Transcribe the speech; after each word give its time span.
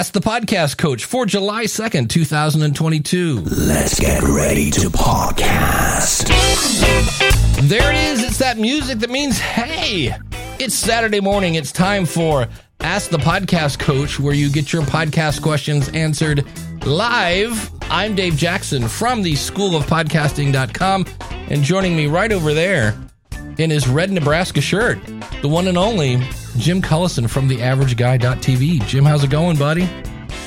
Ask 0.00 0.14
the 0.14 0.20
Podcast 0.20 0.78
Coach 0.78 1.04
for 1.04 1.26
July 1.26 1.64
2nd, 1.64 2.08
2022. 2.08 3.40
Let's 3.40 4.00
get 4.00 4.22
ready 4.22 4.70
to 4.70 4.88
podcast. 4.88 6.26
There 7.68 7.92
it 7.92 7.96
is. 7.98 8.24
It's 8.24 8.38
that 8.38 8.56
music 8.56 9.00
that 9.00 9.10
means, 9.10 9.38
hey, 9.38 10.16
it's 10.58 10.74
Saturday 10.74 11.20
morning. 11.20 11.56
It's 11.56 11.70
time 11.70 12.06
for 12.06 12.48
Ask 12.80 13.10
the 13.10 13.18
Podcast 13.18 13.78
Coach, 13.78 14.18
where 14.18 14.32
you 14.32 14.50
get 14.50 14.72
your 14.72 14.80
podcast 14.84 15.42
questions 15.42 15.90
answered 15.90 16.46
live. 16.86 17.70
I'm 17.90 18.14
Dave 18.14 18.38
Jackson 18.38 18.88
from 18.88 19.22
the 19.22 19.34
School 19.34 19.76
of 19.76 19.84
Podcasting.com, 19.84 21.04
and 21.50 21.62
joining 21.62 21.94
me 21.94 22.06
right 22.06 22.32
over 22.32 22.54
there 22.54 22.98
in 23.58 23.68
his 23.68 23.86
red 23.86 24.10
Nebraska 24.10 24.62
shirt, 24.62 24.98
the 25.42 25.48
one 25.48 25.68
and 25.68 25.76
only 25.76 26.26
Jim 26.60 26.82
Collison 26.82 27.28
from 27.28 27.48
the 27.48 27.56
AverageGuy.tv. 27.56 28.86
Jim, 28.86 29.04
how's 29.04 29.24
it 29.24 29.30
going, 29.30 29.56
buddy? 29.56 29.88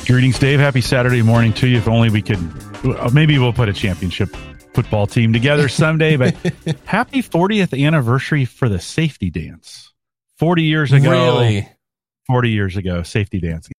Greetings, 0.05 0.37
Dave. 0.37 0.59
Happy 0.59 0.79
Saturday 0.81 1.23
morning 1.23 1.53
to 1.53 1.67
you. 1.67 1.77
If 1.77 1.87
only 1.87 2.09
we 2.09 2.21
could, 2.21 2.37
uh, 2.85 3.09
maybe 3.13 3.39
we'll 3.39 3.51
put 3.53 3.67
a 3.67 3.73
championship 3.73 4.29
football 4.73 5.07
team 5.07 5.33
together 5.33 5.67
someday. 5.67 6.15
But 6.15 6.35
happy 6.85 7.23
40th 7.23 7.79
anniversary 7.85 8.45
for 8.45 8.69
the 8.69 8.79
safety 8.79 9.29
dance. 9.31 9.91
40 10.37 10.63
years 10.63 10.91
ago. 10.91 11.09
Really? 11.09 11.67
40 12.27 12.49
years 12.51 12.77
ago, 12.77 13.01
safety 13.03 13.39
dance. 13.39 13.69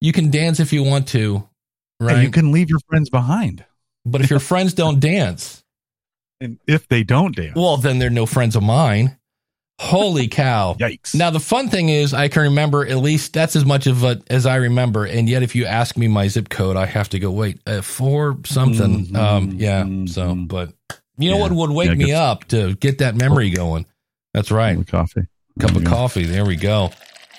You 0.00 0.12
can 0.12 0.30
dance 0.30 0.60
if 0.60 0.72
you 0.72 0.82
want 0.82 1.08
to, 1.08 1.48
right? 2.00 2.16
And 2.16 2.22
you 2.22 2.30
can 2.30 2.52
leave 2.52 2.68
your 2.70 2.80
friends 2.88 3.08
behind. 3.10 3.64
but 4.04 4.20
if 4.20 4.30
your 4.30 4.40
friends 4.40 4.74
don't 4.74 5.00
dance, 5.00 5.62
And 6.40 6.58
if 6.66 6.86
they 6.88 7.02
don't 7.02 7.34
dance, 7.34 7.56
well, 7.56 7.76
then 7.78 7.98
they're 7.98 8.10
no 8.10 8.26
friends 8.26 8.56
of 8.56 8.62
mine. 8.62 9.17
Holy 9.78 10.26
cow. 10.28 10.74
yikes. 10.80 11.14
Now 11.14 11.30
the 11.30 11.40
fun 11.40 11.68
thing 11.68 11.88
is, 11.88 12.12
I 12.12 12.28
can 12.28 12.42
remember 12.42 12.84
at 12.86 12.96
least 12.98 13.32
that's 13.32 13.54
as 13.56 13.64
much 13.64 13.86
of 13.86 14.02
a 14.04 14.20
as 14.28 14.44
I 14.46 14.56
remember. 14.56 15.04
And 15.04 15.28
yet, 15.28 15.42
if 15.42 15.54
you 15.54 15.66
ask 15.66 15.96
me 15.96 16.08
my 16.08 16.28
zip 16.28 16.48
code, 16.48 16.76
I 16.76 16.86
have 16.86 17.08
to 17.10 17.18
go 17.18 17.30
wait 17.30 17.60
uh, 17.66 17.80
for 17.82 18.36
something. 18.44 19.06
Mhm, 19.06 19.16
Um, 19.16 19.50
yeah. 19.56 19.86
So, 20.12 20.34
but 20.34 20.72
you 21.16 21.30
know 21.30 21.36
what 21.38 21.52
would 21.52 21.70
wake 21.70 21.90
Yeah, 21.90 21.94
me 21.94 22.12
up 22.12 22.44
to 22.48 22.74
get 22.74 22.98
that 22.98 23.14
memory 23.14 23.50
going? 23.50 23.86
That's 24.34 24.50
right, 24.50 24.74
Cup 24.74 24.80
of 24.80 24.86
coffee. 24.90 25.26
cup 25.58 25.76
of 25.76 25.84
coffee. 25.84 26.24
There 26.24 26.44
we 26.44 26.56
go. 26.56 26.90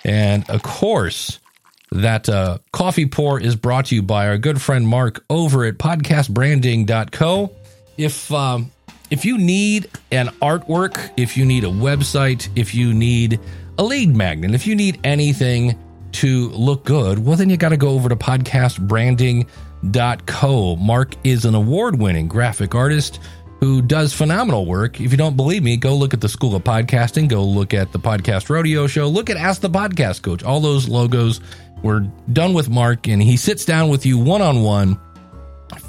And 0.05 0.49
of 0.49 0.61
course, 0.63 1.39
that 1.91 2.29
uh, 2.29 2.59
coffee 2.71 3.05
pour 3.05 3.39
is 3.39 3.55
brought 3.55 3.87
to 3.87 3.95
you 3.95 4.01
by 4.01 4.27
our 4.27 4.37
good 4.37 4.61
friend 4.61 4.87
Mark 4.87 5.23
over 5.29 5.65
at 5.65 5.77
podcastbranding.co. 5.77 7.51
If 7.97 8.31
um, 8.31 8.71
if 9.11 9.25
you 9.25 9.37
need 9.37 9.89
an 10.11 10.27
artwork, 10.41 11.11
if 11.17 11.37
you 11.37 11.45
need 11.45 11.63
a 11.63 11.67
website, 11.67 12.49
if 12.55 12.73
you 12.75 12.93
need 12.93 13.39
a 13.77 13.83
lead 13.83 14.15
magnet, 14.15 14.53
if 14.53 14.67
you 14.67 14.75
need 14.75 14.99
anything 15.03 15.77
to 16.11 16.49
look 16.49 16.85
good, 16.85 17.19
well, 17.19 17.37
then 17.37 17.49
you 17.49 17.57
got 17.57 17.69
to 17.69 17.77
go 17.77 17.89
over 17.89 18.09
to 18.09 18.15
podcastbranding.co. 18.15 20.75
Mark 20.75 21.15
is 21.23 21.45
an 21.45 21.55
award 21.55 21.99
winning 21.99 22.27
graphic 22.27 22.75
artist 22.75 23.19
who 23.59 23.81
does 23.81 24.13
phenomenal 24.13 24.65
work. 24.65 25.01
If 25.01 25.11
you 25.11 25.17
don't 25.17 25.35
believe 25.35 25.63
me, 25.63 25.75
go 25.77 25.95
look 25.95 26.13
at 26.13 26.21
the 26.21 26.29
School 26.29 26.55
of 26.55 26.63
Podcasting, 26.63 27.27
go 27.27 27.43
look 27.43 27.73
at 27.73 27.91
the 27.91 27.99
Podcast 27.99 28.49
Rodeo 28.49 28.87
Show, 28.87 29.07
look 29.07 29.29
at 29.29 29.37
Ask 29.37 29.61
the 29.61 29.69
Podcast 29.69 30.21
Coach. 30.21 30.43
All 30.43 30.61
those 30.61 30.87
logos 30.87 31.41
were 31.83 32.01
done 32.31 32.53
with 32.53 32.69
Mark, 32.69 33.07
and 33.07 33.21
he 33.21 33.37
sits 33.37 33.65
down 33.65 33.89
with 33.89 34.05
you 34.05 34.17
one 34.17 34.41
on 34.41 34.63
one 34.63 34.99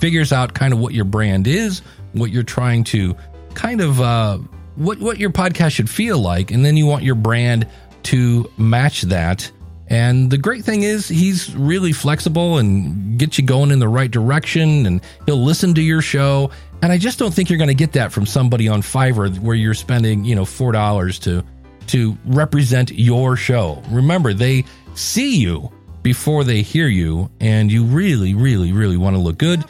figures 0.00 0.32
out 0.32 0.54
kind 0.54 0.72
of 0.72 0.78
what 0.78 0.94
your 0.94 1.04
brand 1.04 1.46
is, 1.46 1.82
what 2.12 2.30
you're 2.30 2.42
trying 2.42 2.84
to 2.84 3.16
kind 3.54 3.80
of 3.80 4.00
uh, 4.00 4.38
what 4.76 4.98
what 4.98 5.18
your 5.18 5.30
podcast 5.30 5.72
should 5.72 5.90
feel 5.90 6.18
like, 6.18 6.50
and 6.50 6.64
then 6.64 6.76
you 6.76 6.86
want 6.86 7.02
your 7.02 7.14
brand 7.14 7.66
to 8.04 8.50
match 8.56 9.02
that. 9.02 9.50
And 9.88 10.30
the 10.30 10.38
great 10.38 10.64
thing 10.64 10.82
is 10.82 11.08
he's 11.08 11.54
really 11.56 11.92
flexible 11.92 12.58
and 12.58 13.18
gets 13.18 13.38
you 13.38 13.44
going 13.44 13.72
in 13.72 13.80
the 13.80 13.88
right 13.88 14.10
direction, 14.10 14.86
and 14.86 15.00
he'll 15.26 15.42
listen 15.42 15.74
to 15.74 15.82
your 15.82 16.00
show. 16.00 16.50
And 16.82 16.92
I 16.92 16.98
just 16.98 17.18
don't 17.18 17.34
think 17.34 17.50
you're 17.50 17.58
going 17.58 17.68
to 17.68 17.74
get 17.74 17.92
that 17.92 18.12
from 18.12 18.24
somebody 18.24 18.68
on 18.68 18.82
Fiverr 18.82 19.36
where 19.40 19.56
you're 19.56 19.74
spending 19.74 20.24
you 20.24 20.34
know 20.34 20.44
four 20.44 20.72
dollars 20.72 21.18
to 21.20 21.44
to 21.88 22.16
represent 22.24 22.92
your 22.92 23.36
show. 23.36 23.82
Remember, 23.90 24.32
they 24.32 24.64
see 24.94 25.36
you 25.36 25.70
before 26.02 26.44
they 26.44 26.62
hear 26.62 26.88
you, 26.88 27.30
and 27.40 27.70
you 27.70 27.84
really, 27.84 28.34
really, 28.34 28.72
really 28.72 28.96
want 28.96 29.16
to 29.16 29.20
look 29.20 29.38
good. 29.38 29.64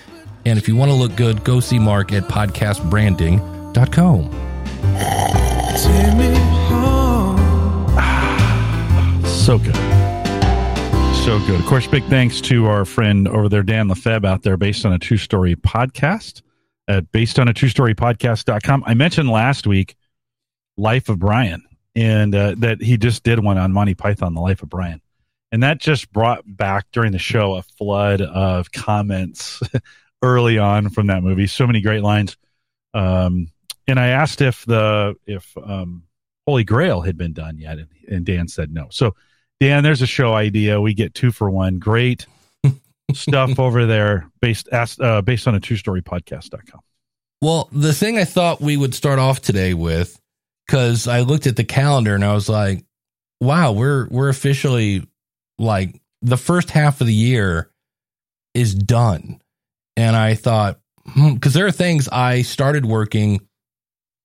And 0.45 0.59
if 0.59 0.69
you 0.69 0.77
want 0.77 0.91
to 0.91 0.95
look 0.95 1.17
good, 1.17 1.45
go 1.45 1.61
see 1.61 1.79
Mark 1.79 2.13
at 2.13 2.25
podcastbranding.com. 2.25 4.31
So 9.27 9.59
good. 9.59 9.77
So 11.25 11.39
good. 11.47 11.61
Of 11.61 11.67
course, 11.67 11.87
big 11.87 12.05
thanks 12.05 12.41
to 12.43 12.67
our 12.67 12.85
friend 12.85 13.29
over 13.29 13.49
there, 13.49 13.63
Dan 13.63 13.89
Lefebvre, 13.89 14.27
out 14.27 14.43
there 14.43 14.57
based 14.57 14.87
on 14.87 14.93
a 14.93 14.99
true 14.99 15.17
story 15.17 15.55
podcast 15.55 16.43
at 16.89 17.11
based 17.13 17.39
on 17.39 17.49
a 17.49 17.53
true 17.53 17.69
story 17.69 17.95
podcast.com. 17.95 18.85
I 18.87 18.95
mentioned 18.95 19.29
last 19.29 19.67
week 19.67 19.97
Life 20.77 21.09
of 21.09 21.19
Brian 21.19 21.63
and 21.95 22.35
uh, 22.35 22.55
that 22.59 22.83
he 22.83 22.97
just 22.97 23.23
did 23.23 23.39
one 23.39 23.59
on 23.59 23.73
Monty 23.73 23.95
Python, 23.95 24.35
The 24.35 24.41
Life 24.41 24.63
of 24.63 24.71
Brian. 24.71 25.01
And 25.53 25.63
that 25.63 25.79
just 25.79 26.13
brought 26.13 26.43
back 26.47 26.87
during 26.93 27.13
the 27.13 27.19
show 27.19 27.55
a 27.55 27.63
flood 27.63 28.23
of 28.23 28.73
comments 28.73 29.61
early 30.23 30.59
on 30.59 30.91
from 30.91 31.09
that 31.09 31.23
movie. 31.23 31.47
So 31.47 31.67
many 31.67 31.81
great 31.81 32.03
lines. 32.03 32.37
Um, 32.95 33.51
and 33.87 33.99
I 33.99 34.09
asked 34.09 34.41
if 34.41 34.65
the 34.67 35.17
if 35.27 35.57
um, 35.57 36.05
Holy 36.47 36.65
Grail 36.65 37.01
had 37.01 37.17
been 37.17 37.33
done 37.33 37.59
yet, 37.59 37.79
and, 37.79 37.89
and 38.09 38.27
Dan 38.27 38.49
said 38.49 38.73
no. 38.73 38.89
So 38.91 39.15
Dan, 39.61 39.83
there's 39.83 40.03
a 40.03 40.07
show 40.07 40.33
idea. 40.35 40.81
We 40.81 40.95
get 40.95 41.15
two 41.15 41.33
for 41.33 41.51
one. 41.51 41.79
Great 41.79 42.27
stuff 43.13 43.59
over 43.59 43.87
there, 43.87 44.31
based 44.41 44.69
uh, 44.73 45.23
based 45.23 45.47
on 45.47 45.55
a 45.55 45.61
true 45.61 45.77
story 45.77 46.03
podcast.com. 46.03 46.81
Well, 47.43 47.69
the 47.73 47.93
thing 47.93 48.19
I 48.19 48.25
thought 48.25 48.61
we 48.61 48.77
would 48.77 48.95
start 48.95 49.19
off 49.19 49.41
today 49.41 49.75
with, 49.75 50.19
because 50.67 51.09
I 51.09 51.21
looked 51.21 51.47
at 51.47 51.57
the 51.57 51.65
calendar 51.65 52.15
and 52.15 52.25
I 52.25 52.35
was 52.35 52.49
like, 52.49 52.85
wow, 53.41 53.73
we're 53.73 54.09
we're 54.09 54.29
officially 54.29 55.07
like 55.59 56.01
the 56.23 56.37
first 56.37 56.71
half 56.71 57.01
of 57.01 57.07
the 57.07 57.15
year 57.15 57.71
is 58.55 58.75
done. 58.75 59.41
And 60.01 60.17
I 60.17 60.35
thought, 60.35 60.81
because 61.15 61.53
there 61.53 61.67
are 61.67 61.73
things 61.73 62.09
I 62.09 62.41
started 62.43 62.87
working. 62.87 63.41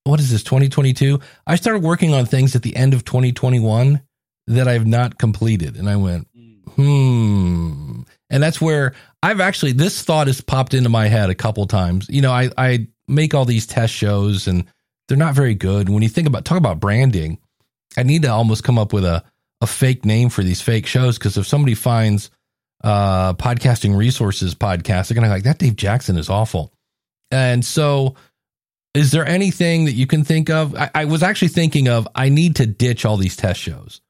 What 0.05 0.21
is 0.21 0.31
this, 0.31 0.43
2022? 0.43 1.19
I 1.45 1.55
started 1.55 1.83
working 1.83 2.13
on 2.13 2.25
things 2.25 2.55
at 2.55 2.61
the 2.61 2.75
end 2.77 2.93
of 2.93 3.03
2021 3.03 4.01
that 4.47 4.67
I've 4.69 4.87
not 4.87 5.17
completed. 5.17 5.75
And 5.75 5.89
I 5.89 5.97
went, 5.97 6.27
hmm. 6.75 8.03
And 8.29 8.41
that's 8.41 8.61
where 8.61 8.93
I've 9.21 9.41
actually, 9.41 9.73
this 9.73 10.01
thought 10.01 10.27
has 10.27 10.39
popped 10.39 10.73
into 10.73 10.89
my 10.89 11.07
head 11.07 11.29
a 11.29 11.35
couple 11.35 11.65
times. 11.67 12.07
You 12.09 12.21
know, 12.21 12.31
I, 12.31 12.51
I 12.57 12.87
make 13.07 13.33
all 13.33 13.45
these 13.45 13.67
test 13.67 13.93
shows 13.93 14.47
and 14.47 14.65
they're 15.07 15.17
not 15.17 15.35
very 15.35 15.55
good. 15.55 15.89
When 15.89 16.03
you 16.03 16.09
think 16.09 16.27
about, 16.27 16.45
talk 16.45 16.57
about 16.57 16.79
branding, 16.79 17.37
I 17.97 18.03
need 18.03 18.21
to 18.21 18.29
almost 18.29 18.63
come 18.63 18.79
up 18.79 18.93
with 18.93 19.03
a, 19.03 19.23
a 19.59 19.67
fake 19.67 20.05
name 20.05 20.29
for 20.29 20.41
these 20.41 20.61
fake 20.61 20.85
shows. 20.85 21.17
Cause 21.17 21.37
if 21.37 21.45
somebody 21.45 21.75
finds, 21.75 22.29
uh, 22.85 23.33
podcasting 23.33 23.97
resources 23.97 24.53
podcast, 24.53 25.07
they're 25.07 25.15
going 25.15 25.23
to 25.23 25.29
like 25.29 25.43
that 25.43 25.57
Dave 25.57 25.75
Jackson 25.75 26.17
is 26.17 26.29
awful. 26.29 26.71
And 27.31 27.65
so, 27.65 28.15
is 28.93 29.11
there 29.11 29.25
anything 29.27 29.85
that 29.85 29.93
you 29.93 30.05
can 30.05 30.23
think 30.23 30.49
of? 30.49 30.75
I, 30.75 30.91
I 30.93 31.05
was 31.05 31.23
actually 31.23 31.49
thinking 31.49 31.89
of 31.89 32.07
I 32.15 32.29
need 32.29 32.57
to 32.57 32.67
ditch 32.67 33.03
all 33.03 33.17
these 33.17 33.35
test 33.35 33.59
shows 33.59 34.01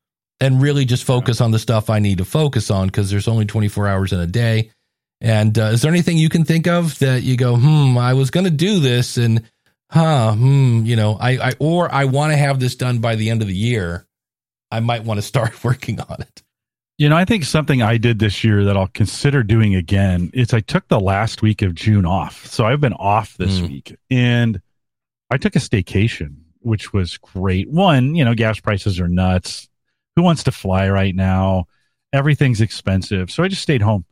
and 0.41 0.61
really 0.61 0.83
just 0.83 1.05
focus 1.05 1.39
on 1.39 1.51
the 1.51 1.59
stuff 1.59 1.89
I 1.89 1.99
need 1.99 2.17
to 2.17 2.25
focus 2.25 2.69
on 2.69 2.87
because 2.87 3.09
there's 3.09 3.29
only 3.29 3.45
24 3.45 3.87
hours 3.87 4.11
in 4.11 4.19
a 4.19 4.27
day. 4.27 4.71
And 5.21 5.57
uh, 5.57 5.67
is 5.67 5.81
there 5.81 5.91
anything 5.91 6.17
you 6.17 6.29
can 6.29 6.43
think 6.43 6.67
of 6.67 6.99
that 6.99 7.23
you 7.23 7.37
go, 7.37 7.55
hmm, 7.55 7.97
I 7.97 8.13
was 8.13 8.29
going 8.29 8.43
to 8.43 8.51
do 8.51 8.81
this 8.81 9.15
and, 9.15 9.43
huh, 9.89 10.33
hmm, 10.33 10.83
you 10.83 10.97
know, 10.97 11.15
I, 11.15 11.37
I 11.37 11.53
or 11.59 11.91
I 11.91 12.05
want 12.05 12.33
to 12.33 12.37
have 12.37 12.59
this 12.59 12.75
done 12.75 12.99
by 12.99 13.15
the 13.15 13.29
end 13.29 13.41
of 13.41 13.47
the 13.47 13.55
year. 13.55 14.05
I 14.69 14.81
might 14.81 15.05
want 15.05 15.19
to 15.19 15.21
start 15.21 15.63
working 15.63 16.01
on 16.01 16.17
it. 16.21 16.43
You 16.97 17.09
know, 17.09 17.17
I 17.17 17.25
think 17.25 17.43
something 17.43 17.81
I 17.81 17.97
did 17.97 18.19
this 18.19 18.43
year 18.43 18.63
that 18.63 18.77
I'll 18.77 18.87
consider 18.87 19.43
doing 19.43 19.75
again 19.75 20.31
is 20.33 20.53
I 20.53 20.61
took 20.61 20.87
the 20.87 20.99
last 20.99 21.41
week 21.41 21.61
of 21.61 21.75
June 21.75 22.05
off. 22.05 22.45
So 22.45 22.65
I've 22.65 22.79
been 22.79 22.93
off 22.93 23.35
this 23.37 23.59
Mm. 23.59 23.69
week 23.69 23.95
and 24.09 24.61
I 25.29 25.37
took 25.37 25.57
a 25.57 25.59
staycation, 25.59 26.35
which 26.59 26.93
was 26.93 27.17
great. 27.17 27.69
One, 27.69 28.15
you 28.15 28.23
know, 28.23 28.33
gas 28.33 28.61
prices 28.61 28.99
are 28.99 29.09
nuts. 29.09 29.67
Who 30.15 30.21
wants 30.23 30.43
to 30.43 30.53
fly 30.53 30.89
right 30.89 31.13
now? 31.13 31.65
Everything's 32.13 32.61
expensive. 32.61 33.29
So 33.29 33.43
I 33.43 33.49
just 33.49 33.61
stayed 33.61 33.81
home. 33.81 34.05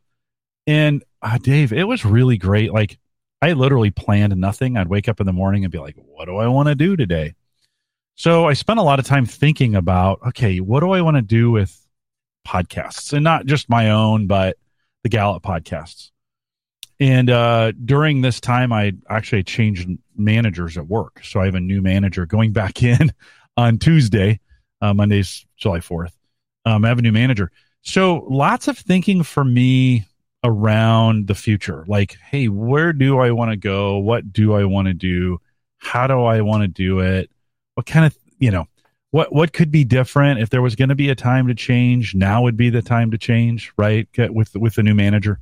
And 0.67 1.05
uh, 1.21 1.37
Dave, 1.37 1.71
it 1.71 1.85
was 1.85 2.03
really 2.03 2.37
great. 2.37 2.73
Like 2.73 2.99
I 3.41 3.53
literally 3.53 3.91
planned 3.91 4.35
nothing. 4.35 4.75
I'd 4.75 4.89
wake 4.89 5.07
up 5.07 5.21
in 5.21 5.25
the 5.25 5.31
morning 5.31 5.63
and 5.63 5.71
be 5.71 5.79
like, 5.79 5.95
what 5.95 6.25
do 6.25 6.35
I 6.35 6.47
want 6.47 6.67
to 6.67 6.75
do 6.75 6.97
today? 6.97 7.35
So 8.15 8.45
I 8.45 8.53
spent 8.53 8.79
a 8.79 8.83
lot 8.83 8.99
of 8.99 9.05
time 9.05 9.25
thinking 9.25 9.73
about, 9.73 10.19
okay, 10.27 10.59
what 10.59 10.81
do 10.81 10.91
I 10.91 11.01
want 11.01 11.15
to 11.15 11.21
do 11.21 11.49
with 11.49 11.82
podcasts 12.47 13.13
and 13.13 13.23
not 13.23 13.45
just 13.45 13.69
my 13.69 13.91
own, 13.91 14.27
but 14.27 14.57
the 15.03 15.09
Gallup 15.09 15.43
podcasts. 15.43 16.11
And 16.99 17.29
uh, 17.29 17.71
during 17.71 18.21
this 18.21 18.39
time, 18.39 18.71
I 18.71 18.93
actually 19.09 19.43
changed 19.43 19.89
managers 20.15 20.77
at 20.77 20.87
work. 20.87 21.21
So 21.23 21.41
I 21.41 21.45
have 21.45 21.55
a 21.55 21.59
new 21.59 21.81
manager 21.81 22.25
going 22.25 22.53
back 22.53 22.83
in 22.83 23.11
on 23.57 23.77
Tuesday. 23.77 24.39
Uh, 24.81 24.93
Monday's 24.93 25.45
July 25.57 25.79
4th. 25.79 26.11
Um, 26.65 26.85
I 26.85 26.89
have 26.89 26.99
a 26.99 27.01
new 27.01 27.11
manager. 27.11 27.51
So 27.81 28.25
lots 28.29 28.67
of 28.67 28.77
thinking 28.77 29.23
for 29.23 29.43
me 29.43 30.05
around 30.43 31.27
the 31.27 31.35
future. 31.35 31.83
Like, 31.87 32.17
hey, 32.29 32.47
where 32.47 32.93
do 32.93 33.19
I 33.19 33.31
want 33.31 33.51
to 33.51 33.57
go? 33.57 33.97
What 33.97 34.31
do 34.31 34.53
I 34.53 34.65
want 34.65 34.87
to 34.87 34.93
do? 34.93 35.39
How 35.77 36.07
do 36.07 36.23
I 36.23 36.41
want 36.41 36.63
to 36.63 36.67
do 36.67 36.99
it? 36.99 37.29
What 37.75 37.85
kind 37.85 38.05
of, 38.05 38.15
you 38.39 38.51
know, 38.51 38.67
what 39.13 39.31
what 39.31 39.53
could 39.53 39.69
be 39.69 39.83
different 39.83 40.39
if 40.39 40.49
there 40.49 40.63
was 40.63 40.75
going 40.75 40.89
to 40.89 40.95
be 40.95 41.09
a 41.09 41.15
time 41.15 41.47
to 41.47 41.53
change? 41.53 42.15
Now 42.15 42.41
would 42.41 42.57
be 42.57 42.71
the 42.71 42.81
time 42.81 43.11
to 43.11 43.17
change, 43.19 43.71
right? 43.77 44.07
With 44.17 44.55
with 44.55 44.73
the 44.73 44.81
new 44.81 44.95
manager. 44.95 45.39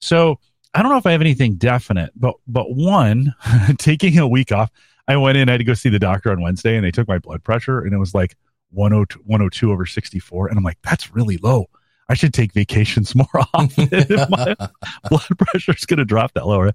So 0.00 0.38
I 0.72 0.82
don't 0.82 0.92
know 0.92 0.98
if 0.98 1.06
I 1.06 1.10
have 1.10 1.20
anything 1.20 1.56
definite, 1.56 2.12
but 2.14 2.36
but 2.46 2.72
one, 2.72 3.34
taking 3.78 4.20
a 4.20 4.28
week 4.28 4.52
off, 4.52 4.70
I 5.08 5.16
went 5.16 5.36
in, 5.36 5.48
I 5.48 5.52
had 5.52 5.58
to 5.58 5.64
go 5.64 5.74
see 5.74 5.88
the 5.88 5.98
doctor 5.98 6.30
on 6.30 6.40
Wednesday, 6.40 6.76
and 6.76 6.84
they 6.84 6.92
took 6.92 7.08
my 7.08 7.18
blood 7.18 7.42
pressure, 7.42 7.80
and 7.80 7.92
it 7.92 7.98
was 7.98 8.14
like 8.14 8.36
102, 8.70 9.18
102 9.24 9.72
over 9.72 9.84
64. 9.84 10.46
And 10.46 10.56
I'm 10.56 10.62
like, 10.62 10.78
that's 10.84 11.12
really 11.12 11.38
low. 11.38 11.66
I 12.08 12.14
should 12.14 12.32
take 12.32 12.52
vacations 12.52 13.14
more 13.16 13.26
often 13.52 13.88
if 13.90 14.30
my 14.30 14.54
blood 15.10 15.38
pressure 15.38 15.74
is 15.74 15.86
going 15.86 15.98
to 15.98 16.04
drop 16.04 16.34
that 16.34 16.46
lower. 16.46 16.70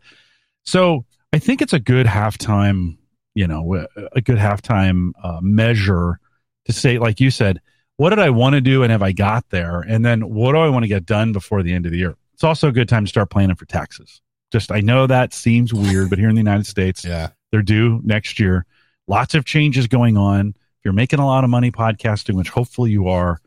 So 0.66 1.06
I 1.32 1.40
think 1.40 1.62
it's 1.62 1.72
a 1.72 1.80
good 1.80 2.06
halftime, 2.06 2.98
you 3.38 3.48
know, 3.48 3.86
a 4.14 4.22
good 4.22 4.38
halftime 4.40 5.12
uh, 5.24 5.40
measure 5.42 6.20
to 6.66 6.74
say, 6.74 6.98
like 6.98 7.20
you 7.20 7.30
said, 7.30 7.62
what 7.98 8.10
did 8.10 8.20
I 8.20 8.30
want 8.32 8.54
to 8.56 8.62
do 8.62 8.82
and 8.84 8.92
have 8.92 9.02
I 9.04 9.12
got 9.12 9.48
there? 9.50 9.82
And 9.82 10.04
then 10.04 10.22
what 10.34 10.54
do 10.54 10.58
I 10.58 10.70
want 10.70 10.84
to 10.84 10.88
get 10.88 11.06
done 11.06 11.34
before 11.34 11.62
the 11.62 11.74
end 11.74 11.86
of 11.86 11.92
the 11.92 11.98
year? 12.00 12.16
It's 12.34 12.44
also 12.44 12.68
a 12.68 12.72
good 12.72 12.90
time 12.90 13.06
to 13.06 13.10
start 13.10 13.30
planning 13.30 13.56
for 13.56 13.66
taxes. 13.66 14.22
Just, 14.52 14.72
I 14.72 14.82
know 14.82 15.08
that 15.08 15.34
seems 15.34 15.74
weird, 15.74 16.10
but 16.10 16.18
here 16.20 16.30
in 16.30 16.36
the 16.36 16.40
United 16.42 16.66
States, 16.66 17.06
Yeah. 17.06 17.30
they're 17.52 17.62
due 17.62 18.02
next 18.04 18.40
year. 18.40 18.66
Lots 19.08 19.36
of 19.36 19.46
changes 19.46 19.88
going 19.88 20.18
on. 20.18 20.50
If 20.50 20.56
you're 20.86 20.94
making 20.94 21.20
a 21.20 21.26
lot 21.26 21.44
of 21.44 21.50
money 21.50 21.72
podcasting, 21.72 22.36
which 22.36 22.50
hopefully 22.50 22.92
you 22.92 23.08
are, 23.08 23.40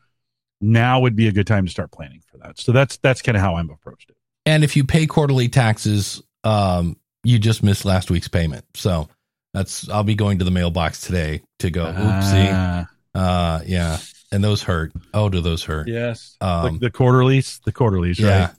now 0.61 1.01
would 1.01 1.17
be 1.17 1.27
a 1.27 1.33
good 1.33 1.47
time 1.47 1.65
to 1.67 1.71
start 1.71 1.91
planning 1.91 2.21
for 2.31 2.39
that. 2.39 2.59
So 2.59 2.73
that's 2.73 2.97
that's 2.99 3.23
kind 3.23 3.37
of 3.37 3.43
how 3.43 3.57
I'm 3.57 3.71
approached 3.71 4.11
it. 4.11 4.17
And 4.47 4.63
if 4.63 4.77
you 4.77 4.85
pay 4.85 5.07
quarterly 5.07 5.49
taxes, 5.49 6.23
um, 6.45 6.97
you 7.25 7.39
just 7.39 7.63
missed 7.63 7.85
last 7.85 8.11
week's 8.11 8.29
payment. 8.29 8.65
So 8.75 9.09
that's 9.55 9.89
I'll 9.89 10.05
be 10.05 10.15
going 10.15 10.39
to 10.39 10.45
the 10.45 10.51
mailbox 10.51 11.01
today 11.03 11.43
to 11.61 11.71
go. 11.71 11.85
Oopsie. 11.87 12.51
Ah, 12.53 12.89
Uh, 13.15 13.61
yeah. 13.67 13.99
And 14.33 14.45
those 14.45 14.63
hurt. 14.63 14.93
Oh, 15.13 15.29
do 15.29 15.41
those 15.41 15.65
hurt? 15.65 15.89
yes. 15.89 16.37
Um, 16.41 16.75
the, 16.75 16.87
the 16.87 16.91
quarterlies, 16.91 17.61
the 17.65 17.73
quarterlies, 17.73 18.19
Yeah. 18.21 18.41
right? 18.47 18.51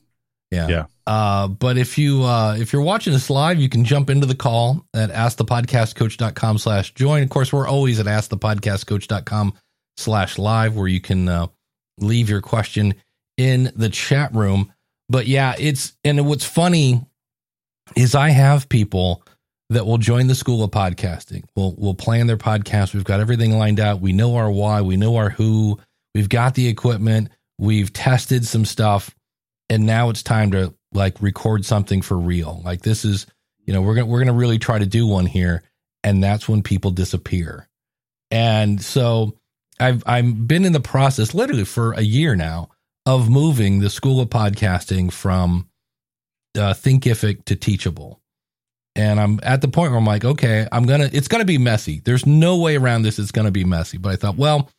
Yeah. 0.51 0.67
Yeah. 0.67 0.85
Uh, 1.07 1.47
but 1.47 1.77
if 1.77 1.97
you 1.97 2.23
uh, 2.23 2.55
if 2.59 2.73
you're 2.73 2.81
watching 2.81 3.13
this 3.13 3.29
live, 3.29 3.57
you 3.59 3.69
can 3.69 3.85
jump 3.85 4.09
into 4.09 4.25
the 4.27 4.35
call 4.35 4.85
at 4.93 5.09
askthepodcastcoach.com 5.11 6.57
slash 6.57 6.93
join. 6.93 7.23
Of 7.23 7.29
course, 7.29 7.53
we're 7.53 7.67
always 7.67 7.99
at 8.01 8.05
askthepodcastcoach.com 8.05 9.53
slash 9.97 10.37
live 10.37 10.75
where 10.75 10.87
you 10.87 10.99
can 10.99 11.29
uh, 11.29 11.47
leave 11.99 12.29
your 12.29 12.41
question 12.41 12.95
in 13.37 13.71
the 13.75 13.89
chat 13.89 14.33
room. 14.35 14.73
But 15.09 15.27
yeah, 15.27 15.55
it's 15.57 15.93
and 16.03 16.25
what's 16.27 16.45
funny 16.45 17.01
is 17.95 18.13
I 18.15 18.29
have 18.29 18.67
people 18.69 19.23
that 19.71 19.85
will 19.85 19.97
join 19.97 20.27
the 20.27 20.35
school 20.35 20.63
of 20.63 20.71
podcasting. 20.71 21.45
We'll 21.55 21.73
we'll 21.77 21.93
plan 21.93 22.27
their 22.27 22.37
podcast. 22.37 22.93
We've 22.93 23.05
got 23.05 23.21
everything 23.21 23.57
lined 23.57 23.79
out. 23.79 24.01
We 24.01 24.11
know 24.11 24.35
our 24.35 24.51
why. 24.51 24.81
We 24.81 24.97
know 24.97 25.15
our 25.15 25.29
who. 25.29 25.79
We've 26.13 26.27
got 26.27 26.55
the 26.55 26.67
equipment. 26.67 27.29
We've 27.57 27.91
tested 27.91 28.45
some 28.45 28.65
stuff, 28.65 29.15
and 29.69 29.85
now 29.85 30.09
it's 30.09 30.23
time 30.23 30.51
to 30.51 30.73
like 30.91 31.21
record 31.21 31.63
something 31.65 32.01
for 32.01 32.17
real. 32.17 32.61
Like 32.65 32.81
this 32.81 33.05
is, 33.05 33.25
you 33.65 33.73
know, 33.73 33.81
we're 33.81 33.95
gonna 33.95 34.07
we're 34.07 34.19
gonna 34.19 34.33
really 34.33 34.59
try 34.59 34.77
to 34.77 34.85
do 34.85 35.07
one 35.07 35.25
here, 35.25 35.63
and 36.03 36.21
that's 36.21 36.49
when 36.49 36.63
people 36.63 36.91
disappear. 36.91 37.69
And 38.29 38.81
so 38.81 39.37
I've 39.79 40.03
I've 40.05 40.47
been 40.47 40.65
in 40.65 40.73
the 40.73 40.81
process 40.81 41.33
literally 41.33 41.65
for 41.65 41.93
a 41.93 42.01
year 42.01 42.35
now 42.35 42.71
of 43.05 43.29
moving 43.29 43.79
the 43.79 43.89
school 43.89 44.19
of 44.19 44.29
podcasting 44.29 45.13
from 45.13 45.69
uh, 46.57 46.73
Thinkific 46.73 47.45
to 47.45 47.55
Teachable. 47.55 48.20
And 48.95 49.19
I'm 49.19 49.39
at 49.43 49.61
the 49.61 49.69
point 49.69 49.91
where 49.91 49.99
I'm 49.99 50.05
like, 50.05 50.25
okay, 50.25 50.67
I'm 50.71 50.85
gonna. 50.85 51.09
It's 51.11 51.29
gonna 51.29 51.45
be 51.45 51.57
messy. 51.57 52.01
There's 52.03 52.25
no 52.25 52.57
way 52.57 52.75
around 52.75 53.03
this. 53.03 53.19
It's 53.19 53.31
gonna 53.31 53.51
be 53.51 53.63
messy. 53.63 53.97
But 53.97 54.11
I 54.11 54.15
thought, 54.17 54.35
well, 54.35 54.69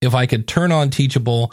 if 0.00 0.14
I 0.14 0.26
could 0.26 0.46
turn 0.46 0.70
on 0.70 0.90
Teachable, 0.90 1.52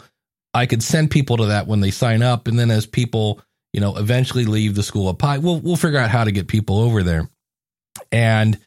I 0.52 0.66
could 0.66 0.82
send 0.82 1.10
people 1.10 1.38
to 1.38 1.46
that 1.46 1.66
when 1.66 1.80
they 1.80 1.90
sign 1.90 2.22
up, 2.22 2.46
and 2.46 2.56
then 2.58 2.70
as 2.70 2.86
people, 2.86 3.40
you 3.72 3.80
know, 3.80 3.96
eventually 3.96 4.44
leave 4.44 4.76
the 4.76 4.84
school 4.84 5.08
of 5.08 5.18
pie, 5.18 5.38
we'll 5.38 5.58
we'll 5.58 5.76
figure 5.76 5.98
out 5.98 6.10
how 6.10 6.22
to 6.22 6.30
get 6.30 6.46
people 6.46 6.78
over 6.78 7.02
there. 7.02 7.28
And 8.12 8.58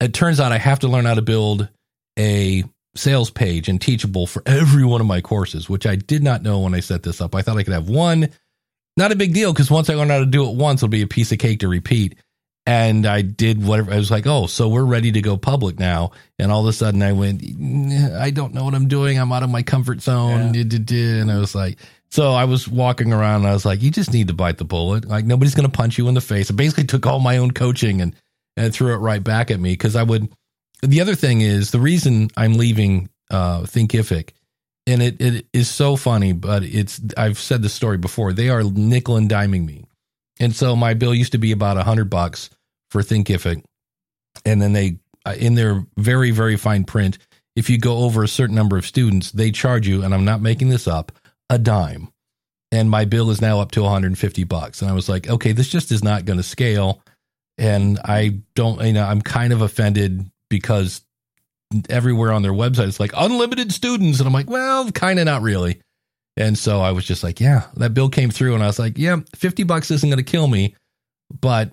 it 0.00 0.12
turns 0.12 0.40
out 0.40 0.50
I 0.50 0.58
have 0.58 0.80
to 0.80 0.88
learn 0.88 1.04
how 1.04 1.14
to 1.14 1.22
build 1.22 1.68
a 2.18 2.64
sales 2.96 3.30
page 3.30 3.68
and 3.68 3.80
Teachable 3.80 4.26
for 4.26 4.42
every 4.44 4.84
one 4.84 5.00
of 5.00 5.06
my 5.06 5.20
courses, 5.20 5.68
which 5.68 5.86
I 5.86 5.94
did 5.94 6.24
not 6.24 6.42
know 6.42 6.60
when 6.60 6.74
I 6.74 6.80
set 6.80 7.04
this 7.04 7.20
up. 7.20 7.36
I 7.36 7.42
thought 7.42 7.58
I 7.58 7.62
could 7.62 7.74
have 7.74 7.88
one. 7.88 8.30
Not 8.96 9.12
a 9.12 9.16
big 9.16 9.32
deal 9.32 9.52
because 9.52 9.70
once 9.70 9.88
I 9.88 9.94
learn 9.94 10.08
how 10.08 10.18
to 10.18 10.26
do 10.26 10.48
it 10.48 10.56
once, 10.56 10.80
it'll 10.80 10.88
be 10.88 11.02
a 11.02 11.06
piece 11.06 11.30
of 11.30 11.38
cake 11.38 11.60
to 11.60 11.68
repeat 11.68 12.18
and 12.68 13.06
I 13.06 13.22
did 13.22 13.64
whatever. 13.64 13.94
I 13.94 13.96
was 13.96 14.10
like, 14.10 14.26
oh, 14.26 14.46
so 14.46 14.68
we're 14.68 14.84
ready 14.84 15.10
to 15.12 15.22
go 15.22 15.38
public 15.38 15.78
now. 15.78 16.10
And 16.38 16.52
all 16.52 16.60
of 16.60 16.66
a 16.66 16.74
sudden, 16.74 17.00
I 17.00 17.12
went, 17.12 17.42
I 17.42 18.28
don't 18.28 18.52
know 18.52 18.64
what 18.64 18.74
I'm 18.74 18.88
doing. 18.88 19.18
I'm 19.18 19.32
out 19.32 19.42
of 19.42 19.48
my 19.48 19.62
comfort 19.62 20.02
zone. 20.02 20.54
And 20.54 21.32
I 21.32 21.38
was 21.38 21.54
like, 21.54 21.78
so 22.10 22.32
I 22.32 22.44
was 22.44 22.68
walking 22.68 23.10
around. 23.10 23.36
And 23.36 23.46
I 23.46 23.54
was 23.54 23.64
like, 23.64 23.80
you 23.80 23.90
just 23.90 24.12
need 24.12 24.28
to 24.28 24.34
bite 24.34 24.58
the 24.58 24.66
bullet. 24.66 25.06
Like 25.06 25.24
nobody's 25.24 25.54
going 25.54 25.68
to 25.68 25.74
punch 25.74 25.96
you 25.96 26.08
in 26.08 26.14
the 26.14 26.20
face. 26.20 26.50
I 26.50 26.54
basically 26.54 26.84
took 26.84 27.06
all 27.06 27.20
my 27.20 27.38
own 27.38 27.52
coaching 27.52 28.02
and 28.02 28.14
and 28.54 28.74
threw 28.74 28.92
it 28.92 28.98
right 28.98 29.24
back 29.24 29.50
at 29.50 29.58
me 29.58 29.72
because 29.72 29.96
I 29.96 30.02
would. 30.02 30.28
The 30.82 31.00
other 31.00 31.14
thing 31.14 31.40
is 31.40 31.70
the 31.70 31.80
reason 31.80 32.28
I'm 32.36 32.54
leaving 32.54 33.08
uh, 33.30 33.62
Thinkific, 33.62 34.32
and 34.86 35.02
it 35.02 35.18
it 35.22 35.46
is 35.54 35.70
so 35.70 35.96
funny, 35.96 36.34
but 36.34 36.64
it's 36.64 37.00
I've 37.16 37.38
said 37.38 37.62
this 37.62 37.72
story 37.72 37.96
before. 37.96 38.34
They 38.34 38.50
are 38.50 38.62
nickel 38.62 39.16
and 39.16 39.30
diming 39.30 39.64
me. 39.64 39.86
And 40.38 40.54
so 40.54 40.76
my 40.76 40.92
bill 40.92 41.14
used 41.14 41.32
to 41.32 41.38
be 41.38 41.50
about 41.50 41.78
a 41.78 41.82
hundred 41.82 42.10
bucks 42.10 42.50
for 42.90 43.02
Thinkific, 43.02 43.62
and 44.44 44.60
then 44.60 44.72
they 44.72 44.98
uh, 45.26 45.34
in 45.38 45.54
their 45.54 45.84
very 45.96 46.30
very 46.30 46.56
fine 46.56 46.84
print, 46.84 47.18
if 47.56 47.68
you 47.68 47.78
go 47.78 47.98
over 47.98 48.22
a 48.22 48.28
certain 48.28 48.54
number 48.54 48.76
of 48.76 48.86
students, 48.86 49.32
they 49.32 49.50
charge 49.50 49.86
you, 49.86 50.02
and 50.02 50.14
I'm 50.14 50.24
not 50.24 50.40
making 50.40 50.68
this 50.68 50.86
up, 50.86 51.12
a 51.50 51.58
dime. 51.58 52.08
And 52.70 52.90
my 52.90 53.04
bill 53.04 53.30
is 53.30 53.40
now 53.40 53.60
up 53.60 53.70
to 53.72 53.82
150 53.82 54.44
bucks, 54.44 54.82
and 54.82 54.90
I 54.90 54.94
was 54.94 55.08
like, 55.08 55.28
okay, 55.28 55.52
this 55.52 55.68
just 55.68 55.90
is 55.90 56.04
not 56.04 56.24
going 56.24 56.36
to 56.36 56.42
scale, 56.42 57.02
and 57.56 57.98
I 58.04 58.40
don't, 58.54 58.80
you 58.84 58.92
know, 58.92 59.04
I'm 59.04 59.22
kind 59.22 59.52
of 59.52 59.62
offended 59.62 60.30
because 60.50 61.02
everywhere 61.90 62.32
on 62.32 62.42
their 62.42 62.52
website 62.52 62.88
it's 62.88 63.00
like 63.00 63.12
unlimited 63.16 63.72
students, 63.72 64.20
and 64.20 64.26
I'm 64.26 64.32
like, 64.32 64.48
well, 64.48 64.90
kind 64.92 65.18
of 65.18 65.24
not 65.24 65.42
really. 65.42 65.80
And 66.36 66.56
so 66.56 66.80
I 66.80 66.92
was 66.92 67.04
just 67.04 67.24
like, 67.24 67.40
yeah, 67.40 67.66
that 67.74 67.94
bill 67.94 68.08
came 68.08 68.30
through, 68.30 68.54
and 68.54 68.62
I 68.62 68.66
was 68.66 68.78
like, 68.78 68.96
yeah, 68.96 69.16
50 69.34 69.64
bucks 69.64 69.90
isn't 69.90 70.08
going 70.08 70.18
to 70.18 70.22
kill 70.22 70.46
me, 70.46 70.76
but 71.40 71.72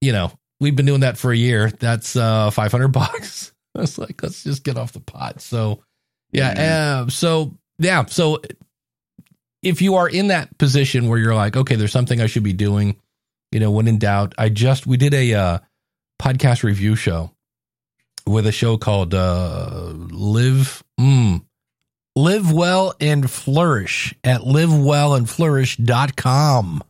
you 0.00 0.12
know, 0.12 0.32
we've 0.60 0.76
been 0.76 0.86
doing 0.86 1.00
that 1.00 1.18
for 1.18 1.32
a 1.32 1.36
year. 1.36 1.70
That's 1.70 2.16
uh 2.16 2.50
500 2.50 2.88
bucks. 2.92 3.52
I 3.74 3.80
was 3.80 3.98
like, 3.98 4.22
let's 4.22 4.42
just 4.42 4.64
get 4.64 4.76
off 4.76 4.92
the 4.92 5.00
pot. 5.00 5.40
So, 5.40 5.82
yeah, 6.32 7.02
uh, 7.04 7.08
so 7.08 7.56
yeah, 7.78 8.04
so 8.06 8.40
if 9.62 9.82
you 9.82 9.96
are 9.96 10.08
in 10.08 10.28
that 10.28 10.56
position 10.58 11.08
where 11.08 11.18
you're 11.18 11.34
like, 11.34 11.56
okay, 11.56 11.76
there's 11.76 11.92
something 11.92 12.20
I 12.20 12.26
should 12.26 12.42
be 12.42 12.52
doing, 12.52 12.96
you 13.52 13.60
know, 13.60 13.70
when 13.70 13.88
in 13.88 13.98
doubt, 13.98 14.34
I 14.38 14.48
just 14.48 14.86
we 14.86 14.96
did 14.96 15.14
a 15.14 15.34
uh, 15.34 15.58
podcast 16.20 16.62
review 16.62 16.96
show 16.96 17.32
with 18.26 18.46
a 18.46 18.52
show 18.52 18.76
called 18.76 19.14
uh, 19.14 19.92
Live 19.94 20.82
mm, 21.00 21.42
Live 22.16 22.52
Well 22.52 22.94
and 23.00 23.30
Flourish 23.30 24.14
at 24.24 24.42
livewellandflourish.com. 24.42 26.82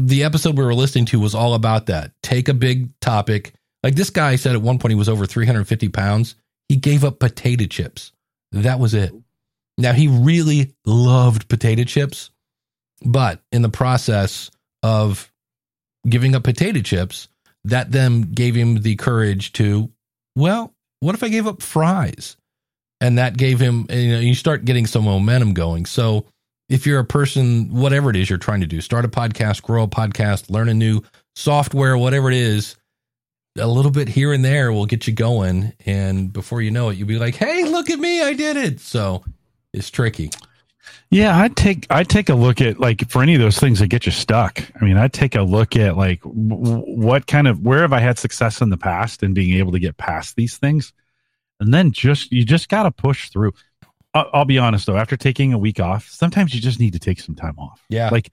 The 0.00 0.24
episode 0.24 0.56
we 0.56 0.64
were 0.64 0.74
listening 0.74 1.04
to 1.06 1.20
was 1.20 1.34
all 1.34 1.52
about 1.52 1.86
that. 1.86 2.12
Take 2.22 2.48
a 2.48 2.54
big 2.54 2.98
topic. 3.00 3.52
Like 3.82 3.94
this 3.94 4.10
guy 4.10 4.36
said 4.36 4.54
at 4.54 4.62
one 4.62 4.78
point 4.78 4.92
he 4.92 4.98
was 4.98 5.10
over 5.10 5.26
350 5.26 5.90
pounds. 5.90 6.36
He 6.68 6.76
gave 6.76 7.04
up 7.04 7.18
potato 7.18 7.66
chips. 7.66 8.12
That 8.52 8.80
was 8.80 8.94
it. 8.94 9.12
Now 9.76 9.92
he 9.92 10.08
really 10.08 10.74
loved 10.86 11.48
potato 11.48 11.84
chips, 11.84 12.30
but 13.04 13.42
in 13.52 13.62
the 13.62 13.68
process 13.68 14.50
of 14.82 15.30
giving 16.08 16.34
up 16.34 16.44
potato 16.44 16.80
chips, 16.80 17.28
that 17.64 17.92
then 17.92 18.22
gave 18.22 18.54
him 18.54 18.80
the 18.80 18.96
courage 18.96 19.52
to, 19.54 19.90
well, 20.34 20.74
what 21.00 21.14
if 21.14 21.22
I 21.22 21.28
gave 21.28 21.46
up 21.46 21.62
fries? 21.62 22.36
And 23.02 23.18
that 23.18 23.36
gave 23.36 23.60
him, 23.60 23.86
you 23.90 24.12
know, 24.12 24.20
you 24.20 24.34
start 24.34 24.64
getting 24.64 24.86
some 24.86 25.04
momentum 25.04 25.54
going. 25.54 25.86
So 25.86 26.26
if 26.70 26.86
you're 26.86 27.00
a 27.00 27.04
person, 27.04 27.68
whatever 27.74 28.08
it 28.08 28.16
is 28.16 28.30
you're 28.30 28.38
trying 28.38 28.60
to 28.60 28.66
do, 28.66 28.80
start 28.80 29.04
a 29.04 29.08
podcast, 29.08 29.62
grow 29.62 29.82
a 29.82 29.88
podcast, 29.88 30.48
learn 30.50 30.68
a 30.68 30.74
new 30.74 31.02
software, 31.34 31.98
whatever 31.98 32.30
it 32.30 32.36
is, 32.36 32.76
a 33.58 33.66
little 33.66 33.90
bit 33.90 34.08
here 34.08 34.32
and 34.32 34.44
there 34.44 34.72
will 34.72 34.86
get 34.86 35.08
you 35.08 35.12
going. 35.12 35.72
And 35.84 36.32
before 36.32 36.62
you 36.62 36.70
know 36.70 36.88
it, 36.88 36.96
you'll 36.96 37.08
be 37.08 37.18
like, 37.18 37.34
hey, 37.34 37.64
look 37.64 37.90
at 37.90 37.98
me, 37.98 38.22
I 38.22 38.34
did 38.34 38.56
it. 38.56 38.78
So 38.78 39.24
it's 39.72 39.90
tricky. 39.90 40.30
Yeah, 41.10 41.36
I'd 41.36 41.56
take 41.56 41.88
I'd 41.90 42.08
take 42.08 42.28
a 42.28 42.34
look 42.34 42.60
at 42.60 42.78
like 42.78 43.10
for 43.10 43.20
any 43.20 43.34
of 43.34 43.40
those 43.40 43.58
things 43.58 43.80
that 43.80 43.88
get 43.88 44.06
you 44.06 44.12
stuck. 44.12 44.62
I 44.80 44.84
mean, 44.84 44.96
I'd 44.96 45.12
take 45.12 45.34
a 45.34 45.42
look 45.42 45.74
at 45.74 45.96
like 45.96 46.20
what 46.22 47.26
kind 47.26 47.48
of 47.48 47.60
where 47.62 47.80
have 47.80 47.92
I 47.92 47.98
had 47.98 48.16
success 48.16 48.60
in 48.60 48.70
the 48.70 48.76
past 48.76 49.24
and 49.24 49.34
being 49.34 49.58
able 49.58 49.72
to 49.72 49.80
get 49.80 49.96
past 49.96 50.36
these 50.36 50.56
things, 50.56 50.92
and 51.58 51.74
then 51.74 51.90
just 51.90 52.30
you 52.30 52.44
just 52.44 52.68
got 52.68 52.84
to 52.84 52.92
push 52.92 53.28
through. 53.30 53.54
I'll, 54.14 54.30
I'll 54.32 54.44
be 54.44 54.58
honest 54.58 54.86
though. 54.86 54.96
After 54.96 55.16
taking 55.16 55.52
a 55.52 55.58
week 55.58 55.80
off, 55.80 56.08
sometimes 56.08 56.54
you 56.54 56.60
just 56.60 56.80
need 56.80 56.92
to 56.94 56.98
take 56.98 57.20
some 57.20 57.34
time 57.34 57.58
off. 57.58 57.82
Yeah. 57.88 58.10
Like 58.10 58.30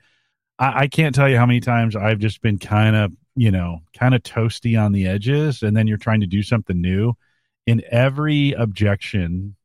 I, 0.60 0.82
I 0.82 0.88
can't 0.88 1.14
tell 1.14 1.30
you 1.30 1.38
how 1.38 1.46
many 1.46 1.60
times 1.60 1.96
I've 1.96 2.20
just 2.20 2.42
been 2.42 2.58
kind 2.58 2.96
of, 2.96 3.14
you 3.36 3.52
know, 3.52 3.82
kind 3.98 4.16
of 4.16 4.24
toasty 4.24 4.82
on 4.82 4.92
the 4.92 5.08
edges, 5.08 5.62
and 5.62 5.78
then 5.78 5.88
you're 5.88 5.98
trying 5.98 6.22
to 6.22 6.28
do 6.28 6.42
something 6.42 6.80
new. 6.82 7.14
In 7.68 7.84
every 7.92 8.54
objection, 8.54 9.56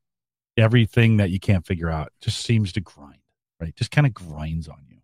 everything 0.57 1.19
that 1.19 1.31
you 1.31 1.41
can't 1.41 1.65
figure 1.65 1.89
out 1.89 2.13
just 2.21 2.41
seems 2.41 2.73
to 2.73 2.81
grind, 2.81 3.21
right? 3.61 3.75
Just 3.77 3.91
kind 3.91 4.07
of 4.07 4.13
grinds 4.13 4.69
on 4.69 4.85
you. 4.91 4.99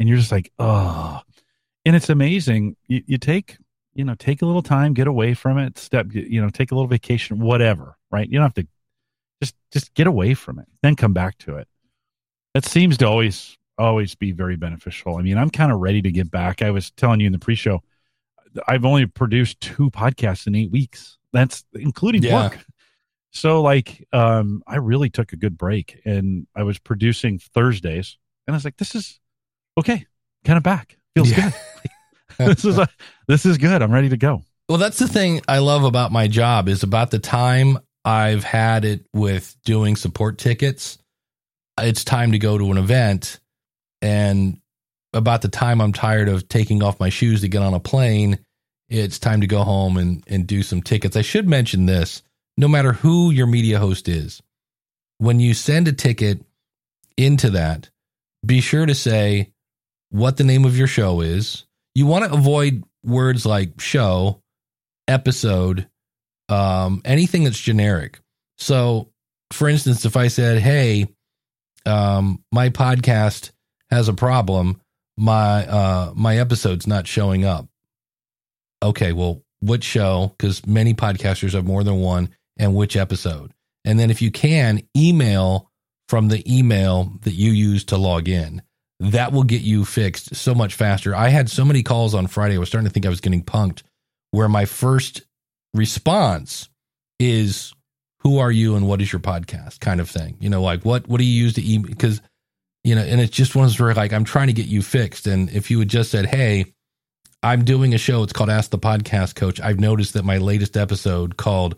And 0.00 0.08
you're 0.08 0.18
just 0.18 0.32
like, 0.32 0.50
oh. 0.58 1.20
And 1.84 1.94
it's 1.94 2.08
amazing. 2.08 2.76
You, 2.88 3.02
you 3.06 3.18
take, 3.18 3.58
you 3.94 4.04
know, 4.04 4.14
take 4.14 4.42
a 4.42 4.46
little 4.46 4.62
time, 4.62 4.94
get 4.94 5.06
away 5.06 5.34
from 5.34 5.58
it, 5.58 5.78
step, 5.78 6.06
you 6.12 6.40
know, 6.40 6.48
take 6.48 6.72
a 6.72 6.74
little 6.74 6.88
vacation, 6.88 7.38
whatever, 7.38 7.96
right? 8.10 8.28
You 8.28 8.38
don't 8.38 8.46
have 8.46 8.54
to 8.54 8.66
just 9.42 9.56
just 9.72 9.92
get 9.94 10.06
away 10.06 10.34
from 10.34 10.58
it, 10.60 10.66
then 10.82 10.94
come 10.94 11.12
back 11.12 11.36
to 11.38 11.56
it. 11.56 11.66
That 12.54 12.64
seems 12.64 12.96
to 12.98 13.06
always 13.08 13.58
always 13.78 14.14
be 14.14 14.30
very 14.32 14.56
beneficial. 14.56 15.16
I 15.16 15.22
mean, 15.22 15.36
I'm 15.36 15.50
kind 15.50 15.72
of 15.72 15.80
ready 15.80 16.00
to 16.02 16.12
get 16.12 16.30
back. 16.30 16.62
I 16.62 16.70
was 16.70 16.90
telling 16.92 17.18
you 17.20 17.26
in 17.26 17.32
the 17.32 17.38
pre-show, 17.38 17.82
I've 18.68 18.84
only 18.84 19.06
produced 19.06 19.60
two 19.60 19.90
podcasts 19.90 20.46
in 20.46 20.54
eight 20.54 20.70
weeks. 20.70 21.18
That's 21.32 21.64
including 21.74 22.22
Yeah. 22.22 22.34
work. 22.44 22.58
So 23.32 23.62
like 23.62 24.06
um 24.12 24.62
I 24.66 24.76
really 24.76 25.10
took 25.10 25.32
a 25.32 25.36
good 25.36 25.56
break 25.58 26.00
and 26.04 26.46
I 26.54 26.62
was 26.62 26.78
producing 26.78 27.38
Thursdays 27.38 28.18
and 28.46 28.54
I 28.54 28.56
was 28.56 28.64
like, 28.64 28.76
this 28.76 28.94
is 28.94 29.18
okay, 29.78 30.06
kind 30.44 30.56
of 30.56 30.62
back. 30.62 30.98
Feels 31.16 31.30
Yeah. 31.30 31.50
good. 31.50 31.54
this 32.56 32.64
is 32.64 32.78
a, 32.78 32.88
this 33.26 33.44
is 33.46 33.58
good. 33.58 33.82
I'm 33.82 33.90
ready 33.92 34.10
to 34.10 34.16
go. 34.16 34.42
Well, 34.68 34.78
that's 34.78 34.98
the 34.98 35.08
thing 35.08 35.40
I 35.48 35.58
love 35.58 35.84
about 35.84 36.12
my 36.12 36.28
job 36.28 36.68
is 36.68 36.82
about 36.82 37.10
the 37.10 37.18
time 37.18 37.78
I've 38.04 38.44
had 38.44 38.84
it 38.84 39.06
with 39.12 39.56
doing 39.64 39.96
support 39.96 40.38
tickets. 40.38 40.98
It's 41.78 42.04
time 42.04 42.32
to 42.32 42.38
go 42.38 42.58
to 42.58 42.70
an 42.70 42.78
event, 42.78 43.40
and 44.00 44.60
about 45.12 45.42
the 45.42 45.48
time 45.48 45.80
I'm 45.80 45.92
tired 45.92 46.28
of 46.28 46.48
taking 46.48 46.82
off 46.82 47.00
my 47.00 47.08
shoes 47.08 47.42
to 47.42 47.48
get 47.48 47.62
on 47.62 47.74
a 47.74 47.80
plane, 47.80 48.38
it's 48.88 49.18
time 49.18 49.40
to 49.40 49.46
go 49.46 49.62
home 49.62 49.96
and 49.96 50.22
and 50.26 50.46
do 50.46 50.62
some 50.62 50.82
tickets. 50.82 51.16
I 51.16 51.22
should 51.22 51.48
mention 51.48 51.86
this: 51.86 52.22
no 52.56 52.68
matter 52.68 52.92
who 52.92 53.30
your 53.30 53.46
media 53.46 53.78
host 53.78 54.08
is, 54.08 54.42
when 55.18 55.40
you 55.40 55.54
send 55.54 55.88
a 55.88 55.92
ticket 55.92 56.44
into 57.16 57.50
that, 57.50 57.88
be 58.44 58.60
sure 58.60 58.86
to 58.86 58.94
say 58.94 59.52
what 60.10 60.36
the 60.36 60.44
name 60.44 60.64
of 60.64 60.76
your 60.76 60.86
show 60.86 61.20
is. 61.20 61.64
You 61.94 62.06
want 62.06 62.24
to 62.24 62.32
avoid 62.32 62.84
words 63.04 63.46
like 63.46 63.80
show 63.80 64.42
episode, 65.08 65.88
um, 66.48 67.02
anything 67.04 67.44
that's 67.44 67.60
generic. 67.60 68.20
So, 68.58 69.10
for 69.52 69.68
instance, 69.68 70.04
if 70.04 70.16
I 70.16 70.28
said, 70.28 70.60
"Hey, 70.60 71.08
um, 71.86 72.42
my 72.52 72.70
podcast 72.70 73.50
has 73.90 74.08
a 74.08 74.14
problem. 74.14 74.80
My 75.16 75.66
uh, 75.66 76.12
my 76.14 76.38
episode's 76.38 76.86
not 76.86 77.06
showing 77.06 77.44
up." 77.44 77.68
Okay, 78.82 79.12
well, 79.12 79.42
which 79.60 79.84
show? 79.84 80.34
Because 80.36 80.66
many 80.66 80.94
podcasters 80.94 81.52
have 81.52 81.64
more 81.64 81.84
than 81.84 82.00
one, 82.00 82.30
and 82.56 82.74
which 82.74 82.96
episode? 82.96 83.52
And 83.84 83.98
then, 83.98 84.10
if 84.10 84.22
you 84.22 84.30
can, 84.30 84.82
email 84.96 85.70
from 86.08 86.28
the 86.28 86.44
email 86.58 87.12
that 87.22 87.32
you 87.32 87.52
use 87.52 87.84
to 87.84 87.96
log 87.96 88.28
in. 88.28 88.62
That 89.00 89.32
will 89.32 89.42
get 89.42 89.62
you 89.62 89.84
fixed 89.84 90.36
so 90.36 90.54
much 90.54 90.74
faster. 90.74 91.14
I 91.14 91.28
had 91.28 91.50
so 91.50 91.64
many 91.64 91.82
calls 91.82 92.14
on 92.14 92.26
Friday. 92.28 92.54
I 92.54 92.58
was 92.58 92.68
starting 92.68 92.86
to 92.86 92.92
think 92.92 93.06
I 93.06 93.08
was 93.08 93.20
getting 93.20 93.42
punked 93.42 93.82
where 94.30 94.48
my 94.48 94.64
first 94.64 95.22
response 95.74 96.68
is 97.18 97.72
who 98.20 98.38
are 98.38 98.52
you 98.52 98.76
and 98.76 98.86
what 98.86 99.00
is 99.00 99.12
your 99.12 99.20
podcast? 99.20 99.80
kind 99.80 100.00
of 100.00 100.08
thing. 100.08 100.36
You 100.40 100.50
know 100.50 100.62
like 100.62 100.84
what 100.84 101.08
what 101.08 101.18
do 101.18 101.24
you 101.24 101.42
use 101.42 101.54
to 101.54 101.72
email? 101.72 101.90
Because 101.90 102.20
you 102.84 102.94
know 102.94 103.02
and 103.02 103.20
it's 103.20 103.34
just 103.36 103.54
one 103.54 103.70
where 103.78 103.94
like 103.94 104.12
i'm 104.12 104.24
trying 104.24 104.48
to 104.48 104.52
get 104.52 104.66
you 104.66 104.82
fixed. 104.82 105.26
And 105.26 105.50
if 105.50 105.70
you 105.70 105.78
had 105.78 105.88
just 105.88 106.10
said 106.10 106.26
hey 106.26 106.72
i'm 107.42 107.64
doing 107.64 107.94
a 107.94 107.98
show 107.98 108.22
it's 108.22 108.32
called 108.32 108.50
ask 108.50 108.70
the 108.70 108.78
podcast 108.78 109.34
coach 109.34 109.60
i've 109.60 109.80
noticed 109.80 110.14
that 110.14 110.24
my 110.24 110.38
latest 110.38 110.76
episode 110.76 111.36
called 111.36 111.74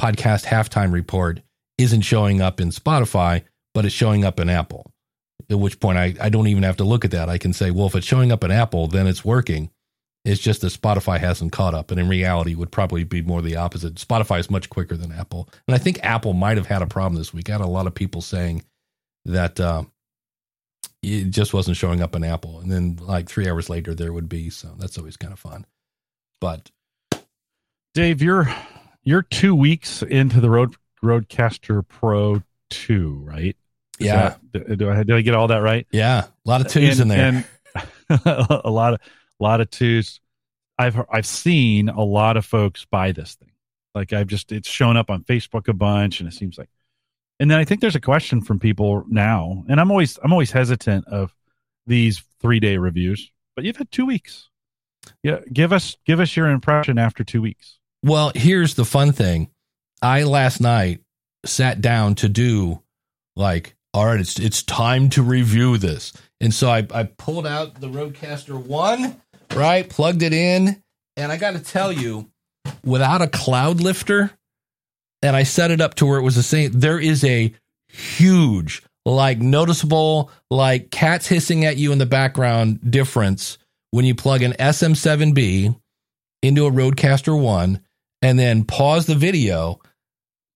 podcast 0.00 0.44
halftime 0.44 0.92
report 0.92 1.40
isn't 1.78 2.02
showing 2.02 2.40
up 2.40 2.60
in 2.60 2.70
spotify 2.70 3.42
but 3.74 3.84
it's 3.84 3.94
showing 3.94 4.24
up 4.24 4.40
in 4.40 4.48
apple. 4.48 4.90
At 5.48 5.60
which 5.60 5.78
point 5.78 5.98
I, 5.98 6.14
I 6.20 6.28
don't 6.28 6.48
even 6.48 6.64
have 6.64 6.78
to 6.78 6.84
look 6.84 7.04
at 7.04 7.12
that. 7.12 7.28
I 7.28 7.38
can 7.38 7.52
say 7.52 7.70
well 7.70 7.86
if 7.86 7.94
it's 7.94 8.06
showing 8.06 8.32
up 8.32 8.42
in 8.44 8.50
apple 8.50 8.88
then 8.88 9.06
it's 9.06 9.24
working 9.24 9.70
it's 10.26 10.40
just 10.40 10.60
that 10.62 10.72
Spotify 10.72 11.18
hasn't 11.20 11.52
caught 11.52 11.72
up, 11.74 11.90
and 11.90 12.00
in 12.00 12.08
reality, 12.08 12.52
it 12.52 12.58
would 12.58 12.72
probably 12.72 13.04
be 13.04 13.22
more 13.22 13.40
the 13.40 13.56
opposite. 13.56 13.94
Spotify 13.94 14.40
is 14.40 14.50
much 14.50 14.68
quicker 14.68 14.96
than 14.96 15.12
Apple, 15.12 15.48
and 15.68 15.74
I 15.74 15.78
think 15.78 16.00
Apple 16.02 16.32
might 16.32 16.56
have 16.56 16.66
had 16.66 16.82
a 16.82 16.86
problem 16.86 17.14
this 17.14 17.32
week. 17.32 17.48
I 17.48 17.52
had 17.52 17.60
a 17.60 17.66
lot 17.66 17.86
of 17.86 17.94
people 17.94 18.20
saying 18.20 18.64
that 19.24 19.60
uh, 19.60 19.84
it 21.02 21.30
just 21.30 21.54
wasn't 21.54 21.76
showing 21.76 22.02
up 22.02 22.16
in 22.16 22.24
Apple, 22.24 22.58
and 22.60 22.70
then 22.70 22.98
like 23.00 23.28
three 23.28 23.48
hours 23.48 23.70
later, 23.70 23.94
there 23.94 24.12
would 24.12 24.28
be. 24.28 24.50
So 24.50 24.74
that's 24.78 24.98
always 24.98 25.16
kind 25.16 25.32
of 25.32 25.38
fun. 25.38 25.64
But 26.40 26.70
Dave, 27.94 28.20
you're 28.20 28.52
you're 29.04 29.22
two 29.22 29.54
weeks 29.54 30.02
into 30.02 30.40
the 30.40 30.50
Road 30.50 30.74
Rodecaster 31.04 31.86
Pro 31.86 32.42
two, 32.68 33.20
right? 33.24 33.56
Is 34.00 34.06
yeah, 34.06 34.34
that- 34.52 34.76
do 34.76 34.90
I 34.90 34.96
did 35.04 35.12
I 35.12 35.20
get 35.20 35.34
all 35.34 35.48
that 35.48 35.58
right? 35.58 35.86
yeah, 35.92 36.24
a 36.24 36.48
lot 36.48 36.60
of 36.60 36.68
twos 36.68 36.98
in 37.00 37.08
there. 37.08 37.20
and 37.20 37.44
a 38.64 38.70
lot 38.70 38.94
of 38.94 39.00
a 39.40 39.44
lot 39.44 39.60
of 39.60 39.70
twos. 39.70 40.20
I've 40.78 41.00
I've 41.10 41.26
seen 41.26 41.88
a 41.88 42.02
lot 42.02 42.36
of 42.36 42.44
folks 42.44 42.84
buy 42.84 43.12
this 43.12 43.34
thing. 43.34 43.52
Like 43.94 44.12
I've 44.12 44.26
just 44.26 44.52
it's 44.52 44.68
shown 44.68 44.96
up 44.96 45.10
on 45.10 45.24
Facebook 45.24 45.68
a 45.68 45.72
bunch, 45.72 46.20
and 46.20 46.28
it 46.28 46.32
seems 46.32 46.58
like. 46.58 46.68
And 47.38 47.50
then 47.50 47.58
I 47.58 47.64
think 47.64 47.80
there's 47.80 47.96
a 47.96 48.00
question 48.00 48.40
from 48.40 48.58
people 48.58 49.04
now, 49.08 49.64
and 49.68 49.80
I'm 49.80 49.90
always 49.90 50.18
I'm 50.22 50.32
always 50.32 50.50
hesitant 50.50 51.06
of 51.08 51.34
these 51.86 52.22
three 52.40 52.60
day 52.60 52.76
reviews. 52.76 53.30
But 53.54 53.64
you've 53.64 53.76
had 53.76 53.90
two 53.90 54.06
weeks. 54.06 54.48
Yeah, 55.22 55.40
give 55.52 55.72
us 55.72 55.96
give 56.04 56.20
us 56.20 56.36
your 56.36 56.48
impression 56.48 56.98
after 56.98 57.24
two 57.24 57.42
weeks. 57.42 57.78
Well, 58.02 58.32
here's 58.34 58.74
the 58.74 58.84
fun 58.84 59.12
thing. 59.12 59.50
I 60.02 60.24
last 60.24 60.60
night 60.60 61.00
sat 61.44 61.80
down 61.80 62.14
to 62.16 62.28
do 62.28 62.82
like, 63.34 63.76
all 63.94 64.06
right, 64.06 64.20
it's 64.20 64.38
it's 64.38 64.62
time 64.62 65.08
to 65.10 65.22
review 65.22 65.78
this. 65.78 66.12
And 66.40 66.52
so 66.52 66.68
I, 66.68 66.86
I 66.92 67.04
pulled 67.04 67.46
out 67.46 67.80
the 67.80 67.88
Rodecaster 67.88 68.56
one, 68.62 69.20
right? 69.54 69.88
Plugged 69.88 70.22
it 70.22 70.32
in, 70.32 70.82
and 71.16 71.32
I 71.32 71.36
gotta 71.36 71.60
tell 71.60 71.92
you, 71.92 72.30
without 72.84 73.22
a 73.22 73.28
cloud 73.28 73.80
lifter, 73.80 74.30
and 75.22 75.34
I 75.34 75.42
set 75.44 75.70
it 75.70 75.80
up 75.80 75.94
to 75.96 76.06
where 76.06 76.18
it 76.18 76.22
was 76.22 76.36
the 76.36 76.42
same, 76.42 76.72
there 76.72 76.98
is 76.98 77.24
a 77.24 77.54
huge, 77.88 78.82
like 79.04 79.38
noticeable, 79.38 80.30
like 80.50 80.90
cats 80.90 81.26
hissing 81.26 81.64
at 81.64 81.76
you 81.76 81.92
in 81.92 81.98
the 81.98 82.06
background 82.06 82.90
difference 82.90 83.58
when 83.90 84.04
you 84.04 84.14
plug 84.14 84.42
an 84.42 84.52
SM7B 84.52 85.74
into 86.42 86.66
a 86.66 86.70
Rodecaster 86.70 87.40
1 87.40 87.80
and 88.22 88.38
then 88.38 88.64
pause 88.64 89.06
the 89.06 89.14
video, 89.14 89.80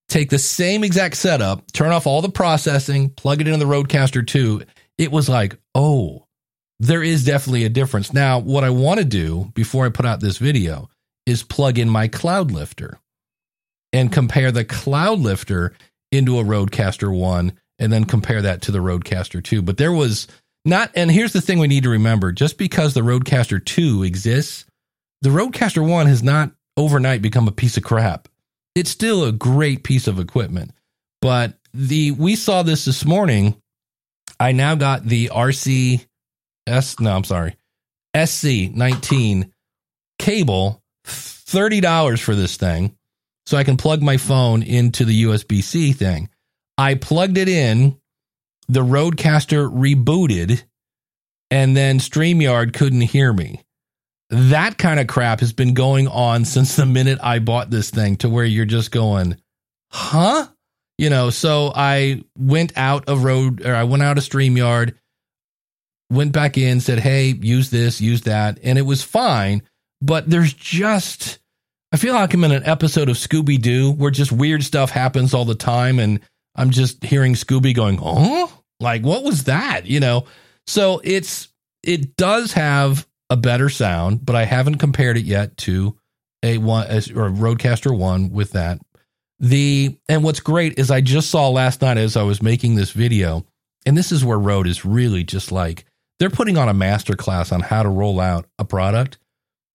take 0.08 0.30
the 0.30 0.38
same 0.38 0.84
exact 0.84 1.16
setup, 1.16 1.70
turn 1.72 1.90
off 1.90 2.06
all 2.06 2.22
the 2.22 2.28
processing, 2.28 3.10
plug 3.10 3.40
it 3.40 3.48
into 3.48 3.58
the 3.58 3.70
Rodecaster 3.70 4.26
2. 4.26 4.62
It 4.98 5.10
was 5.10 5.28
like, 5.28 5.56
oh, 5.74 6.26
there 6.80 7.02
is 7.02 7.24
definitely 7.24 7.64
a 7.64 7.68
difference. 7.68 8.12
Now, 8.12 8.38
what 8.38 8.64
I 8.64 8.70
want 8.70 8.98
to 8.98 9.04
do 9.04 9.52
before 9.54 9.84
I 9.84 9.90
put 9.90 10.06
out 10.06 10.20
this 10.20 10.38
video 10.38 10.88
is 11.26 11.42
plug 11.42 11.78
in 11.78 11.90
my 11.90 12.08
Cloud 12.08 12.50
Lifter 12.50 12.98
and 13.92 14.10
compare 14.10 14.50
the 14.50 14.64
Cloud 14.64 15.18
Lifter 15.20 15.74
into 16.10 16.38
a 16.38 16.44
Rodecaster 16.44 17.14
1 17.14 17.52
and 17.78 17.92
then 17.92 18.04
compare 18.04 18.42
that 18.42 18.62
to 18.62 18.72
the 18.72 18.78
Rodecaster 18.78 19.44
2. 19.44 19.60
But 19.60 19.76
there 19.76 19.92
was 19.92 20.26
not, 20.64 20.90
and 20.94 21.10
here's 21.10 21.34
the 21.34 21.42
thing 21.42 21.58
we 21.58 21.68
need 21.68 21.82
to 21.82 21.90
remember 21.90 22.32
just 22.32 22.56
because 22.56 22.94
the 22.94 23.02
Rodecaster 23.02 23.62
2 23.62 24.02
exists, 24.02 24.64
the 25.20 25.28
Rodecaster 25.28 25.86
1 25.86 26.06
has 26.06 26.22
not 26.22 26.50
overnight 26.78 27.20
become 27.20 27.46
a 27.46 27.52
piece 27.52 27.76
of 27.76 27.82
crap. 27.82 28.26
It's 28.74 28.90
still 28.90 29.24
a 29.24 29.32
great 29.32 29.84
piece 29.84 30.06
of 30.06 30.18
equipment. 30.18 30.72
But 31.20 31.58
the 31.74 32.12
we 32.12 32.36
saw 32.36 32.62
this 32.62 32.86
this 32.86 33.04
morning. 33.04 33.60
I 34.38 34.52
now 34.52 34.74
got 34.74 35.04
the 35.04 35.28
RC 35.28 36.06
S 36.66 36.98
no, 37.00 37.14
I'm 37.14 37.24
sorry. 37.24 37.56
SC19 38.14 39.50
cable, 40.18 40.82
$30 41.06 42.20
for 42.20 42.34
this 42.34 42.56
thing. 42.56 42.96
So 43.46 43.56
I 43.56 43.64
can 43.64 43.76
plug 43.76 44.02
my 44.02 44.16
phone 44.16 44.62
into 44.62 45.04
the 45.04 45.24
USB-C 45.24 45.92
thing. 45.92 46.28
I 46.78 46.94
plugged 46.94 47.36
it 47.36 47.48
in, 47.48 47.98
the 48.68 48.80
Rodecaster 48.80 49.68
rebooted, 49.68 50.62
and 51.50 51.76
then 51.76 51.98
StreamYard 51.98 52.74
couldn't 52.74 53.00
hear 53.00 53.32
me 53.32 53.64
that 54.30 54.78
kind 54.78 55.00
of 55.00 55.08
crap 55.08 55.40
has 55.40 55.52
been 55.52 55.74
going 55.74 56.08
on 56.08 56.44
since 56.44 56.76
the 56.76 56.86
minute 56.86 57.18
I 57.22 57.40
bought 57.40 57.70
this 57.70 57.90
thing 57.90 58.16
to 58.18 58.28
where 58.28 58.44
you're 58.44 58.64
just 58.64 58.92
going, 58.92 59.36
huh? 59.90 60.46
You 60.98 61.10
know, 61.10 61.30
so 61.30 61.72
I 61.74 62.24
went 62.38 62.72
out 62.76 63.08
of 63.08 63.24
road 63.24 63.66
or 63.66 63.74
I 63.74 63.84
went 63.84 64.02
out 64.02 64.18
of 64.18 64.24
StreamYard, 64.24 64.94
went 66.10 66.32
back 66.32 66.58
in, 66.58 66.80
said, 66.80 66.98
hey, 66.98 67.28
use 67.40 67.70
this, 67.70 68.00
use 68.00 68.22
that. 68.22 68.58
And 68.62 68.78
it 68.78 68.82
was 68.82 69.02
fine. 69.02 69.62
But 70.02 70.28
there's 70.28 70.52
just, 70.52 71.38
I 71.92 71.96
feel 71.96 72.14
like 72.14 72.34
I'm 72.34 72.44
in 72.44 72.52
an 72.52 72.64
episode 72.64 73.08
of 73.08 73.16
Scooby 73.16 73.60
Doo 73.60 73.92
where 73.92 74.10
just 74.10 74.32
weird 74.32 74.64
stuff 74.64 74.90
happens 74.90 75.34
all 75.34 75.44
the 75.44 75.54
time. 75.54 75.98
And 75.98 76.20
I'm 76.54 76.70
just 76.70 77.04
hearing 77.04 77.34
Scooby 77.34 77.74
going, 77.74 77.98
"Oh, 78.02 78.52
like 78.80 79.02
what 79.02 79.24
was 79.24 79.44
that?" 79.44 79.86
You 79.86 80.00
know. 80.00 80.26
So 80.66 81.00
it's 81.04 81.48
it 81.82 82.16
does 82.16 82.52
have 82.52 83.06
a 83.28 83.36
better 83.36 83.68
sound, 83.68 84.24
but 84.24 84.36
I 84.36 84.44
haven't 84.44 84.78
compared 84.78 85.16
it 85.16 85.24
yet 85.24 85.56
to 85.58 85.96
a 86.42 86.58
one 86.58 86.86
or 86.88 87.26
a 87.26 87.30
Rodecaster 87.30 87.96
one 87.96 88.30
with 88.30 88.52
that. 88.52 88.80
The 89.38 89.96
and 90.08 90.22
what's 90.22 90.40
great 90.40 90.78
is 90.78 90.90
I 90.90 91.00
just 91.00 91.30
saw 91.30 91.48
last 91.48 91.82
night 91.82 91.96
as 91.96 92.16
I 92.16 92.22
was 92.22 92.42
making 92.42 92.74
this 92.74 92.90
video, 92.90 93.46
and 93.86 93.96
this 93.96 94.12
is 94.12 94.24
where 94.24 94.38
Rode 94.38 94.66
is 94.66 94.84
really 94.84 95.24
just 95.24 95.52
like 95.52 95.86
they're 96.20 96.30
putting 96.30 96.58
on 96.58 96.68
a 96.68 96.74
master 96.74 97.16
class 97.16 97.50
on 97.50 97.60
how 97.60 97.82
to 97.82 97.88
roll 97.88 98.20
out 98.20 98.46
a 98.58 98.64
product 98.64 99.18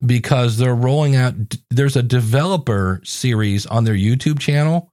because 0.06 0.58
they're 0.58 0.76
rolling 0.76 1.16
out 1.16 1.34
there's 1.72 1.96
a 1.96 2.04
developer 2.04 3.02
series 3.04 3.66
on 3.66 3.84
their 3.84 3.96
YouTube 3.96 4.40
channel 4.40 4.90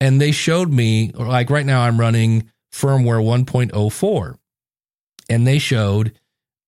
and 0.00 0.20
they 0.20 0.30
showed 0.30 0.70
me 0.70 1.10
like 1.14 1.50
right 1.50 1.66
now 1.66 1.80
I'm 1.80 1.98
running 1.98 2.50
firmware 2.72 3.24
1.04 3.44 4.36
and 5.28 5.46
they 5.46 5.58
showed 5.58 6.12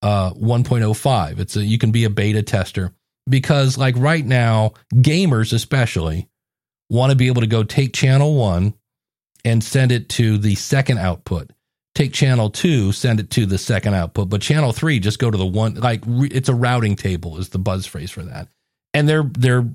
uh 0.00 0.32
1.05 0.32 1.38
it's 1.38 1.56
a 1.56 1.62
you 1.62 1.78
can 1.78 1.92
be 1.92 2.04
a 2.04 2.10
beta 2.10 2.42
tester 2.42 2.92
because 3.28 3.78
like 3.78 3.96
right 3.96 4.24
now 4.24 4.72
gamers 4.94 5.52
especially 5.52 6.28
want 6.88 7.10
to 7.10 7.16
be 7.16 7.28
able 7.28 7.42
to 7.42 7.46
go 7.46 7.62
take 7.62 7.92
channel 7.92 8.34
1 8.34 8.74
and 9.44 9.62
send 9.62 9.92
it 9.92 10.08
to 10.08 10.38
the 10.38 10.54
second 10.54 10.98
output 10.98 11.50
take 11.94 12.12
channel 12.12 12.50
2 12.50 12.92
send 12.92 13.20
it 13.20 13.30
to 13.30 13.46
the 13.46 13.58
second 13.58 13.94
output. 13.94 14.28
But 14.28 14.40
channel 14.40 14.72
3 14.72 14.98
just 14.98 15.18
go 15.18 15.30
to 15.30 15.38
the 15.38 15.46
one 15.46 15.74
like 15.74 16.02
re, 16.06 16.28
it's 16.28 16.48
a 16.48 16.54
routing 16.54 16.96
table 16.96 17.38
is 17.38 17.50
the 17.50 17.58
buzz 17.58 17.86
phrase 17.86 18.10
for 18.10 18.22
that. 18.22 18.48
And 18.94 19.08
they're 19.08 19.24
they're 19.24 19.68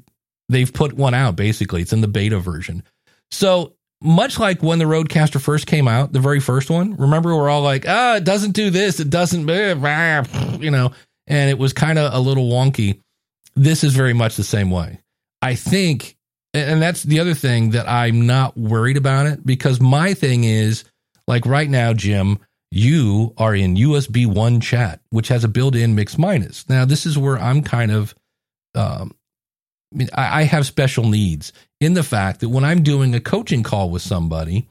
they've 0.50 0.72
put 0.72 0.94
one 0.94 1.14
out 1.14 1.36
basically. 1.36 1.82
It's 1.82 1.94
in 1.94 2.02
the 2.02 2.08
beta 2.08 2.40
version. 2.40 2.84
So 3.32 3.74
much 4.02 4.40
like 4.40 4.62
when 4.62 4.80
the 4.80 4.86
Rodecaster 4.86 5.42
first 5.42 5.68
came 5.68 5.88
out, 5.88 6.14
the 6.14 6.20
very 6.20 6.40
first 6.40 6.70
one, 6.70 6.96
remember 6.96 7.36
we're 7.36 7.50
all 7.50 7.62
like, 7.62 7.86
ah, 7.88 8.16
it 8.16 8.24
doesn't 8.24 8.52
do 8.52 8.70
this, 8.70 9.00
it 9.00 9.10
doesn't, 9.10 9.48
you 10.62 10.72
know, 10.72 10.92
and 11.26 11.50
it 11.50 11.58
was 11.58 11.74
kind 11.74 11.98
of 11.98 12.14
a 12.14 12.20
little 12.20 12.50
wonky. 12.50 13.02
This 13.56 13.84
is 13.84 13.96
very 13.96 14.14
much 14.14 14.36
the 14.36 14.44
same 14.44 14.70
way. 14.70 15.00
I 15.42 15.56
think, 15.56 16.16
and 16.54 16.82
that's 16.82 17.04
the 17.04 17.20
other 17.20 17.34
thing 17.34 17.72
that 17.72 17.90
I'm 17.90 18.28
not 18.28 18.56
worried 18.56 18.98
about 18.98 19.26
it 19.26 19.46
because 19.46 19.82
my 19.82 20.14
thing 20.14 20.44
is 20.44 20.84
like 21.28 21.46
right 21.46 21.70
now, 21.70 21.94
Jim, 21.94 22.40
you 22.72 23.34
are 23.38 23.56
in 23.56 23.76
USB 23.76 24.26
1 24.26 24.60
chat, 24.60 25.02
which 25.10 25.30
has 25.30 25.44
a 25.44 25.48
built 25.48 25.76
in 25.76 25.96
mix 25.96 26.18
minus. 26.18 26.68
Now, 26.70 26.86
this 26.86 27.06
is 27.06 27.18
where 27.18 27.38
I'm 27.38 27.62
kind 27.62 27.92
of, 27.92 28.14
um, 28.76 29.14
I 29.94 29.98
mean, 29.98 30.10
I, 30.14 30.42
I 30.42 30.44
have 30.44 30.66
special 30.66 31.08
needs 31.08 31.54
in 31.80 31.94
the 31.94 32.04
fact 32.04 32.42
that 32.42 32.50
when 32.50 32.66
I'm 32.66 32.84
doing 32.84 33.16
a 33.16 33.20
coaching 33.22 33.64
call 33.64 33.90
with 33.90 34.02
somebody 34.02 34.68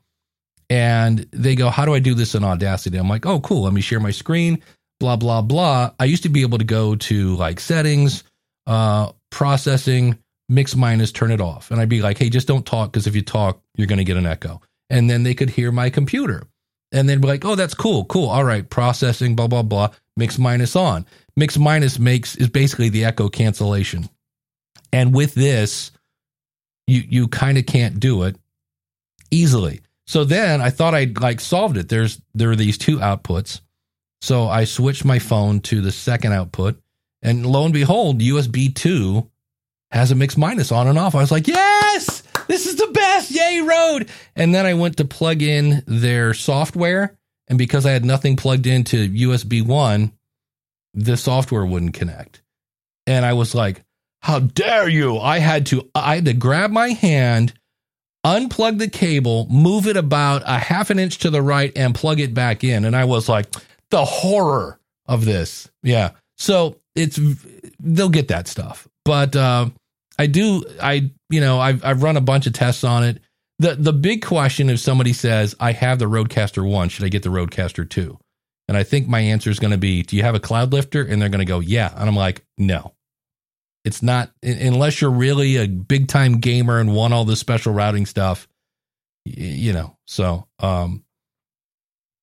and 0.69 1.27
they 1.33 1.55
go, 1.55 1.71
How 1.71 1.85
do 1.85 1.95
I 1.95 2.01
do 2.01 2.15
this 2.15 2.35
in 2.35 2.45
Audacity? 2.45 2.99
I'm 2.99 3.09
like, 3.09 3.25
Oh, 3.25 3.41
cool. 3.41 3.63
Let 3.63 3.73
me 3.73 3.81
share 3.81 4.01
my 4.01 4.11
screen, 4.11 4.63
blah, 5.01 5.17
blah, 5.17 5.43
blah. 5.43 5.93
I 5.99 6.05
used 6.05 6.25
to 6.25 6.29
be 6.29 6.43
able 6.43 6.59
to 6.59 6.65
go 6.65 6.97
to 6.97 7.37
like 7.37 7.61
settings, 7.61 8.25
uh, 8.67 9.13
processing, 9.31 10.19
mix 10.51 10.77
minus, 10.77 11.13
turn 11.13 11.31
it 11.31 11.41
off. 11.41 11.71
And 11.71 11.81
I'd 11.81 11.89
be 11.89 12.03
like, 12.03 12.19
Hey, 12.19 12.29
just 12.29 12.49
don't 12.49 12.67
talk 12.67 12.93
because 12.93 13.07
if 13.07 13.17
you 13.17 13.23
talk, 13.23 13.63
you're 13.75 13.87
going 13.87 13.99
to 13.99 14.05
get 14.05 14.19
an 14.19 14.27
echo. 14.27 14.61
And 14.89 15.11
then 15.11 15.23
they 15.23 15.35
could 15.35 15.51
hear 15.51 15.73
my 15.73 15.91
computer 15.91 16.45
and 16.93 17.09
they'd 17.09 17.21
be 17.21 17.27
like, 17.27 17.45
Oh, 17.45 17.55
that's 17.55 17.75
cool. 17.75 18.05
Cool. 18.05 18.29
All 18.29 18.45
right. 18.45 18.69
Processing, 18.69 19.37
blah, 19.37 19.49
blah, 19.49 19.63
blah. 19.63 19.91
Mix 20.17 20.39
minus 20.39 20.77
on. 20.77 21.07
Mix 21.37 21.59
minus 21.59 21.99
makes 21.99 22.37
is 22.37 22.49
basically 22.49 22.89
the 22.89 23.05
echo 23.05 23.29
cancellation. 23.29 24.09
And 24.93 25.15
with 25.15 25.35
this, 25.35 25.91
you 26.87 27.03
you 27.07 27.29
kind 27.29 27.59
of 27.59 27.67
can't 27.67 28.01
do 28.01 28.23
it 28.23 28.37
easily. 29.31 29.81
So 30.07 30.25
then 30.25 30.61
I 30.61 30.71
thought 30.71 30.95
I'd 30.95 31.21
like 31.21 31.41
solved 31.41 31.77
it. 31.77 31.89
There's 31.89 32.21
there 32.35 32.51
are 32.51 32.57
these 32.57 32.79
two 32.79 32.99
outputs. 32.99 33.61
So 34.23 34.49
I 34.49 34.65
switched 34.65 35.05
my 35.05 35.19
phone 35.19 35.61
to 35.63 35.81
the 35.81 35.93
second 35.93 36.33
output, 36.33 36.81
and 37.23 37.45
lo 37.45 37.65
and 37.65 37.75
behold, 37.75 38.21
USB 38.21 38.75
two 38.75 39.29
has 39.91 40.11
a 40.11 40.15
mix 40.15 40.37
minus 40.37 40.73
on 40.73 40.89
and 40.89 40.99
off. 40.99 41.15
I 41.15 41.21
was 41.21 41.31
like, 41.31 41.49
yes, 41.49 42.23
this 42.49 42.67
is 42.67 42.77
the 42.77 42.89
best, 42.89 43.31
yay, 43.31 43.61
Rode. 43.61 44.09
And 44.35 44.55
then 44.55 44.67
I 44.67 44.75
went 44.75 44.97
to 44.99 45.05
plug 45.05 45.43
in 45.43 45.83
their 45.87 46.35
software, 46.35 47.17
and 47.49 47.59
because 47.59 47.87
I 47.87 47.93
had 47.93 48.05
nothing 48.05 48.37
plugged 48.37 48.67
into 48.67 49.09
USB 49.09 49.65
one, 49.65 50.13
the 50.95 51.17
software 51.17 51.65
wouldn't 51.65 51.95
connect. 51.95 52.43
And 53.07 53.25
I 53.25 53.35
was 53.35 53.55
like, 53.55 53.85
how 54.21 54.41
dare 54.41 54.89
you? 54.89 55.19
I 55.19 55.39
had 55.39 55.67
to 55.67 55.89
I 55.95 56.17
had 56.17 56.25
to 56.25 56.33
grab 56.33 56.71
my 56.71 56.89
hand, 56.89 57.53
unplug 58.25 58.79
the 58.79 58.89
cable, 58.89 59.47
move 59.49 59.87
it 59.87 59.97
about 59.97 60.43
a 60.45 60.59
half 60.59 60.91
an 60.91 60.99
inch 60.99 61.19
to 61.19 61.31
the 61.31 61.43
right 61.43 61.71
and 61.77 61.95
plug 61.95 62.19
it 62.19 62.35
back 62.35 62.65
in. 62.65 62.85
And 62.85 62.97
I 62.97 63.05
was 63.05 63.29
like, 63.29 63.47
the 63.91 64.05
horror 64.05 64.81
of 65.07 65.25
this. 65.25 65.71
Yeah. 65.83 66.11
So 66.37 66.81
it's 66.95 67.21
they'll 67.79 68.09
get 68.09 68.29
that 68.29 68.49
stuff. 68.49 68.89
But 69.05 69.37
uh, 69.37 69.71
I 70.19 70.27
do 70.27 70.65
I 70.83 71.11
you 71.31 71.41
know, 71.41 71.59
I've 71.59 71.85
I've 71.85 72.03
run 72.03 72.17
a 72.17 72.21
bunch 72.23 72.47
of 72.47 72.53
tests 72.53 72.85
on 72.85 73.05
it. 73.05 73.21
The 73.59 73.75
the 73.75 73.93
big 73.93 74.25
question 74.25 74.71
if 74.71 74.81
somebody 74.81 75.13
says, 75.13 75.55
I 75.59 75.73
have 75.73 75.99
the 75.99 76.07
Rodecaster 76.07 76.69
one, 76.69 76.89
should 76.89 77.05
I 77.05 77.09
get 77.09 77.23
the 77.23 77.31
Rodecaster 77.31 77.89
two? 77.89 78.19
And 78.69 78.77
I 78.77 78.83
think 78.83 79.09
my 79.09 79.21
answer 79.21 79.51
is 79.51 79.59
going 79.59 79.71
to 79.71 79.79
be, 79.79 80.03
Do 80.03 80.17
you 80.17 80.23
have 80.23 80.35
a 80.35 80.41
cloud 80.41 80.73
lifter? 80.73 81.03
And 81.03 81.21
they're 81.21 81.29
going 81.29 81.39
to 81.39 81.45
go, 81.45 81.61
Yeah. 81.61 81.93
And 81.97 82.09
I'm 82.09 82.17
like, 82.17 82.45
No. 82.59 82.93
It's 83.85 84.03
not 84.03 84.33
unless 84.43 85.01
you're 85.01 85.13
really 85.13 85.57
a 85.59 85.69
big 85.69 86.09
time 86.09 86.41
gamer 86.41 86.81
and 86.81 86.93
want 86.93 87.15
all 87.15 87.25
the 87.25 87.37
special 87.37 87.73
routing 87.73 88.05
stuff, 88.05 88.49
you 89.25 89.73
know. 89.73 89.97
So, 90.09 90.49
um, 90.59 91.05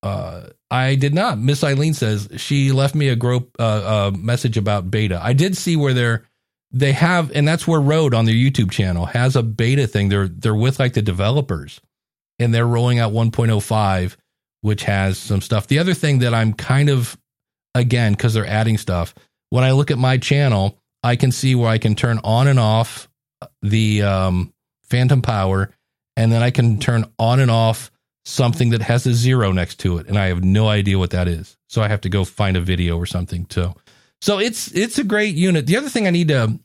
uh, 0.04 0.50
I 0.70 0.96
did 0.96 1.14
not. 1.14 1.40
Miss 1.40 1.64
Eileen 1.64 1.94
says 1.94 2.28
she 2.36 2.74
left 2.74 2.96
me 2.96 3.08
a 3.08 3.16
group 3.16 3.56
uh, 3.60 3.64
uh, 3.64 4.12
message 4.14 4.58
about 4.58 4.92
beta. 4.92 5.18
I 5.24 5.32
did 5.32 5.56
see 5.56 5.78
where 5.78 5.94
they're 5.94 6.26
they 6.74 6.92
have, 6.94 7.32
and 7.32 7.48
that's 7.48 7.68
where 7.68 7.80
Rode 7.80 8.16
on 8.16 8.26
their 8.26 8.34
YouTube 8.34 8.72
channel 8.72 9.06
has 9.06 9.36
a 9.36 9.44
beta 9.44 9.86
thing. 9.86 10.10
They're 10.10 10.28
they're 10.28 10.56
with 10.56 10.80
like 10.80 10.94
the 10.94 11.04
developers, 11.04 11.80
and 12.40 12.54
they're 12.54 12.68
rolling 12.68 12.98
out 12.98 13.14
1.05, 13.14 14.18
which 14.62 14.84
has 14.84 15.20
some 15.20 15.42
stuff. 15.42 15.68
The 15.68 15.80
other 15.80 15.94
thing 15.94 16.20
that 16.20 16.34
I'm 16.34 16.54
kind 16.54 16.90
of 16.90 17.18
again 17.76 18.14
because 18.14 18.34
they're 18.34 18.48
adding 18.48 18.80
stuff. 18.80 19.14
When 19.52 19.64
I 19.64 19.72
look 19.72 19.92
at 19.92 20.00
my 20.00 20.18
channel, 20.18 20.80
I 21.04 21.16
can 21.16 21.32
see 21.32 21.54
where 21.54 21.70
I 21.70 21.78
can 21.78 21.94
turn 21.94 22.20
on 22.24 22.48
and 22.48 22.60
off 22.60 23.08
the 23.62 24.02
um, 24.02 24.52
phantom 24.84 25.22
power, 25.22 25.70
and 26.18 26.32
then 26.32 26.42
I 26.42 26.50
can 26.50 26.80
turn 26.80 27.06
on 27.20 27.40
and 27.40 27.52
off 27.52 27.92
something 28.26 28.72
that 28.72 28.82
has 28.82 29.06
a 29.06 29.14
zero 29.14 29.52
next 29.52 29.80
to 29.82 30.00
it, 30.00 30.08
and 30.08 30.18
I 30.18 30.28
have 30.28 30.44
no 30.44 30.70
idea 30.70 30.98
what 30.98 31.12
that 31.12 31.28
is. 31.28 31.56
So 31.70 31.84
I 31.84 31.88
have 31.88 32.02
to 32.02 32.10
go 32.10 32.26
find 32.26 32.58
a 32.58 32.62
video 32.62 32.98
or 32.98 33.06
something 33.06 33.46
too. 33.46 33.74
So 34.24 34.40
it's 34.40 34.72
it's 34.72 34.98
a 35.00 35.04
great 35.04 35.36
unit. 35.36 35.68
The 35.68 35.76
other 35.76 35.90
thing 35.90 36.08
I 36.08 36.10
need 36.10 36.30
to 36.30 36.58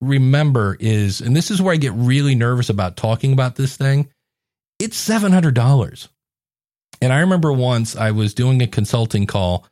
remember 0.00 0.78
is, 0.80 1.20
and 1.20 1.36
this 1.36 1.50
is 1.50 1.60
where 1.60 1.74
I 1.74 1.76
get 1.76 1.92
really 1.92 2.34
nervous 2.34 2.70
about 2.70 2.96
talking 2.96 3.34
about 3.34 3.54
this 3.54 3.76
thing. 3.76 4.08
It's 4.78 4.96
seven 4.96 5.30
hundred 5.30 5.54
dollars, 5.54 6.08
and 7.02 7.12
I 7.12 7.20
remember 7.20 7.52
once 7.52 7.96
I 7.96 8.12
was 8.12 8.32
doing 8.32 8.62
a 8.62 8.66
consulting 8.66 9.26
call, 9.26 9.66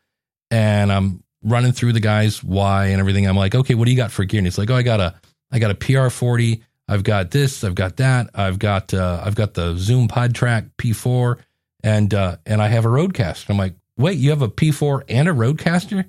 and 0.50 0.92
I'm 0.92 1.24
running 1.42 1.72
through 1.72 1.94
the 1.94 2.00
guy's 2.00 2.44
why 2.44 2.88
and 2.88 3.00
everything. 3.00 3.26
I'm 3.26 3.38
like, 3.38 3.54
okay, 3.54 3.74
what 3.74 3.86
do 3.86 3.90
you 3.90 3.96
got 3.96 4.12
for 4.12 4.26
gear? 4.26 4.40
And 4.40 4.46
he's 4.46 4.58
like, 4.58 4.68
oh, 4.68 4.76
I 4.76 4.82
got 4.82 5.00
a, 5.00 5.14
I 5.50 5.60
got 5.60 5.70
a 5.70 5.74
PR40. 5.74 6.60
I've 6.88 7.04
got 7.04 7.30
this. 7.30 7.64
I've 7.64 7.74
got 7.74 7.96
that. 7.96 8.28
I've 8.34 8.58
got, 8.58 8.92
uh, 8.92 9.22
I've 9.24 9.34
got 9.34 9.54
the 9.54 9.76
Zoom 9.78 10.08
PodTrack 10.08 10.72
P4, 10.76 11.38
and 11.82 12.12
uh, 12.12 12.36
and 12.44 12.60
I 12.60 12.68
have 12.68 12.84
a 12.84 12.88
Rodecaster. 12.88 13.48
I'm 13.48 13.56
like, 13.56 13.76
wait, 13.96 14.18
you 14.18 14.28
have 14.28 14.42
a 14.42 14.48
P4 14.50 15.04
and 15.08 15.26
a 15.26 15.32
Rodecaster? 15.32 16.04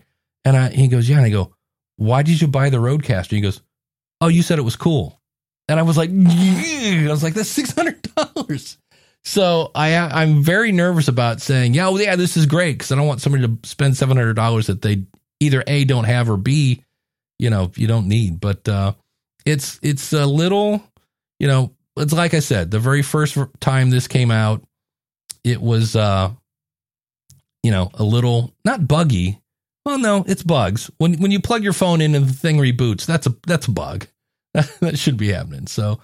And 0.46 0.58
I, 0.58 0.70
he 0.70 0.88
goes, 0.88 1.08
yeah. 1.08 1.18
And 1.18 1.26
I 1.26 1.30
go, 1.30 1.54
why 1.98 2.24
did 2.24 2.42
you 2.42 2.48
buy 2.48 2.70
the 2.70 2.78
Rodecaster? 2.78 3.32
He 3.32 3.42
goes, 3.42 3.62
oh, 4.22 4.28
you 4.28 4.42
said 4.42 4.60
it 4.60 4.64
was 4.64 4.76
cool. 4.76 5.20
And 5.68 5.80
I 5.80 5.84
was 5.84 5.98
like, 5.98 6.10
I 6.10 7.08
was 7.10 7.24
like, 7.24 7.34
that's 7.34 7.50
six 7.50 7.74
hundred 7.74 8.02
dollars. 8.16 8.78
So 9.24 9.72
I 9.76 9.96
I'm 9.96 10.44
very 10.44 10.72
nervous 10.72 11.08
about 11.08 11.42
saying, 11.42 11.74
yeah, 11.74 11.88
well, 11.88 12.02
yeah, 12.02 12.16
this 12.16 12.38
is 12.38 12.46
great 12.46 12.74
because 12.74 12.92
I 12.92 12.96
don't 12.96 13.08
want 13.08 13.22
somebody 13.22 13.48
to 13.48 13.58
spend 13.68 13.96
seven 13.96 14.18
hundred 14.18 14.34
dollars 14.34 14.68
that 14.68 14.82
they 14.82 15.04
either 15.40 15.64
A 15.68 15.86
don't 15.86 16.06
have 16.06 16.30
or 16.30 16.38
B, 16.38 16.84
you 17.40 17.50
know, 17.50 17.72
you 17.76 17.88
don't 17.88 18.08
need. 18.08 18.40
But 18.40 18.68
uh 18.68 18.94
it's 19.46 19.80
it's 19.82 20.14
a 20.14 20.26
little, 20.26 20.84
you 21.40 21.48
know, 21.48 21.72
it's 21.98 22.14
like 22.14 22.34
I 22.34 22.40
said, 22.40 22.72
the 22.72 22.80
very 22.80 23.02
first 23.02 23.38
time 23.60 23.90
this 23.90 24.08
came 24.08 24.32
out, 24.32 24.64
it 25.44 25.62
was 25.62 25.96
uh 25.96 26.32
you 27.64 27.72
know, 27.72 27.92
a 27.94 28.04
little 28.04 28.54
not 28.66 28.88
buggy. 28.88 29.41
Well, 29.86 29.98
no, 29.98 30.24
it's 30.28 30.44
bugs. 30.44 30.92
When 30.98 31.16
when 31.16 31.32
you 31.32 31.40
plug 31.40 31.64
your 31.64 31.74
phone 31.74 32.02
in 32.02 32.16
and 32.16 32.28
the 32.28 32.34
thing 32.34 32.58
reboots, 32.58 33.06
that's 33.06 33.28
a 33.28 33.36
that's 33.48 33.68
a 33.68 33.72
bug. 33.72 34.08
that 34.54 35.00
should 35.00 35.18
be 35.18 35.32
happening. 35.32 35.68
So, 35.68 36.00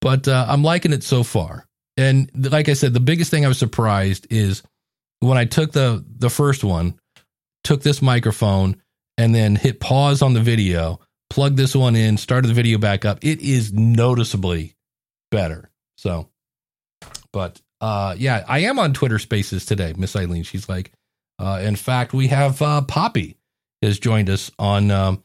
but 0.00 0.28
uh, 0.28 0.46
I'm 0.48 0.62
liking 0.62 0.92
it 0.92 1.02
so 1.02 1.22
far. 1.22 1.66
And 1.96 2.30
like 2.34 2.68
I 2.68 2.74
said, 2.74 2.94
the 2.94 3.00
biggest 3.00 3.30
thing 3.30 3.44
I 3.44 3.48
was 3.48 3.58
surprised 3.58 4.28
is 4.30 4.62
when 5.20 5.36
I 5.36 5.44
took 5.44 5.72
the 5.72 6.04
the 6.08 6.30
first 6.30 6.64
one, 6.64 6.98
took 7.64 7.82
this 7.82 8.00
microphone 8.00 8.80
and 9.18 9.34
then 9.34 9.56
hit 9.56 9.80
pause 9.80 10.22
on 10.22 10.32
the 10.32 10.40
video, 10.40 11.00
plugged 11.28 11.56
this 11.56 11.74
one 11.74 11.96
in, 11.96 12.16
started 12.16 12.48
the 12.48 12.54
video 12.54 12.78
back 12.78 13.04
up, 13.04 13.18
it 13.22 13.40
is 13.40 13.72
noticeably 13.72 14.76
better. 15.30 15.70
So, 15.96 16.28
but 17.32 17.60
uh, 17.80 18.14
yeah, 18.16 18.44
I 18.46 18.60
am 18.60 18.78
on 18.78 18.94
Twitter 18.94 19.18
Spaces 19.18 19.66
today, 19.66 19.92
Miss 19.96 20.14
Eileen. 20.14 20.44
She's 20.44 20.68
like, 20.68 20.92
uh, 21.38 21.60
in 21.62 21.76
fact, 21.76 22.12
we 22.12 22.28
have 22.28 22.60
uh, 22.60 22.82
Poppy 22.82 23.36
has 23.82 23.98
joined 23.98 24.28
us 24.28 24.50
on 24.58 24.90
um, 24.90 25.22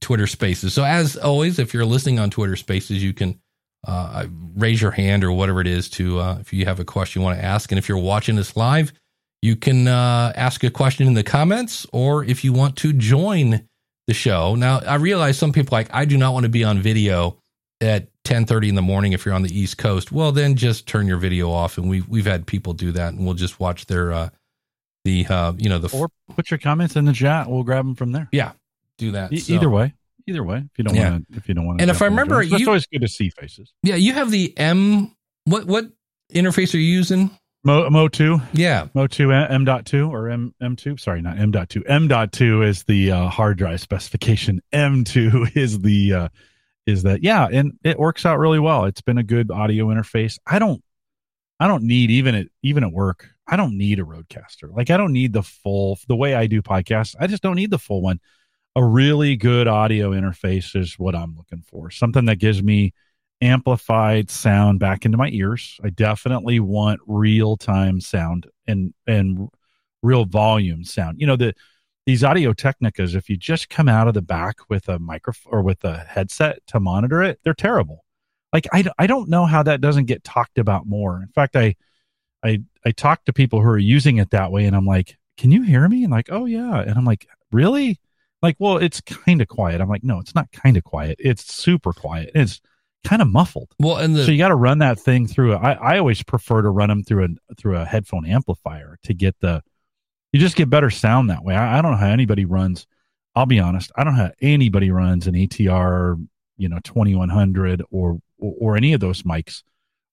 Twitter 0.00 0.26
Spaces. 0.26 0.72
So 0.72 0.84
as 0.84 1.16
always, 1.16 1.58
if 1.58 1.74
you're 1.74 1.84
listening 1.84 2.18
on 2.18 2.30
Twitter 2.30 2.56
Spaces, 2.56 3.02
you 3.02 3.12
can 3.12 3.38
uh, 3.86 4.26
raise 4.56 4.80
your 4.80 4.90
hand 4.90 5.24
or 5.24 5.32
whatever 5.32 5.60
it 5.60 5.66
is 5.66 5.88
to 5.90 6.18
uh, 6.18 6.38
if 6.40 6.52
you 6.52 6.64
have 6.64 6.80
a 6.80 6.84
question 6.84 7.20
you 7.20 7.24
want 7.24 7.38
to 7.38 7.44
ask, 7.44 7.70
and 7.70 7.78
if 7.78 7.88
you're 7.88 7.98
watching 7.98 8.36
this 8.36 8.56
live, 8.56 8.92
you 9.42 9.54
can 9.54 9.86
uh, 9.86 10.32
ask 10.34 10.64
a 10.64 10.70
question 10.70 11.06
in 11.06 11.14
the 11.14 11.22
comments, 11.22 11.86
or 11.92 12.24
if 12.24 12.42
you 12.42 12.52
want 12.52 12.76
to 12.76 12.92
join 12.92 13.68
the 14.06 14.14
show. 14.14 14.54
Now, 14.54 14.80
I 14.80 14.96
realize 14.96 15.38
some 15.38 15.52
people 15.52 15.76
like 15.76 15.88
I 15.92 16.04
do 16.06 16.16
not 16.16 16.32
want 16.32 16.44
to 16.44 16.50
be 16.50 16.64
on 16.64 16.80
video 16.80 17.38
at 17.80 18.08
10:30 18.24 18.70
in 18.70 18.74
the 18.74 18.82
morning 18.82 19.12
if 19.12 19.24
you're 19.24 19.34
on 19.34 19.42
the 19.42 19.56
East 19.56 19.78
Coast. 19.78 20.10
Well, 20.10 20.32
then 20.32 20.56
just 20.56 20.88
turn 20.88 21.06
your 21.06 21.18
video 21.18 21.50
off, 21.50 21.78
and 21.78 21.88
we've 21.88 22.08
we've 22.08 22.26
had 22.26 22.46
people 22.46 22.72
do 22.72 22.90
that, 22.92 23.12
and 23.12 23.24
we'll 23.24 23.34
just 23.34 23.60
watch 23.60 23.86
their 23.86 24.12
uh, 24.12 24.28
the 25.04 25.26
uh, 25.26 25.52
you 25.56 25.68
know 25.68 25.78
the 25.78 25.96
or 25.96 26.08
put 26.34 26.50
your 26.50 26.58
comments 26.58 26.96
in 26.96 27.04
the 27.04 27.12
chat. 27.12 27.48
We'll 27.48 27.62
grab 27.62 27.84
them 27.84 27.94
from 27.94 28.12
there. 28.12 28.28
Yeah, 28.32 28.52
do 28.96 29.12
that. 29.12 29.32
E- 29.32 29.38
so. 29.38 29.54
Either 29.54 29.70
way, 29.70 29.94
either 30.26 30.44
way. 30.44 30.58
If 30.58 30.78
you 30.78 30.84
don't 30.84 30.94
yeah. 30.94 31.10
want 31.10 31.32
to, 31.32 31.38
if 31.38 31.48
you 31.48 31.54
don't 31.54 31.66
want 31.66 31.78
to. 31.78 31.82
And 31.82 31.90
if 31.90 32.02
I 32.02 32.06
remember, 32.06 32.42
it's 32.42 32.66
always 32.66 32.86
good 32.86 33.02
to 33.02 33.08
see 33.08 33.30
faces. 33.30 33.72
Yeah, 33.82 33.96
you 33.96 34.12
have 34.12 34.30
the 34.30 34.56
M. 34.58 35.14
What 35.44 35.64
what 35.64 35.86
interface 36.32 36.74
are 36.74 36.78
you 36.78 36.92
using? 36.92 37.30
Mo 37.64 37.88
Mo 37.90 38.08
two. 38.08 38.40
Yeah, 38.52 38.88
Mo 38.94 39.06
two 39.06 39.32
M 39.32 39.64
dot 39.64 39.84
two 39.84 40.10
or 40.10 40.28
M 40.28 40.54
M 40.60 40.76
two. 40.76 40.96
Sorry, 40.96 41.20
not 41.20 41.38
M 41.38 41.50
dot 41.50 41.68
two. 41.68 41.84
M 41.86 42.08
dot 42.08 42.32
two 42.32 42.62
is 42.62 42.84
the 42.84 43.12
uh, 43.12 43.28
hard 43.28 43.58
drive 43.58 43.80
specification. 43.80 44.60
M 44.72 45.04
two 45.04 45.46
is 45.54 45.80
the 45.80 46.12
uh, 46.12 46.28
is 46.86 47.02
that 47.02 47.22
yeah, 47.22 47.48
and 47.50 47.78
it 47.84 47.98
works 47.98 48.24
out 48.24 48.38
really 48.38 48.58
well. 48.58 48.84
It's 48.84 49.00
been 49.00 49.18
a 49.18 49.22
good 49.22 49.50
audio 49.50 49.86
interface. 49.86 50.38
I 50.46 50.58
don't 50.58 50.82
I 51.60 51.66
don't 51.66 51.82
need 51.82 52.10
even 52.10 52.34
at 52.34 52.46
even 52.62 52.84
at 52.84 52.92
work. 52.92 53.28
I 53.48 53.56
don't 53.56 53.76
need 53.76 53.98
a 53.98 54.04
rodecaster. 54.04 54.70
Like 54.74 54.90
I 54.90 54.96
don't 54.96 55.12
need 55.12 55.32
the 55.32 55.42
full 55.42 55.98
the 56.06 56.16
way 56.16 56.34
I 56.34 56.46
do 56.46 56.62
podcasts. 56.62 57.16
I 57.18 57.26
just 57.26 57.42
don't 57.42 57.56
need 57.56 57.70
the 57.70 57.78
full 57.78 58.02
one. 58.02 58.20
A 58.76 58.84
really 58.84 59.36
good 59.36 59.66
audio 59.66 60.10
interface 60.12 60.76
is 60.76 60.98
what 60.98 61.16
I'm 61.16 61.36
looking 61.36 61.62
for. 61.62 61.90
Something 61.90 62.26
that 62.26 62.38
gives 62.38 62.62
me 62.62 62.92
amplified 63.40 64.30
sound 64.30 64.80
back 64.80 65.04
into 65.04 65.16
my 65.16 65.30
ears. 65.30 65.80
I 65.82 65.90
definitely 65.90 66.60
want 66.60 67.00
real 67.06 67.56
time 67.56 68.00
sound 68.00 68.46
and 68.66 68.92
and 69.06 69.48
real 70.02 70.26
volume 70.26 70.84
sound. 70.84 71.20
You 71.20 71.26
know 71.26 71.36
the 71.36 71.54
these 72.08 72.24
Audio 72.24 72.54
Technicas, 72.54 73.14
if 73.14 73.28
you 73.28 73.36
just 73.36 73.68
come 73.68 73.86
out 73.86 74.08
of 74.08 74.14
the 74.14 74.22
back 74.22 74.56
with 74.70 74.88
a 74.88 74.98
microphone 74.98 75.52
or 75.52 75.62
with 75.62 75.84
a 75.84 75.98
headset 75.98 76.66
to 76.68 76.80
monitor 76.80 77.22
it, 77.22 77.38
they're 77.44 77.52
terrible. 77.52 78.02
Like 78.50 78.66
I, 78.72 78.84
I 78.98 79.06
don't 79.06 79.28
know 79.28 79.44
how 79.44 79.62
that 79.64 79.82
doesn't 79.82 80.06
get 80.06 80.24
talked 80.24 80.56
about 80.56 80.86
more. 80.86 81.20
In 81.20 81.28
fact, 81.28 81.54
I 81.54 81.74
I 82.44 82.62
I 82.84 82.92
talk 82.92 83.24
to 83.24 83.32
people 83.32 83.60
who 83.60 83.68
are 83.68 83.78
using 83.78 84.18
it 84.18 84.30
that 84.30 84.52
way, 84.52 84.64
and 84.64 84.76
I'm 84.76 84.86
like, 84.86 85.16
"Can 85.36 85.50
you 85.50 85.62
hear 85.62 85.88
me?" 85.88 86.04
And 86.04 86.12
like, 86.12 86.28
"Oh 86.30 86.44
yeah," 86.44 86.80
and 86.80 86.92
I'm 86.92 87.04
like, 87.04 87.26
"Really?" 87.52 87.98
Like, 88.40 88.56
well, 88.58 88.76
it's 88.76 89.00
kind 89.00 89.40
of 89.40 89.48
quiet. 89.48 89.80
I'm 89.80 89.88
like, 89.88 90.04
"No, 90.04 90.20
it's 90.20 90.34
not 90.34 90.50
kind 90.52 90.76
of 90.76 90.84
quiet. 90.84 91.16
It's 91.18 91.52
super 91.52 91.92
quiet. 91.92 92.30
It's 92.34 92.60
kind 93.04 93.22
of 93.22 93.28
muffled." 93.28 93.74
Well, 93.80 93.96
and 93.96 94.14
the, 94.14 94.24
so 94.24 94.30
you 94.30 94.38
got 94.38 94.48
to 94.48 94.56
run 94.56 94.78
that 94.78 94.98
thing 94.98 95.26
through. 95.26 95.54
I 95.54 95.72
I 95.72 95.98
always 95.98 96.22
prefer 96.22 96.62
to 96.62 96.70
run 96.70 96.88
them 96.88 97.02
through 97.02 97.24
a 97.24 97.54
through 97.56 97.76
a 97.76 97.84
headphone 97.84 98.26
amplifier 98.26 98.98
to 99.04 99.14
get 99.14 99.36
the 99.40 99.62
you 100.32 100.40
just 100.40 100.56
get 100.56 100.70
better 100.70 100.90
sound 100.90 101.30
that 101.30 101.42
way. 101.44 101.54
I, 101.54 101.78
I 101.78 101.82
don't 101.82 101.92
know 101.92 101.96
how 101.96 102.08
anybody 102.08 102.44
runs. 102.44 102.86
I'll 103.34 103.46
be 103.46 103.60
honest. 103.60 103.92
I 103.96 104.04
don't 104.04 104.14
know 104.14 104.24
how 104.24 104.32
anybody 104.40 104.90
runs 104.90 105.26
an 105.26 105.34
ATR, 105.34 106.22
you 106.56 106.68
know, 106.68 106.80
2100 106.80 107.82
or, 107.90 108.18
or, 108.38 108.54
or 108.60 108.76
any 108.76 108.92
of 108.92 109.00
those 109.00 109.22
mics 109.22 109.62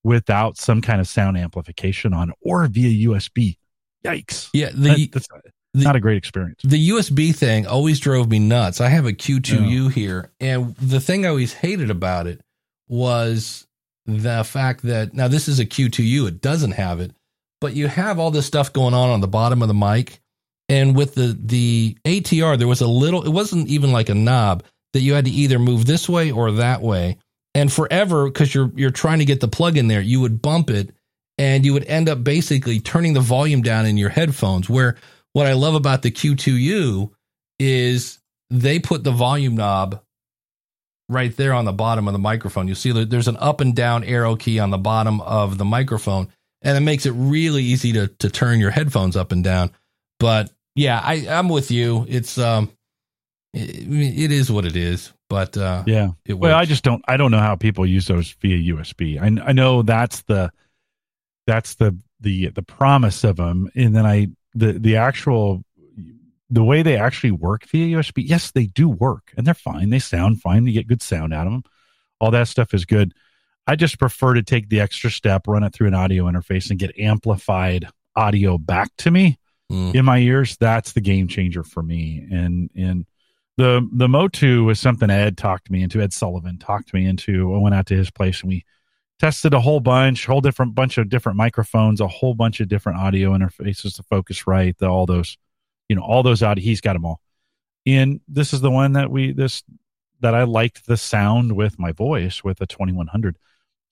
without 0.05 0.55
some 0.55 0.81
kind 0.81 1.01
of 1.01 1.07
sound 1.07 1.35
amplification 1.35 2.13
on 2.13 2.31
or 2.39 2.67
via 2.67 3.09
USB. 3.09 3.57
Yikes. 4.05 4.51
Yeah. 4.53 4.69
The, 4.71 5.09
that's 5.11 5.27
the, 5.73 5.83
not 5.83 5.95
a 5.95 5.99
great 5.99 6.17
experience. 6.17 6.61
The 6.63 6.89
USB 6.89 7.35
thing 7.35 7.65
always 7.65 7.99
drove 7.99 8.29
me 8.29 8.37
nuts. 8.37 8.79
I 8.79 8.89
have 8.89 9.07
a 9.07 9.13
Q2U 9.13 9.85
yeah. 9.85 9.89
here. 9.89 10.31
And 10.39 10.75
the 10.75 10.99
thing 10.99 11.25
I 11.25 11.29
always 11.29 11.53
hated 11.53 11.89
about 11.89 12.27
it 12.27 12.39
was 12.87 13.65
the 14.05 14.43
fact 14.43 14.83
that 14.83 15.15
now 15.15 15.27
this 15.27 15.47
is 15.47 15.59
a 15.59 15.65
Q2U, 15.65 16.27
it 16.27 16.39
doesn't 16.39 16.73
have 16.73 16.99
it, 16.99 17.11
but 17.59 17.73
you 17.73 17.87
have 17.87 18.19
all 18.19 18.29
this 18.29 18.45
stuff 18.45 18.71
going 18.71 18.93
on 18.93 19.09
on 19.09 19.21
the 19.21 19.27
bottom 19.27 19.63
of 19.63 19.67
the 19.67 19.73
mic. 19.73 20.21
And 20.69 20.95
with 20.95 21.15
the 21.15 21.37
the 21.39 21.97
ATR, 22.05 22.57
there 22.57 22.67
was 22.67 22.81
a 22.81 22.87
little. 22.87 23.23
It 23.23 23.29
wasn't 23.29 23.67
even 23.67 23.91
like 23.91 24.09
a 24.09 24.15
knob 24.15 24.63
that 24.93 25.01
you 25.01 25.13
had 25.13 25.25
to 25.25 25.31
either 25.31 25.59
move 25.59 25.85
this 25.85 26.09
way 26.09 26.31
or 26.31 26.51
that 26.53 26.81
way. 26.81 27.17
And 27.55 27.71
forever, 27.71 28.25
because 28.25 28.53
you're 28.53 28.71
you're 28.75 28.91
trying 28.91 29.19
to 29.19 29.25
get 29.25 29.39
the 29.39 29.47
plug 29.47 29.77
in 29.77 29.87
there, 29.87 30.01
you 30.01 30.19
would 30.19 30.41
bump 30.41 30.69
it, 30.69 30.93
and 31.37 31.65
you 31.65 31.73
would 31.73 31.85
end 31.85 32.09
up 32.09 32.23
basically 32.23 32.81
turning 32.81 33.13
the 33.13 33.21
volume 33.21 33.61
down 33.61 33.85
in 33.85 33.97
your 33.97 34.09
headphones. 34.09 34.69
Where 34.69 34.97
what 35.31 35.47
I 35.47 35.53
love 35.53 35.73
about 35.73 36.01
the 36.01 36.11
Q2U 36.11 37.11
is 37.57 38.19
they 38.49 38.77
put 38.77 39.05
the 39.05 39.11
volume 39.11 39.55
knob 39.55 40.01
right 41.07 41.35
there 41.37 41.53
on 41.53 41.65
the 41.65 41.71
bottom 41.71 42.07
of 42.07 42.13
the 42.13 42.19
microphone. 42.19 42.67
You 42.67 42.75
see 42.75 42.91
there's 42.91 43.29
an 43.29 43.37
up 43.37 43.61
and 43.61 43.75
down 43.75 44.03
arrow 44.03 44.35
key 44.35 44.59
on 44.59 44.69
the 44.69 44.77
bottom 44.77 45.21
of 45.21 45.57
the 45.57 45.65
microphone, 45.65 46.27
and 46.61 46.77
it 46.77 46.81
makes 46.81 47.05
it 47.05 47.11
really 47.11 47.63
easy 47.63 47.93
to 47.93 48.07
to 48.07 48.29
turn 48.29 48.59
your 48.59 48.71
headphones 48.71 49.15
up 49.15 49.31
and 49.31 49.43
down. 49.43 49.71
But 50.19 50.51
yeah, 50.75 50.99
I 51.01 51.25
I'm 51.29 51.47
with 51.47 51.71
you. 51.71 52.05
It's 52.09 52.37
um, 52.37 52.69
it, 53.55 54.23
it 54.23 54.31
is 54.31 54.51
what 54.51 54.65
it 54.65 54.75
is. 54.75 55.13
But 55.29 55.57
uh, 55.57 55.83
yeah, 55.87 56.09
it 56.25 56.33
well, 56.33 56.57
I 56.57 56.65
just 56.65 56.83
don't 56.83 57.03
I 57.07 57.17
don't 57.17 57.31
know 57.31 57.39
how 57.39 57.55
people 57.55 57.85
use 57.85 58.07
those 58.07 58.31
via 58.41 58.73
USB. 58.73 59.19
I 59.19 59.49
I 59.49 59.51
know 59.51 59.81
that's 59.81 60.21
the 60.23 60.51
that's 61.47 61.75
the 61.75 61.97
the 62.19 62.49
the 62.49 62.63
promise 62.63 63.23
of 63.23 63.37
them, 63.37 63.69
and 63.75 63.95
then 63.95 64.05
I 64.05 64.27
the 64.53 64.73
the 64.73 64.97
actual 64.97 65.63
the 66.49 66.63
way 66.63 66.83
they 66.83 66.97
actually 66.97 67.31
work 67.31 67.65
via 67.65 67.97
USB. 67.97 68.23
Yes, 68.27 68.51
they 68.51 68.65
do 68.67 68.87
work, 68.87 69.33
and 69.35 69.47
they're 69.47 69.53
fine. 69.53 69.89
They 69.89 69.99
sound 69.99 70.41
fine. 70.41 70.67
You 70.67 70.73
get 70.73 70.87
good 70.87 71.01
sound 71.01 71.33
out 71.33 71.47
of 71.47 71.53
them. 71.53 71.63
All 72.19 72.31
that 72.31 72.47
stuff 72.47 72.73
is 72.73 72.85
good 72.85 73.13
I 73.67 73.75
just 73.75 73.99
prefer 73.99 74.35
to 74.35 74.43
take 74.43 74.69
the 74.69 74.79
extra 74.79 75.09
step, 75.09 75.47
run 75.47 75.63
it 75.63 75.73
through 75.73 75.87
an 75.87 75.93
audio 75.93 76.25
interface, 76.25 76.69
and 76.69 76.79
get 76.79 76.97
amplified 76.99 77.87
audio 78.15 78.57
back 78.57 78.91
to 78.97 79.11
me 79.11 79.37
mm. 79.71 79.93
in 79.95 80.05
my 80.05 80.19
ears. 80.19 80.57
That's 80.57 80.91
the 80.91 81.01
game 81.01 81.27
changer 81.27 81.63
for 81.63 81.81
me. 81.81 82.27
And 82.31 82.69
and 82.75 83.05
the 83.57 83.87
the 83.91 84.07
Motu 84.07 84.63
was 84.63 84.79
something 84.79 85.09
Ed 85.09 85.37
talked 85.37 85.69
me 85.69 85.81
into. 85.83 86.01
Ed 86.01 86.13
Sullivan 86.13 86.57
talked 86.57 86.93
me 86.93 87.05
into. 87.05 87.53
I 87.53 87.57
went 87.57 87.75
out 87.75 87.85
to 87.87 87.95
his 87.95 88.11
place 88.11 88.41
and 88.41 88.49
we 88.49 88.65
tested 89.19 89.53
a 89.53 89.61
whole 89.61 89.79
bunch, 89.79 90.25
whole 90.25 90.41
different 90.41 90.75
bunch 90.75 90.97
of 90.97 91.09
different 91.09 91.37
microphones, 91.37 92.01
a 92.01 92.07
whole 92.07 92.33
bunch 92.33 92.59
of 92.59 92.67
different 92.67 92.99
audio 92.99 93.31
interfaces 93.31 93.95
to 93.95 94.03
Focusrite, 94.03 94.77
the, 94.77 94.87
all 94.87 95.05
those, 95.05 95.37
you 95.87 95.95
know, 95.95 96.01
all 96.01 96.23
those 96.23 96.43
audio. 96.43 96.63
He's 96.63 96.81
got 96.81 96.93
them 96.93 97.05
all. 97.05 97.21
And 97.85 98.19
this 98.27 98.53
is 98.53 98.61
the 98.61 98.71
one 98.71 98.93
that 98.93 99.09
we 99.09 99.31
this 99.31 99.63
that 100.21 100.35
I 100.35 100.43
liked 100.43 100.85
the 100.85 100.97
sound 100.97 101.53
with 101.53 101.77
my 101.79 101.91
voice 101.91 102.43
with 102.43 102.61
a 102.61 102.65
2100 102.65 103.37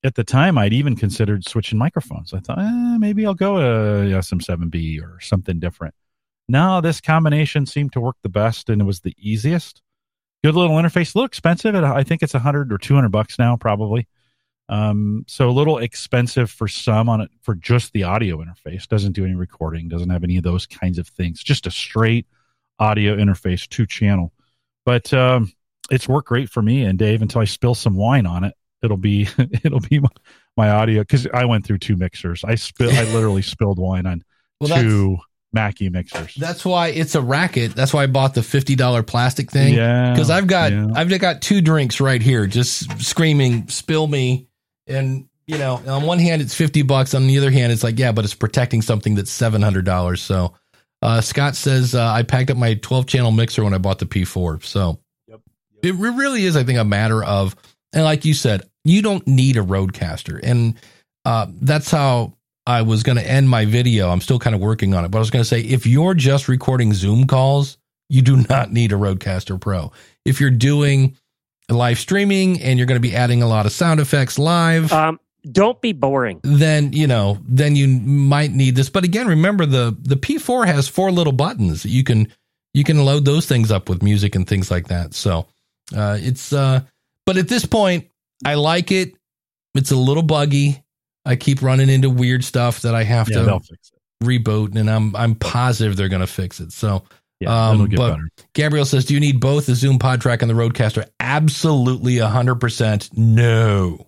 at 0.03 0.15
the 0.15 0.23
time, 0.23 0.57
I'd 0.57 0.73
even 0.73 0.95
considered 0.95 1.47
switching 1.47 1.77
microphones. 1.77 2.33
I 2.33 2.39
thought, 2.39 2.59
eh, 2.59 2.97
maybe 2.97 3.25
I'll 3.25 3.33
go 3.33 3.57
a 3.57 4.05
SM7B 4.19 5.01
or 5.01 5.19
something 5.21 5.59
different. 5.59 5.95
No, 6.47 6.81
this 6.81 7.01
combination 7.01 7.65
seemed 7.65 7.93
to 7.93 8.01
work 8.01 8.17
the 8.21 8.29
best 8.29 8.69
and 8.69 8.81
it 8.81 8.85
was 8.85 9.01
the 9.01 9.15
easiest. 9.17 9.81
Good 10.43 10.55
little 10.55 10.75
interface, 10.75 11.15
a 11.15 11.17
little 11.17 11.25
expensive. 11.25 11.73
I 11.75 12.03
think 12.03 12.21
it's 12.21 12.33
a 12.33 12.39
hundred 12.39 12.73
or 12.73 12.77
two 12.77 12.95
hundred 12.95 13.11
bucks 13.11 13.39
now, 13.39 13.55
probably. 13.55 14.07
Um, 14.69 15.23
so 15.27 15.49
a 15.49 15.51
little 15.51 15.77
expensive 15.77 16.51
for 16.51 16.67
some 16.67 17.07
on 17.07 17.21
it 17.21 17.31
for 17.41 17.55
just 17.55 17.93
the 17.93 18.03
audio 18.03 18.37
interface. 18.37 18.87
Doesn't 18.87 19.13
do 19.13 19.23
any 19.23 19.35
recording. 19.35 19.87
Doesn't 19.87 20.09
have 20.09 20.23
any 20.23 20.37
of 20.37 20.43
those 20.43 20.65
kinds 20.65 20.97
of 20.97 21.07
things. 21.07 21.41
Just 21.41 21.65
a 21.65 21.71
straight 21.71 22.27
audio 22.79 23.15
interface, 23.15 23.67
two 23.67 23.85
channel. 23.85 24.33
But 24.85 25.13
um, 25.13 25.53
it's 25.89 26.09
worked 26.09 26.27
great 26.27 26.49
for 26.49 26.61
me 26.61 26.83
and 26.83 26.99
Dave 26.99 27.21
until 27.21 27.39
I 27.39 27.45
spill 27.45 27.75
some 27.75 27.95
wine 27.95 28.25
on 28.25 28.43
it 28.43 28.53
it'll 28.83 28.97
be 28.97 29.27
it'll 29.63 29.79
be 29.79 29.99
my, 29.99 30.09
my 30.55 30.69
audio 30.69 31.01
because 31.01 31.25
I 31.33 31.45
went 31.45 31.65
through 31.65 31.79
two 31.79 31.95
mixers. 31.95 32.43
I 32.43 32.55
spill 32.55 32.91
I 32.91 33.05
literally 33.05 33.41
spilled 33.53 33.79
wine 33.79 34.05
on 34.05 34.23
well, 34.59 34.81
two 34.81 35.17
Mackie 35.53 35.89
mixers. 35.89 36.35
That's 36.35 36.65
why 36.65 36.87
it's 36.87 37.15
a 37.15 37.21
racket. 37.21 37.75
That's 37.75 37.93
why 37.93 38.03
I 38.03 38.07
bought 38.07 38.33
the 38.33 38.43
fifty 38.43 38.75
dollar 38.75 39.03
plastic 39.03 39.51
thing. 39.51 39.75
Yeah, 39.75 40.11
because 40.11 40.29
I've 40.29 40.47
got 40.47 40.71
yeah. 40.71 40.87
I've 40.95 41.09
got 41.19 41.41
two 41.41 41.61
drinks 41.61 42.01
right 42.01 42.21
here, 42.21 42.47
just 42.47 43.01
screaming, 43.01 43.67
"Spill 43.67 44.07
me!" 44.07 44.47
And 44.87 45.27
you 45.47 45.57
know, 45.57 45.81
on 45.87 46.03
one 46.03 46.19
hand 46.19 46.41
it's 46.41 46.55
fifty 46.55 46.81
bucks, 46.81 47.13
on 47.13 47.27
the 47.27 47.37
other 47.37 47.51
hand 47.51 47.71
it's 47.71 47.83
like, 47.83 47.99
yeah, 47.99 48.11
but 48.11 48.25
it's 48.25 48.33
protecting 48.33 48.81
something 48.81 49.15
that's 49.15 49.31
seven 49.31 49.61
hundred 49.61 49.85
dollars. 49.85 50.21
So, 50.21 50.53
uh, 51.01 51.21
Scott 51.21 51.55
says 51.55 51.93
uh, 51.93 52.11
I 52.11 52.23
packed 52.23 52.49
up 52.49 52.57
my 52.57 52.75
twelve 52.75 53.05
channel 53.05 53.31
mixer 53.31 53.63
when 53.63 53.73
I 53.73 53.77
bought 53.77 53.99
the 53.99 54.05
P4. 54.05 54.63
So, 54.63 54.99
yep. 55.27 55.41
Yep. 55.83 55.93
it 55.93 55.95
really 55.97 56.45
is, 56.45 56.55
I 56.55 56.63
think, 56.63 56.79
a 56.79 56.85
matter 56.85 57.23
of, 57.23 57.55
and 57.93 58.03
like 58.03 58.25
you 58.25 58.33
said, 58.33 58.63
you 58.83 59.01
don't 59.01 59.25
need 59.27 59.57
a 59.57 59.61
rodecaster, 59.61 60.39
And 60.41 60.79
uh, 61.25 61.47
that's 61.61 61.89
how 61.89 62.33
I 62.65 62.81
was 62.83 63.03
going 63.03 63.17
to 63.17 63.29
end 63.29 63.49
my 63.49 63.65
video. 63.65 64.09
I'm 64.09 64.21
still 64.21 64.39
kind 64.39 64.55
of 64.55 64.61
working 64.61 64.93
on 64.93 65.03
it, 65.05 65.11
but 65.11 65.17
I 65.17 65.19
was 65.19 65.29
going 65.31 65.43
to 65.43 65.47
say 65.47 65.61
if 65.61 65.85
you're 65.85 66.13
just 66.13 66.47
recording 66.47 66.93
Zoom 66.93 67.27
calls, 67.27 67.77
you 68.09 68.21
do 68.21 68.37
not 68.49 68.71
need 68.71 68.91
a 68.91 68.95
RODECaster 68.95 69.59
Pro. 69.59 69.91
If 70.25 70.39
you're 70.39 70.49
doing 70.51 71.17
live 71.69 71.99
streaming 71.99 72.61
and 72.61 72.77
you're 72.77 72.85
going 72.87 73.01
to 73.01 73.07
be 73.07 73.15
adding 73.15 73.41
a 73.41 73.47
lot 73.47 73.65
of 73.65 73.71
sound 73.71 73.99
effects 73.99 74.37
live, 74.37 74.91
um, 74.93 75.19
Don't 75.49 75.81
be 75.81 75.93
boring. 75.93 76.39
then 76.43 76.93
you 76.93 77.07
know 77.07 77.39
then 77.47 77.75
you 77.75 77.87
might 77.87 78.51
need 78.51 78.75
this 78.75 78.89
but 78.89 79.03
again 79.05 79.27
remember 79.27 79.65
the 79.65 79.95
the 80.01 80.15
p4 80.15 80.65
has 80.67 80.87
four 80.89 81.09
little 81.11 81.31
buttons 81.33 81.85
you 81.85 82.03
can 82.03 82.27
you 82.73 82.83
can 82.83 83.03
load 83.05 83.23
those 83.25 83.45
things 83.45 83.71
up 83.71 83.87
with 83.89 84.03
music 84.03 84.35
and 84.35 84.45
things 84.47 84.69
like 84.69 84.87
that 84.87 85.13
so 85.13 85.45
uh 85.95 86.17
it's 86.21 86.51
uh 86.53 86.81
but 87.25 87.37
at 87.37 87.47
this 87.47 87.65
point 87.65 88.09
i 88.45 88.53
like 88.55 88.91
it 88.91 89.13
it's 89.73 89.91
a 89.91 89.95
little 89.95 90.23
buggy 90.23 90.82
i 91.25 91.35
keep 91.35 91.61
running 91.61 91.89
into 91.89 92.09
weird 92.09 92.43
stuff 92.43 92.81
that 92.81 92.93
i 92.95 93.03
have 93.03 93.29
Yeah, 93.29 93.43
to 93.43 93.59
reboot 94.23 94.75
and 94.75 94.89
i'm 94.89 95.15
i'm 95.15 95.35
positive 95.35 95.95
they're 95.97 96.09
going 96.09 96.21
to 96.21 96.27
fix 96.27 96.59
it 96.59 96.71
so 96.71 97.03
Yeah, 97.39 97.69
Um, 97.69 97.87
get 97.87 97.97
but- 97.97 98.11
better. 98.11 98.29
Gabriel 98.53 98.85
says, 98.85 99.03
"Do 99.05 99.13
you 99.15 99.19
need 99.19 99.39
both 99.41 99.65
the 99.65 99.75
Zoom 99.75 99.97
Pod 99.99 100.21
Track 100.21 100.41
and 100.43 100.49
the 100.49 100.53
Rodecaster?" 100.55 101.05
Absolutely, 101.19 102.17
hundred 102.19 102.55
percent. 102.55 103.09
No, 103.17 104.07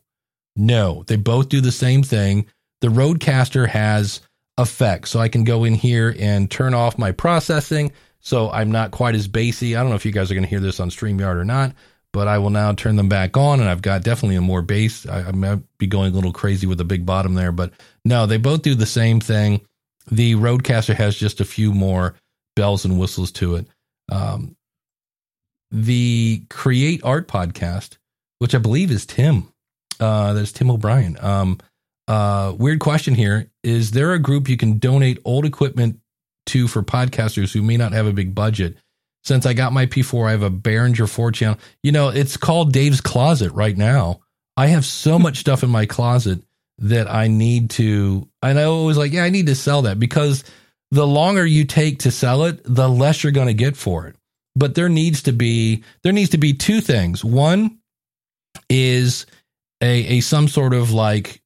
no. 0.55 1.03
They 1.07 1.15
both 1.17 1.49
do 1.49 1.59
the 1.61 1.71
same 1.71 2.01
thing. 2.03 2.45
The 2.81 2.87
Rodecaster 2.89 3.67
has 3.67 4.21
effects, 4.57 5.09
so 5.09 5.19
I 5.19 5.27
can 5.27 5.43
go 5.43 5.63
in 5.65 5.73
here 5.73 6.15
and 6.17 6.49
turn 6.49 6.73
off 6.75 6.97
my 6.99 7.11
processing, 7.11 7.91
so 8.21 8.49
I'm 8.51 8.71
not 8.71 8.91
quite 8.91 9.15
as 9.15 9.27
bassy. 9.27 9.75
I 9.75 9.81
don't 9.81 9.89
know 9.89 9.95
if 9.95 10.05
you 10.05 10.11
guys 10.13 10.31
are 10.31 10.35
going 10.35 10.43
to 10.45 10.49
hear 10.49 10.59
this 10.61 10.79
on 10.79 10.89
Streamyard 10.89 11.35
or 11.35 11.43
not, 11.45 11.73
but 12.15 12.29
I 12.29 12.37
will 12.37 12.49
now 12.49 12.71
turn 12.71 12.95
them 12.95 13.09
back 13.09 13.35
on, 13.35 13.59
and 13.59 13.67
I've 13.67 13.81
got 13.81 14.01
definitely 14.01 14.37
a 14.37 14.41
more 14.41 14.61
bass. 14.61 15.05
I, 15.05 15.23
I 15.23 15.31
might 15.33 15.59
be 15.77 15.85
going 15.85 16.13
a 16.13 16.15
little 16.15 16.31
crazy 16.31 16.65
with 16.65 16.77
the 16.77 16.85
big 16.85 17.05
bottom 17.05 17.33
there, 17.33 17.51
but 17.51 17.73
no, 18.05 18.25
they 18.25 18.37
both 18.37 18.61
do 18.61 18.73
the 18.73 18.85
same 18.85 19.19
thing. 19.19 19.59
The 20.09 20.35
Rodecaster 20.35 20.95
has 20.95 21.17
just 21.17 21.41
a 21.41 21.45
few 21.45 21.73
more 21.73 22.15
bells 22.55 22.85
and 22.85 22.97
whistles 22.97 23.33
to 23.33 23.55
it. 23.55 23.67
Um, 24.09 24.55
the 25.71 26.45
Create 26.49 27.01
Art 27.03 27.27
podcast, 27.27 27.97
which 28.39 28.55
I 28.55 28.59
believe 28.59 28.91
is 28.91 29.05
Tim, 29.05 29.51
uh, 29.99 30.31
that's 30.31 30.53
Tim 30.53 30.71
O'Brien. 30.71 31.17
Um, 31.19 31.57
uh, 32.07 32.53
weird 32.57 32.79
question 32.79 33.13
here: 33.13 33.51
Is 33.61 33.91
there 33.91 34.13
a 34.13 34.19
group 34.19 34.47
you 34.47 34.55
can 34.55 34.77
donate 34.77 35.19
old 35.25 35.43
equipment 35.43 35.99
to 36.45 36.69
for 36.69 36.81
podcasters 36.81 37.51
who 37.51 37.61
may 37.61 37.75
not 37.75 37.91
have 37.91 38.07
a 38.07 38.13
big 38.13 38.33
budget? 38.33 38.77
Since 39.25 39.47
I 39.47 39.53
got 39.53 39.73
my 39.73 39.87
P4, 39.87 40.27
I 40.27 40.31
have 40.31 40.43
a 40.43 40.51
Behringer 40.51 41.09
4 41.09 41.31
channel. 41.31 41.57
You 41.81 41.91
know, 41.91 42.09
it's 42.09 42.37
called 42.37 42.71
Dave's 42.71 43.01
Closet 43.01 43.51
right 43.53 43.75
now. 43.75 44.21
I 44.55 44.67
have 44.67 44.85
so 44.85 45.17
much 45.19 45.39
stuff 45.39 45.63
in 45.63 45.69
my 45.69 45.85
closet 45.85 46.41
that 46.79 47.09
I 47.09 47.27
need 47.27 47.71
to, 47.71 48.27
and 48.41 48.59
I 48.59 48.63
always 48.63 48.97
like, 48.97 49.13
yeah, 49.13 49.23
I 49.23 49.29
need 49.29 49.47
to 49.47 49.55
sell 49.55 49.83
that 49.83 49.99
because 49.99 50.43
the 50.91 51.07
longer 51.07 51.45
you 51.45 51.65
take 51.65 51.99
to 51.99 52.11
sell 52.11 52.43
it, 52.43 52.61
the 52.63 52.87
less 52.87 53.23
you're 53.23 53.31
going 53.31 53.47
to 53.47 53.53
get 53.53 53.75
for 53.75 54.07
it. 54.07 54.15
But 54.55 54.75
there 54.75 54.89
needs 54.89 55.23
to 55.23 55.33
be 55.33 55.83
there 56.03 56.13
needs 56.13 56.29
to 56.29 56.37
be 56.37 56.53
two 56.53 56.79
things. 56.79 57.25
One 57.25 57.79
is 58.69 59.25
a, 59.81 60.17
a 60.17 60.19
some 60.21 60.47
sort 60.47 60.73
of 60.73 60.91
like 60.91 61.41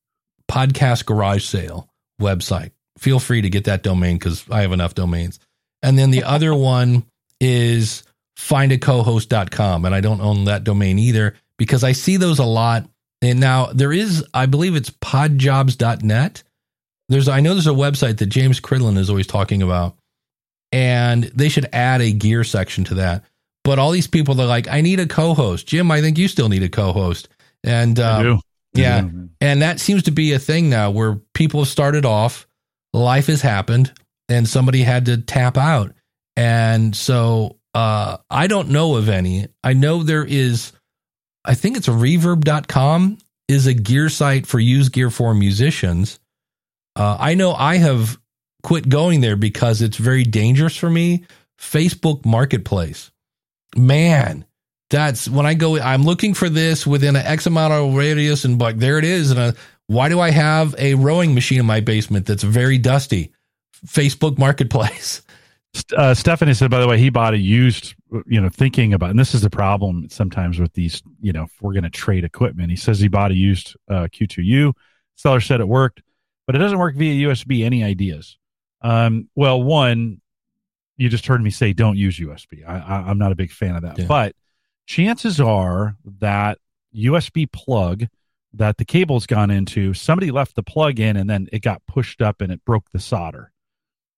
podcast 0.49 1.05
garage 1.05 1.45
sale 1.45 1.89
website. 2.21 2.71
Feel 2.99 3.19
free 3.19 3.41
to 3.41 3.49
get 3.49 3.63
that 3.63 3.81
domain 3.81 4.17
because 4.17 4.45
I 4.49 4.61
have 4.61 4.71
enough 4.71 4.93
domains. 4.93 5.39
And 5.81 5.97
then 5.97 6.11
the 6.11 6.23
other 6.23 6.53
one 6.53 7.05
is 7.39 8.04
findacohost.com. 8.38 9.86
And 9.86 9.95
I 9.95 10.02
don't 10.02 10.21
own 10.21 10.45
that 10.45 10.63
domain 10.63 10.99
either 10.99 11.36
because 11.58 11.84
I 11.84 11.91
see 11.91 12.17
those 12.17 12.39
a 12.39 12.45
lot. 12.45 12.89
And 13.21 13.39
now 13.39 13.67
there 13.67 13.91
is, 13.91 14.25
I 14.34 14.45
believe 14.45 14.75
it's 14.75 14.89
podjobs.net. 14.89 16.43
There's, 17.10 17.28
I 17.28 17.41
know 17.41 17.54
there's 17.54 17.67
a 17.67 17.71
website 17.71 18.17
that 18.17 18.28
James 18.28 18.62
Cridland 18.62 18.97
is 18.97 19.10
always 19.10 19.28
talking 19.28 19.62
about, 19.62 19.97
and 20.71 21.23
they 21.23 21.49
should 21.49 21.67
add 21.73 22.02
a 22.02 22.12
gear 22.12 22.43
section 22.43 22.84
to 22.86 22.95
that. 22.95 23.23
But 23.63 23.80
all 23.80 23.91
these 23.91 24.08
people 24.08 24.36
they're 24.36 24.47
like, 24.47 24.67
I 24.67 24.82
need 24.82 24.99
a 24.99 25.08
co-host. 25.08 25.67
Jim, 25.67 25.91
I 25.91 26.02
think 26.02 26.17
you 26.17 26.28
still 26.28 26.49
need 26.49 26.63
a 26.63 26.69
co-host. 26.69 27.28
And 27.63 27.99
I 27.99 28.19
um. 28.19 28.36
I 28.36 28.39
yeah. 28.73 29.10
and 29.41 29.62
that 29.62 29.80
seems 29.80 30.04
to 30.04 30.12
be 30.12 30.34
a 30.34 30.39
thing 30.39 30.69
now 30.69 30.91
where 30.91 31.15
people 31.34 31.62
have 31.62 31.69
started 31.69 32.06
off, 32.06 32.47
life 32.93 33.28
has 33.28 33.41
happened, 33.41 33.91
and 34.30 34.47
somebody 34.47 34.84
had 34.84 35.08
to 35.08 35.17
tap 35.17 35.58
out. 35.58 35.93
And 36.39 36.95
so 36.95 37.58
uh, 37.73 38.15
I 38.30 38.47
don't 38.47 38.69
know 38.69 38.95
of 38.95 39.10
any. 39.10 39.47
I 39.62 39.73
know 39.73 40.04
there 40.04 40.23
is, 40.23 40.71
I 41.43 41.54
think 41.54 41.75
it's 41.75 41.89
a 41.89 41.91
reverb.com 41.91 43.17
is 43.49 43.67
a 43.67 43.73
gear 43.73 44.08
site 44.08 44.47
for 44.47 44.58
used 44.58 44.93
gear 44.93 45.10
for 45.10 45.34
musicians. 45.34 46.17
Uh, 46.95 47.17
I 47.19 47.34
know 47.34 47.52
I 47.52 47.75
have 47.75 48.17
quit 48.63 48.88
going 48.88 49.19
there 49.19 49.36
because 49.36 49.82
it's 49.82 49.97
very 49.97 50.23
dangerous 50.23 50.78
for 50.78 50.89
me. 50.89 51.25
Facebook 51.60 52.25
Marketplace. 52.25 53.12
Man, 53.75 54.45
that's 54.89 55.28
when 55.28 55.45
I 55.45 55.56
go, 55.56 55.78
I'm 55.78 56.04
looking 56.04 56.34
for 56.34 56.47
this 56.47 56.88
within 56.88 57.17
an 57.17 57.25
X 57.25 57.47
amount 57.47 57.73
of 57.73 57.95
radius, 57.95 58.45
and 58.45 58.62
like 58.62 58.78
there 58.78 58.97
it 58.97 59.04
is. 59.04 59.32
And 59.32 59.39
uh 59.41 59.52
why 59.88 60.08
do 60.08 60.21
I 60.21 60.30
have 60.30 60.73
a 60.78 60.95
rowing 60.95 61.34
machine 61.34 61.60
in 61.60 61.65
my 61.65 61.82
basement 61.82 62.28
that's 62.28 62.43
very 62.43 62.78
dusty? 62.78 63.34
Facebook 63.86 64.38
Marketplace. 64.38 65.21
uh, 65.95 66.13
Stephanie 66.13 66.53
said, 66.53 66.71
by 66.71 66.79
the 66.79 66.88
way, 66.88 66.97
he 66.97 67.10
bought 67.10 67.34
a 67.34 67.38
used, 67.38 67.95
you 68.25 68.41
know, 68.41 68.49
thinking 68.49 68.93
about, 68.93 69.12
and 69.12 69.19
this 69.19 69.34
is 69.36 69.41
the 69.41 69.49
problem 69.49 70.08
sometimes 70.10 70.60
with 70.60 70.73
these, 70.73 71.01
you 71.21 71.32
know, 71.32 71.43
if 71.43 71.51
we're 71.62 71.73
going 71.73 71.84
to 71.84 71.89
trade 71.89 72.23
equipment. 72.23 72.69
He 72.69 72.75
says 72.75 72.99
he 72.99 73.08
bought 73.08 73.32
a 73.32 73.36
used 73.36 73.75
uh, 73.89 74.08
Q2U. 74.12 74.73
Seller 75.15 75.41
said 75.41 75.60
it 75.60 75.67
worked, 75.67 76.01
but 76.45 76.55
it 76.55 76.60
doesn't 76.60 76.77
work 76.79 76.95
via 76.95 77.27
USB. 77.27 77.63
Any 77.65 77.84
ideas? 77.84 78.38
Um, 78.82 79.29
well, 79.36 79.62
one, 79.62 80.21
you 80.97 81.10
just 81.10 81.27
heard 81.27 81.41
me 81.43 81.49
say 81.49 81.73
don't 81.73 81.97
use 81.97 82.17
USB. 82.19 82.67
I, 82.67 83.03
I'm 83.10 83.17
not 83.17 83.32
a 83.32 83.36
big 83.36 83.51
fan 83.51 83.75
of 83.75 83.84
that, 83.84 83.99
Yeah. 83.99 84.05
but 84.08 84.36
chances 84.86 85.39
are 85.39 85.95
that 86.19 86.58
USB 86.95 87.49
plug 87.51 88.05
that 88.53 88.77
the 88.77 88.86
cable's 88.86 89.27
gone 89.27 89.51
into, 89.51 89.93
somebody 89.93 90.32
left 90.32 90.55
the 90.55 90.63
plug 90.63 90.99
in 90.99 91.15
and 91.15 91.29
then 91.29 91.47
it 91.53 91.62
got 91.62 91.86
pushed 91.86 92.21
up 92.21 92.41
and 92.41 92.51
it 92.51 92.65
broke 92.65 92.89
the 92.91 92.99
solder 92.99 93.51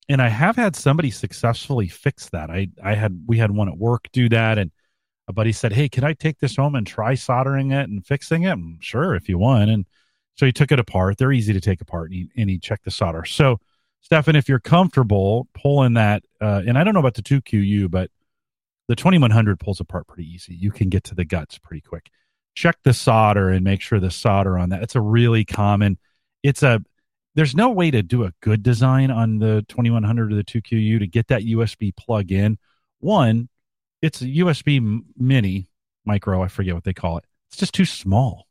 and 0.09 0.21
I 0.21 0.29
have 0.29 0.55
had 0.55 0.75
somebody 0.75 1.11
successfully 1.11 1.87
fix 1.87 2.29
that. 2.29 2.49
I 2.49 2.67
I 2.83 2.95
had 2.95 3.23
we 3.27 3.37
had 3.37 3.51
one 3.51 3.69
at 3.69 3.77
work 3.77 4.07
do 4.11 4.29
that, 4.29 4.57
and 4.57 4.71
a 5.27 5.33
buddy 5.33 5.51
said, 5.51 5.73
"Hey, 5.73 5.89
can 5.89 6.03
I 6.03 6.13
take 6.13 6.39
this 6.39 6.55
home 6.55 6.75
and 6.75 6.85
try 6.85 7.15
soldering 7.15 7.71
it 7.71 7.89
and 7.89 8.05
fixing 8.05 8.43
it?" 8.43 8.55
"Mm, 8.57 8.81
sure, 8.81 9.15
if 9.15 9.29
you 9.29 9.37
want. 9.37 9.69
And 9.69 9.85
so 10.35 10.45
he 10.45 10.51
took 10.51 10.71
it 10.71 10.79
apart. 10.79 11.17
They're 11.17 11.31
easy 11.31 11.53
to 11.53 11.61
take 11.61 11.81
apart, 11.81 12.11
and 12.11 12.15
he, 12.15 12.41
and 12.41 12.49
he 12.49 12.57
checked 12.57 12.85
the 12.85 12.91
solder. 12.91 13.25
So, 13.25 13.59
Stefan, 14.01 14.35
if 14.35 14.49
you're 14.49 14.59
comfortable 14.59 15.47
pulling 15.53 15.93
that, 15.93 16.23
uh, 16.41 16.63
and 16.65 16.77
I 16.77 16.83
don't 16.83 16.93
know 16.93 16.99
about 16.99 17.15
the 17.15 17.21
two 17.21 17.41
QU, 17.41 17.89
but 17.89 18.09
the 18.87 18.95
2100 18.95 19.59
pulls 19.59 19.79
apart 19.79 20.07
pretty 20.07 20.29
easy. 20.29 20.53
You 20.55 20.71
can 20.71 20.89
get 20.89 21.03
to 21.05 21.15
the 21.15 21.25
guts 21.25 21.57
pretty 21.57 21.81
quick. 21.81 22.09
Check 22.55 22.77
the 22.83 22.93
solder 22.93 23.49
and 23.49 23.63
make 23.63 23.81
sure 23.81 23.99
the 23.99 24.11
solder 24.11 24.57
on 24.57 24.69
that. 24.69 24.83
It's 24.83 24.95
a 24.95 25.01
really 25.01 25.45
common. 25.45 25.97
It's 26.43 26.63
a 26.63 26.83
there's 27.35 27.55
no 27.55 27.71
way 27.71 27.91
to 27.91 28.03
do 28.03 28.23
a 28.23 28.33
good 28.41 28.63
design 28.63 29.09
on 29.11 29.39
the 29.39 29.65
2100 29.69 30.31
or 30.31 30.35
the 30.35 30.43
2QU 30.43 30.99
to 30.99 31.07
get 31.07 31.27
that 31.27 31.43
USB 31.43 31.95
plug 31.95 32.31
in. 32.31 32.57
One, 32.99 33.49
it's 34.01 34.21
a 34.21 34.25
USB 34.25 35.01
mini 35.17 35.69
micro, 36.05 36.41
I 36.43 36.47
forget 36.47 36.73
what 36.73 36.83
they 36.83 36.93
call 36.93 37.17
it. 37.17 37.25
It's 37.49 37.57
just 37.57 37.73
too 37.73 37.85
small. 37.85 38.47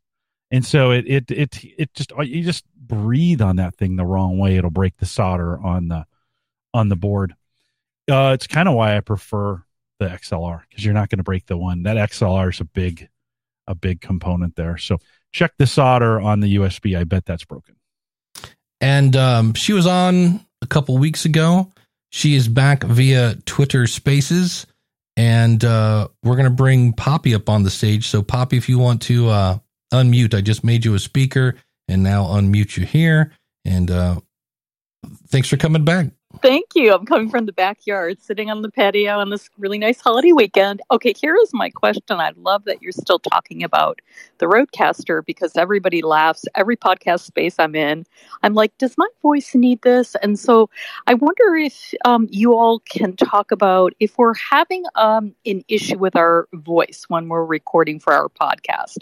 And 0.51 0.65
so 0.65 0.91
it 0.91 1.05
it 1.07 1.31
it 1.31 1.63
it 1.77 1.93
just 1.93 2.11
you 2.23 2.43
just 2.43 2.65
breathe 2.75 3.41
on 3.41 3.55
that 3.55 3.75
thing 3.75 3.95
the 3.95 4.05
wrong 4.05 4.37
way, 4.37 4.57
it'll 4.57 4.69
break 4.69 4.97
the 4.97 5.05
solder 5.05 5.57
on 5.59 5.87
the 5.87 6.05
on 6.73 6.89
the 6.89 6.97
board. 6.97 7.35
Uh, 8.09 8.31
it's 8.33 8.47
kind 8.47 8.67
of 8.67 8.75
why 8.75 8.97
I 8.97 8.99
prefer 8.99 9.63
the 9.99 10.07
XLR 10.07 10.61
because 10.67 10.83
you're 10.83 10.93
not 10.93 11.09
going 11.09 11.19
to 11.19 11.23
break 11.23 11.45
the 11.45 11.57
one. 11.57 11.83
That 11.83 11.95
XLR 11.95 12.49
is 12.51 12.59
a 12.59 12.65
big 12.65 13.07
a 13.67 13.75
big 13.75 14.01
component 14.01 14.55
there. 14.57 14.77
So 14.77 14.97
check 15.31 15.53
the 15.57 15.67
solder 15.67 16.19
on 16.19 16.41
the 16.41 16.57
USB. 16.57 16.97
I 16.97 17.05
bet 17.05 17.25
that's 17.25 17.45
broken. 17.45 17.75
And 18.81 19.15
um, 19.15 19.53
she 19.53 19.73
was 19.73 19.85
on 19.85 20.45
a 20.61 20.67
couple 20.67 20.97
weeks 20.97 21.25
ago. 21.25 21.71
She 22.09 22.35
is 22.35 22.47
back 22.47 22.83
via 22.83 23.35
Twitter 23.45 23.87
Spaces, 23.87 24.65
and 25.15 25.63
uh, 25.63 26.09
we're 26.23 26.35
going 26.35 26.45
to 26.45 26.49
bring 26.49 26.91
Poppy 26.91 27.33
up 27.33 27.47
on 27.47 27.63
the 27.63 27.69
stage. 27.69 28.07
So, 28.07 28.21
Poppy, 28.21 28.57
if 28.57 28.67
you 28.67 28.79
want 28.79 29.03
to 29.03 29.29
uh, 29.29 29.59
unmute, 29.93 30.33
I 30.33 30.41
just 30.41 30.63
made 30.63 30.83
you 30.83 30.93
a 30.93 30.99
speaker, 30.99 31.55
and 31.87 32.03
now 32.03 32.25
unmute 32.25 32.75
you 32.75 32.85
here. 32.85 33.31
And 33.63 33.89
uh, 33.89 34.19
thanks 35.27 35.47
for 35.47 35.57
coming 35.57 35.85
back. 35.85 36.07
Thank 36.39 36.69
you. 36.75 36.93
I'm 36.93 37.05
coming 37.05 37.29
from 37.29 37.45
the 37.45 37.53
backyard, 37.53 38.21
sitting 38.21 38.49
on 38.49 38.61
the 38.61 38.71
patio 38.71 39.19
on 39.19 39.29
this 39.29 39.49
really 39.57 39.77
nice 39.77 39.99
holiday 39.99 40.31
weekend. 40.31 40.81
Okay, 40.89 41.13
here 41.19 41.35
is 41.35 41.49
my 41.53 41.69
question. 41.69 42.19
I 42.19 42.31
love 42.37 42.63
that 42.65 42.81
you're 42.81 42.91
still 42.91 43.19
talking 43.19 43.63
about 43.63 44.01
the 44.37 44.45
Rodecaster 44.45 45.25
because 45.25 45.55
everybody 45.55 46.01
laughs. 46.01 46.45
Every 46.55 46.77
podcast 46.77 47.21
space 47.21 47.55
I'm 47.59 47.75
in, 47.75 48.05
I'm 48.43 48.53
like, 48.53 48.75
does 48.77 48.97
my 48.97 49.07
voice 49.21 49.53
need 49.53 49.81
this? 49.81 50.15
And 50.23 50.39
so 50.39 50.69
I 51.05 51.13
wonder 51.13 51.55
if 51.55 51.93
um, 52.05 52.27
you 52.31 52.53
all 52.53 52.79
can 52.79 53.15
talk 53.15 53.51
about 53.51 53.93
if 53.99 54.17
we're 54.17 54.33
having 54.33 54.83
um, 54.95 55.35
an 55.45 55.63
issue 55.67 55.97
with 55.97 56.15
our 56.15 56.47
voice 56.53 57.05
when 57.07 57.27
we're 57.27 57.45
recording 57.45 57.99
for 57.99 58.13
our 58.13 58.29
podcast, 58.29 58.99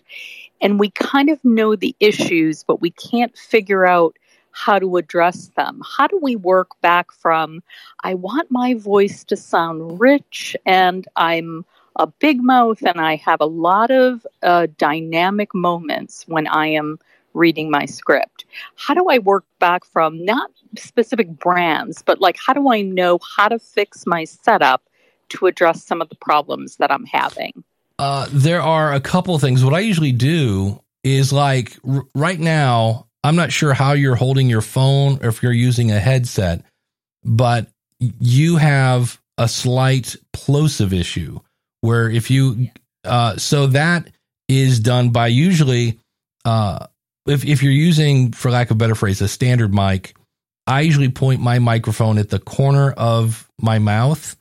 and 0.61 0.79
we 0.79 0.89
kind 0.91 1.29
of 1.29 1.43
know 1.45 1.75
the 1.75 1.95
issues, 1.99 2.63
but 2.63 2.81
we 2.81 2.91
can't 2.91 3.37
figure 3.37 3.85
out 3.85 4.17
how 4.51 4.79
to 4.79 4.97
address 4.97 5.47
them. 5.55 5.81
How 5.97 6.07
do 6.07 6.19
we 6.21 6.35
work 6.35 6.79
back 6.81 7.11
from, 7.11 7.61
I 8.03 8.13
want 8.13 8.51
my 8.51 8.73
voice 8.73 9.23
to 9.25 9.35
sound 9.35 9.99
rich 9.99 10.55
and 10.65 11.07
I'm 11.15 11.65
a 11.95 12.07
big 12.07 12.41
mouth 12.41 12.81
and 12.81 12.99
I 12.99 13.15
have 13.17 13.41
a 13.41 13.45
lot 13.45 13.91
of 13.91 14.25
uh, 14.43 14.67
dynamic 14.77 15.53
moments 15.53 16.25
when 16.27 16.47
I 16.47 16.67
am 16.67 16.99
reading 17.33 17.69
my 17.69 17.85
script. 17.85 18.45
How 18.75 18.93
do 18.93 19.07
I 19.09 19.19
work 19.19 19.45
back 19.59 19.85
from 19.85 20.23
not 20.23 20.51
specific 20.77 21.29
brands, 21.39 22.01
but 22.01 22.21
like 22.21 22.37
how 22.37 22.53
do 22.53 22.71
I 22.71 22.81
know 22.81 23.19
how 23.35 23.47
to 23.47 23.59
fix 23.59 24.05
my 24.05 24.23
setup 24.23 24.83
to 25.29 25.45
address 25.45 25.83
some 25.83 26.01
of 26.01 26.09
the 26.09 26.15
problems 26.15 26.77
that 26.77 26.91
I'm 26.91 27.05
having? 27.05 27.63
Uh, 27.99 28.27
there 28.31 28.61
are 28.61 28.93
a 28.93 29.01
couple 29.01 29.37
things. 29.39 29.63
What 29.63 29.73
I 29.73 29.79
usually 29.79 30.13
do 30.13 30.81
is 31.03 31.33
like 31.33 31.77
r- 31.87 32.05
right 32.15 32.39
now, 32.39 33.08
I'm 33.23 33.35
not 33.35 33.51
sure 33.51 33.73
how 33.73 33.93
you're 33.93 34.15
holding 34.15 34.49
your 34.49 34.61
phone 34.61 35.19
or 35.23 35.29
if 35.29 35.43
you're 35.43 35.51
using 35.51 35.91
a 35.91 35.99
headset, 35.99 36.63
but 37.23 37.67
you 37.99 38.57
have 38.57 39.19
a 39.37 39.47
slight 39.47 40.15
plosive 40.31 40.93
issue 40.93 41.39
where 41.81 42.09
if 42.09 42.31
you, 42.31 42.69
uh, 43.03 43.37
so 43.37 43.67
that 43.67 44.09
is 44.47 44.79
done 44.79 45.09
by 45.09 45.27
usually, 45.27 45.99
uh, 46.45 46.87
if, 47.27 47.45
if 47.45 47.61
you're 47.61 47.71
using, 47.71 48.31
for 48.31 48.51
lack 48.51 48.71
of 48.71 48.77
better 48.77 48.95
phrase, 48.95 49.21
a 49.21 49.27
standard 49.27 49.73
mic, 49.73 50.15
I 50.65 50.81
usually 50.81 51.09
point 51.09 51.41
my 51.41 51.59
microphone 51.59 52.17
at 52.17 52.29
the 52.29 52.39
corner 52.39 52.91
of 52.91 53.49
my 53.59 53.79
mouth 53.79 54.35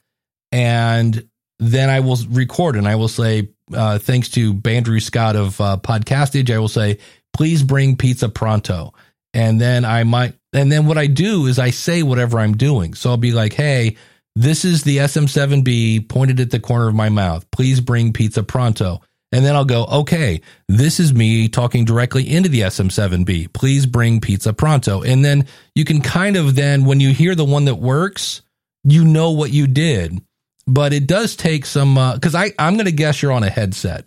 and 0.53 1.29
then 1.59 1.91
I 1.91 2.01
will 2.01 2.19
record 2.31 2.77
and 2.77 2.87
I 2.87 2.95
will 2.95 3.09
say, 3.09 3.49
uh, 3.75 3.99
thanks 3.99 4.29
to 4.31 4.61
Andrew 4.65 5.01
Scott 5.01 5.37
of 5.37 5.61
uh, 5.61 5.79
Podcastage, 5.81 6.55
I 6.55 6.59
will 6.59 6.69
say, 6.69 6.99
please 7.33 7.63
bring 7.63 7.97
pizza 7.97 8.29
pronto. 8.29 8.95
And 9.35 9.61
then 9.61 9.85
I 9.85 10.05
might, 10.05 10.35
and 10.53 10.73
then 10.73 10.87
what 10.87 10.99
I 10.99 11.07
do 11.07 11.47
is 11.47 11.59
I 11.59 11.71
say 11.71 12.03
whatever 12.03 12.39
I'm 12.39 12.57
doing. 12.57 12.95
So 12.95 13.11
I'll 13.11 13.17
be 13.17 13.33
like, 13.33 13.53
hey, 13.53 13.97
this 14.35 14.65
is 14.65 14.85
the 14.85 14.99
SM7B 14.99 16.09
pointed 16.09 16.41
at 16.41 16.51
the 16.51 16.61
corner 16.61 16.89
of 16.89 16.95
my 16.95 17.09
mouth. 17.09 17.49
Please 17.51 17.81
bring 17.81 18.13
pizza 18.13 18.43
pronto. 18.43 19.01
And 19.31 19.45
then 19.45 19.55
I'll 19.55 19.65
go, 19.65 19.85
okay, 19.85 20.41
this 20.69 21.01
is 21.01 21.13
me 21.13 21.49
talking 21.49 21.85
directly 21.85 22.29
into 22.29 22.49
the 22.49 22.61
SM7B. 22.63 23.53
Please 23.53 23.85
bring 23.85 24.21
pizza 24.21 24.55
pronto. 24.55 25.03
And 25.03 25.23
then 25.25 25.47
you 25.75 25.85
can 25.85 26.01
kind 26.01 26.37
of 26.37 26.55
then, 26.55 26.87
when 26.87 26.99
you 27.01 27.13
hear 27.13 27.35
the 27.35 27.45
one 27.45 27.67
that 27.67 27.75
works, 27.75 28.41
you 28.85 29.05
know 29.05 29.33
what 29.33 29.51
you 29.51 29.67
did. 29.67 30.23
But 30.67 30.93
it 30.93 31.07
does 31.07 31.37
take 31.37 31.67
some, 31.67 31.95
because 32.15 32.35
uh, 32.35 32.39
I 32.39 32.53
I'm 32.59 32.75
going 32.75 32.87
to 32.87 32.93
guess 32.93 33.21
you're 33.21 33.33
on 33.33 33.43
a 33.43 33.51
headset. 33.51 34.07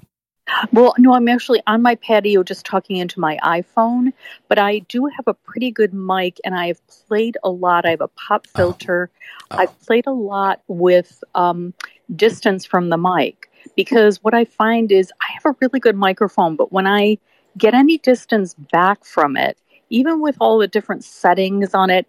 Well, 0.71 0.93
no, 0.97 1.13
I'm 1.13 1.27
actually 1.27 1.61
on 1.67 1.81
my 1.81 1.95
patio 1.95 2.43
just 2.43 2.65
talking 2.65 2.97
into 2.97 3.19
my 3.19 3.37
iPhone, 3.43 4.11
but 4.47 4.59
I 4.59 4.79
do 4.79 5.05
have 5.05 5.27
a 5.27 5.33
pretty 5.33 5.71
good 5.71 5.93
mic 5.93 6.39
and 6.43 6.55
I 6.55 6.67
have 6.67 6.85
played 6.87 7.37
a 7.43 7.49
lot. 7.49 7.85
I 7.85 7.91
have 7.91 8.01
a 8.01 8.07
pop 8.09 8.47
filter. 8.47 9.09
Oh. 9.13 9.21
Oh. 9.51 9.57
I've 9.59 9.81
played 9.81 10.07
a 10.07 10.11
lot 10.11 10.61
with 10.67 11.23
um, 11.35 11.73
distance 12.15 12.65
from 12.65 12.89
the 12.89 12.97
mic 12.97 13.49
because 13.75 14.23
what 14.23 14.33
I 14.33 14.45
find 14.45 14.91
is 14.91 15.11
I 15.21 15.33
have 15.33 15.45
a 15.45 15.55
really 15.61 15.79
good 15.79 15.95
microphone, 15.95 16.55
but 16.55 16.71
when 16.71 16.87
I 16.87 17.17
get 17.57 17.73
any 17.73 17.97
distance 17.97 18.53
back 18.71 19.05
from 19.05 19.37
it, 19.37 19.57
even 19.89 20.21
with 20.21 20.37
all 20.39 20.57
the 20.57 20.67
different 20.67 21.03
settings 21.03 21.73
on 21.73 21.89
it, 21.89 22.07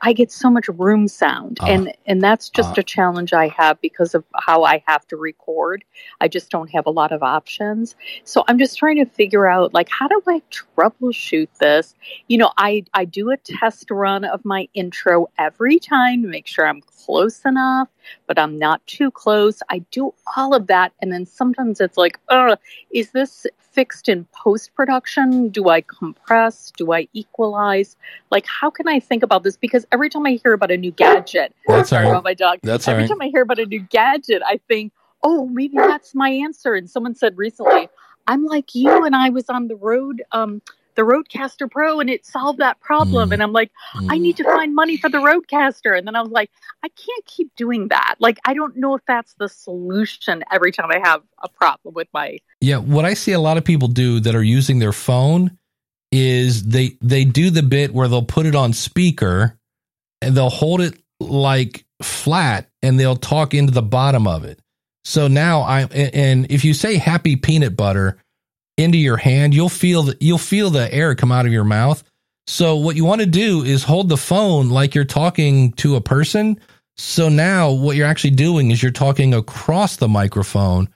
I 0.00 0.12
get 0.12 0.32
so 0.32 0.48
much 0.48 0.68
room 0.68 1.06
sound, 1.08 1.58
uh, 1.60 1.66
and 1.66 1.92
and 2.06 2.22
that's 2.22 2.48
just 2.48 2.78
uh, 2.78 2.80
a 2.80 2.82
challenge 2.82 3.32
I 3.32 3.48
have 3.48 3.80
because 3.80 4.14
of 4.14 4.24
how 4.34 4.64
I 4.64 4.82
have 4.86 5.06
to 5.08 5.16
record. 5.16 5.84
I 6.20 6.28
just 6.28 6.50
don't 6.50 6.70
have 6.70 6.86
a 6.86 6.90
lot 6.90 7.12
of 7.12 7.22
options, 7.22 7.94
so 8.24 8.44
I'm 8.48 8.58
just 8.58 8.78
trying 8.78 8.96
to 8.96 9.04
figure 9.04 9.46
out 9.46 9.74
like 9.74 9.88
how 9.90 10.08
do 10.08 10.20
I 10.26 10.40
troubleshoot 10.50 11.48
this. 11.58 11.94
You 12.28 12.38
know, 12.38 12.52
I 12.56 12.84
I 12.94 13.04
do 13.04 13.30
a 13.30 13.36
test 13.36 13.90
run 13.90 14.24
of 14.24 14.44
my 14.44 14.68
intro 14.74 15.28
every 15.38 15.78
time 15.78 16.22
to 16.22 16.28
make 16.28 16.46
sure 16.46 16.66
I'm 16.66 16.80
close 16.80 17.44
enough, 17.44 17.88
but 18.26 18.38
I'm 18.38 18.58
not 18.58 18.86
too 18.86 19.10
close. 19.10 19.60
I 19.68 19.80
do 19.90 20.14
all 20.36 20.54
of 20.54 20.68
that, 20.68 20.92
and 21.02 21.12
then 21.12 21.26
sometimes 21.26 21.80
it's 21.80 21.98
like, 21.98 22.18
uh, 22.28 22.56
is 22.90 23.10
this 23.10 23.46
fixed 23.72 24.08
in 24.08 24.26
post 24.32 24.74
production? 24.74 25.48
Do 25.48 25.68
I 25.68 25.80
compress? 25.80 26.72
Do 26.76 26.92
I 26.92 27.08
equalize? 27.12 27.96
Like, 28.30 28.46
how 28.46 28.70
can 28.70 28.86
I 28.86 29.00
think 29.00 29.22
about 29.22 29.42
this? 29.42 29.56
Because 29.56 29.81
every 29.90 30.08
time 30.08 30.26
I 30.26 30.38
hear 30.42 30.52
about 30.52 30.70
a 30.70 30.76
new 30.76 30.92
gadget, 30.92 31.54
that's 31.66 31.90
sorry 31.90 32.08
about 32.08 32.24
my 32.24 32.34
dog. 32.34 32.58
That's 32.62 32.86
every 32.88 33.04
right. 33.04 33.08
time 33.08 33.20
I 33.20 33.28
hear 33.28 33.42
about 33.42 33.58
a 33.58 33.66
new 33.66 33.80
gadget, 33.80 34.42
I 34.44 34.60
think, 34.68 34.92
oh, 35.22 35.46
maybe 35.46 35.76
that's 35.76 36.14
my 36.14 36.28
answer. 36.28 36.74
And 36.74 36.88
someone 36.88 37.14
said 37.14 37.36
recently, 37.36 37.88
I'm 38.26 38.44
like 38.44 38.74
you, 38.74 39.04
and 39.04 39.16
I 39.16 39.30
was 39.30 39.48
on 39.48 39.68
the 39.68 39.76
road. 39.76 40.22
Um, 40.32 40.62
the 40.94 41.02
Rodecaster 41.02 41.70
Pro 41.70 42.00
and 42.00 42.10
it 42.10 42.26
solved 42.26 42.58
that 42.58 42.80
problem. 42.80 43.30
Mm. 43.30 43.34
And 43.34 43.42
I'm 43.42 43.52
like, 43.52 43.70
mm. 43.94 44.08
I 44.10 44.18
need 44.18 44.36
to 44.38 44.44
find 44.44 44.74
money 44.74 44.96
for 44.96 45.08
the 45.08 45.18
Rodecaster. 45.18 45.96
And 45.96 46.06
then 46.06 46.16
I 46.16 46.22
was 46.22 46.30
like, 46.30 46.50
I 46.82 46.88
can't 46.88 47.24
keep 47.24 47.54
doing 47.56 47.88
that. 47.88 48.16
Like, 48.18 48.38
I 48.44 48.54
don't 48.54 48.76
know 48.76 48.94
if 48.94 49.02
that's 49.06 49.34
the 49.34 49.48
solution 49.48 50.44
every 50.50 50.72
time 50.72 50.90
I 50.90 51.00
have 51.02 51.22
a 51.42 51.48
problem 51.48 51.94
with 51.94 52.08
my. 52.12 52.38
Yeah. 52.60 52.78
What 52.78 53.04
I 53.04 53.14
see 53.14 53.32
a 53.32 53.40
lot 53.40 53.56
of 53.56 53.64
people 53.64 53.88
do 53.88 54.20
that 54.20 54.34
are 54.34 54.42
using 54.42 54.78
their 54.78 54.92
phone 54.92 55.56
is 56.10 56.64
they, 56.64 56.98
they 57.00 57.24
do 57.24 57.50
the 57.50 57.62
bit 57.62 57.94
where 57.94 58.06
they'll 58.08 58.22
put 58.22 58.46
it 58.46 58.54
on 58.54 58.72
speaker 58.72 59.58
and 60.22 60.36
they'll 60.36 60.50
hold 60.50 60.80
it 60.80 60.98
like 61.20 61.84
flat 62.02 62.68
and 62.82 62.98
they'll 62.98 63.16
talk 63.16 63.54
into 63.54 63.72
the 63.72 63.82
bottom 63.82 64.26
of 64.26 64.44
it. 64.44 64.60
So 65.04 65.28
now 65.28 65.62
I, 65.62 65.82
and 65.82 66.50
if 66.50 66.64
you 66.64 66.74
say 66.74 66.96
happy 66.96 67.36
peanut 67.36 67.76
butter, 67.76 68.18
into 68.76 68.98
your 68.98 69.16
hand, 69.16 69.54
you'll 69.54 69.68
feel 69.68 70.04
that 70.04 70.22
you'll 70.22 70.38
feel 70.38 70.70
the 70.70 70.92
air 70.92 71.14
come 71.14 71.32
out 71.32 71.46
of 71.46 71.52
your 71.52 71.64
mouth. 71.64 72.02
So 72.46 72.76
what 72.76 72.96
you 72.96 73.04
want 73.04 73.20
to 73.20 73.26
do 73.26 73.62
is 73.62 73.84
hold 73.84 74.08
the 74.08 74.16
phone 74.16 74.70
like 74.70 74.94
you're 74.94 75.04
talking 75.04 75.72
to 75.74 75.96
a 75.96 76.00
person. 76.00 76.58
So 76.96 77.28
now 77.28 77.70
what 77.70 77.96
you're 77.96 78.06
actually 78.06 78.30
doing 78.30 78.70
is 78.70 78.82
you're 78.82 78.92
talking 78.92 79.34
across 79.34 79.96
the 79.96 80.08
microphone 80.08 80.88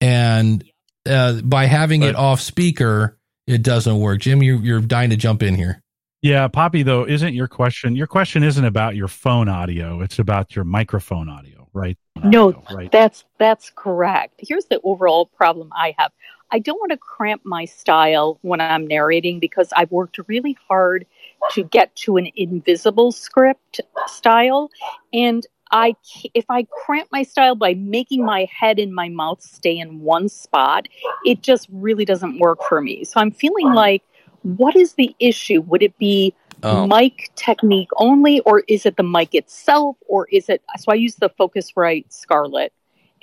and 0.00 0.64
uh, 1.08 1.40
by 1.40 1.64
having 1.66 2.00
but, 2.00 2.10
it 2.10 2.16
off 2.16 2.40
speaker, 2.40 3.18
it 3.46 3.62
doesn't 3.62 3.98
work. 3.98 4.20
Jim, 4.20 4.42
you, 4.42 4.58
you're 4.58 4.80
dying 4.80 5.10
to 5.10 5.16
jump 5.16 5.42
in 5.42 5.54
here. 5.54 5.79
Yeah, 6.22 6.48
Poppy, 6.48 6.82
though, 6.82 7.06
isn't 7.06 7.32
your 7.32 7.48
question? 7.48 7.96
Your 7.96 8.06
question 8.06 8.42
isn't 8.42 8.64
about 8.64 8.94
your 8.94 9.08
phone 9.08 9.48
audio. 9.48 10.02
It's 10.02 10.18
about 10.18 10.54
your 10.54 10.66
microphone 10.66 11.30
audio, 11.30 11.66
right? 11.72 11.96
No, 12.22 12.48
audio, 12.48 12.64
right? 12.70 12.92
that's 12.92 13.24
that's 13.38 13.70
correct. 13.74 14.34
Here's 14.38 14.66
the 14.66 14.80
overall 14.84 15.26
problem 15.26 15.70
I 15.74 15.94
have. 15.96 16.12
I 16.52 16.58
don't 16.58 16.78
want 16.78 16.90
to 16.92 16.98
cramp 16.98 17.42
my 17.44 17.64
style 17.64 18.38
when 18.42 18.60
I'm 18.60 18.86
narrating 18.86 19.38
because 19.40 19.72
I've 19.74 19.90
worked 19.90 20.18
really 20.26 20.58
hard 20.68 21.06
to 21.52 21.62
get 21.62 21.94
to 21.96 22.16
an 22.16 22.28
invisible 22.36 23.12
script 23.12 23.80
style. 24.06 24.70
And 25.14 25.46
I, 25.70 25.94
if 26.34 26.44
I 26.48 26.64
cramp 26.64 27.08
my 27.12 27.22
style 27.22 27.54
by 27.54 27.74
making 27.74 28.24
my 28.24 28.48
head 28.52 28.78
and 28.78 28.92
my 28.92 29.08
mouth 29.08 29.40
stay 29.40 29.78
in 29.78 30.00
one 30.00 30.28
spot, 30.28 30.88
it 31.24 31.42
just 31.42 31.68
really 31.70 32.04
doesn't 32.04 32.40
work 32.40 32.58
for 32.68 32.80
me. 32.80 33.04
So 33.04 33.20
I'm 33.20 33.30
feeling 33.30 33.72
like, 33.72 34.02
what 34.42 34.76
is 34.76 34.94
the 34.94 35.14
issue? 35.18 35.60
Would 35.62 35.82
it 35.82 35.96
be 35.98 36.34
oh. 36.62 36.86
mic 36.86 37.30
technique 37.36 37.90
only, 37.96 38.40
or 38.40 38.60
is 38.68 38.86
it 38.86 38.96
the 38.96 39.02
mic 39.02 39.34
itself, 39.34 39.96
or 40.08 40.26
is 40.30 40.48
it? 40.48 40.62
So 40.78 40.92
I 40.92 40.94
use 40.94 41.16
the 41.16 41.30
Focusrite 41.30 42.12
Scarlett 42.12 42.72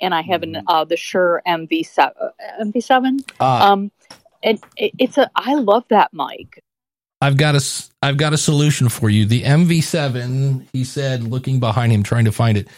and 0.00 0.14
I 0.14 0.22
have 0.22 0.42
mm-hmm. 0.42 0.66
uh, 0.68 0.84
the 0.84 0.96
Shure 0.96 1.42
MV7. 1.46 2.12
MV7. 2.60 3.30
Ah. 3.40 3.72
Um, 3.72 3.90
and 4.42 4.60
it, 4.76 4.92
it's 4.98 5.18
a 5.18 5.30
I 5.34 5.54
love 5.54 5.84
that 5.88 6.12
mic. 6.12 6.62
I've 7.20 7.36
got 7.36 7.56
a 7.56 7.64
I've 8.02 8.16
got 8.16 8.32
a 8.32 8.38
solution 8.38 8.88
for 8.88 9.10
you. 9.10 9.26
The 9.26 9.42
MV7. 9.42 10.68
He 10.72 10.84
said, 10.84 11.24
looking 11.24 11.58
behind 11.58 11.92
him, 11.92 12.02
trying 12.02 12.26
to 12.26 12.32
find 12.32 12.56
it. 12.56 12.68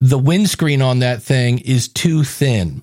The 0.00 0.18
windscreen 0.18 0.82
on 0.82 0.98
that 0.98 1.22
thing 1.22 1.58
is 1.60 1.88
too 1.88 2.22
thin. 2.22 2.82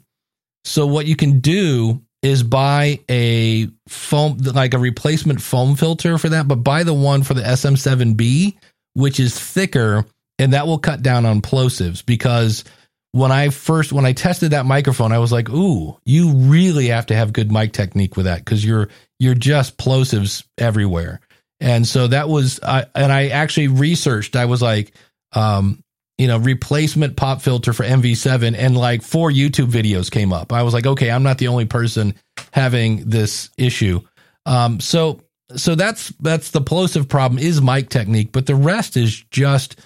So 0.65 0.87
what 0.87 1.05
you 1.05 1.15
can 1.15 1.39
do 1.39 2.01
is 2.23 2.41
buy 2.41 2.99
a 3.11 3.67
foam 3.87 4.37
like 4.37 4.73
a 4.73 4.79
replacement 4.79 5.41
foam 5.41 5.75
filter 5.75 6.17
for 6.17 6.29
that, 6.29 6.47
but 6.47 6.57
buy 6.57 6.83
the 6.83 6.93
one 6.93 7.21
for 7.21 7.33
the 7.33 7.41
SM7B, 7.41 8.55
which 8.93 9.19
is 9.19 9.37
thicker, 9.37 10.05
and 10.39 10.53
that 10.53 10.65
will 10.65 10.79
cut 10.79 11.03
down 11.03 11.25
on 11.25 11.41
plosives 11.41 12.03
because 12.03 12.63
when 13.11 13.31
I 13.31 13.49
first 13.49 13.93
when 13.93 14.05
I 14.05 14.13
tested 14.13 14.51
that 14.51 14.65
microphone, 14.65 15.11
I 15.11 15.19
was 15.19 15.31
like, 15.31 15.49
"Ooh, 15.49 15.99
you 16.05 16.33
really 16.33 16.87
have 16.87 17.07
to 17.07 17.15
have 17.15 17.33
good 17.33 17.51
mic 17.51 17.73
technique 17.73 18.15
with 18.15 18.25
that 18.25 18.39
because 18.39 18.65
you're 18.65 18.87
you're 19.19 19.35
just 19.35 19.77
plosives 19.77 20.43
everywhere." 20.57 21.19
And 21.59 21.87
so 21.87 22.07
that 22.07 22.27
was, 22.27 22.59
I, 22.61 22.85
and 22.93 23.11
I 23.11 23.27
actually 23.29 23.69
researched. 23.69 24.35
I 24.35 24.45
was 24.45 24.61
like, 24.61 24.93
um, 25.31 25.82
you 26.17 26.27
know, 26.27 26.37
replacement 26.37 27.15
pop 27.15 27.41
filter 27.41 27.73
for 27.73 27.83
MV7, 27.83 28.55
and 28.57 28.77
like 28.77 29.01
four 29.01 29.31
YouTube 29.31 29.71
videos 29.71 30.11
came 30.11 30.31
up. 30.31 30.53
I 30.53 30.63
was 30.63 30.73
like, 30.73 30.85
okay, 30.85 31.09
I'm 31.09 31.23
not 31.23 31.37
the 31.37 31.47
only 31.47 31.65
person 31.65 32.15
having 32.51 33.09
this 33.09 33.49
issue. 33.57 34.01
Um, 34.45 34.79
so 34.79 35.21
so 35.55 35.75
that's 35.75 36.09
that's 36.19 36.51
the 36.51 36.61
plosive 36.61 37.07
problem 37.09 37.39
is 37.39 37.61
mic 37.61 37.89
technique, 37.89 38.31
but 38.31 38.45
the 38.45 38.55
rest 38.55 38.97
is 38.97 39.23
just 39.31 39.79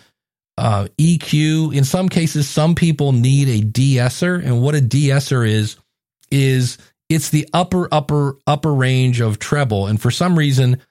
uh, 0.57 0.87
EQ. 0.97 1.75
In 1.75 1.83
some 1.83 2.09
cases, 2.09 2.49
some 2.49 2.75
people 2.75 3.11
need 3.11 3.47
a 3.47 3.61
de-esser, 3.61 4.35
and 4.35 4.61
what 4.61 4.75
a 4.75 4.81
de-esser 4.81 5.43
is 5.43 5.77
is 6.29 6.77
it's 7.09 7.29
the 7.29 7.47
upper 7.53 7.87
upper 7.93 8.37
upper 8.45 8.73
range 8.73 9.21
of 9.21 9.39
treble, 9.39 9.87
and 9.87 10.01
for 10.01 10.11
some 10.11 10.37
reason, 10.37 10.81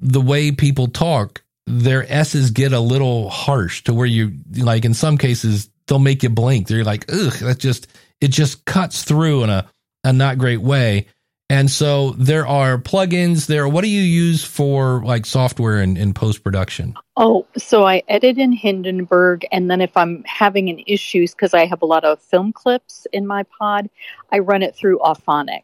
the 0.00 0.20
way 0.20 0.52
people 0.52 0.88
talk, 0.88 1.42
their 1.70 2.10
s's 2.10 2.50
get 2.50 2.72
a 2.72 2.80
little 2.80 3.30
harsh 3.30 3.84
to 3.84 3.94
where 3.94 4.06
you 4.06 4.32
like. 4.56 4.84
In 4.84 4.94
some 4.94 5.18
cases, 5.18 5.70
they'll 5.86 5.98
make 5.98 6.22
you 6.22 6.30
blink. 6.30 6.66
They're 6.66 6.84
like, 6.84 7.04
ugh, 7.12 7.32
that 7.34 7.58
just 7.58 7.86
it 8.20 8.28
just 8.28 8.64
cuts 8.64 9.04
through 9.04 9.44
in 9.44 9.50
a 9.50 9.68
a 10.04 10.12
not 10.12 10.38
great 10.38 10.60
way. 10.60 11.06
And 11.50 11.68
so 11.68 12.10
there 12.10 12.46
are 12.46 12.78
plugins 12.78 13.46
there. 13.46 13.68
What 13.68 13.82
do 13.82 13.88
you 13.88 14.02
use 14.02 14.44
for 14.44 15.04
like 15.04 15.26
software 15.26 15.80
and 15.80 15.98
in, 15.98 16.14
post 16.14 16.44
production? 16.44 16.94
Oh, 17.16 17.44
so 17.58 17.84
I 17.84 18.04
edit 18.06 18.38
in 18.38 18.52
Hindenburg, 18.52 19.44
and 19.50 19.68
then 19.68 19.80
if 19.80 19.96
I'm 19.96 20.22
having 20.24 20.68
an 20.68 20.80
issues 20.86 21.32
because 21.32 21.52
I 21.52 21.66
have 21.66 21.82
a 21.82 21.86
lot 21.86 22.04
of 22.04 22.22
film 22.22 22.52
clips 22.52 23.04
in 23.12 23.26
my 23.26 23.42
pod, 23.58 23.90
I 24.30 24.38
run 24.38 24.62
it 24.62 24.76
through 24.76 25.00
Auphonic. 25.00 25.62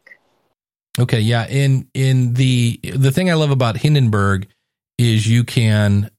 Okay, 0.99 1.21
yeah. 1.21 1.47
In 1.47 1.87
in 1.93 2.33
the 2.33 2.81
the 2.83 3.11
thing 3.11 3.31
I 3.31 3.35
love 3.35 3.51
about 3.51 3.77
Hindenburg 3.77 4.49
is 4.97 5.27
you 5.27 5.43
can 5.43 6.09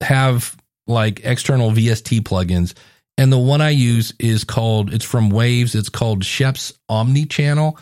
have 0.00 0.56
like 0.86 1.20
external 1.24 1.70
VST 1.70 2.20
plugins. 2.20 2.74
And 3.16 3.32
the 3.32 3.38
one 3.38 3.60
I 3.60 3.70
use 3.70 4.14
is 4.18 4.44
called 4.44 4.92
it's 4.92 5.04
from 5.04 5.30
Waves. 5.30 5.74
It's 5.74 5.88
called 5.88 6.22
Scheps 6.22 6.72
Omni 6.88 7.26
Channel 7.26 7.78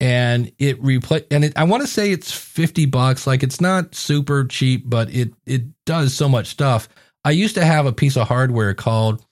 and 0.00 0.50
it 0.58 0.82
replay 0.82 1.24
and 1.30 1.44
it, 1.44 1.52
I 1.56 1.64
want 1.64 1.82
to 1.82 1.86
say 1.86 2.10
it's 2.10 2.32
50 2.32 2.86
bucks 2.86 3.26
like 3.26 3.42
it's 3.42 3.60
not 3.60 3.94
super 3.94 4.44
cheap 4.44 4.88
but 4.88 5.10
it 5.14 5.32
it 5.46 5.62
does 5.84 6.14
so 6.14 6.28
much 6.28 6.46
stuff. 6.48 6.88
I 7.24 7.32
used 7.32 7.54
to 7.56 7.64
have 7.64 7.86
a 7.86 7.92
piece 7.92 8.16
of 8.16 8.26
hardware 8.26 8.72
called 8.72 9.22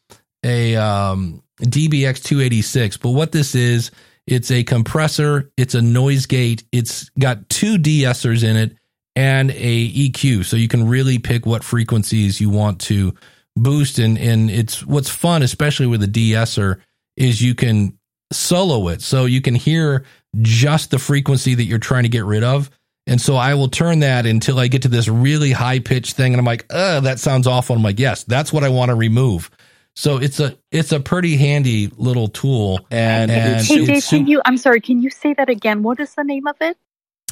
a 0.44 0.76
um, 0.76 1.42
DBX 1.62 2.22
286 2.22 2.98
but 2.98 3.10
what 3.10 3.32
this 3.32 3.54
is 3.54 3.90
it's 4.26 4.50
a 4.50 4.62
compressor, 4.62 5.50
it's 5.56 5.74
a 5.74 5.80
noise 5.80 6.26
gate, 6.26 6.62
it's 6.70 7.08
got 7.18 7.48
two 7.48 7.78
de-essers 7.78 8.44
in 8.44 8.56
it 8.56 8.76
and 9.18 9.50
a 9.50 9.92
EQ 9.92 10.44
so 10.44 10.56
you 10.56 10.68
can 10.68 10.88
really 10.88 11.18
pick 11.18 11.44
what 11.44 11.64
frequencies 11.64 12.40
you 12.40 12.48
want 12.50 12.80
to 12.80 13.12
boost 13.56 13.98
and 13.98 14.16
and 14.18 14.50
it's 14.50 14.86
what's 14.86 15.10
fun 15.10 15.42
especially 15.42 15.86
with 15.86 16.02
a 16.02 16.06
de-esser 16.06 16.80
is 17.16 17.42
you 17.42 17.54
can 17.54 17.98
solo 18.32 18.88
it 18.88 19.02
so 19.02 19.24
you 19.24 19.40
can 19.40 19.54
hear 19.54 20.04
just 20.42 20.90
the 20.90 20.98
frequency 20.98 21.54
that 21.54 21.64
you're 21.64 21.78
trying 21.78 22.04
to 22.04 22.08
get 22.08 22.24
rid 22.24 22.44
of. 22.44 22.70
And 23.06 23.20
so 23.20 23.36
I 23.36 23.54
will 23.54 23.68
turn 23.68 24.00
that 24.00 24.26
until 24.26 24.58
I 24.58 24.68
get 24.68 24.82
to 24.82 24.88
this 24.88 25.08
really 25.08 25.50
high 25.50 25.78
pitched 25.78 26.14
thing. 26.14 26.34
And 26.34 26.40
I'm 26.40 26.44
like, 26.44 26.66
uh, 26.68 27.00
that 27.00 27.18
sounds 27.18 27.46
awful. 27.46 27.74
I'm 27.74 27.82
like, 27.82 27.98
yes, 27.98 28.24
that's 28.24 28.52
what 28.52 28.64
I 28.64 28.68
want 28.68 28.90
to 28.90 28.94
remove. 28.94 29.50
So 29.96 30.18
it's 30.18 30.38
a 30.38 30.56
it's 30.70 30.92
a 30.92 31.00
pretty 31.00 31.36
handy 31.36 31.90
little 31.96 32.28
tool. 32.28 32.86
And, 32.90 33.30
and 33.30 33.64
hey, 33.64 33.84
Dave, 33.84 34.04
can 34.04 34.26
you 34.26 34.40
I'm 34.44 34.58
sorry, 34.58 34.80
can 34.80 35.02
you 35.02 35.10
say 35.10 35.34
that 35.34 35.48
again? 35.48 35.82
What 35.82 35.98
is 35.98 36.14
the 36.14 36.22
name 36.22 36.46
of 36.46 36.56
it? 36.60 36.76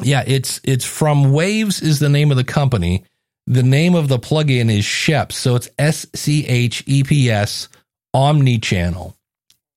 Yeah, 0.03 0.25
it's 0.27 0.61
it's 0.65 0.85
from 0.85 1.33
Waves 1.33 1.81
is 1.81 1.99
the 1.99 2.09
name 2.09 2.31
of 2.31 2.37
the 2.37 2.45
company. 2.45 3.05
The 3.47 3.63
name 3.63 3.95
of 3.95 4.09
the 4.09 4.19
plugin 4.19 4.71
is 4.71 4.85
Scheps. 4.85 5.33
So 5.33 5.55
it's 5.55 5.69
S 5.79 6.07
C 6.15 6.47
H 6.47 6.83
E 6.87 7.05
P 7.05 7.31
S 7.31 7.69
Omni 8.13 8.59
Channel 8.59 9.17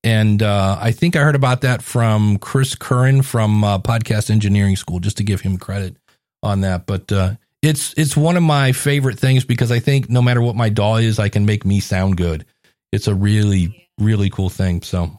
and 0.02 0.42
uh, 0.42 0.78
I 0.80 0.92
think 0.92 1.14
I 1.14 1.20
heard 1.20 1.34
about 1.34 1.60
that 1.60 1.82
from 1.82 2.38
Chris 2.38 2.74
Curran 2.74 3.22
from 3.22 3.62
uh, 3.62 3.78
Podcast 3.78 4.30
Engineering 4.30 4.76
School, 4.76 4.98
just 4.98 5.18
to 5.18 5.24
give 5.24 5.42
him 5.42 5.58
credit 5.58 5.96
on 6.42 6.62
that. 6.62 6.86
But 6.86 7.12
uh, 7.12 7.34
it's 7.60 7.92
it's 7.98 8.16
one 8.16 8.36
of 8.36 8.42
my 8.42 8.72
favorite 8.72 9.18
things 9.18 9.44
because 9.44 9.70
I 9.70 9.78
think 9.78 10.08
no 10.08 10.22
matter 10.22 10.40
what 10.40 10.56
my 10.56 10.70
DAW 10.70 10.96
is, 10.96 11.18
I 11.18 11.28
can 11.28 11.44
make 11.44 11.66
me 11.66 11.80
sound 11.80 12.16
good. 12.16 12.46
It's 12.92 13.08
a 13.08 13.14
really 13.14 13.88
really 13.98 14.30
cool 14.30 14.48
thing. 14.48 14.80
So 14.80 15.10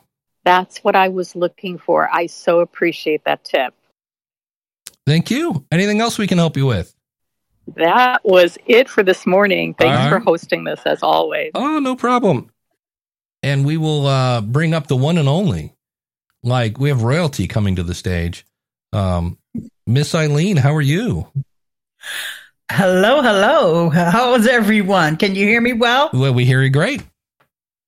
that's 0.44 0.84
what 0.84 0.96
I 0.96 1.10
was 1.10 1.36
looking 1.36 1.78
for. 1.78 2.10
I 2.12 2.26
so 2.26 2.62
appreciate 2.62 3.24
that 3.26 3.44
tip. 3.44 3.76
Thank 5.06 5.32
you. 5.32 5.66
Anything 5.72 6.02
else 6.02 6.18
we 6.18 6.28
can 6.28 6.38
help 6.38 6.58
you 6.58 6.66
with? 6.66 6.94
That 7.76 8.22
was 8.24 8.58
it 8.66 8.90
for 8.90 9.04
this 9.04 9.26
morning. 9.26 9.74
Thanks 9.74 9.98
right. 9.98 10.10
for 10.10 10.20
hosting 10.20 10.64
this 10.64 10.82
as 10.86 11.04
always. 11.04 11.52
Oh, 11.56 11.80
no 11.80 11.96
problem 11.96 12.52
and 13.44 13.66
we 13.66 13.78
will 13.78 14.08
uh, 14.08 14.42
bring 14.42 14.74
up 14.74 14.88
the 14.88 14.96
one 14.96 15.18
and 15.18 15.28
only. 15.28 15.74
Like 16.44 16.80
we 16.80 16.90
have 16.90 17.04
royalty 17.04 17.48
coming 17.48 17.76
to 17.76 17.84
the 17.84 17.94
stage. 17.94 18.46
Um, 18.94 19.38
Miss 19.86 20.16
Eileen, 20.16 20.58
how 20.58 20.76
are 20.76 20.82
you? 20.82 21.28
Hello, 22.72 23.22
hello. 23.22 23.90
How 23.90 24.34
is 24.36 24.48
everyone? 24.48 25.18
Can 25.18 25.36
you 25.36 25.46
hear 25.46 25.62
me 25.62 25.74
well? 25.74 26.10
Well, 26.14 26.34
we 26.34 26.46
hear 26.46 26.62
you 26.62 26.70
great. 26.70 27.04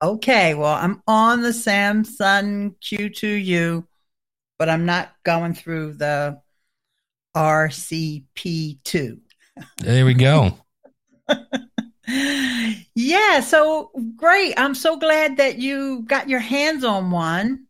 Okay, 0.01 0.53
well, 0.53 0.73
I'm 0.73 1.01
on 1.07 1.41
the 1.41 1.49
Samsung 1.49 2.75
Q2U, 2.81 3.87
but 4.59 4.69
I'm 4.69 4.85
not 4.85 5.13
going 5.23 5.53
through 5.53 5.93
the 5.93 6.41
RCP2. 7.35 9.19
There 9.77 10.05
we 10.05 10.13
go. 10.13 10.57
yeah, 12.95 13.39
so 13.39 13.91
great. 14.15 14.53
I'm 14.57 14.75
so 14.75 14.97
glad 14.97 15.37
that 15.37 15.57
you 15.57 16.03
got 16.03 16.29
your 16.29 16.39
hands 16.39 16.83
on 16.83 17.11
one. 17.11 17.67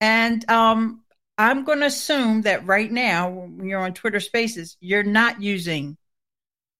And 0.00 0.48
um, 0.50 1.02
I'm 1.38 1.64
going 1.64 1.80
to 1.80 1.86
assume 1.86 2.42
that 2.42 2.66
right 2.66 2.90
now, 2.90 3.30
when 3.30 3.68
you're 3.68 3.80
on 3.80 3.94
Twitter 3.94 4.20
Spaces, 4.20 4.76
you're 4.80 5.02
not 5.02 5.40
using 5.40 5.96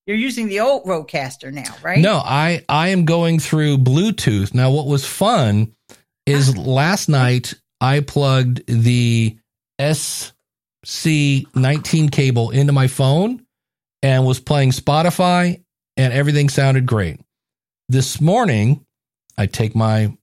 you're 0.07 0.17
using 0.17 0.47
the 0.47 0.61
old 0.61 0.85
Rodecaster 0.85 1.53
now, 1.53 1.75
right? 1.83 1.99
No, 1.99 2.23
I 2.25 2.65
I 2.69 2.89
am 2.89 3.05
going 3.05 3.41
through 3.41 3.79
Bluetooth. 3.79 4.55
Now 4.55 4.71
what 4.71 4.87
was 4.87 5.05
fun 5.05 5.75
is 6.27 6.57
last 6.57 7.09
night 7.09 7.55
I 7.81 8.01
plugged 8.01 8.65
the 8.69 9.37
SC19 10.87 12.12
cable 12.12 12.51
into 12.51 12.72
my 12.72 12.87
phone 12.87 13.45
and 14.03 14.24
was 14.24 14.39
playing 14.39 14.70
Spotify 14.70 15.62
and 15.97 16.12
everything 16.12 16.49
sounded 16.49 16.87
great. 16.87 17.20
This 17.89 18.20
morning, 18.20 18.84
I 19.37 19.47
take 19.47 19.74
my 19.74 20.16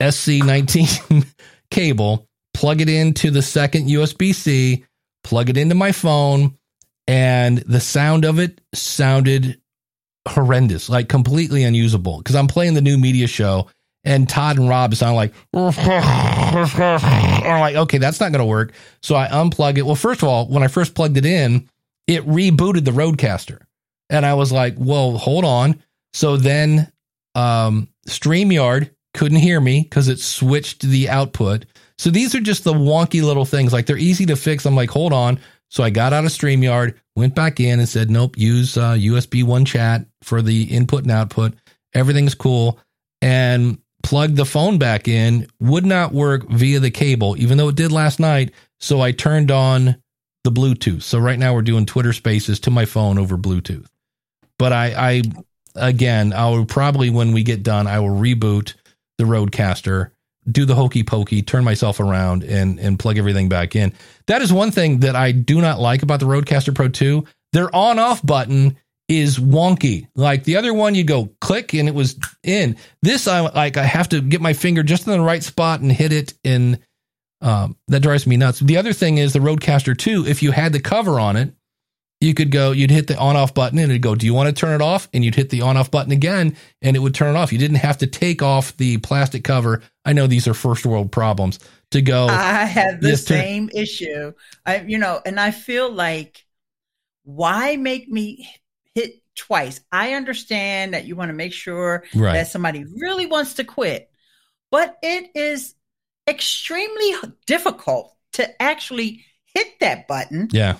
SC19 0.00 1.26
cable, 1.70 2.28
plug 2.52 2.82
it 2.82 2.90
into 2.90 3.30
the 3.30 3.40
second 3.40 3.88
USB 3.88 4.34
C, 4.34 4.84
plug 5.24 5.48
it 5.48 5.56
into 5.56 5.74
my 5.74 5.92
phone, 5.92 6.58
and 7.06 7.58
the 7.58 7.80
sound 7.80 8.26
of 8.26 8.38
it 8.38 8.60
sounded 8.74 9.60
horrendous, 10.28 10.90
like 10.90 11.08
completely 11.08 11.64
unusable. 11.64 12.18
Because 12.18 12.36
I'm 12.36 12.48
playing 12.48 12.74
the 12.74 12.82
new 12.82 12.98
media 12.98 13.26
show, 13.26 13.68
and 14.04 14.28
Todd 14.28 14.58
and 14.58 14.68
Rob 14.68 14.94
sound 14.94 15.16
like, 15.16 15.32
I'm 15.54 15.70
like, 17.60 17.76
okay, 17.76 17.98
that's 17.98 18.20
not 18.20 18.32
going 18.32 18.40
to 18.40 18.46
work. 18.46 18.72
So 19.02 19.14
I 19.14 19.28
unplug 19.28 19.78
it. 19.78 19.82
Well, 19.82 19.94
first 19.94 20.22
of 20.22 20.28
all, 20.28 20.46
when 20.46 20.62
I 20.62 20.68
first 20.68 20.94
plugged 20.94 21.16
it 21.16 21.26
in, 21.26 21.68
it 22.06 22.26
rebooted 22.26 22.84
the 22.84 22.90
Rodecaster. 22.90 23.60
And 24.10 24.26
I 24.26 24.34
was 24.34 24.52
like, 24.52 24.74
well, 24.76 25.16
hold 25.16 25.44
on. 25.44 25.80
So 26.12 26.36
then 26.36 26.90
um, 27.34 27.88
StreamYard 28.08 28.90
couldn't 29.14 29.38
hear 29.38 29.60
me 29.60 29.82
because 29.82 30.08
it 30.08 30.18
switched 30.18 30.82
the 30.82 31.08
output. 31.08 31.66
So 31.98 32.10
these 32.10 32.34
are 32.34 32.40
just 32.40 32.64
the 32.64 32.72
wonky 32.72 33.22
little 33.22 33.44
things. 33.44 33.72
Like 33.72 33.86
they're 33.86 33.96
easy 33.96 34.26
to 34.26 34.36
fix. 34.36 34.66
I'm 34.66 34.74
like, 34.74 34.90
hold 34.90 35.12
on. 35.12 35.38
So 35.70 35.82
I 35.82 35.90
got 35.90 36.12
out 36.12 36.24
of 36.24 36.30
StreamYard, 36.30 36.94
went 37.16 37.34
back 37.34 37.58
in 37.58 37.78
and 37.78 37.88
said, 37.88 38.10
nope, 38.10 38.36
use 38.36 38.76
uh, 38.76 38.92
USB 38.92 39.42
one 39.42 39.64
chat 39.64 40.04
for 40.22 40.42
the 40.42 40.64
input 40.64 41.04
and 41.04 41.12
output. 41.12 41.54
Everything's 41.94 42.34
cool. 42.34 42.78
And 43.22 43.78
plugged 44.02 44.36
the 44.36 44.44
phone 44.44 44.78
back 44.78 45.08
in, 45.08 45.46
would 45.60 45.86
not 45.86 46.12
work 46.12 46.48
via 46.48 46.80
the 46.80 46.90
cable, 46.90 47.36
even 47.38 47.58
though 47.58 47.68
it 47.68 47.76
did 47.76 47.92
last 47.92 48.20
night. 48.20 48.52
So 48.80 49.00
I 49.00 49.12
turned 49.12 49.50
on 49.50 49.96
the 50.44 50.50
Bluetooth. 50.50 51.02
So 51.02 51.18
right 51.18 51.38
now 51.38 51.54
we're 51.54 51.62
doing 51.62 51.86
Twitter 51.86 52.12
spaces 52.12 52.60
to 52.60 52.70
my 52.70 52.84
phone 52.84 53.18
over 53.18 53.36
Bluetooth. 53.36 53.86
But 54.58 54.72
I, 54.72 54.94
I 54.96 55.22
again, 55.76 56.32
I 56.32 56.48
will 56.50 56.66
probably 56.66 57.10
when 57.10 57.32
we 57.32 57.42
get 57.42 57.62
done, 57.62 57.86
I 57.86 58.00
will 58.00 58.08
reboot 58.08 58.74
the 59.18 59.24
Rodecaster, 59.24 60.10
do 60.50 60.64
the 60.64 60.74
hokey 60.74 61.04
pokey, 61.04 61.42
turn 61.42 61.64
myself 61.64 62.00
around, 62.00 62.42
and 62.42 62.78
and 62.80 62.98
plug 62.98 63.18
everything 63.18 63.48
back 63.48 63.76
in. 63.76 63.92
That 64.26 64.42
is 64.42 64.52
one 64.52 64.70
thing 64.70 65.00
that 65.00 65.16
I 65.16 65.32
do 65.32 65.60
not 65.60 65.80
like 65.80 66.02
about 66.02 66.20
the 66.20 66.26
Rodecaster 66.26 66.74
Pro 66.74 66.88
2. 66.88 67.24
Their 67.52 67.74
on 67.74 67.98
off 67.98 68.24
button 68.24 68.76
is 69.12 69.38
wonky. 69.38 70.08
Like 70.14 70.44
the 70.44 70.56
other 70.56 70.74
one, 70.74 70.94
you 70.94 71.04
go 71.04 71.30
click 71.40 71.74
and 71.74 71.88
it 71.88 71.94
was 71.94 72.18
in. 72.42 72.76
This 73.02 73.28
I 73.28 73.40
like. 73.40 73.76
I 73.76 73.84
have 73.84 74.08
to 74.10 74.20
get 74.20 74.40
my 74.40 74.52
finger 74.52 74.82
just 74.82 75.06
in 75.06 75.12
the 75.12 75.20
right 75.20 75.42
spot 75.42 75.80
and 75.80 75.92
hit 75.92 76.12
it. 76.12 76.34
And 76.44 76.78
um, 77.40 77.76
that 77.88 78.00
drives 78.00 78.26
me 78.26 78.36
nuts. 78.36 78.60
The 78.60 78.76
other 78.76 78.92
thing 78.92 79.18
is 79.18 79.32
the 79.32 79.40
Rodecaster 79.40 79.96
2. 79.96 80.26
If 80.26 80.42
you 80.42 80.52
had 80.52 80.72
the 80.72 80.80
cover 80.80 81.18
on 81.18 81.36
it, 81.36 81.54
you 82.20 82.34
could 82.34 82.52
go, 82.52 82.70
you'd 82.70 82.92
hit 82.92 83.08
the 83.08 83.18
on 83.18 83.36
off 83.36 83.52
button 83.52 83.80
and 83.80 83.90
it'd 83.90 84.00
go, 84.00 84.14
Do 84.14 84.26
you 84.26 84.34
want 84.34 84.48
to 84.48 84.52
turn 84.52 84.80
it 84.80 84.84
off? 84.84 85.08
And 85.12 85.24
you'd 85.24 85.34
hit 85.34 85.50
the 85.50 85.62
on 85.62 85.76
off 85.76 85.90
button 85.90 86.12
again 86.12 86.56
and 86.80 86.96
it 86.96 87.00
would 87.00 87.14
turn 87.14 87.34
it 87.34 87.38
off. 87.38 87.52
You 87.52 87.58
didn't 87.58 87.78
have 87.78 87.98
to 87.98 88.06
take 88.06 88.42
off 88.42 88.76
the 88.76 88.98
plastic 88.98 89.42
cover. 89.42 89.82
I 90.04 90.12
know 90.12 90.28
these 90.28 90.46
are 90.46 90.54
first 90.54 90.86
world 90.86 91.10
problems 91.10 91.58
to 91.90 92.00
go. 92.00 92.28
I 92.28 92.64
have 92.64 93.00
the 93.00 93.16
same 93.16 93.68
turn- 93.68 93.82
issue. 93.82 94.32
I, 94.64 94.82
you 94.82 94.98
know, 94.98 95.20
and 95.26 95.40
I 95.40 95.50
feel 95.50 95.90
like, 95.90 96.44
why 97.24 97.76
make 97.76 98.08
me 98.08 98.48
hit 98.94 99.22
twice? 99.34 99.80
I 99.90 100.14
understand 100.14 100.94
that 100.94 101.06
you 101.06 101.16
want 101.16 101.30
to 101.30 101.34
make 101.34 101.52
sure 101.52 102.04
right. 102.14 102.34
that 102.34 102.48
somebody 102.48 102.84
really 102.84 103.26
wants 103.26 103.54
to 103.54 103.64
quit, 103.64 104.10
but 104.70 104.96
it 105.02 105.30
is 105.34 105.74
extremely 106.28 107.14
difficult 107.46 108.14
to 108.34 108.62
actually 108.62 109.24
hit 109.54 109.80
that 109.80 110.08
button. 110.08 110.48
Yeah 110.52 110.76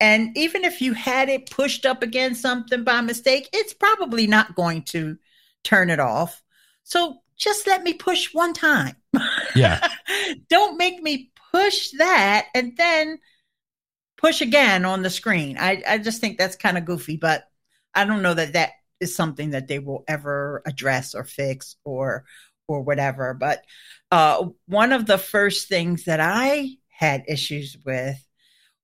and 0.00 0.36
even 0.36 0.64
if 0.64 0.80
you 0.80 0.92
had 0.92 1.28
it 1.28 1.50
pushed 1.50 1.86
up 1.86 2.02
against 2.02 2.42
something 2.42 2.84
by 2.84 3.00
mistake, 3.00 3.48
it's 3.52 3.72
probably 3.72 4.26
not 4.26 4.54
going 4.54 4.82
to 4.82 5.16
turn 5.64 5.90
it 5.90 6.00
off. 6.00 6.42
So 6.82 7.18
just 7.36 7.66
let 7.66 7.82
me 7.82 7.94
push 7.94 8.32
one 8.34 8.52
time. 8.52 8.96
Yeah. 9.54 9.86
Don't 10.50 10.76
make 10.76 11.02
me 11.02 11.30
push 11.52 11.90
that 11.92 12.46
and 12.54 12.76
then 12.76 13.18
push 14.16 14.40
again 14.40 14.84
on 14.84 15.02
the 15.02 15.10
screen. 15.10 15.56
I, 15.58 15.82
I 15.86 15.98
just 15.98 16.20
think 16.20 16.38
that's 16.38 16.56
kind 16.56 16.78
of 16.78 16.84
goofy, 16.84 17.16
but 17.16 17.48
I 17.94 18.04
don't 18.04 18.22
know 18.22 18.34
that 18.34 18.54
that 18.54 18.72
is 19.00 19.14
something 19.14 19.50
that 19.50 19.68
they 19.68 19.78
will 19.78 20.04
ever 20.08 20.62
address 20.66 21.14
or 21.14 21.24
fix 21.24 21.76
or 21.84 22.24
or 22.68 22.82
whatever. 22.82 23.34
But 23.34 23.64
uh, 24.10 24.48
one 24.66 24.92
of 24.92 25.06
the 25.06 25.18
first 25.18 25.68
things 25.68 26.04
that 26.04 26.20
I 26.20 26.76
had 26.88 27.24
issues 27.28 27.76
with 27.84 28.16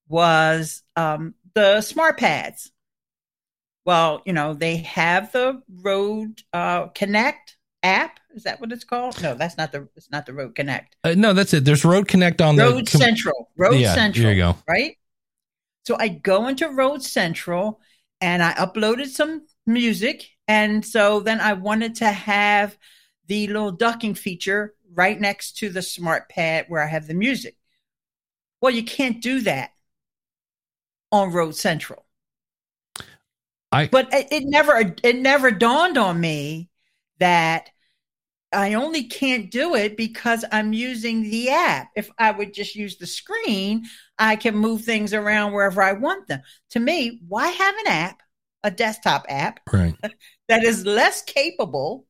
was 0.08 0.82
um, 0.96 1.34
the 1.54 1.80
smart 1.80 2.18
pads. 2.18 2.70
Well, 3.84 4.22
you 4.24 4.32
know, 4.32 4.54
they 4.54 4.76
have 4.78 5.32
the 5.32 5.62
Rode 5.68 6.40
uh, 6.52 6.88
Connect 6.88 7.56
app. 7.82 8.20
Is 8.34 8.44
that 8.44 8.60
what 8.60 8.70
it's 8.70 8.84
called? 8.84 9.20
No, 9.20 9.34
that's 9.34 9.58
not 9.58 9.72
the. 9.72 9.88
It's 9.96 10.10
not 10.10 10.24
the 10.24 10.32
Rode 10.32 10.54
Connect. 10.54 10.96
Uh, 11.02 11.14
no, 11.16 11.32
that's 11.32 11.52
it. 11.52 11.64
There's 11.64 11.84
Rode 11.84 12.06
Connect 12.06 12.40
on 12.40 12.56
Rode 12.56 12.68
the 12.68 12.74
Rode 12.76 12.88
Central. 12.88 13.50
Rode 13.56 13.80
yeah, 13.80 13.94
Central. 13.94 14.22
There 14.22 14.32
you 14.32 14.42
go. 14.42 14.56
Right. 14.68 14.96
So 15.84 15.96
I 15.98 16.08
go 16.08 16.48
into 16.48 16.68
Rode 16.68 17.02
Central 17.02 17.80
and 18.20 18.42
I 18.42 18.52
uploaded 18.54 19.08
some 19.08 19.46
music, 19.66 20.28
and 20.46 20.84
so 20.84 21.20
then 21.20 21.40
I 21.40 21.54
wanted 21.54 21.96
to 21.96 22.06
have 22.06 22.76
the 23.26 23.46
little 23.48 23.72
ducking 23.72 24.14
feature 24.14 24.74
right 24.94 25.20
next 25.20 25.56
to 25.58 25.70
the 25.70 25.82
smart 25.82 26.28
pad 26.28 26.66
where 26.68 26.82
I 26.82 26.86
have 26.86 27.06
the 27.06 27.14
music. 27.14 27.56
Well, 28.60 28.72
you 28.72 28.84
can't 28.84 29.20
do 29.20 29.40
that 29.40 29.70
on 31.10 31.32
Rode 31.32 31.56
Central. 31.56 32.04
I 33.72 33.86
but 33.86 34.12
it, 34.12 34.28
it 34.30 34.42
never 34.44 34.94
it 35.02 35.16
never 35.16 35.50
dawned 35.50 35.98
on 35.98 36.20
me 36.20 36.68
that 37.18 37.70
I 38.52 38.74
only 38.74 39.04
can't 39.04 39.50
do 39.50 39.74
it 39.74 39.96
because 39.96 40.44
I'm 40.52 40.72
using 40.72 41.22
the 41.22 41.50
app. 41.50 41.90
If 41.96 42.10
I 42.18 42.30
would 42.30 42.52
just 42.52 42.74
use 42.74 42.96
the 42.96 43.06
screen, 43.06 43.84
I 44.18 44.36
can 44.36 44.56
move 44.56 44.82
things 44.82 45.14
around 45.14 45.52
wherever 45.52 45.82
I 45.82 45.92
want 45.92 46.28
them. 46.28 46.42
To 46.70 46.80
me, 46.80 47.20
why 47.26 47.48
have 47.48 47.74
an 47.78 47.86
app, 47.86 48.22
a 48.62 48.70
desktop 48.70 49.26
app, 49.28 49.60
right. 49.72 49.94
that 50.48 50.64
is 50.64 50.84
less 50.84 51.22
capable 51.22 52.06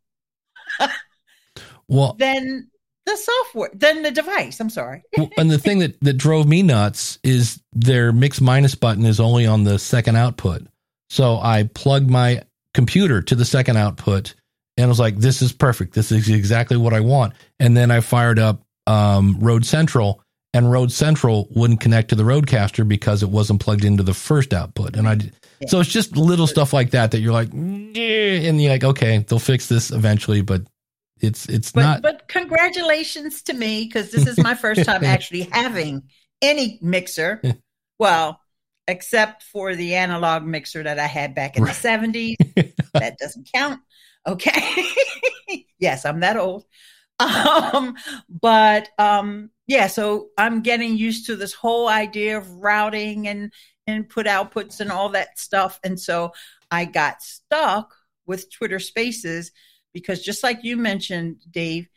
well, 1.88 2.14
than 2.18 2.68
the 3.06 3.16
software, 3.16 3.70
than 3.74 4.02
the 4.02 4.10
device? 4.10 4.60
I'm 4.60 4.70
sorry. 4.70 5.02
well, 5.16 5.30
and 5.36 5.50
the 5.50 5.58
thing 5.58 5.78
that, 5.80 6.00
that 6.00 6.14
drove 6.14 6.46
me 6.46 6.62
nuts 6.62 7.18
is 7.22 7.62
their 7.72 8.12
mix 8.12 8.40
minus 8.40 8.74
button 8.74 9.06
is 9.06 9.20
only 9.20 9.46
on 9.46 9.64
the 9.64 9.78
second 9.78 10.16
output. 10.16 10.66
So 11.10 11.38
I 11.38 11.68
plugged 11.74 12.10
my 12.10 12.42
computer 12.74 13.20
to 13.22 13.34
the 13.34 13.44
second 13.44 13.76
output 13.76 14.34
and 14.76 14.84
I 14.84 14.88
was 14.88 15.00
like, 15.00 15.16
this 15.16 15.42
is 15.42 15.52
perfect. 15.52 15.94
This 15.94 16.12
is 16.12 16.28
exactly 16.28 16.76
what 16.76 16.94
I 16.94 17.00
want. 17.00 17.34
And 17.58 17.76
then 17.76 17.90
I 17.90 18.00
fired 18.00 18.38
up 18.38 18.62
um, 18.86 19.38
Rode 19.40 19.66
Central 19.66 20.22
and 20.54 20.70
Rode 20.70 20.92
Central 20.92 21.48
wouldn't 21.50 21.80
connect 21.80 22.10
to 22.10 22.14
the 22.14 22.24
Rodecaster 22.24 22.86
because 22.86 23.22
it 23.22 23.30
wasn't 23.30 23.60
plugged 23.60 23.84
into 23.84 24.02
the 24.02 24.14
first 24.14 24.52
output. 24.52 24.96
And 24.96 25.08
I, 25.08 25.12
yeah. 25.14 25.68
so 25.68 25.80
it's 25.80 25.88
just 25.88 26.16
little 26.16 26.46
stuff 26.46 26.72
like 26.72 26.90
that 26.90 27.12
that 27.12 27.20
you're 27.20 27.32
like, 27.32 27.52
and 27.52 27.96
you're 27.96 28.70
like, 28.70 28.84
okay, 28.84 29.24
they'll 29.26 29.38
fix 29.38 29.68
this 29.68 29.90
eventually, 29.90 30.42
but 30.42 30.62
it's 31.20 31.46
it's 31.46 31.72
but, 31.72 31.82
not. 31.82 32.02
But 32.02 32.28
congratulations 32.28 33.42
to 33.44 33.54
me 33.54 33.84
because 33.84 34.10
this 34.10 34.26
is 34.26 34.38
my 34.38 34.54
first 34.54 34.84
time 34.84 35.04
actually 35.04 35.42
having 35.42 36.02
any 36.42 36.78
mixer. 36.82 37.40
well, 37.98 38.38
except 38.86 39.44
for 39.44 39.74
the 39.74 39.94
analog 39.94 40.42
mixer 40.42 40.82
that 40.82 40.98
I 40.98 41.06
had 41.06 41.34
back 41.34 41.56
in 41.56 41.64
right. 41.64 41.74
the 41.74 41.88
70s. 41.88 42.74
that 42.92 43.16
doesn't 43.16 43.48
count. 43.54 43.80
Okay. 44.26 44.84
yes, 45.78 46.04
I'm 46.04 46.20
that 46.20 46.36
old. 46.36 46.64
Um, 47.18 47.96
but 48.28 48.88
um, 48.98 49.50
yeah, 49.66 49.86
so 49.86 50.28
I'm 50.36 50.62
getting 50.62 50.96
used 50.96 51.26
to 51.26 51.36
this 51.36 51.52
whole 51.52 51.88
idea 51.88 52.38
of 52.38 52.50
routing 52.50 53.28
and 53.28 53.52
input 53.86 54.26
outputs 54.26 54.80
and 54.80 54.90
all 54.90 55.10
that 55.10 55.38
stuff. 55.38 55.78
And 55.84 55.98
so 56.00 56.32
I 56.70 56.84
got 56.84 57.22
stuck 57.22 57.94
with 58.26 58.50
Twitter 58.52 58.78
Spaces 58.78 59.52
because 59.92 60.22
just 60.22 60.42
like 60.42 60.64
you 60.64 60.76
mentioned, 60.76 61.42
Dave, 61.50 61.88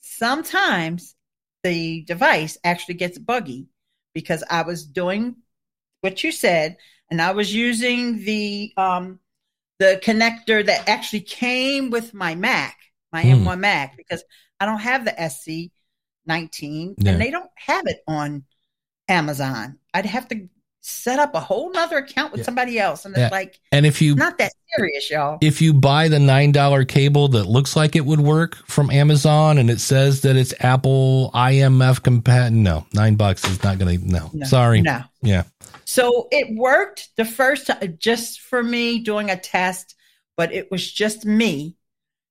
sometimes 0.00 1.14
the 1.62 2.02
device 2.02 2.56
actually 2.64 2.94
gets 2.94 3.18
buggy 3.18 3.68
because 4.14 4.42
I 4.48 4.62
was 4.62 4.84
doing 4.86 5.36
what 6.00 6.22
you 6.24 6.32
said 6.32 6.76
and 7.10 7.20
I 7.20 7.32
was 7.32 7.54
using 7.54 8.24
the 8.24 8.72
um, 8.76 9.20
the 9.78 10.00
connector 10.02 10.64
that 10.64 10.88
actually 10.88 11.20
came 11.20 11.90
with 11.90 12.14
my 12.14 12.34
Mac, 12.34 12.76
my 13.12 13.22
mm. 13.22 13.42
M1 13.44 13.58
Mac, 13.60 13.96
because 13.96 14.24
I 14.60 14.66
don't 14.66 14.80
have 14.80 15.04
the 15.04 15.12
SC19 15.12 16.94
yeah. 16.98 17.12
and 17.12 17.20
they 17.20 17.30
don't 17.30 17.50
have 17.56 17.86
it 17.86 18.02
on 18.06 18.44
Amazon. 19.08 19.78
I'd 19.94 20.06
have 20.06 20.28
to 20.28 20.48
set 20.80 21.18
up 21.18 21.34
a 21.34 21.40
whole 21.40 21.70
nother 21.70 21.98
account 21.98 22.32
with 22.32 22.40
yeah. 22.40 22.44
somebody 22.44 22.78
else. 22.78 23.04
And 23.04 23.14
it's 23.14 23.20
yeah. 23.20 23.28
like, 23.30 23.58
and 23.72 23.84
if 23.84 24.00
you 24.00 24.14
not 24.14 24.38
that 24.38 24.52
serious, 24.76 25.10
y'all. 25.10 25.38
If 25.40 25.60
you 25.60 25.74
buy 25.74 26.08
the 26.08 26.18
nine 26.18 26.52
dollar 26.52 26.84
cable 26.84 27.28
that 27.28 27.44
looks 27.44 27.76
like 27.76 27.94
it 27.94 28.04
would 28.04 28.20
work 28.20 28.56
from 28.66 28.90
Amazon 28.90 29.58
and 29.58 29.70
it 29.70 29.80
says 29.80 30.22
that 30.22 30.36
it's 30.36 30.54
Apple 30.60 31.30
IMF 31.34 32.02
compatible, 32.02 32.56
no, 32.58 32.86
nine 32.94 33.16
bucks 33.16 33.44
is 33.44 33.62
not 33.62 33.78
going 33.78 33.98
to. 33.98 34.06
No, 34.06 34.30
no, 34.32 34.46
sorry, 34.46 34.80
no, 34.80 35.02
yeah. 35.22 35.44
So 35.88 36.28
it 36.30 36.54
worked 36.54 37.08
the 37.16 37.24
first 37.24 37.66
time, 37.66 37.96
just 37.98 38.40
for 38.40 38.62
me 38.62 38.98
doing 39.00 39.30
a 39.30 39.36
test, 39.36 39.94
but 40.36 40.52
it 40.52 40.70
was 40.70 40.92
just 40.92 41.24
me, 41.24 41.76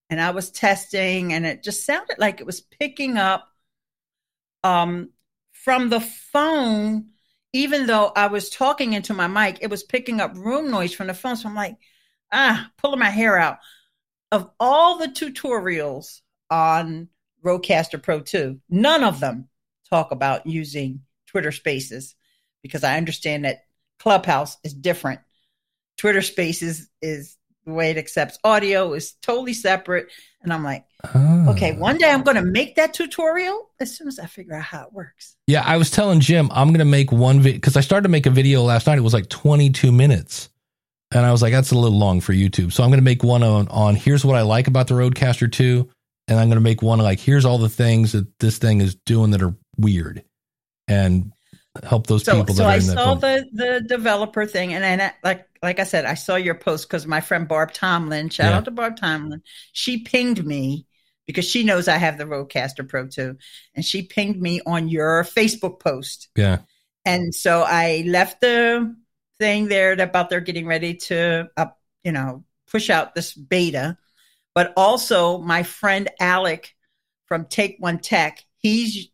and 0.10 0.22
I 0.22 0.30
was 0.30 0.52
testing, 0.52 1.34
and 1.34 1.46
it 1.46 1.64
just 1.64 1.86
sounded 1.86 2.20
like 2.20 2.40
it 2.40 2.46
was 2.46 2.62
picking 2.62 3.18
up, 3.18 3.48
um, 4.64 5.10
from 5.52 5.90
the 5.90 6.00
phone 6.00 7.10
even 7.54 7.88
though 7.88 8.12
I 8.16 8.28
was 8.28 8.50
talking 8.52 8.94
into 8.94 9.16
my 9.16 9.26
mic, 9.28 9.60
it 9.62 9.70
was 9.70 9.84
picking 9.84 10.22
up 10.22 10.38
room 10.38 10.70
noise 10.70 10.94
from 10.94 11.08
the 11.08 11.14
phone. 11.16 11.36
So 11.36 11.50
I'm 11.50 11.56
like, 11.56 11.78
ah, 12.32 12.70
pulling 12.78 13.00
my 13.00 13.10
hair 13.10 13.38
out. 13.38 13.58
Of 14.32 14.50
all 14.60 14.98
the 14.98 15.08
tutorials 15.08 16.22
on 16.52 17.10
Rodecaster 17.44 18.02
Pro 18.02 18.20
2, 18.20 18.60
none 18.70 19.04
of 19.04 19.20
them 19.20 19.48
talk 19.90 20.12
about 20.12 20.46
using 20.46 21.02
Twitter 21.26 21.52
Spaces 21.52 22.16
because 22.62 22.84
I 22.84 22.98
understand 22.98 23.46
that 23.46 23.64
Clubhouse 24.00 24.58
is 24.64 24.74
different. 24.74 25.22
Twitter 25.98 26.22
Spaces 26.22 26.90
is 27.02 27.38
the 27.66 27.74
way 27.74 27.92
it 27.92 27.98
accepts 27.98 28.40
audio 28.44 28.94
is 28.94 29.14
totally 29.22 29.54
separate. 29.54 30.08
And 30.42 30.54
I'm 30.54 30.64
like, 30.64 30.86
oh. 31.14 31.52
okay, 31.52 31.74
one 31.74 31.98
day 31.98 32.10
I'm 32.10 32.24
going 32.24 32.38
to 32.38 32.44
make 32.44 32.76
that 32.76 32.94
tutorial 32.94 33.70
as 33.80 33.96
soon 33.96 34.08
as 34.08 34.20
I 34.20 34.26
figure 34.26 34.56
out 34.56 34.64
how 34.64 34.84
it 34.84 34.94
works. 34.94 35.36
Yeah, 35.48 35.64
I 35.66 35.78
was 35.78 35.92
telling 35.92 36.20
Jim 36.20 36.50
I'm 36.52 36.70
going 36.70 36.80
to 36.80 36.86
make 36.86 37.12
one 37.12 37.42
video 37.42 37.58
because 37.58 37.76
I 37.76 37.82
started 37.82 38.04
to 38.04 38.10
make 38.10 38.26
a 38.26 38.32
video 38.32 38.62
last 38.62 38.88
night. 38.88 38.98
It 38.98 39.02
was 39.02 39.14
like 39.14 39.30
22 39.30 39.92
minutes. 39.92 40.50
And 41.12 41.26
I 41.26 41.32
was 41.32 41.42
like, 41.42 41.54
that's 41.54 41.72
a 41.72 41.78
little 41.78 41.98
long 41.98 42.22
for 42.22 42.34
YouTube. 42.34 42.74
So 42.74 42.84
I'm 42.84 42.90
going 42.90 43.00
to 43.00 43.04
make 43.04 43.24
one 43.24 43.44
on, 43.44 43.68
on 43.70 43.96
here's 43.96 44.26
what 44.26 44.36
I 44.36 44.42
like 44.42 44.68
about 44.68 44.88
the 44.88 44.94
Rodecaster 44.94 45.50
2. 45.50 45.90
And 46.28 46.40
I'm 46.40 46.48
going 46.48 46.58
to 46.58 46.62
make 46.62 46.82
one 46.82 47.00
like, 47.00 47.20
here's 47.20 47.46
all 47.46 47.58
the 47.58 47.70
things 47.70 48.12
that 48.12 48.28
this 48.40 48.58
thing 48.58 48.82
is 48.82 48.96
doing 48.96 49.32
that 49.32 49.42
are 49.42 49.56
weird. 49.78 50.24
And 50.90 51.32
help 51.84 52.08
those 52.08 52.24
so, 52.24 52.40
people. 52.40 52.56
So 52.56 52.66
I 52.66 52.80
saw 52.80 53.16
the 53.16 53.46
the 53.52 53.82
developer 53.82 54.46
thing, 54.46 54.74
and 54.74 54.84
then 54.84 55.12
like 55.24 55.48
like 55.62 55.80
I 55.80 55.84
said, 55.84 56.06
I 56.06 56.14
saw 56.14 56.36
your 56.36 56.56
post 56.56 56.88
because 56.88 57.06
my 57.06 57.22
friend 57.22 57.48
Barb 57.48 57.74
Tomlin, 57.74 58.30
shout 58.30 58.52
yeah. 58.52 58.58
out 58.58 58.66
to 58.66 58.72
Barb 58.72 58.98
Tomlin, 58.98 59.42
she 59.72 60.04
pinged 60.04 60.46
me 60.46 60.86
because 61.26 61.46
she 61.46 61.64
knows 61.64 61.88
I 61.88 61.98
have 61.98 62.18
the 62.18 62.26
Rodecaster 62.26 62.88
Pro 62.88 63.08
2, 63.08 63.38
and 63.76 63.84
she 63.86 64.04
pinged 64.04 64.42
me 64.42 64.62
on 64.66 64.88
your 64.88 65.24
Facebook 65.24 65.80
post. 65.80 66.30
Yeah, 66.36 66.60
and 67.06 67.34
so 67.34 67.64
I 67.66 68.04
left 68.08 68.42
the 68.42 68.96
thing 69.40 69.68
there 69.68 69.94
about 69.94 70.30
they're 70.30 70.42
getting 70.42 70.68
ready 70.68 70.96
to 70.96 71.50
up, 71.56 71.80
you 72.04 72.12
know, 72.12 72.44
push 72.70 72.90
out 72.90 73.16
this 73.16 73.34
beta, 73.34 73.98
but 74.54 74.74
also 74.76 75.38
my 75.38 75.64
friend 75.64 76.10
Alec 76.20 76.76
from 77.28 77.46
Take 77.46 77.78
One 77.80 78.00
Tech, 78.00 78.44
he's 78.58 79.10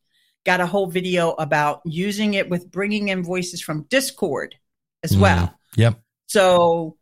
got 0.46 0.62
a 0.62 0.66
whole 0.66 0.88
video 0.88 1.32
about 1.32 1.82
using 1.86 2.34
it 2.34 2.50
with 2.50 2.70
bringing 2.72 3.10
in 3.10 3.24
voices 3.24 3.62
from 3.62 3.84
Discord 3.84 4.56
as 5.04 5.16
mm, 5.16 5.22
well. 5.22 5.54
Yep. 5.76 6.00
So 6.28 6.98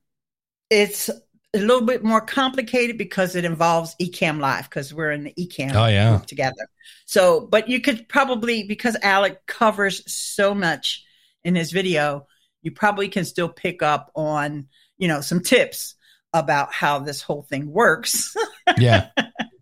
it's 0.69 1.09
a 1.53 1.59
little 1.59 1.85
bit 1.85 2.03
more 2.03 2.21
complicated 2.21 2.97
because 2.97 3.35
it 3.35 3.45
involves 3.45 3.95
Ecamm 4.01 4.39
Live 4.39 4.69
because 4.69 4.93
we're 4.93 5.11
in 5.11 5.23
the 5.23 5.33
Ecamm 5.37 5.75
oh, 5.75 5.87
yeah. 5.87 6.19
together. 6.19 6.69
So, 7.05 7.41
but 7.41 7.67
you 7.67 7.81
could 7.81 8.07
probably 8.07 8.63
because 8.63 8.95
Alec 9.01 9.45
covers 9.45 10.09
so 10.11 10.53
much 10.53 11.03
in 11.43 11.55
his 11.55 11.71
video, 11.71 12.27
you 12.61 12.71
probably 12.71 13.09
can 13.09 13.25
still 13.25 13.49
pick 13.49 13.81
up 13.81 14.11
on 14.15 14.67
you 14.97 15.07
know 15.07 15.21
some 15.21 15.41
tips 15.41 15.95
about 16.33 16.73
how 16.73 16.99
this 16.99 17.21
whole 17.21 17.41
thing 17.41 17.69
works. 17.69 18.35
yeah. 18.77 19.09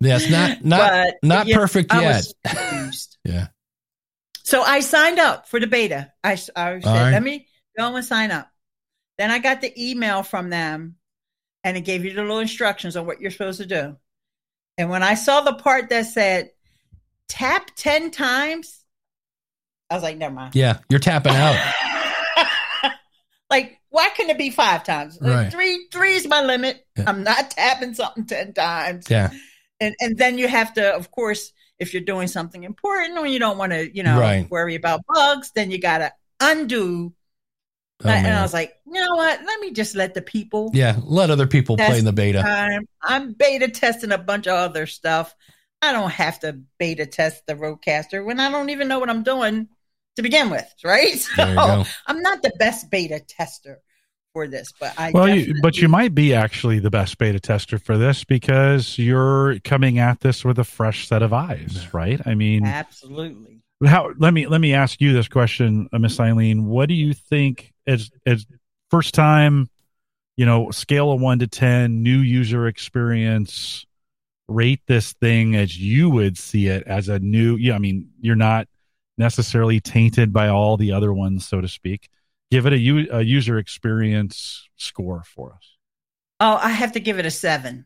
Yes, 0.00 0.30
not 0.30 0.64
not 0.64 0.78
but, 0.90 1.14
not 1.22 1.48
perfect 1.48 1.92
yet. 1.92 2.24
yeah. 3.24 3.48
So 4.50 4.62
I 4.62 4.80
signed 4.80 5.20
up 5.20 5.46
for 5.46 5.60
the 5.60 5.68
beta. 5.68 6.12
I, 6.24 6.32
I 6.32 6.34
said, 6.34 6.84
right. 6.84 7.12
let 7.12 7.22
me 7.22 7.46
go 7.78 7.94
and 7.94 8.04
sign 8.04 8.32
up. 8.32 8.50
Then 9.16 9.30
I 9.30 9.38
got 9.38 9.60
the 9.60 9.72
email 9.80 10.24
from 10.24 10.50
them 10.50 10.96
and 11.62 11.76
it 11.76 11.82
gave 11.82 12.04
you 12.04 12.12
the 12.12 12.22
little 12.22 12.40
instructions 12.40 12.96
on 12.96 13.06
what 13.06 13.20
you're 13.20 13.30
supposed 13.30 13.60
to 13.60 13.66
do. 13.66 13.96
And 14.76 14.90
when 14.90 15.04
I 15.04 15.14
saw 15.14 15.42
the 15.42 15.52
part 15.52 15.88
that 15.90 16.06
said 16.06 16.50
tap 17.28 17.70
10 17.76 18.10
times 18.10 18.84
I 19.88 19.94
was 19.94 20.02
like, 20.02 20.16
never 20.16 20.34
mind. 20.34 20.56
Yeah, 20.56 20.78
you're 20.88 20.98
tapping 20.98 21.32
out. 21.32 21.56
like, 23.50 23.78
why 23.90 24.08
couldn't 24.16 24.30
it 24.30 24.38
be 24.38 24.50
five 24.50 24.82
times? 24.82 25.16
Right. 25.20 25.52
Three, 25.52 25.86
three 25.92 26.14
is 26.14 26.26
my 26.26 26.42
limit. 26.42 26.84
Yeah. 26.96 27.04
I'm 27.06 27.22
not 27.22 27.52
tapping 27.52 27.94
something 27.94 28.24
ten 28.26 28.52
times. 28.52 29.08
Yeah. 29.08 29.30
And 29.78 29.94
and 30.00 30.18
then 30.18 30.38
you 30.38 30.46
have 30.48 30.74
to, 30.74 30.94
of 30.94 31.10
course, 31.10 31.52
if 31.80 31.94
you're 31.94 32.02
doing 32.02 32.28
something 32.28 32.62
important 32.62 33.18
or 33.18 33.26
you 33.26 33.38
don't 33.38 33.58
want 33.58 33.72
to, 33.72 33.94
you 33.96 34.02
know, 34.02 34.20
right. 34.20 34.48
worry 34.50 34.74
about 34.74 35.00
bugs, 35.12 35.50
then 35.54 35.70
you 35.70 35.78
gotta 35.78 36.12
undo. 36.38 37.12
Oh, 38.04 38.08
and 38.08 38.26
I 38.26 38.42
was 38.42 38.52
like, 38.52 38.76
you 38.86 39.00
know 39.00 39.16
what? 39.16 39.40
Let 39.44 39.60
me 39.60 39.72
just 39.72 39.94
let 39.94 40.14
the 40.14 40.22
people. 40.22 40.70
Yeah, 40.72 40.98
let 41.02 41.30
other 41.30 41.46
people 41.46 41.76
play 41.76 41.98
in 41.98 42.04
the 42.04 42.12
beta. 42.12 42.40
Time. 42.40 42.86
I'm 43.02 43.32
beta 43.32 43.68
testing 43.68 44.12
a 44.12 44.18
bunch 44.18 44.46
of 44.46 44.54
other 44.54 44.86
stuff. 44.86 45.34
I 45.82 45.92
don't 45.92 46.10
have 46.10 46.40
to 46.40 46.60
beta 46.78 47.06
test 47.06 47.46
the 47.46 47.54
RODECaster 47.54 48.24
when 48.24 48.40
I 48.40 48.50
don't 48.50 48.70
even 48.70 48.88
know 48.88 48.98
what 48.98 49.10
I'm 49.10 49.22
doing 49.22 49.68
to 50.16 50.22
begin 50.22 50.50
with, 50.50 50.72
right? 50.84 51.16
So 51.36 51.84
I'm 52.06 52.20
not 52.20 52.42
the 52.42 52.52
best 52.58 52.90
beta 52.90 53.20
tester 53.20 53.80
for 54.32 54.46
this, 54.46 54.72
but 54.78 54.94
I 54.98 55.10
well, 55.12 55.28
you, 55.28 55.54
but 55.62 55.78
you 55.78 55.88
might 55.88 56.14
be 56.14 56.34
actually 56.34 56.78
the 56.78 56.90
best 56.90 57.18
beta 57.18 57.40
tester 57.40 57.78
for 57.78 57.98
this 57.98 58.24
because 58.24 58.98
you're 58.98 59.58
coming 59.60 59.98
at 59.98 60.20
this 60.20 60.44
with 60.44 60.58
a 60.58 60.64
fresh 60.64 61.08
set 61.08 61.22
of 61.22 61.32
eyes, 61.32 61.92
right? 61.92 62.20
I 62.26 62.34
mean, 62.34 62.64
absolutely. 62.64 63.62
How? 63.84 64.12
Let 64.18 64.32
me 64.32 64.46
let 64.46 64.60
me 64.60 64.74
ask 64.74 65.00
you 65.00 65.12
this 65.12 65.28
question, 65.28 65.88
uh, 65.92 65.98
Miss 65.98 66.18
Eileen. 66.20 66.66
What 66.66 66.88
do 66.88 66.94
you 66.94 67.14
think 67.14 67.72
as 67.86 68.10
as 68.26 68.46
first 68.90 69.14
time? 69.14 69.68
You 70.36 70.46
know, 70.46 70.70
scale 70.70 71.12
of 71.12 71.20
one 71.20 71.40
to 71.40 71.46
ten, 71.46 72.02
new 72.02 72.18
user 72.18 72.66
experience. 72.66 73.84
Rate 74.48 74.80
this 74.88 75.12
thing 75.12 75.54
as 75.54 75.78
you 75.78 76.10
would 76.10 76.36
see 76.36 76.66
it 76.66 76.84
as 76.86 77.08
a 77.08 77.18
new. 77.20 77.56
Yeah, 77.56 77.74
I 77.74 77.78
mean, 77.78 78.10
you're 78.20 78.36
not 78.36 78.66
necessarily 79.16 79.80
tainted 79.80 80.32
by 80.32 80.48
all 80.48 80.76
the 80.76 80.92
other 80.92 81.12
ones, 81.12 81.46
so 81.46 81.60
to 81.60 81.68
speak. 81.68 82.08
Give 82.50 82.66
it 82.66 82.72
a, 82.72 83.16
a 83.16 83.22
user 83.22 83.58
experience 83.58 84.68
score 84.76 85.22
for 85.24 85.54
us. 85.54 85.76
Oh, 86.40 86.58
I 86.60 86.70
have 86.70 86.92
to 86.92 87.00
give 87.00 87.18
it 87.18 87.26
a 87.26 87.30
seven 87.30 87.84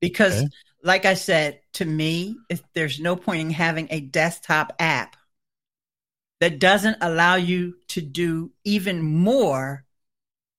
because, 0.00 0.38
okay. 0.38 0.48
like 0.82 1.04
I 1.04 1.14
said, 1.14 1.60
to 1.74 1.84
me, 1.84 2.36
if 2.48 2.62
there's 2.74 3.00
no 3.00 3.16
point 3.16 3.40
in 3.40 3.50
having 3.50 3.88
a 3.90 4.00
desktop 4.00 4.72
app 4.78 5.16
that 6.40 6.58
doesn't 6.58 6.98
allow 7.00 7.34
you 7.34 7.74
to 7.88 8.00
do 8.00 8.52
even 8.64 9.02
more 9.02 9.84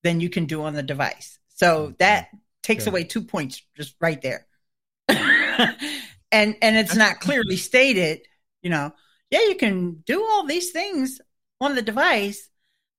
than 0.04 0.20
you 0.20 0.30
can 0.30 0.46
do 0.46 0.64
on 0.64 0.74
the 0.74 0.84
device. 0.84 1.40
So 1.56 1.78
okay. 1.78 1.96
that 2.00 2.30
takes 2.64 2.84
okay. 2.84 2.92
away 2.92 3.04
two 3.06 3.22
points 3.22 3.62
just 3.76 3.96
right 4.00 4.22
there. 4.22 4.46
and 5.10 6.56
and 6.62 6.78
it's 6.78 6.96
not 6.96 7.20
clearly 7.20 7.58
stated, 7.58 8.22
you 8.62 8.70
know, 8.70 8.92
yeah, 9.32 9.42
you 9.42 9.56
can 9.56 10.04
do 10.06 10.24
all 10.24 10.46
these 10.46 10.72
things 10.72 11.20
on 11.62 11.76
the 11.76 11.82
device, 11.82 12.50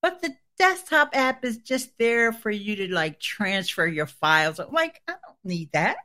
but 0.03 0.21
the 0.23 0.35
desktop 0.59 1.11
app 1.15 1.45
is 1.45 1.59
just 1.59 1.91
there 1.99 2.33
for 2.33 2.51
you 2.51 2.77
to 2.77 2.93
like 2.93 3.21
transfer 3.21 3.87
your 3.87 4.07
files. 4.07 4.59
I'm 4.59 4.73
like, 4.73 5.01
I 5.09 5.13
don't 5.13 5.37
need 5.45 5.71
that. 5.73 5.97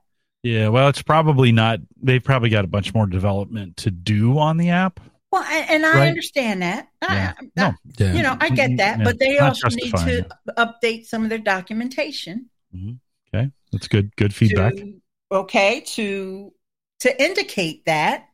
Yeah, 0.43 0.69
well, 0.69 0.89
it's 0.89 1.01
probably 1.01 1.51
not. 1.51 1.79
They've 2.01 2.23
probably 2.23 2.49
got 2.49 2.65
a 2.65 2.67
bunch 2.67 2.93
more 2.93 3.07
development 3.07 3.77
to 3.77 3.91
do 3.91 4.37
on 4.37 4.57
the 4.57 4.69
app. 4.69 4.99
Well, 5.31 5.43
and 5.43 5.85
I 5.85 5.93
right? 5.93 6.07
understand 6.07 6.61
that. 6.61 6.87
Yeah. 7.01 7.33
I, 7.37 7.43
no. 7.57 7.73
yeah. 7.97 8.13
You 8.13 8.23
know, 8.23 8.37
I 8.39 8.49
get 8.49 8.77
that, 8.77 8.99
yeah. 8.99 9.03
but 9.03 9.19
they 9.19 9.37
not 9.37 9.63
also 9.63 9.69
need 9.69 9.91
to 9.91 10.17
it. 10.19 10.31
update 10.57 11.05
some 11.07 11.23
of 11.23 11.29
their 11.29 11.39
documentation. 11.39 12.49
Mm-hmm. 12.75 12.93
Okay, 13.33 13.51
that's 13.71 13.87
good. 13.87 14.15
Good 14.15 14.33
feedback. 14.33 14.75
To, 14.75 15.01
okay, 15.31 15.81
to 15.81 16.53
to 16.99 17.23
indicate 17.23 17.85
that 17.85 18.27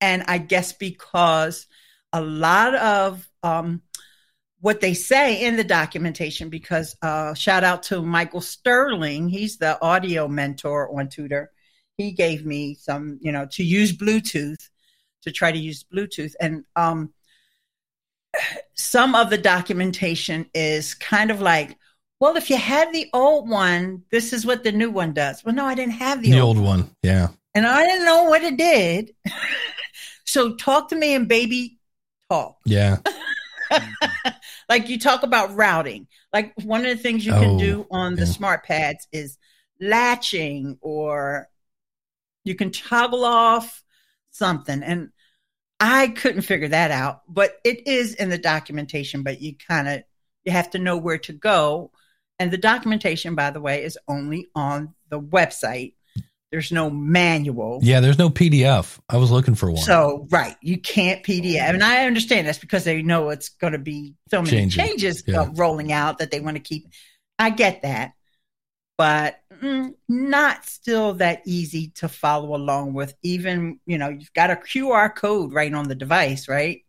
and 0.00 0.24
I 0.28 0.38
guess 0.38 0.72
because 0.72 1.66
a 2.12 2.20
lot 2.20 2.74
of 2.74 3.28
um, 3.42 3.82
what 4.60 4.80
they 4.80 4.94
say 4.94 5.44
in 5.44 5.56
the 5.56 5.64
documentation, 5.64 6.48
because 6.48 6.96
uh, 7.02 7.34
shout 7.34 7.64
out 7.64 7.84
to 7.84 8.02
Michael 8.02 8.40
Sterling, 8.40 9.28
he's 9.28 9.58
the 9.58 9.80
audio 9.82 10.28
mentor 10.28 10.98
on 10.98 11.08
Tutor. 11.08 11.50
He 11.96 12.12
gave 12.12 12.44
me 12.44 12.74
some, 12.74 13.18
you 13.20 13.32
know, 13.32 13.46
to 13.52 13.64
use 13.64 13.96
Bluetooth, 13.96 14.68
to 15.22 15.32
try 15.32 15.52
to 15.52 15.58
use 15.58 15.84
Bluetooth. 15.84 16.32
And 16.40 16.64
um, 16.76 17.12
some 18.74 19.14
of 19.14 19.30
the 19.30 19.38
documentation 19.38 20.46
is 20.54 20.94
kind 20.94 21.30
of 21.30 21.40
like, 21.40 21.76
well, 22.20 22.36
if 22.36 22.50
you 22.50 22.56
had 22.56 22.92
the 22.92 23.08
old 23.12 23.48
one, 23.48 24.02
this 24.10 24.32
is 24.32 24.44
what 24.44 24.64
the 24.64 24.72
new 24.72 24.90
one 24.90 25.12
does. 25.12 25.44
Well, 25.44 25.54
no, 25.54 25.64
I 25.64 25.74
didn't 25.74 25.94
have 25.94 26.20
the, 26.22 26.32
the 26.32 26.40
old, 26.40 26.56
old 26.56 26.66
one. 26.66 26.80
one. 26.80 26.90
Yeah. 27.02 27.28
And 27.54 27.66
I 27.66 27.84
didn't 27.86 28.04
know 28.04 28.24
what 28.24 28.42
it 28.42 28.56
did. 28.56 29.14
So 30.28 30.56
talk 30.56 30.90
to 30.90 30.96
me 30.96 31.14
in 31.14 31.24
baby 31.24 31.78
talk. 32.30 32.58
Yeah. 32.66 32.98
like 34.68 34.88
you 34.88 34.98
talk 34.98 35.22
about 35.22 35.54
routing. 35.54 36.06
Like 36.32 36.52
one 36.62 36.84
of 36.84 36.96
the 36.96 37.02
things 37.02 37.24
you 37.24 37.32
can 37.32 37.56
oh, 37.56 37.58
do 37.58 37.86
on 37.90 38.12
yeah. 38.12 38.20
the 38.20 38.26
smart 38.26 38.64
pads 38.64 39.06
is 39.12 39.38
latching 39.80 40.78
or 40.80 41.48
you 42.44 42.54
can 42.54 42.70
toggle 42.70 43.24
off 43.24 43.82
something. 44.30 44.82
And 44.82 45.10
I 45.80 46.08
couldn't 46.08 46.42
figure 46.42 46.68
that 46.68 46.90
out, 46.90 47.22
but 47.28 47.58
it 47.64 47.86
is 47.86 48.14
in 48.14 48.30
the 48.30 48.38
documentation, 48.38 49.22
but 49.22 49.40
you 49.40 49.54
kind 49.56 49.88
of 49.88 50.02
you 50.44 50.52
have 50.52 50.70
to 50.70 50.78
know 50.78 50.96
where 50.96 51.18
to 51.18 51.32
go. 51.32 51.92
And 52.38 52.50
the 52.50 52.58
documentation, 52.58 53.34
by 53.34 53.50
the 53.50 53.60
way, 53.60 53.84
is 53.84 53.98
only 54.08 54.48
on 54.54 54.94
the 55.10 55.20
website. 55.20 55.94
There's 56.50 56.72
no 56.72 56.88
manual. 56.88 57.80
Yeah, 57.82 58.00
there's 58.00 58.18
no 58.18 58.30
PDF. 58.30 58.98
I 59.08 59.18
was 59.18 59.30
looking 59.30 59.54
for 59.54 59.70
one. 59.70 59.82
So, 59.82 60.26
right, 60.30 60.56
you 60.62 60.78
can't 60.78 61.22
PDF. 61.22 61.60
And 61.60 61.84
I 61.84 62.06
understand 62.06 62.46
that's 62.46 62.58
because 62.58 62.84
they 62.84 63.02
know 63.02 63.28
it's 63.28 63.50
going 63.50 63.74
to 63.74 63.78
be 63.78 64.14
so 64.30 64.40
many 64.40 64.56
Changing. 64.56 64.86
changes 64.86 65.22
yeah. 65.26 65.42
uh, 65.42 65.50
rolling 65.54 65.92
out 65.92 66.18
that 66.18 66.30
they 66.30 66.40
want 66.40 66.56
to 66.56 66.62
keep. 66.62 66.88
I 67.38 67.50
get 67.50 67.82
that. 67.82 68.12
But 68.96 69.40
mm, 69.62 69.94
not 70.08 70.64
still 70.64 71.14
that 71.14 71.42
easy 71.44 71.88
to 71.96 72.08
follow 72.08 72.56
along 72.56 72.94
with. 72.94 73.14
Even, 73.22 73.78
you 73.84 73.98
know, 73.98 74.08
you've 74.08 74.32
got 74.32 74.50
a 74.50 74.56
QR 74.56 75.14
code 75.14 75.52
right 75.52 75.72
on 75.72 75.86
the 75.86 75.94
device, 75.94 76.48
right? 76.48 76.82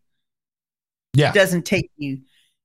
Yeah. 1.12 1.30
It 1.30 1.34
doesn't 1.34 1.66
take 1.66 1.90
you, 1.96 2.22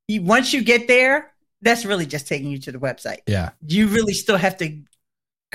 you 0.08 0.22
once 0.22 0.54
you 0.54 0.64
get 0.64 0.88
there, 0.88 1.34
that's 1.62 1.84
really 1.84 2.06
just 2.06 2.28
taking 2.28 2.52
you 2.52 2.60
to 2.60 2.72
the 2.72 2.80
website. 2.80 3.20
Yeah. 3.28 3.52
You 3.68 3.88
really 3.88 4.14
still 4.14 4.38
have 4.38 4.58
to 4.58 4.82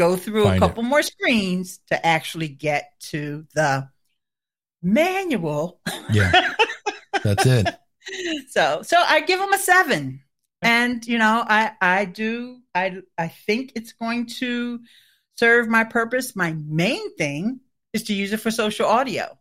go 0.01 0.17
through 0.17 0.45
Find 0.45 0.57
a 0.57 0.67
couple 0.67 0.83
it. 0.83 0.89
more 0.89 1.03
screens 1.03 1.79
to 1.89 2.07
actually 2.07 2.49
get 2.49 2.93
to 3.11 3.47
the 3.55 3.89
manual. 4.83 5.81
Yeah. 6.11 6.33
That's 7.23 7.45
it. 7.45 7.69
so 8.49 8.81
so 8.83 8.97
I 9.07 9.21
give 9.21 9.39
them 9.39 9.53
a 9.53 9.59
seven. 9.59 10.23
And 10.63 11.07
you 11.07 11.19
know, 11.19 11.45
I 11.47 11.73
I 11.81 12.05
do 12.07 12.61
I 12.75 13.03
I 13.19 13.29
think 13.29 13.73
it's 13.75 13.93
going 13.93 14.27
to 14.41 14.81
serve 15.37 15.69
my 15.69 15.85
purpose. 15.85 16.35
My 16.35 16.53
main 16.53 17.15
thing 17.17 17.61
is 17.93 18.05
to 18.05 18.15
use 18.15 18.33
it 18.33 18.41
for 18.41 18.51
social 18.51 18.87
audio. 18.87 19.39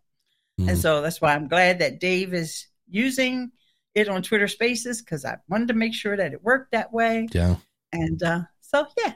Mm. 0.59 0.69
And 0.69 0.77
so 0.77 1.01
that's 1.01 1.21
why 1.21 1.35
I'm 1.35 1.47
glad 1.47 1.79
that 1.79 1.99
Dave 1.99 2.33
is 2.33 2.67
using 2.89 3.51
it 3.95 4.09
on 4.09 4.21
Twitter 4.21 4.47
Spaces 4.47 5.01
because 5.01 5.23
I 5.23 5.37
wanted 5.47 5.69
to 5.69 5.73
make 5.73 5.93
sure 5.93 6.17
that 6.17 6.33
it 6.33 6.43
worked 6.43 6.71
that 6.73 6.91
way. 6.91 7.27
Yeah. 7.31 7.55
And 7.91 8.21
uh, 8.21 8.41
so 8.59 8.85
yeah, 8.97 9.13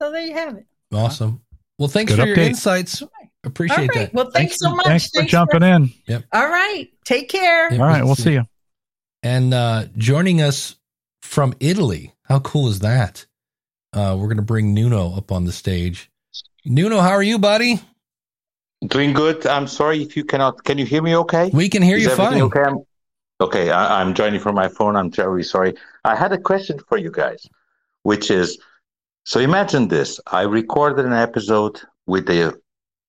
so 0.00 0.12
there 0.12 0.24
you 0.24 0.34
have 0.34 0.56
it. 0.56 0.66
Awesome. 0.94 1.40
Well, 1.78 1.88
thanks 1.88 2.12
Good 2.12 2.20
for 2.20 2.26
update. 2.26 2.36
your 2.36 2.44
insights. 2.46 3.02
Appreciate 3.42 3.88
right. 3.88 3.94
that. 3.94 4.14
Well, 4.14 4.30
thanks, 4.30 4.58
thanks 4.58 4.58
so 4.58 4.74
much. 4.74 4.86
Thanks, 4.86 5.10
thanks 5.10 5.26
for 5.26 5.30
jumping 5.30 5.60
for, 5.60 5.66
in. 5.66 5.92
Yep. 6.06 6.24
All 6.32 6.48
right. 6.48 6.88
Take 7.04 7.28
care. 7.28 7.70
Yep. 7.70 7.80
All 7.80 7.86
right. 7.86 8.04
We'll 8.04 8.14
see 8.14 8.32
you. 8.32 8.44
And 9.22 9.52
uh, 9.52 9.86
joining 9.96 10.40
us 10.40 10.76
from 11.22 11.54
Italy. 11.60 12.14
How 12.24 12.40
cool 12.40 12.68
is 12.68 12.80
that? 12.80 13.26
Uh, 13.92 14.16
we're 14.18 14.26
going 14.26 14.36
to 14.36 14.42
bring 14.42 14.74
Nuno 14.74 15.16
up 15.16 15.30
on 15.30 15.44
the 15.44 15.52
stage. 15.52 16.10
Nuno, 16.64 17.00
how 17.00 17.10
are 17.10 17.22
you, 17.22 17.38
buddy? 17.38 17.80
Doing 18.86 19.12
good. 19.12 19.46
I'm 19.46 19.66
sorry 19.66 20.02
if 20.02 20.16
you 20.16 20.24
cannot. 20.24 20.64
Can 20.64 20.78
you 20.78 20.86
hear 20.86 21.02
me 21.02 21.16
okay? 21.16 21.50
We 21.52 21.68
can 21.68 21.82
hear 21.82 21.96
is 21.96 22.04
you 22.04 22.10
fine. 22.10 22.40
Okay, 22.42 22.60
I'm, 22.60 22.78
okay 23.40 23.70
I, 23.70 24.00
I'm 24.00 24.14
joining 24.14 24.40
from 24.40 24.54
my 24.54 24.68
phone. 24.68 24.96
I'm 24.96 25.10
terribly 25.10 25.42
sorry. 25.42 25.74
I 26.04 26.14
had 26.14 26.32
a 26.32 26.38
question 26.38 26.78
for 26.88 26.98
you 26.98 27.10
guys, 27.10 27.48
which 28.02 28.30
is 28.30 28.58
so 29.24 29.40
imagine 29.40 29.88
this. 29.88 30.20
I 30.26 30.42
recorded 30.42 31.04
an 31.04 31.12
episode 31.12 31.80
with 32.06 32.28
a 32.28 32.54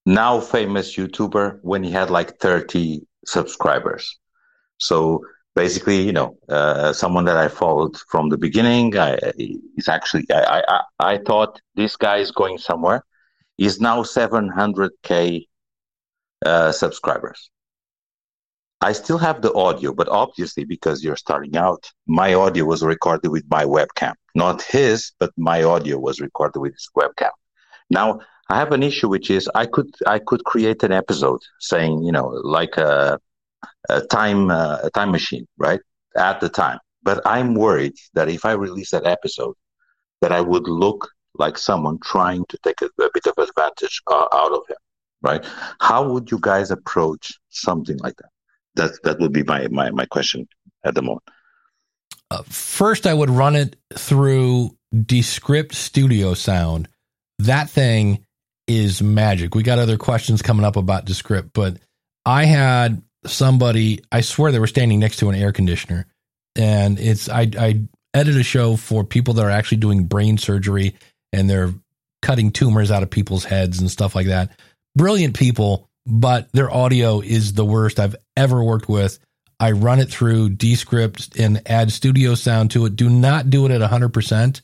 now 0.06 0.40
famous 0.40 0.96
YouTuber 0.96 1.60
when 1.62 1.84
he 1.84 1.92
had 1.92 2.10
like 2.10 2.40
30 2.40 3.06
subscribers. 3.26 4.20
So 4.78 5.26
basically, 5.56 6.02
you 6.02 6.14
know, 6.14 6.38
uh, 6.50 6.94
someone 6.94 7.26
that 7.26 7.38
I 7.38 7.48
followed 7.48 7.98
from 8.10 8.30
the 8.30 8.38
beginning. 8.38 8.98
I, 8.98 9.18
he's 9.38 9.90
actually, 9.90 10.26
I, 10.32 10.64
I, 10.68 10.82
I 11.00 11.18
thought 11.18 11.60
this 11.76 11.96
guy 11.96 12.18
is 12.18 12.32
going 12.32 12.58
somewhere. 12.58 13.04
He's 13.58 13.80
now 13.80 14.04
700k 14.04 15.48
uh, 16.46 16.72
subscribers. 16.72 17.50
I 18.82 18.92
still 18.92 19.18
have 19.18 19.42
the 19.42 19.54
audio, 19.54 19.94
but 19.94 20.10
obviously, 20.10 20.66
because 20.66 21.04
you're 21.04 21.16
starting 21.16 21.56
out, 21.56 21.92
my 22.06 22.34
audio 22.34 22.66
was 22.66 22.84
recorded 22.84 23.30
with 23.30 23.46
my 23.50 23.64
webcam. 23.64 24.14
Not 24.36 24.62
his, 24.62 25.14
but 25.20 25.32
my 25.38 25.64
audio 25.64 25.98
was 25.98 26.20
recorded 26.20 26.60
with 26.60 26.74
his 26.74 26.90
webcam. 26.96 27.32
Now, 27.90 28.20
I 28.50 28.58
have 28.60 28.72
an 28.74 28.84
issue, 28.84 29.10
which 29.10 29.32
is 29.32 29.50
I 29.56 29.66
could 29.66 29.90
I 30.06 30.20
could 30.20 30.44
create 30.44 30.84
an 30.84 30.92
episode 30.92 31.42
saying, 31.60 32.04
you 32.04 32.12
know, 32.12 32.28
like 32.44 32.78
a 32.78 33.20
a 33.90 34.02
time 34.02 34.52
uh, 34.52 34.80
a 34.84 34.92
time 34.92 35.12
machine, 35.12 35.48
right? 35.58 35.80
At 36.16 36.40
the 36.42 36.50
time, 36.50 36.80
but 37.04 37.22
I'm 37.26 37.56
worried 37.56 37.96
that 38.14 38.30
if 38.30 38.46
I 38.46 38.52
release 38.54 38.92
that 38.92 39.06
episode, 39.06 39.56
that 40.22 40.32
I 40.32 40.42
would 40.42 40.68
look 40.68 41.10
like 41.36 41.58
someone 41.58 42.00
trying 42.00 42.46
to 42.50 42.58
take 42.64 42.82
a, 42.82 42.86
a 43.04 43.10
bit 43.14 43.28
of 43.28 43.38
advantage 43.38 44.02
uh, 44.08 44.28
out 44.34 44.52
of 44.52 44.62
him, 44.70 44.78
right? 45.22 45.46
How 45.80 46.08
would 46.08 46.32
you 46.32 46.40
guys 46.40 46.72
approach 46.72 47.34
something 47.50 47.98
like 47.98 48.16
that? 48.18 48.30
That 48.76 49.04
that 49.04 49.20
would 49.20 49.34
be 49.34 49.44
my 49.44 49.68
my 49.70 49.92
my 49.92 50.06
question 50.06 50.48
at 50.86 50.94
the 50.96 51.02
moment. 51.02 51.24
Uh, 52.36 52.44
first, 52.50 53.08
I 53.08 53.14
would 53.14 53.30
run 53.30 53.56
it 53.56 53.78
through 53.94 54.76
Descript 55.06 55.74
Studio 55.74 56.34
Sound. 56.34 56.90
That 57.40 57.70
thing 57.70 58.26
is 58.68 59.02
magic. 59.02 59.56
We 59.56 59.64
got 59.64 59.80
other 59.80 59.98
questions 59.98 60.42
coming 60.42 60.66
up 60.66 60.76
about 60.76 61.06
Descript, 61.06 61.52
but 61.54 61.78
I 62.26 62.44
had 62.44 63.02
somebody, 63.26 64.02
I 64.12 64.20
swear 64.20 64.52
they 64.52 64.60
were 64.60 64.68
standing 64.68 65.00
next 65.00 65.18
to 65.18 65.30
an 65.30 65.36
air 65.36 65.54
conditioner. 65.54 66.08
And 66.58 67.00
it's, 67.00 67.30
I, 67.30 67.50
I 67.58 67.82
edit 68.14 68.36
a 68.36 68.44
show 68.44 68.76
for 68.76 69.06
people 69.06 69.36
that 69.36 69.46
are 69.46 69.50
actually 69.50 69.78
doing 69.78 70.04
brain 70.04 70.38
surgery 70.38 70.96
and 71.32 71.50
they're 71.50 71.74
cutting 72.22 72.52
tumors 72.52 72.92
out 72.92 73.04
of 73.04 73.10
people's 73.10 73.46
heads 73.46 73.80
and 73.80 73.90
stuff 73.90 74.14
like 74.14 74.28
that. 74.28 74.60
Brilliant 74.98 75.38
people, 75.38 75.88
but 76.06 76.52
their 76.52 76.70
audio 76.70 77.22
is 77.22 77.54
the 77.54 77.66
worst 77.66 77.98
I've 77.98 78.16
ever 78.36 78.62
worked 78.62 78.90
with. 78.90 79.20
I 79.60 79.72
run 79.72 80.00
it 80.00 80.10
through 80.10 80.50
Descript 80.50 81.38
and 81.38 81.62
add 81.66 81.92
studio 81.92 82.36
sound 82.36 82.72
to 82.72 82.86
it. 82.86 82.96
Do 82.96 83.10
not 83.10 83.50
do 83.50 83.66
it 83.66 83.72
at 83.72 83.90
100%. 83.90 84.62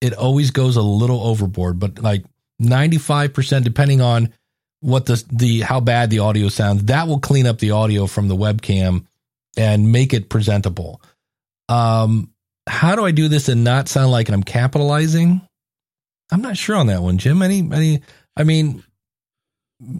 It 0.00 0.14
always 0.14 0.50
goes 0.50 0.76
a 0.76 0.82
little 0.82 1.20
overboard, 1.20 1.78
but 1.78 2.00
like 2.00 2.24
95%, 2.60 3.64
depending 3.64 4.00
on 4.00 4.32
what 4.80 5.06
the 5.06 5.22
the 5.30 5.60
how 5.60 5.80
bad 5.80 6.10
the 6.10 6.18
audio 6.18 6.48
sounds. 6.48 6.84
That 6.84 7.06
will 7.06 7.20
clean 7.20 7.46
up 7.46 7.58
the 7.58 7.70
audio 7.70 8.06
from 8.06 8.28
the 8.28 8.36
webcam 8.36 9.06
and 9.56 9.92
make 9.92 10.12
it 10.12 10.28
presentable. 10.28 11.00
Um, 11.68 12.32
how 12.68 12.96
do 12.96 13.04
I 13.04 13.12
do 13.12 13.28
this 13.28 13.48
and 13.48 13.64
not 13.64 13.88
sound 13.88 14.10
like 14.10 14.28
I'm 14.28 14.42
capitalizing? 14.42 15.40
I'm 16.32 16.42
not 16.42 16.56
sure 16.56 16.76
on 16.76 16.88
that 16.88 17.00
one, 17.00 17.18
Jim. 17.18 17.42
Any 17.42 17.60
any 17.72 18.02
I 18.36 18.44
mean 18.44 18.82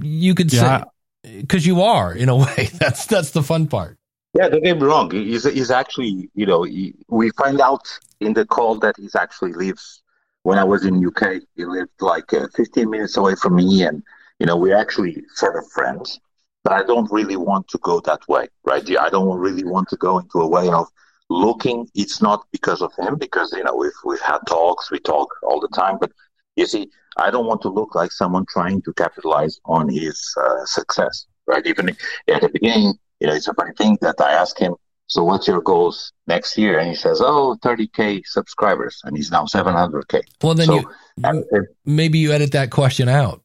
you 0.00 0.34
could 0.34 0.52
yeah. 0.52 0.84
say 1.22 1.40
because 1.40 1.64
you 1.64 1.82
are 1.82 2.12
in 2.12 2.28
a 2.28 2.36
way. 2.36 2.68
That's 2.74 3.06
that's 3.06 3.30
the 3.30 3.42
fun 3.42 3.68
part. 3.68 3.96
Yeah, 4.34 4.48
don't 4.48 4.62
get 4.62 4.78
me 4.78 4.86
wrong. 4.86 5.10
He's, 5.10 5.44
he's 5.44 5.70
actually, 5.70 6.30
you 6.34 6.46
know, 6.46 6.62
he, 6.62 6.94
we 7.08 7.30
find 7.30 7.60
out 7.60 7.86
in 8.20 8.32
the 8.32 8.46
call 8.46 8.78
that 8.78 8.94
he's 8.98 9.14
actually 9.14 9.52
lives. 9.52 10.02
When 10.44 10.58
I 10.58 10.64
was 10.64 10.84
in 10.84 11.06
UK, 11.06 11.42
he 11.54 11.64
lived 11.64 11.90
like 12.00 12.32
uh, 12.32 12.48
15 12.56 12.90
minutes 12.90 13.16
away 13.16 13.34
from 13.36 13.56
me, 13.56 13.84
and 13.84 14.02
you 14.40 14.46
know, 14.46 14.56
we're 14.56 14.76
actually 14.76 15.22
sort 15.34 15.56
of 15.56 15.70
friends, 15.70 16.18
but 16.64 16.72
I 16.72 16.82
don't 16.82 17.10
really 17.12 17.36
want 17.36 17.68
to 17.68 17.78
go 17.78 18.00
that 18.00 18.26
way, 18.28 18.48
right? 18.64 18.82
I 18.98 19.08
don't 19.08 19.38
really 19.38 19.62
want 19.64 19.88
to 19.90 19.96
go 19.96 20.18
into 20.18 20.40
a 20.40 20.48
way 20.48 20.68
of 20.68 20.88
looking. 21.30 21.88
It's 21.94 22.20
not 22.20 22.44
because 22.50 22.82
of 22.82 22.92
him, 22.98 23.16
because, 23.16 23.52
you 23.52 23.62
know, 23.62 23.76
we've, 23.76 23.92
we've 24.04 24.20
had 24.20 24.38
talks, 24.48 24.90
we 24.90 24.98
talk 24.98 25.28
all 25.44 25.60
the 25.60 25.68
time, 25.68 25.98
but 26.00 26.10
you 26.56 26.66
see, 26.66 26.90
I 27.16 27.30
don't 27.30 27.46
want 27.46 27.62
to 27.62 27.68
look 27.68 27.94
like 27.94 28.10
someone 28.10 28.46
trying 28.48 28.82
to 28.82 28.92
capitalize 28.94 29.60
on 29.64 29.88
his 29.88 30.34
uh, 30.42 30.64
success, 30.64 31.26
right? 31.46 31.64
Even 31.64 31.90
at 32.28 32.40
the 32.40 32.48
beginning, 32.48 32.94
you 33.22 33.28
know, 33.28 33.34
it's 33.34 33.46
a 33.46 33.54
funny 33.54 33.70
thing 33.78 33.96
that 34.00 34.20
I 34.20 34.32
asked 34.32 34.58
him, 34.58 34.74
so 35.06 35.22
what's 35.22 35.46
your 35.46 35.62
goals 35.62 36.12
next 36.26 36.58
year? 36.58 36.80
And 36.80 36.88
he 36.88 36.96
says, 36.96 37.20
oh, 37.22 37.56
30K 37.62 38.22
subscribers. 38.26 39.00
And 39.04 39.16
he's 39.16 39.30
now 39.30 39.44
700K. 39.44 40.22
Well, 40.42 40.54
then 40.54 40.66
so, 40.66 40.74
you, 40.74 40.90
you 41.18 41.66
maybe 41.86 42.18
you 42.18 42.32
edit 42.32 42.50
that 42.52 42.72
question 42.72 43.08
out. 43.08 43.40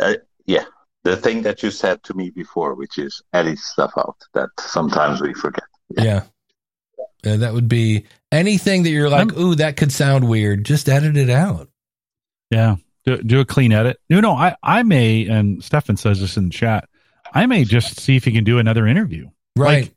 Uh, 0.00 0.14
yeah, 0.46 0.66
the 1.02 1.16
thing 1.16 1.42
that 1.42 1.64
you 1.64 1.72
said 1.72 2.00
to 2.04 2.14
me 2.14 2.30
before, 2.30 2.76
which 2.76 2.96
is 2.96 3.22
edit 3.32 3.58
stuff 3.58 3.90
out 3.98 4.18
that 4.34 4.50
sometimes 4.60 5.20
we 5.20 5.34
forget. 5.34 5.64
Yeah. 5.88 6.04
yeah. 6.04 6.22
yeah 7.24 7.36
that 7.38 7.54
would 7.54 7.68
be 7.68 8.04
anything 8.30 8.84
that 8.84 8.90
you're 8.90 9.10
like, 9.10 9.36
ooh, 9.36 9.56
that 9.56 9.76
could 9.76 9.90
sound 9.90 10.28
weird. 10.28 10.64
Just 10.64 10.88
edit 10.88 11.16
it 11.16 11.30
out. 11.30 11.68
Yeah. 12.50 12.76
Do, 13.04 13.16
do 13.16 13.40
a 13.40 13.44
clean 13.44 13.72
edit. 13.72 13.98
You 14.08 14.20
know, 14.20 14.34
I, 14.34 14.54
I 14.62 14.84
may, 14.84 15.26
and 15.26 15.64
Stefan 15.64 15.96
says 15.96 16.20
this 16.20 16.36
in 16.36 16.44
the 16.44 16.54
chat, 16.54 16.89
I 17.32 17.46
may 17.46 17.64
just 17.64 18.00
see 18.00 18.16
if 18.16 18.24
he 18.24 18.32
can 18.32 18.44
do 18.44 18.58
another 18.58 18.86
interview. 18.86 19.28
Right. 19.56 19.84
Like, 19.84 19.94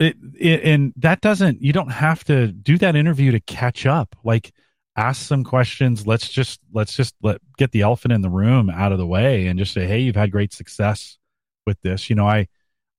it, 0.00 0.16
it, 0.38 0.62
and 0.64 0.92
that 0.96 1.20
doesn't, 1.20 1.62
you 1.62 1.72
don't 1.72 1.92
have 1.92 2.24
to 2.24 2.48
do 2.48 2.78
that 2.78 2.96
interview 2.96 3.32
to 3.32 3.40
catch 3.40 3.86
up. 3.86 4.16
Like, 4.24 4.52
ask 4.96 5.26
some 5.26 5.42
questions 5.42 6.06
let's 6.06 6.28
just 6.28 6.60
let's 6.72 6.94
just 6.94 7.14
let 7.22 7.40
get 7.56 7.72
the 7.72 7.80
elephant 7.80 8.12
in 8.12 8.20
the 8.20 8.30
room 8.30 8.70
out 8.70 8.92
of 8.92 8.98
the 8.98 9.06
way 9.06 9.46
and 9.46 9.58
just 9.58 9.72
say 9.72 9.86
hey 9.86 9.98
you've 9.98 10.14
had 10.14 10.30
great 10.30 10.52
success 10.52 11.18
with 11.66 11.80
this 11.82 12.08
you 12.08 12.14
know 12.14 12.26
i 12.26 12.46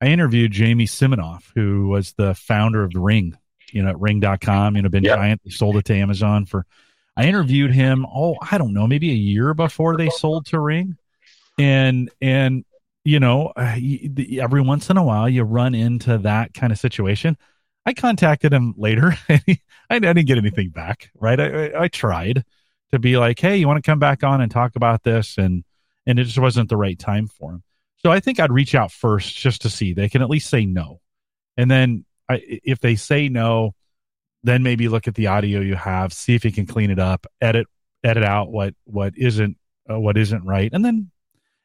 i 0.01 0.07
interviewed 0.07 0.51
jamie 0.51 0.85
siminoff 0.85 1.43
who 1.55 1.87
was 1.87 2.13
the 2.17 2.35
founder 2.35 2.83
of 2.83 2.91
the 2.91 2.99
ring 2.99 3.37
you 3.71 3.81
know 3.81 3.89
at 3.89 3.99
ring.com 3.99 4.75
you 4.75 4.81
know 4.81 4.89
been 4.89 5.03
yep. 5.03 5.17
giant 5.17 5.41
they 5.45 5.51
sold 5.51 5.77
it 5.77 5.85
to 5.85 5.95
amazon 5.95 6.45
for 6.45 6.65
i 7.15 7.25
interviewed 7.25 7.71
him 7.71 8.05
oh 8.13 8.35
i 8.51 8.57
don't 8.57 8.73
know 8.73 8.87
maybe 8.87 9.11
a 9.11 9.15
year 9.15 9.53
before 9.53 9.95
they 9.95 10.09
sold 10.09 10.45
to 10.45 10.59
ring 10.59 10.97
and 11.57 12.11
and 12.21 12.65
you 13.05 13.19
know 13.19 13.53
uh, 13.55 13.77
every 14.39 14.61
once 14.61 14.89
in 14.89 14.97
a 14.97 15.03
while 15.03 15.29
you 15.29 15.43
run 15.43 15.73
into 15.73 16.17
that 16.17 16.53
kind 16.53 16.73
of 16.73 16.79
situation 16.79 17.37
I 17.85 17.93
contacted 17.93 18.51
him 18.51 18.73
later. 18.77 19.15
I, 19.29 19.59
I 19.89 19.99
didn't 19.99 20.25
get 20.25 20.37
anything 20.37 20.69
back. 20.69 21.11
Right. 21.13 21.39
I, 21.39 21.83
I, 21.83 21.87
tried 21.87 22.43
to 22.91 22.99
be 22.99 23.17
like, 23.17 23.39
Hey, 23.39 23.57
you 23.57 23.67
want 23.67 23.83
to 23.83 23.87
come 23.89 23.99
back 23.99 24.23
on 24.23 24.41
and 24.41 24.49
talk 24.49 24.75
about 24.75 25.03
this? 25.03 25.37
And, 25.37 25.63
and 26.07 26.17
it 26.17 26.23
just 26.23 26.39
wasn't 26.39 26.69
the 26.69 26.77
right 26.77 26.97
time 26.97 27.27
for 27.27 27.51
him. 27.51 27.63
So 27.97 28.11
I 28.11 28.19
think 28.19 28.39
I'd 28.39 28.51
reach 28.51 28.75
out 28.75 28.91
first 28.91 29.35
just 29.35 29.61
to 29.63 29.69
see 29.69 29.93
they 29.93 30.09
can 30.09 30.21
at 30.21 30.29
least 30.29 30.49
say 30.49 30.65
no. 30.65 30.99
And 31.57 31.69
then 31.69 32.05
I, 32.27 32.41
if 32.43 32.79
they 32.79 32.95
say 32.95 33.29
no, 33.29 33.75
then 34.43 34.63
maybe 34.63 34.87
look 34.87 35.07
at 35.07 35.15
the 35.15 35.27
audio 35.27 35.59
you 35.61 35.75
have, 35.75 36.13
see 36.13 36.35
if 36.35 36.45
you 36.45 36.51
can 36.51 36.65
clean 36.65 36.91
it 36.91 36.99
up, 36.99 37.25
edit, 37.41 37.67
edit 38.03 38.23
out 38.23 38.51
what, 38.51 38.75
what 38.83 39.13
isn't, 39.17 39.57
uh, 39.89 39.99
what 39.99 40.17
isn't 40.17 40.43
right. 40.43 40.71
And 40.71 40.83
then, 40.83 41.11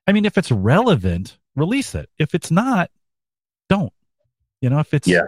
I 0.06 0.12
mean, 0.12 0.24
if 0.24 0.38
it's 0.38 0.50
relevant, 0.50 1.38
release 1.54 1.94
it. 1.94 2.08
If 2.18 2.34
it's 2.34 2.50
not, 2.50 2.90
don't, 3.68 3.92
you 4.60 4.70
know, 4.70 4.80
if 4.80 4.92
it's, 4.94 5.06
yeah 5.06 5.22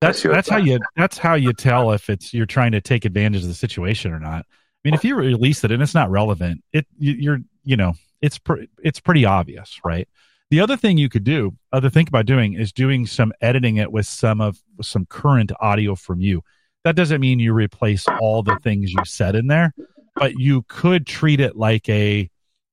that's 0.00 0.22
that's 0.22 0.48
how 0.48 0.56
you 0.56 0.78
that's 0.96 1.18
how 1.18 1.34
you 1.34 1.52
tell 1.52 1.92
if 1.92 2.08
it's 2.08 2.32
you're 2.32 2.46
trying 2.46 2.72
to 2.72 2.80
take 2.80 3.04
advantage 3.04 3.42
of 3.42 3.48
the 3.48 3.54
situation 3.54 4.12
or 4.12 4.18
not. 4.18 4.46
I 4.48 4.88
mean, 4.88 4.94
if 4.94 5.04
you 5.04 5.14
release 5.14 5.62
it 5.62 5.70
and 5.70 5.82
it's 5.82 5.94
not 5.94 6.10
relevant, 6.10 6.64
it 6.72 6.86
you're 6.98 7.40
you 7.64 7.76
know 7.76 7.92
it's 8.22 8.40
it's 8.82 8.98
pretty 8.98 9.26
obvious, 9.26 9.78
right? 9.84 10.08
The 10.48 10.60
other 10.60 10.76
thing 10.76 10.96
you 10.98 11.10
could 11.10 11.22
do, 11.22 11.54
other 11.72 11.90
think 11.90 12.08
about 12.08 12.26
doing, 12.26 12.54
is 12.54 12.72
doing 12.72 13.06
some 13.06 13.32
editing 13.40 13.76
it 13.76 13.92
with 13.92 14.06
some 14.06 14.40
of 14.40 14.58
some 14.80 15.06
current 15.06 15.52
audio 15.60 15.94
from 15.94 16.20
you. 16.20 16.42
That 16.82 16.96
doesn't 16.96 17.20
mean 17.20 17.38
you 17.38 17.52
replace 17.52 18.06
all 18.20 18.42
the 18.42 18.58
things 18.62 18.90
you 18.92 19.04
said 19.04 19.36
in 19.36 19.48
there, 19.48 19.74
but 20.16 20.32
you 20.38 20.62
could 20.66 21.06
treat 21.06 21.40
it 21.40 21.56
like 21.56 21.88
a 21.90 22.30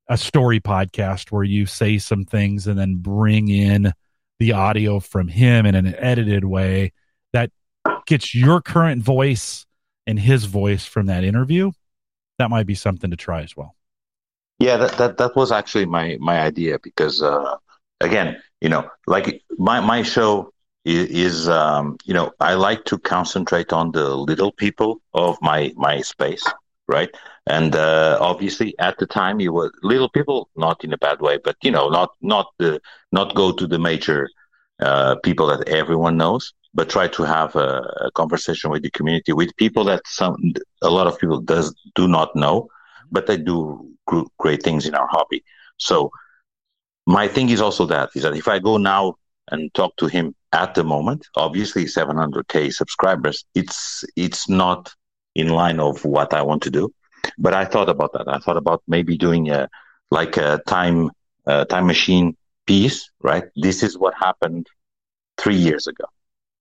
a 0.10 0.18
story 0.18 0.60
podcast 0.60 1.32
where 1.32 1.44
you 1.44 1.66
say 1.66 1.98
some 1.98 2.24
things 2.24 2.68
and 2.68 2.80
then 2.80 2.96
bring 2.96 3.50
in 3.50 3.92
the 4.40 4.54
audio 4.54 5.00
from 5.00 5.28
him 5.28 5.66
in 5.66 5.76
an 5.76 5.96
edited 5.96 6.46
way 6.46 6.94
that 7.34 7.52
gets 8.06 8.34
your 8.34 8.62
current 8.62 9.04
voice 9.04 9.66
and 10.06 10.20
his 10.20 10.46
voice 10.46 10.86
from 10.86 11.08
that 11.08 11.24
interview, 11.24 11.72
that 12.40 12.50
might 12.50 12.66
be 12.66 12.76
something 12.76 13.12
to 13.12 13.18
try 13.18 13.42
as 13.42 13.56
well. 13.58 13.76
Yeah, 14.60 14.78
that 14.78 14.94
that, 14.94 15.18
that 15.18 15.36
was 15.36 15.52
actually 15.52 15.86
my 15.86 16.18
my 16.20 16.40
idea 16.40 16.80
because 16.82 17.22
uh, 17.22 17.58
again, 18.02 18.42
you 18.62 18.70
know, 18.70 18.90
like 19.06 19.44
my 19.58 19.82
my 19.82 20.02
show 20.02 20.52
is, 20.86 21.10
is 21.10 21.50
um, 21.50 21.98
you 22.06 22.14
know, 22.14 22.32
I 22.40 22.56
like 22.56 22.86
to 22.86 22.98
concentrate 22.98 23.72
on 23.72 23.92
the 23.92 24.16
little 24.16 24.52
people 24.52 25.02
of 25.14 25.38
my 25.42 25.74
my 25.76 26.02
space, 26.02 26.46
right? 26.88 27.10
And 27.48 27.76
uh, 27.76 28.18
obviously, 28.22 28.74
at 28.80 28.98
the 28.98 29.06
time, 29.06 29.40
you 29.40 29.54
were 29.54 29.72
little 29.84 30.10
people, 30.10 30.50
not 30.56 30.84
in 30.84 30.94
a 30.94 30.98
bad 30.98 31.22
way, 31.22 31.38
but 31.44 31.56
you 31.62 31.72
know, 31.72 31.90
not 31.90 32.12
not 32.22 32.48
the 32.60 32.82
not 33.12 33.36
go 33.36 33.52
to 33.52 33.68
the 33.68 33.80
major 33.80 34.30
uh, 34.80 35.16
people 35.24 35.48
that 35.48 35.68
everyone 35.68 36.18
knows 36.18 36.54
but 36.74 36.90
try 36.90 37.08
to 37.08 37.24
have 37.24 37.56
a, 37.56 37.82
a, 38.02 38.12
conversation 38.12 38.70
with 38.70 38.84
the 38.84 38.92
community 38.92 39.34
with 39.34 39.56
people 39.58 39.84
that 39.84 40.02
some 40.06 40.36
a 40.84 40.90
lot 40.90 41.08
of 41.08 41.18
people 41.18 41.42
does 41.42 41.74
do 41.96 42.08
not 42.08 42.36
know 42.36 42.68
but 43.12 43.26
they 43.26 43.38
do 43.38 43.90
great 44.38 44.62
things 44.62 44.86
in 44.86 44.94
our 44.94 45.08
hobby 45.08 45.44
so 45.78 46.12
my 47.08 47.28
thing 47.28 47.50
is 47.50 47.62
also 47.62 47.86
that 47.86 48.10
is 48.16 48.22
that 48.22 48.36
if 48.36 48.48
i 48.48 48.60
go 48.60 48.78
now 48.78 49.16
and 49.50 49.74
talk 49.74 49.96
to 49.98 50.06
him 50.06 50.36
at 50.54 50.76
the 50.76 50.84
moment 50.84 51.26
obviously 51.36 51.86
700k 51.86 52.72
subscribers 52.72 53.44
it's 53.56 54.04
it's 54.16 54.48
not 54.48 54.94
in 55.38 55.50
line 55.50 55.80
of 55.80 56.04
what 56.04 56.34
i 56.34 56.42
want 56.42 56.62
to 56.64 56.72
do 56.80 56.92
but 57.38 57.54
i 57.54 57.64
thought 57.64 57.90
about 57.90 58.12
that 58.14 58.28
i 58.28 58.38
thought 58.40 58.58
about 58.58 58.82
maybe 58.88 59.18
doing 59.18 59.50
a 59.50 59.70
like 60.12 60.36
a 60.38 60.62
time 60.68 61.10
a 61.46 61.66
time 61.66 61.88
machine 61.88 62.36
piece 62.66 63.10
right 63.22 63.46
this 63.56 63.84
is 63.84 63.98
what 63.98 64.14
happened 64.28 64.68
three 65.38 65.56
years 65.56 65.88
ago 65.88 66.06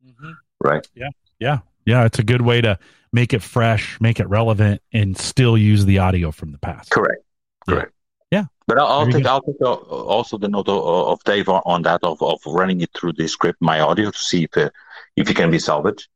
mm-hmm. 0.06 0.32
right? 0.60 0.86
Yeah, 0.94 1.10
yeah, 1.38 1.58
yeah. 1.84 2.04
It's 2.04 2.18
a 2.18 2.22
good 2.22 2.42
way 2.42 2.60
to 2.60 2.78
make 3.12 3.32
it 3.32 3.42
fresh, 3.42 4.00
make 4.00 4.20
it 4.20 4.28
relevant, 4.28 4.82
and 4.92 5.16
still 5.18 5.56
use 5.56 5.84
the 5.84 5.98
audio 5.98 6.30
from 6.30 6.52
the 6.52 6.58
past. 6.58 6.90
Correct. 6.90 7.22
Correct. 7.68 7.92
Yeah. 8.30 8.44
But 8.66 8.78
I'll, 8.78 8.86
I'll 8.86 9.10
take. 9.10 9.26
I'll 9.26 9.42
take 9.42 9.60
also 9.60 10.38
the 10.38 10.48
note 10.48 10.68
of, 10.68 10.84
of 10.84 11.24
Dave 11.24 11.48
on 11.48 11.82
that 11.82 12.02
of, 12.02 12.22
of 12.22 12.40
running 12.46 12.80
it 12.80 12.90
through 12.94 13.12
Descript, 13.12 13.60
my 13.60 13.80
audio, 13.80 14.10
to 14.10 14.18
see 14.18 14.44
if 14.44 14.56
it, 14.56 14.72
if 15.16 15.30
it 15.30 15.34
can 15.34 15.50
be 15.50 15.58
salvaged. 15.58 16.08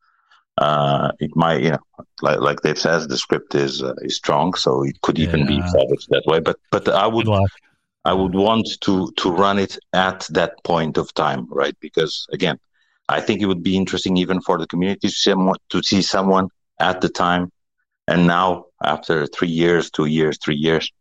Uh, 0.60 1.10
it 1.20 1.34
might, 1.34 1.62
you 1.62 1.70
know, 1.70 1.78
like, 2.20 2.40
like 2.40 2.60
Dave 2.60 2.78
says, 2.78 3.06
Descript 3.06 3.54
is 3.54 3.82
uh, 3.82 3.94
is 4.02 4.16
strong, 4.16 4.52
so 4.54 4.84
it 4.84 5.00
could 5.00 5.18
even 5.18 5.40
yeah. 5.40 5.46
be 5.46 5.68
salvaged 5.68 6.08
that 6.10 6.24
way. 6.26 6.38
But 6.38 6.58
but 6.70 6.86
I 6.88 7.06
would 7.06 7.28
I 8.04 8.12
would 8.12 8.34
want 8.34 8.68
to 8.82 9.10
to 9.16 9.30
run 9.30 9.58
it 9.58 9.78
at 9.94 10.26
that 10.30 10.62
point 10.62 10.98
of 10.98 11.12
time, 11.14 11.46
right? 11.50 11.76
Because 11.80 12.26
again, 12.30 12.58
I 13.08 13.20
think 13.20 13.40
it 13.40 13.46
would 13.46 13.62
be 13.62 13.76
interesting 13.76 14.18
even 14.18 14.40
for 14.42 14.58
the 14.58 14.66
community 14.66 15.08
to 15.08 15.14
see 15.14 15.30
someone, 15.30 15.56
to 15.70 15.82
see 15.82 16.02
someone 16.02 16.48
at 16.78 17.00
the 17.00 17.08
time 17.08 17.50
and 18.06 18.26
now 18.26 18.66
after 18.82 19.26
three 19.26 19.48
years, 19.48 19.90
two 19.90 20.06
years, 20.06 20.38
three 20.38 20.56
years, 20.56 20.92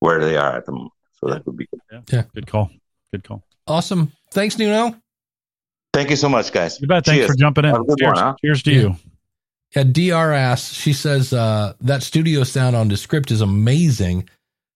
where 0.00 0.20
they 0.20 0.36
are 0.36 0.56
at 0.56 0.66
the 0.66 0.72
moment. 0.72 0.92
So 1.18 1.28
yeah. 1.28 1.34
that 1.34 1.46
would 1.46 1.56
be 1.56 1.66
good. 1.66 1.80
Yeah. 1.90 2.00
yeah. 2.10 2.22
Good 2.34 2.46
call. 2.46 2.70
Good 3.10 3.24
call. 3.24 3.42
Awesome. 3.66 4.12
Thanks, 4.30 4.58
Nuno. 4.58 4.96
Thank 5.92 6.10
you 6.10 6.16
so 6.16 6.28
much, 6.28 6.52
guys. 6.52 6.80
You 6.80 6.86
bet. 6.86 7.04
Thanks 7.04 7.18
Cheers. 7.18 7.30
for 7.30 7.36
jumping 7.36 7.64
in. 7.66 7.74
Cheers. 7.74 8.12
One, 8.12 8.16
huh? 8.16 8.34
Cheers 8.40 8.62
to 8.64 8.72
yeah. 8.72 8.80
you. 8.80 8.96
Yeah, 9.76 9.84
DR 9.84 10.32
asks, 10.32 10.74
she 10.74 10.92
says, 10.92 11.32
uh, 11.32 11.72
that 11.80 12.02
studio 12.02 12.44
sound 12.44 12.76
on 12.76 12.88
Descript 12.88 13.30
is 13.30 13.40
amazing. 13.40 14.28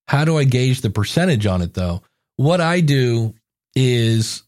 How 0.08 0.24
do 0.24 0.38
I 0.38 0.44
gauge 0.44 0.80
the 0.80 0.90
percentage 0.90 1.46
on 1.46 1.60
it 1.60 1.74
though? 1.74 2.02
What 2.36 2.60
I 2.60 2.80
do 2.80 3.34
is 3.74 4.42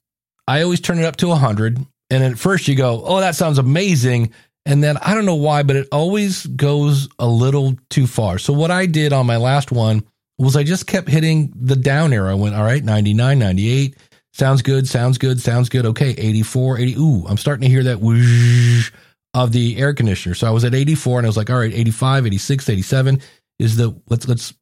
I 0.47 0.63
always 0.63 0.81
turn 0.81 0.99
it 0.99 1.05
up 1.05 1.17
to 1.17 1.29
100. 1.29 1.79
And 2.11 2.25
at 2.25 2.39
first 2.39 2.69
you 2.69 2.75
go, 2.75 3.03
oh, 3.05 3.21
that 3.21 3.35
sounds 3.35 3.59
amazing. 3.59 4.33
And 4.65 4.83
then 4.83 4.97
I 4.99 5.15
don't 5.15 5.27
know 5.27 5.35
why, 5.35 5.63
but 5.63 5.77
it 5.77 5.89
always 5.93 6.47
goes 6.47 7.09
a 7.19 7.27
little 7.27 7.77
too 7.91 8.07
far. 8.07 8.39
So 8.39 8.53
what 8.53 8.71
I 8.71 8.87
did 8.87 9.13
on 9.13 9.27
my 9.27 9.37
last 9.37 9.71
one 9.71 10.07
was 10.39 10.57
I 10.57 10.63
just 10.63 10.87
kept 10.87 11.09
hitting 11.09 11.53
the 11.55 11.77
down 11.77 12.13
arrow. 12.13 12.31
I 12.31 12.35
went, 12.35 12.55
all 12.55 12.65
right, 12.65 12.83
99, 12.83 13.39
98. 13.39 13.97
Sounds 14.39 14.63
good, 14.63 14.87
sounds 14.87 15.19
good, 15.19 15.41
sounds 15.41 15.69
good. 15.69 15.85
Okay, 15.85 16.11
84, 16.11 16.79
80. 16.79 16.95
Ooh, 16.97 17.27
I'm 17.27 17.37
starting 17.37 17.63
to 17.63 17.69
hear 17.69 17.83
that 17.85 18.01
whoosh 18.01 18.93
of 19.35 19.53
the 19.53 19.77
air 19.79 19.93
conditioner. 19.93 20.35
So 20.35 20.47
I 20.47 20.51
was 20.51 20.65
at 20.65 20.75
84 20.75 21.19
and 21.19 21.27
I 21.27 21.29
was 21.29 21.37
like, 21.37 21.51
all 21.51 21.59
right, 21.59 21.73
85, 21.73 22.27
86, 22.27 22.69
87 22.69 23.21
is 23.59 23.77
the 23.77 24.01
let's 24.09 24.29
let's 24.29 24.55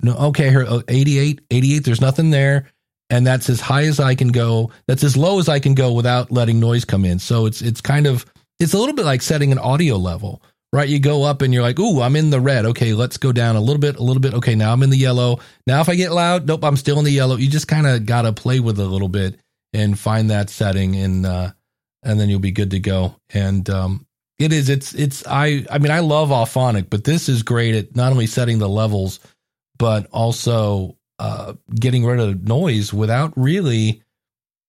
no 0.00 0.14
okay 0.14 0.48
here 0.48 0.64
oh, 0.66 0.82
88 0.88 1.42
88 1.50 1.84
there's 1.84 2.00
nothing 2.00 2.30
there 2.30 2.70
and 3.10 3.26
that's 3.26 3.50
as 3.50 3.60
high 3.60 3.84
as 3.84 4.00
I 4.00 4.14
can 4.14 4.28
go 4.28 4.70
that's 4.86 5.04
as 5.04 5.16
low 5.16 5.38
as 5.38 5.48
I 5.48 5.58
can 5.60 5.74
go 5.74 5.92
without 5.92 6.32
letting 6.32 6.58
noise 6.58 6.84
come 6.84 7.04
in 7.04 7.18
so 7.18 7.44
it's 7.44 7.60
it's 7.60 7.80
kind 7.80 8.06
of 8.06 8.24
it's 8.58 8.72
a 8.72 8.78
little 8.78 8.94
bit 8.94 9.04
like 9.04 9.22
setting 9.22 9.52
an 9.52 9.58
audio 9.58 9.96
level 9.96 10.42
right 10.72 10.88
you 10.88 10.98
go 10.98 11.22
up 11.22 11.42
and 11.42 11.52
you're 11.52 11.62
like 11.62 11.78
ooh 11.78 12.00
I'm 12.00 12.16
in 12.16 12.30
the 12.30 12.40
red 12.40 12.66
okay 12.66 12.94
let's 12.94 13.16
go 13.16 13.32
down 13.32 13.56
a 13.56 13.60
little 13.60 13.80
bit 13.80 13.96
a 13.96 14.02
little 14.02 14.20
bit 14.20 14.34
okay 14.34 14.54
now 14.54 14.72
I'm 14.72 14.82
in 14.82 14.90
the 14.90 14.96
yellow 14.96 15.40
now 15.66 15.80
if 15.80 15.88
I 15.88 15.94
get 15.94 16.12
loud 16.12 16.46
nope 16.46 16.64
I'm 16.64 16.76
still 16.76 16.98
in 16.98 17.04
the 17.04 17.10
yellow 17.10 17.36
you 17.36 17.48
just 17.48 17.68
kind 17.68 17.86
of 17.86 18.06
got 18.06 18.22
to 18.22 18.32
play 18.32 18.60
with 18.60 18.78
it 18.78 18.82
a 18.82 18.88
little 18.88 19.08
bit 19.08 19.38
and 19.72 19.98
find 19.98 20.30
that 20.30 20.50
setting 20.50 20.96
and 20.96 21.26
uh 21.26 21.52
and 22.02 22.18
then 22.18 22.28
you'll 22.28 22.40
be 22.40 22.52
good 22.52 22.72
to 22.72 22.80
go 22.80 23.16
and 23.32 23.68
um 23.70 24.06
it 24.42 24.52
is. 24.52 24.68
It's 24.68 24.94
it's 24.94 25.24
I 25.26 25.64
I 25.70 25.78
mean 25.78 25.92
I 25.92 26.00
love 26.00 26.30
Auphonic, 26.30 26.90
but 26.90 27.04
this 27.04 27.28
is 27.28 27.42
great 27.42 27.74
at 27.74 27.96
not 27.96 28.12
only 28.12 28.26
setting 28.26 28.58
the 28.58 28.68
levels, 28.68 29.20
but 29.78 30.06
also 30.10 30.96
uh, 31.18 31.54
getting 31.74 32.04
rid 32.04 32.18
of 32.18 32.42
noise 32.42 32.92
without 32.92 33.32
really, 33.36 34.02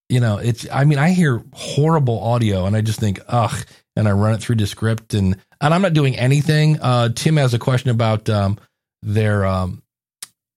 you 0.09 0.19
know, 0.19 0.37
it's. 0.37 0.67
I 0.71 0.83
mean 0.85 0.99
I 0.99 1.09
hear 1.09 1.43
horrible 1.53 2.19
audio, 2.21 2.65
and 2.65 2.75
I 2.75 2.81
just 2.81 2.99
think 2.99 3.19
ugh, 3.27 3.65
and 3.95 4.07
I 4.07 4.11
run 4.11 4.33
it 4.33 4.41
through 4.41 4.55
Descript, 4.55 5.13
and 5.13 5.37
and 5.61 5.73
I'm 5.73 5.81
not 5.81 5.93
doing 5.93 6.17
anything. 6.17 6.79
Uh, 6.81 7.09
Tim 7.09 7.37
has 7.37 7.53
a 7.53 7.59
question 7.59 7.89
about 7.89 8.29
um, 8.29 8.57
their 9.01 9.45
um, 9.45 9.83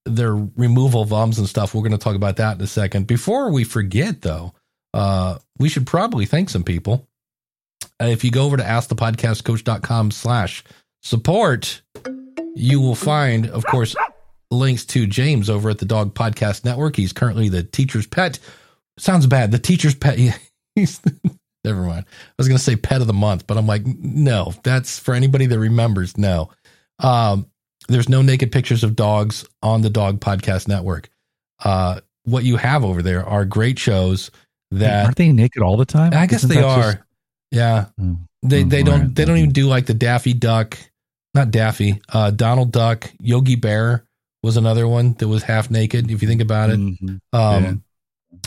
their 0.05 0.35
removal 0.35 1.01
of 1.01 1.11
and 1.11 1.47
stuff. 1.47 1.73
We're 1.73 1.81
going 1.81 1.91
to 1.91 1.97
talk 1.97 2.15
about 2.15 2.37
that 2.37 2.57
in 2.57 2.63
a 2.63 2.67
second. 2.67 3.07
Before 3.07 3.51
we 3.51 3.63
forget, 3.63 4.21
though, 4.21 4.53
uh, 4.93 5.37
we 5.59 5.69
should 5.69 5.85
probably 5.85 6.25
thank 6.25 6.49
some 6.49 6.63
people. 6.63 7.07
If 7.99 8.23
you 8.23 8.31
go 8.31 8.45
over 8.45 8.57
to 8.57 8.63
askthepodcastcoach.com 8.63 10.11
slash 10.11 10.63
support, 11.01 11.81
you 12.55 12.79
will 12.79 12.95
find, 12.95 13.47
of 13.47 13.65
course, 13.65 13.95
links 14.51 14.85
to 14.85 15.07
James 15.07 15.49
over 15.49 15.69
at 15.69 15.79
the 15.79 15.85
Dog 15.85 16.13
Podcast 16.13 16.63
Network. 16.63 16.95
He's 16.95 17.13
currently 17.13 17.49
the 17.49 17.63
teacher's 17.63 18.07
pet. 18.07 18.39
Sounds 18.97 19.27
bad. 19.27 19.51
The 19.51 19.59
teacher's 19.59 19.95
pet. 19.95 20.17
He's 20.75 21.01
never 21.67 21.81
mind. 21.81 22.05
I 22.07 22.33
was 22.37 22.47
going 22.47 22.57
to 22.57 22.63
say 22.63 22.75
pet 22.75 23.01
of 23.01 23.07
the 23.07 23.13
month, 23.13 23.47
but 23.47 23.57
I'm 23.57 23.67
like, 23.67 23.85
no, 23.85 24.53
that's 24.63 24.99
for 24.99 25.13
anybody 25.13 25.45
that 25.45 25.59
remembers. 25.59 26.17
No. 26.17 26.49
Um, 26.99 27.47
there's 27.87 28.09
no 28.09 28.21
naked 28.21 28.51
pictures 28.51 28.83
of 28.83 28.95
dogs 28.95 29.45
on 29.61 29.81
the 29.81 29.89
Dog 29.89 30.19
Podcast 30.19 30.67
Network. 30.67 31.09
Uh, 31.63 32.01
what 32.23 32.43
you 32.43 32.57
have 32.57 32.83
over 32.83 33.01
there 33.01 33.25
are 33.25 33.45
great 33.45 33.79
shows 33.79 34.31
that 34.71 35.05
aren't 35.05 35.17
they 35.17 35.31
naked 35.31 35.61
all 35.61 35.77
the 35.77 35.85
time? 35.85 36.13
I 36.13 36.25
guess 36.25 36.43
Isn't 36.43 36.55
they 36.55 36.61
are. 36.61 36.93
Just, 36.93 37.03
yeah. 37.51 37.85
Mm. 37.99 38.27
They 38.43 38.63
they 38.63 38.83
don't 38.83 39.15
they 39.15 39.25
don't 39.25 39.37
even 39.37 39.51
do 39.51 39.67
like 39.67 39.85
the 39.85 39.93
Daffy 39.93 40.33
Duck, 40.33 40.77
not 41.33 41.51
Daffy, 41.51 42.01
uh 42.13 42.31
Donald 42.31 42.71
Duck, 42.71 43.11
Yogi 43.19 43.55
Bear 43.55 44.03
was 44.43 44.57
another 44.57 44.87
one 44.87 45.13
that 45.13 45.27
was 45.27 45.43
half 45.43 45.71
naked 45.71 46.11
if 46.11 46.21
you 46.21 46.27
think 46.27 46.41
about 46.41 46.69
it. 46.69 46.79
Mm-hmm. 46.79 47.15
Um 47.33 47.63
yeah. 47.63 47.73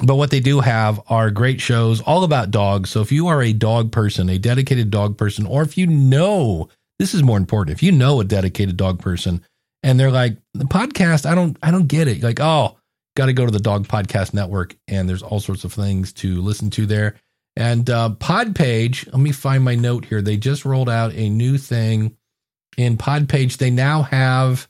But 0.02 0.16
what 0.16 0.30
they 0.30 0.40
do 0.40 0.60
have 0.60 1.00
are 1.08 1.30
great 1.30 1.60
shows 1.60 2.00
all 2.00 2.24
about 2.24 2.50
dogs. 2.50 2.90
So 2.90 3.00
if 3.00 3.10
you 3.12 3.28
are 3.28 3.42
a 3.42 3.52
dog 3.52 3.92
person, 3.92 4.28
a 4.28 4.38
dedicated 4.38 4.90
dog 4.90 5.16
person, 5.16 5.46
or 5.46 5.62
if 5.62 5.76
you 5.76 5.86
know, 5.86 6.68
this 6.98 7.14
is 7.14 7.22
more 7.22 7.38
important. 7.38 7.76
If 7.76 7.82
you 7.82 7.92
know 7.92 8.20
a 8.20 8.24
dedicated 8.24 8.76
dog 8.76 9.00
person 9.00 9.42
and 9.82 9.98
they're 9.98 10.10
like, 10.10 10.36
the 10.54 10.64
podcast, 10.64 11.26
I 11.26 11.34
don't 11.34 11.56
I 11.62 11.70
don't 11.70 11.86
get 11.86 12.08
it. 12.08 12.22
Like, 12.22 12.40
oh, 12.40 12.76
got 13.16 13.26
to 13.26 13.32
go 13.32 13.46
to 13.46 13.52
the 13.52 13.58
Dog 13.58 13.88
Podcast 13.88 14.34
Network 14.34 14.76
and 14.88 15.08
there's 15.08 15.22
all 15.22 15.40
sorts 15.40 15.64
of 15.64 15.72
things 15.72 16.12
to 16.14 16.40
listen 16.42 16.70
to 16.70 16.86
there. 16.86 17.16
And 17.56 17.88
uh, 17.90 18.10
Podpage, 18.18 19.06
let 19.12 19.20
me 19.20 19.32
find 19.32 19.64
my 19.64 19.74
note 19.74 20.04
here. 20.04 20.22
They 20.22 20.36
just 20.36 20.64
rolled 20.64 20.88
out 20.88 21.12
a 21.14 21.28
new 21.28 21.58
thing 21.58 22.16
in 22.76 22.96
Podpage. 22.96 23.56
They 23.56 23.70
now 23.70 24.02
have 24.02 24.68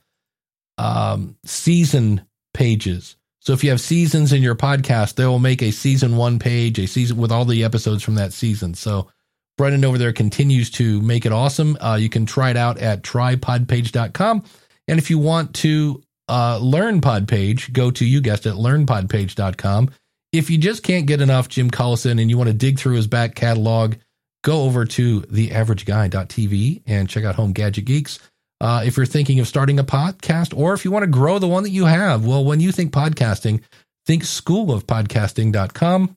um, 0.78 1.36
season 1.44 2.22
pages. 2.54 3.16
So 3.40 3.52
if 3.52 3.64
you 3.64 3.70
have 3.70 3.80
seasons 3.80 4.32
in 4.32 4.42
your 4.42 4.54
podcast, 4.54 5.14
they 5.14 5.26
will 5.26 5.38
make 5.38 5.62
a 5.62 5.70
season 5.70 6.16
one 6.16 6.38
page, 6.38 6.78
a 6.78 6.86
season 6.86 7.16
with 7.16 7.32
all 7.32 7.44
the 7.44 7.64
episodes 7.64 8.02
from 8.02 8.16
that 8.16 8.32
season. 8.32 8.74
So 8.74 9.08
Brendan 9.56 9.84
over 9.84 9.98
there 9.98 10.12
continues 10.12 10.70
to 10.72 11.00
make 11.02 11.26
it 11.26 11.32
awesome. 11.32 11.76
Uh, 11.80 11.96
you 12.00 12.08
can 12.08 12.26
try 12.26 12.50
it 12.50 12.56
out 12.56 12.78
at 12.78 13.02
trypodpage.com. 13.02 14.44
And 14.88 14.98
if 14.98 15.10
you 15.10 15.18
want 15.18 15.54
to 15.56 16.02
uh, 16.28 16.58
learn 16.58 17.00
Podpage, 17.00 17.72
go 17.72 17.90
to, 17.90 18.04
you 18.04 18.20
guessed 18.20 18.46
it, 18.46 18.54
learnpodpage.com 18.54 19.90
if 20.32 20.48
you 20.48 20.58
just 20.58 20.82
can't 20.82 21.06
get 21.06 21.20
enough 21.20 21.48
Jim 21.48 21.70
Collison 21.70 22.20
and 22.20 22.30
you 22.30 22.38
want 22.38 22.48
to 22.48 22.54
dig 22.54 22.78
through 22.78 22.94
his 22.94 23.06
back 23.06 23.34
catalog, 23.34 23.96
go 24.44 24.62
over 24.62 24.84
to 24.84 25.22
theaverageguy.tv 25.22 26.82
and 26.86 27.08
check 27.08 27.24
out 27.24 27.34
Home 27.34 27.52
Gadget 27.52 27.84
Geeks. 27.84 28.18
Uh, 28.60 28.82
if 28.84 28.96
you're 28.96 29.06
thinking 29.06 29.40
of 29.40 29.48
starting 29.48 29.78
a 29.78 29.84
podcast 29.84 30.56
or 30.56 30.74
if 30.74 30.84
you 30.84 30.90
want 30.90 31.02
to 31.02 31.10
grow 31.10 31.38
the 31.38 31.48
one 31.48 31.62
that 31.62 31.70
you 31.70 31.86
have, 31.86 32.26
well, 32.26 32.44
when 32.44 32.60
you 32.60 32.72
think 32.72 32.92
podcasting, 32.92 33.62
think 34.06 34.22
schoolofpodcasting.com. 34.22 36.16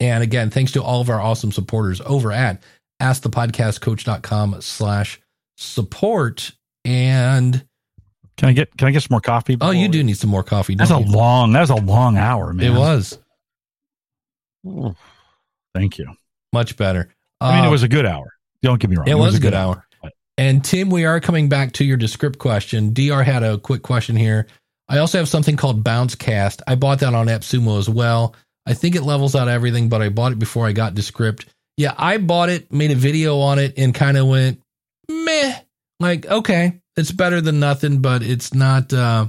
And 0.00 0.22
again, 0.22 0.50
thanks 0.50 0.72
to 0.72 0.82
all 0.82 1.00
of 1.00 1.08
our 1.08 1.20
awesome 1.20 1.52
supporters 1.52 2.00
over 2.02 2.32
at 2.32 2.62
askthepodcastcoach.com 3.00 4.60
slash 4.60 5.20
support. 5.56 6.52
And 6.84 7.64
can 8.36 8.48
I 8.48 8.52
get 8.52 8.76
can 8.76 8.88
I 8.88 8.90
get 8.90 9.02
some 9.02 9.08
more 9.10 9.20
coffee? 9.20 9.56
Oh, 9.60 9.70
you 9.70 9.88
do 9.88 10.02
need 10.02 10.16
some 10.16 10.30
more 10.30 10.42
coffee. 10.42 10.74
That's 10.74 10.90
a 10.90 10.98
you? 10.98 11.06
long. 11.06 11.52
That 11.52 11.60
was 11.60 11.70
a 11.70 11.76
long 11.76 12.16
hour, 12.16 12.52
man. 12.52 12.74
It 12.74 12.78
was. 12.78 13.18
Thank 15.74 15.98
you. 15.98 16.14
Much 16.52 16.76
better. 16.76 17.08
I 17.40 17.56
mean, 17.56 17.64
it 17.64 17.68
uh, 17.68 17.70
was 17.70 17.82
a 17.82 17.88
good 17.88 18.06
hour. 18.06 18.34
Don't 18.62 18.80
get 18.80 18.90
me 18.90 18.96
wrong. 18.96 19.08
It, 19.08 19.12
it 19.12 19.14
was, 19.14 19.26
was, 19.26 19.34
a 19.36 19.38
good, 19.38 19.50
good 19.50 19.54
hour. 19.54 19.76
hour. 19.76 19.86
And 20.38 20.64
Tim, 20.64 20.90
we 20.90 21.04
are 21.04 21.20
coming 21.20 21.48
back 21.48 21.72
to 21.74 21.84
your 21.84 21.96
Descript 21.96 22.38
question. 22.38 22.92
Dr 22.92 23.22
had 23.22 23.42
a 23.42 23.58
quick 23.58 23.82
question 23.82 24.16
here. 24.16 24.46
I 24.88 24.98
also 24.98 25.18
have 25.18 25.28
something 25.28 25.56
called 25.56 25.84
Bounce 25.84 26.14
Cast. 26.14 26.62
I 26.66 26.74
bought 26.74 27.00
that 27.00 27.14
on 27.14 27.26
AppSumo 27.26 27.78
as 27.78 27.88
well. 27.88 28.34
I 28.66 28.74
think 28.74 28.94
it 28.94 29.02
levels 29.02 29.34
out 29.34 29.48
everything, 29.48 29.88
but 29.88 30.02
I 30.02 30.08
bought 30.08 30.32
it 30.32 30.38
before 30.38 30.66
I 30.66 30.72
got 30.72 30.94
Descript. 30.94 31.46
Yeah, 31.76 31.94
I 31.96 32.18
bought 32.18 32.48
it, 32.48 32.72
made 32.72 32.90
a 32.90 32.96
video 32.96 33.38
on 33.40 33.58
it, 33.58 33.74
and 33.76 33.94
kind 33.94 34.16
of 34.16 34.26
went 34.26 34.60
meh. 35.08 35.58
Like, 36.00 36.26
okay, 36.26 36.80
it's 36.96 37.12
better 37.12 37.40
than 37.40 37.60
nothing, 37.60 38.00
but 38.00 38.22
it's 38.22 38.54
not. 38.54 38.92
uh 38.92 39.26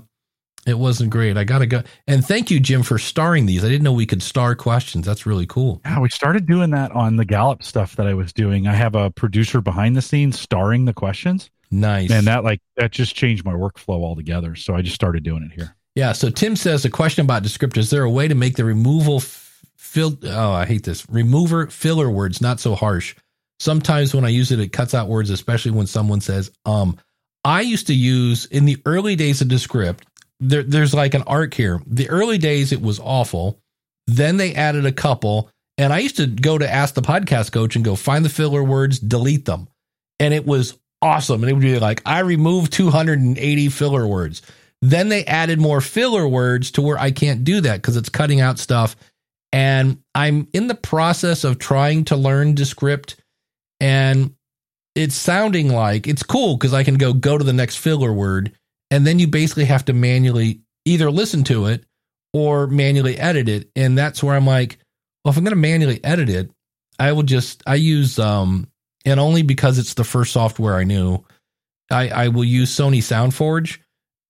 it 0.66 0.78
wasn't 0.78 1.09
great. 1.09 1.38
I 1.38 1.43
gotta 1.43 1.66
go. 1.66 1.84
And 2.07 2.26
thank 2.26 2.49
you, 2.49 2.59
Jim, 2.59 2.84
for 2.84 2.97
starring 2.97 3.45
these. 3.45 3.66
I 3.66 3.70
didn't 3.70 3.84
know 3.84 3.93
we 3.93 4.05
could 4.05 4.24
star 4.24 4.55
questions. 4.55 5.05
That's 5.05 5.26
really 5.26 5.45
cool. 5.45 5.82
Yeah, 5.84 5.99
we 5.99 6.09
started 6.09 6.45
doing 6.45 6.72
that 6.72 6.91
on 6.91 7.18
the 7.18 7.26
Gallup 7.26 7.64
stuff 7.64 7.95
that 7.97 8.07
I 8.07 8.14
was 8.14 8.32
doing. 8.32 8.68
I 8.68 8.74
have 8.74 8.95
a 8.95 9.09
producer 9.11 9.61
behind 9.61 9.95
the 9.95 10.01
scenes 10.01 10.39
starring 10.39 10.86
the 10.86 10.93
questions. 10.93 11.49
Nice. 11.70 12.11
And 12.11 12.28
that 12.28 12.43
like 12.43 12.61
that 12.78 12.91
just 12.91 13.16
changed 13.16 13.43
my 13.43 13.53
workflow 13.53 14.03
altogether. 14.03 14.55
So 14.55 14.76
I 14.76 14.82
just 14.82 14.95
started 14.95 15.24
doing 15.24 15.43
it 15.43 15.51
here. 15.51 15.76
Yeah. 15.95 16.14
So 16.14 16.30
Tim 16.30 16.55
says 16.55 16.86
a 16.86 16.89
question 16.89 17.26
about 17.26 17.43
descriptors. 17.43 17.78
Is 17.78 17.89
there 17.89 18.03
a 18.03 18.09
way 18.09 18.28
to 18.28 18.36
make 18.36 18.55
the 18.55 18.66
removal 18.66 19.20
fill? 19.20 20.18
Oh, 20.24 20.51
I 20.51 20.66
hate 20.66 20.84
this 20.84 21.07
remover 21.09 21.68
filler 21.68 22.09
words 22.09 22.41
not 22.41 22.59
so 22.59 22.76
harsh. 22.76 23.16
Sometimes 23.59 24.14
when 24.14 24.26
I 24.26 24.30
use 24.30 24.51
it, 24.51 24.59
it 24.59 24.70
cuts 24.70 24.93
out 24.93 25.09
words, 25.09 25.30
especially 25.30 25.72
when 25.72 25.88
someone 25.88 26.22
says 26.22 26.51
um. 26.66 26.97
I 27.45 27.59
used 27.59 27.88
to 27.88 27.93
use 27.93 28.45
in 28.45 28.64
the 28.64 28.82
early 28.86 29.18
days 29.18 29.41
of 29.41 29.49
Descript 29.49 30.05
there, 30.43 30.63
there's 30.63 30.93
like 30.93 31.13
an 31.13 31.23
arc 31.23 31.53
here. 31.53 31.81
The 31.87 32.09
early 32.09 32.37
days, 32.37 32.71
it 32.71 32.81
was 32.81 32.99
awful. 32.99 33.59
Then 34.07 34.37
they 34.37 34.53
added 34.53 34.85
a 34.85 34.91
couple. 34.91 35.49
And 35.77 35.91
I 35.91 35.99
used 35.99 36.17
to 36.17 36.27
go 36.27 36.57
to 36.57 36.71
ask 36.71 36.93
the 36.93 37.01
podcast 37.01 37.51
coach 37.51 37.75
and 37.75 37.85
go 37.85 37.95
find 37.95 38.23
the 38.23 38.29
filler 38.29 38.63
words, 38.63 38.99
delete 38.99 39.45
them. 39.45 39.67
And 40.19 40.33
it 40.33 40.45
was 40.45 40.77
awesome. 41.01 41.41
And 41.41 41.49
it 41.49 41.53
would 41.53 41.61
be 41.61 41.79
like, 41.79 42.01
I 42.05 42.19
removed 42.19 42.73
280 42.73 43.69
filler 43.69 44.05
words. 44.05 44.41
Then 44.81 45.09
they 45.09 45.25
added 45.25 45.59
more 45.59 45.81
filler 45.81 46.27
words 46.27 46.71
to 46.71 46.81
where 46.81 46.97
I 46.97 47.11
can't 47.11 47.43
do 47.43 47.61
that 47.61 47.77
because 47.77 47.97
it's 47.97 48.09
cutting 48.09 48.41
out 48.41 48.59
stuff. 48.59 48.95
And 49.51 50.03
I'm 50.13 50.47
in 50.53 50.67
the 50.67 50.75
process 50.75 51.43
of 51.43 51.57
trying 51.57 52.05
to 52.05 52.15
learn 52.15 52.55
Descript. 52.55 53.15
And 53.79 54.35
it's 54.95 55.15
sounding 55.15 55.69
like 55.69 56.07
it's 56.07 56.23
cool 56.23 56.57
because 56.57 56.73
I 56.73 56.83
can 56.83 56.95
go 56.95 57.13
go 57.13 57.37
to 57.37 57.43
the 57.43 57.53
next 57.53 57.77
filler 57.77 58.13
word. 58.13 58.51
And 58.93 59.07
then 59.07 59.17
you 59.17 59.25
basically 59.25 59.65
have 59.65 59.85
to 59.85 59.93
manually 59.93 60.61
either 60.85 61.09
listen 61.09 61.43
to 61.45 61.65
it 61.65 61.83
or 62.31 62.67
manually 62.67 63.17
edit 63.17 63.49
it. 63.49 63.71
And 63.75 63.97
that's 63.97 64.21
where 64.21 64.35
I'm 64.35 64.45
like, 64.45 64.77
well, 65.25 65.31
if 65.31 65.37
I'm 65.37 65.43
going 65.43 65.55
to 65.55 65.55
manually 65.55 65.99
edit 66.03 66.29
it, 66.29 66.51
I 66.99 67.13
will 67.13 67.23
just, 67.23 67.63
I 67.65 67.73
use, 67.73 68.19
um, 68.19 68.67
and 69.03 69.19
only 69.19 69.41
because 69.41 69.79
it's 69.79 69.95
the 69.95 70.03
first 70.03 70.31
software 70.31 70.75
I 70.75 70.83
knew, 70.83 71.25
I, 71.89 72.09
I 72.09 72.27
will 72.27 72.43
use 72.43 72.69
Sony 72.69 72.99
SoundForge 72.99 73.79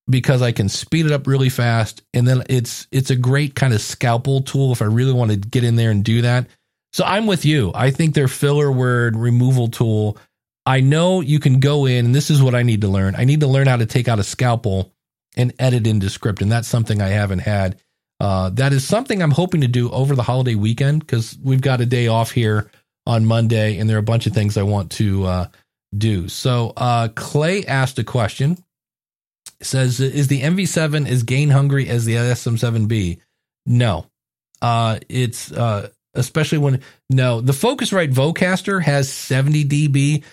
because 0.10 0.42
I 0.42 0.54
can 0.54 0.70
speed 0.70 1.08
it 1.08 1.12
up 1.12 1.28
really 1.28 1.50
fast. 1.50 2.02
And 2.14 2.26
then 2.26 2.44
it's, 2.48 2.88
it's 2.90 3.10
a 3.10 3.18
great 3.18 3.56
kind 3.56 3.74
of 3.74 3.82
scalpel 3.82 4.44
tool 4.44 4.72
if 4.72 4.82
I 4.82 4.86
really 4.86 5.12
want 5.12 5.32
to 5.32 5.38
get 5.38 5.66
in 5.66 5.76
there 5.76 5.92
and 5.92 6.06
do 6.06 6.22
that. 6.22 6.48
So 6.94 7.04
I'm 7.04 7.28
with 7.28 7.44
you. 7.44 7.74
I 7.76 7.92
think 7.92 8.16
their 8.16 8.30
filler 8.30 8.72
word 8.72 9.18
removal 9.18 9.68
tool. 9.68 10.18
I 10.66 10.80
know 10.80 11.22
you 11.22 11.40
can 11.40 11.60
go 11.60 11.86
in, 11.86 12.06
and 12.06 12.16
this 12.16 12.30
is 12.30 12.42
what 12.42 12.56
I 12.56 12.64
need 12.64 12.82
to 12.82 12.88
learn. 12.88 13.16
I 13.16 13.26
need 13.26 13.42
to 13.42 13.48
learn 13.48 13.68
how 13.68 13.78
to 13.78 13.86
take 13.86 14.08
out 14.08 14.20
a 14.20 14.24
scalpel 14.24 14.94
and 15.36 15.54
edit 15.60 15.88
in 15.88 16.00
Descript. 16.00 16.42
And 16.42 16.52
that's 16.52 16.68
something 16.68 17.02
I 17.02 17.10
haven't 17.10 17.40
had. 17.40 17.80
Uh, 18.20 18.50
that 18.52 18.72
is 18.72 18.88
something 18.88 19.22
I'm 19.22 19.32
hoping 19.32 19.62
to 19.62 19.68
do 19.68 19.90
over 19.90 20.16
the 20.16 20.24
holiday 20.24 20.56
weekend 20.56 21.02
because 21.02 21.38
we've 21.44 21.62
got 21.62 21.82
a 21.82 21.86
day 21.86 22.08
off 22.08 22.32
here 22.32 22.72
on 23.06 23.26
Monday, 23.26 23.78
and 23.78 23.90
there 23.90 23.98
are 23.98 24.00
a 24.00 24.04
bunch 24.04 24.28
of 24.28 24.34
things 24.34 24.58
I 24.58 24.64
want 24.64 24.92
to 24.94 25.26
uh, 25.26 25.48
do. 25.98 26.30
So 26.30 26.72
uh, 26.78 27.10
Clay 27.10 27.66
asked 27.66 28.00
a 28.00 28.04
question. 28.04 28.64
says, 29.62 30.00
"Is 30.00 30.30
the 30.30 30.42
MV7 30.42 31.08
as 31.08 31.24
gain 31.24 31.50
hungry 31.50 31.90
as 31.90 32.06
the 32.06 32.16
SM7B?" 32.16 33.20
No, 33.66 34.06
uh, 34.62 35.00
it's 35.10 35.52
uh, 35.52 35.90
especially 36.14 36.60
when 36.60 36.82
no 37.10 37.42
the 37.42 37.54
Focusrite 37.54 38.14
Vocaster 38.14 38.82
has 38.82 39.12
70 39.12 39.66
dB. 39.66 40.24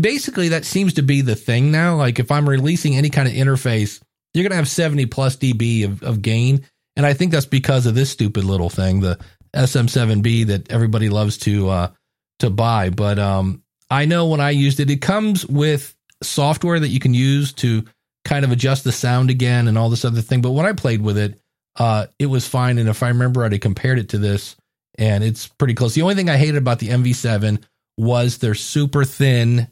Basically, 0.00 0.48
that 0.48 0.64
seems 0.64 0.94
to 0.94 1.02
be 1.02 1.20
the 1.20 1.34
thing 1.34 1.70
now. 1.70 1.96
Like 1.96 2.18
if 2.18 2.30
I'm 2.30 2.48
releasing 2.48 2.96
any 2.96 3.10
kind 3.10 3.28
of 3.28 3.34
interface, 3.34 4.00
you're 4.34 4.42
gonna 4.42 4.56
have 4.56 4.68
70 4.68 5.06
plus 5.06 5.36
dB 5.36 5.84
of, 5.84 6.02
of 6.02 6.22
gain, 6.22 6.64
and 6.96 7.04
I 7.06 7.14
think 7.14 7.32
that's 7.32 7.46
because 7.46 7.86
of 7.86 7.94
this 7.94 8.10
stupid 8.10 8.44
little 8.44 8.70
thing, 8.70 9.00
the 9.00 9.18
SM7B 9.54 10.46
that 10.46 10.70
everybody 10.70 11.08
loves 11.08 11.38
to 11.38 11.68
uh, 11.68 11.90
to 12.38 12.50
buy. 12.50 12.90
But 12.90 13.18
um, 13.18 13.62
I 13.90 14.06
know 14.06 14.26
when 14.26 14.40
I 14.40 14.50
used 14.50 14.80
it, 14.80 14.90
it 14.90 15.02
comes 15.02 15.46
with 15.46 15.94
software 16.22 16.80
that 16.80 16.88
you 16.88 17.00
can 17.00 17.14
use 17.14 17.52
to 17.54 17.84
kind 18.24 18.44
of 18.44 18.52
adjust 18.52 18.84
the 18.84 18.92
sound 18.92 19.30
again 19.30 19.68
and 19.68 19.76
all 19.76 19.90
this 19.90 20.04
other 20.04 20.20
thing. 20.20 20.40
But 20.40 20.52
when 20.52 20.66
I 20.66 20.72
played 20.72 21.02
with 21.02 21.18
it, 21.18 21.40
uh, 21.76 22.06
it 22.18 22.26
was 22.26 22.46
fine. 22.46 22.78
And 22.78 22.88
if 22.88 23.02
I 23.02 23.08
remember, 23.08 23.44
I 23.44 23.58
compared 23.58 23.98
it 23.98 24.10
to 24.10 24.18
this, 24.18 24.56
and 24.96 25.24
it's 25.24 25.48
pretty 25.48 25.74
close. 25.74 25.94
The 25.94 26.02
only 26.02 26.14
thing 26.14 26.30
I 26.30 26.36
hated 26.36 26.56
about 26.56 26.78
the 26.78 26.88
MV7 26.88 27.62
was 27.96 28.38
they're 28.38 28.54
super 28.54 29.04
thin. 29.04 29.68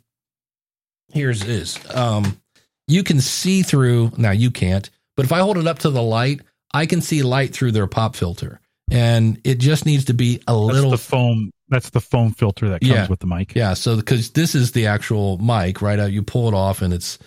Here's 1.13 1.43
is 1.45 1.79
um, 1.95 2.41
you 2.89 3.03
can 3.03 3.21
see 3.21 3.63
through. 3.63 4.13
Now 4.17 4.31
you 4.31 4.51
can't, 4.51 4.89
but 5.17 5.25
if 5.27 5.33
I 5.33 5.41
hold 5.41 5.59
it 5.59 5.67
up 5.67 5.81
to 5.81 5.91
the 5.91 6.03
light, 6.03 6.41
I 6.73 6.87
can 6.87 7.01
see 7.01 7.23
light 7.23 7.53
through 7.53 7.73
their 7.73 7.87
pop 7.87 8.15
filter, 8.17 8.61
and 8.91 9.41
it 9.45 9.59
just 9.59 9.87
needs 9.87 10.07
to 10.07 10.15
be 10.15 10.37
a 10.47 10.53
That's 10.53 10.59
little 10.75 10.91
the 10.91 10.99
foam. 10.99 11.51
That's 11.69 11.91
the 11.91 12.01
foam 12.01 12.33
filter 12.33 12.69
that 12.71 12.81
comes 12.81 12.91
Yeah. 12.93 13.07
with 13.09 13.21
the 13.21 13.27
mic. 13.29 13.55
Yeah, 13.55 13.75
so 13.75 13.97
because 13.97 14.31
this 14.31 14.55
is 14.57 14.73
the 14.73 14.87
actual 14.87 15.39
mic, 15.39 15.81
right? 15.83 16.01
Uh, 16.01 16.07
You 16.07 16.23
pull 16.23 16.49
it 16.49 16.55
off, 16.55 16.83
and 16.83 16.93
it's 16.93 17.19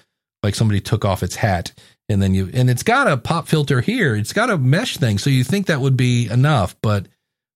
like 0.44 0.56
somebody 0.56 0.82
took 0.82 1.06
off 1.06 1.24
its 1.24 1.36
hat, 1.36 1.72
and 2.10 2.22
then 2.22 2.34
you 2.34 2.50
and 2.54 2.70
it's 2.70 2.84
got 2.84 3.08
a 3.08 3.16
pop 3.18 3.48
filter 3.48 3.80
here. 3.82 4.16
It's 4.16 4.34
got 4.34 4.50
a 4.50 4.58
mesh 4.58 4.98
thing, 4.98 5.18
so 5.18 5.30
you 5.30 5.44
think 5.44 5.68
that 5.68 5.80
would 5.82 5.96
be 5.98 6.28
enough, 6.30 6.76
but 6.82 7.08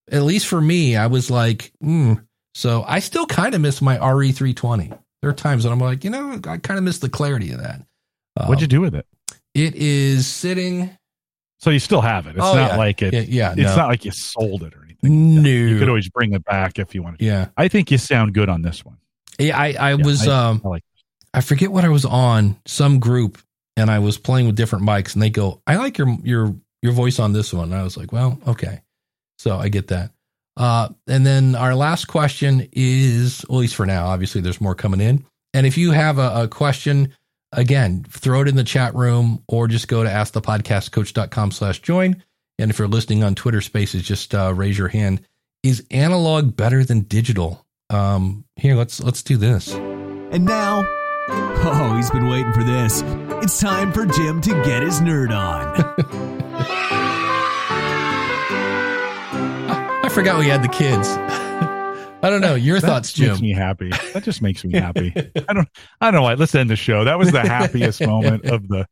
at 0.10 0.24
least 0.24 0.48
for 0.48 0.62
me, 0.62 0.96
I 0.96 1.08
was 1.08 1.30
like, 1.30 1.72
hmm. 1.82 2.14
So 2.56 2.84
I 2.88 3.00
still 3.00 3.26
kind 3.28 3.54
of 3.54 3.62
miss 3.62 3.82
my 3.84 3.98
RE320. 3.98 4.98
There 5.28 5.34
are 5.34 5.36
times 5.36 5.66
when 5.66 5.74
I'm 5.74 5.80
like, 5.82 6.06
you 6.06 6.10
know, 6.10 6.40
I 6.48 6.56
kind 6.58 6.78
of 6.78 6.86
miss 6.86 7.00
the 7.00 7.10
clarity 7.10 7.52
of 7.52 7.60
that. 7.62 7.82
What'd 8.46 8.62
you 8.62 8.66
Um, 8.66 8.70
do 8.70 8.80
with 8.80 8.96
it? 8.96 9.06
It 9.54 9.76
is 9.76 10.26
sitting. 10.26 10.90
So 11.60 11.70
you 11.70 11.80
still 11.80 12.00
have 12.00 12.28
it. 12.28 12.38
It's 12.38 12.46
Oh, 12.46 12.56
not 12.56 12.72
yeah. 12.72 12.78
like 12.78 13.02
it. 13.02 13.14
Yeah, 13.14 13.24
yeah, 13.28 13.52
it's 13.52 13.72
no. 13.72 13.76
not 13.76 13.90
like 13.90 14.06
you 14.06 14.12
sold 14.12 14.64
it 14.64 14.74
or 14.74 14.86
anything. 14.86 15.44
No, 15.44 15.50
You 15.50 15.80
could 15.80 15.90
always 15.90 16.08
bring 16.08 16.32
it 16.32 16.46
back 16.46 16.80
if 16.80 16.96
you 16.96 17.04
wanted. 17.04 17.20
To. 17.20 17.26
Yeah, 17.26 17.50
I 17.58 17.68
think 17.68 17.92
you 17.92 17.98
sound 17.98 18.36
good 18.36 18.48
on 18.48 18.62
this 18.62 18.86
one. 18.86 18.96
yeah. 19.38 19.58
I 19.60 19.74
I 19.78 19.90
Yeah, 19.96 20.06
was 20.06 20.26
I- 20.26 20.50
um 20.50 20.62
I 20.64 20.68
like. 20.70 20.84
I 21.34 21.42
forget 21.42 21.70
what 21.74 21.84
I 21.84 21.90
was 21.90 22.06
on 22.06 22.56
some 22.66 23.00
group 23.00 23.38
and 23.76 23.92
I 23.92 24.00
was 24.00 24.18
playing 24.18 24.48
with 24.48 24.56
different 24.56 24.86
mics 24.86 25.14
and 25.14 25.22
they 25.22 25.30
go, 25.30 25.62
I 25.68 25.76
like 25.76 25.98
your 25.98 26.08
your 26.24 26.56
your 26.82 26.94
voice 26.94 27.20
on 27.20 27.34
this 27.34 27.54
one. 27.54 27.66
And 27.74 27.76
I 27.76 27.84
was 27.84 27.98
like, 27.98 28.14
well, 28.14 28.40
okay. 28.48 28.80
So 29.40 29.58
I 29.58 29.68
get 29.68 29.88
that. 29.90 30.12
Uh, 30.58 30.90
and 31.08 31.26
then 31.26 31.56
our 31.56 31.76
last 31.76 32.06
question 32.06 32.68
is, 32.74 33.44
at 33.44 33.52
least 33.52 33.76
for 33.76 33.86
now, 33.86 34.08
obviously 34.08 34.42
there's 34.42 34.60
more 34.60 34.76
coming 34.76 35.00
in. 35.00 35.24
And 35.54 35.68
if 35.68 35.78
you 35.78 35.92
have 35.92 36.18
a, 36.18 36.44
a 36.44 36.48
question, 36.48 37.14
again, 37.52 38.06
throw 38.10 38.42
it 38.42 38.48
in 38.48 38.56
the 38.56 38.64
chat 38.64 38.96
room 38.96 39.44
or 39.48 39.68
just 39.68 39.88
go 39.88 40.04
to 40.04 40.10
askthepodcastcoach.com 40.10 41.52
slash 41.52 41.80
join. 41.82 42.24
And 42.60 42.72
if 42.72 42.80
you're 42.80 42.88
listening 42.88 43.24
on 43.24 43.36
Twitter 43.36 43.62
spaces, 43.62 44.02
just 44.02 44.34
uh, 44.34 44.52
raise 44.54 44.78
your 44.78 44.88
hand. 44.88 45.22
Is 45.62 45.86
analog 45.92 46.56
better 46.56 46.84
than 46.84 47.02
digital? 47.02 47.64
Um, 47.90 48.46
here, 48.56 48.76
let's 48.76 49.02
let's 49.02 49.22
do 49.24 49.38
this. 49.38 49.74
And 49.74 50.46
now, 50.46 50.84
oh, 51.30 51.94
he's 51.96 52.10
been 52.10 52.28
waiting 52.28 52.54
for 52.54 52.64
this. 52.64 53.04
It's 53.44 53.60
time 53.60 53.94
for 53.94 54.06
Jim 54.06 54.42
to 54.42 54.50
get 54.64 54.82
his 54.82 55.02
nerd 55.02 55.32
on. 55.32 56.44
forgot 60.18 60.40
we 60.40 60.48
had 60.48 60.64
the 60.64 60.68
kids. 60.68 61.08
I 62.24 62.32
don't 62.32 62.42
know. 62.42 62.56
Your 62.56 62.80
That 62.80 62.88
thoughts, 62.88 63.20
makes 63.20 63.40
me 63.40 63.54
happy. 63.54 63.92
That 64.14 64.24
just 64.24 64.42
makes 64.42 64.66
me 64.66 64.74
happy. 64.74 65.14
I 65.48 65.54
don't. 65.54 65.70
I 66.02 66.08
don't 66.08 66.16
know 66.16 66.24
why. 66.24 66.34
Let's 66.34 66.56
end 66.56 66.72
the 66.72 66.76
show. 66.76 67.04
That 67.04 67.20
was 67.20 67.32
the 67.32 67.42
happiest 67.42 68.02
moment 68.08 68.46
of 68.46 68.68
the. 68.68 68.88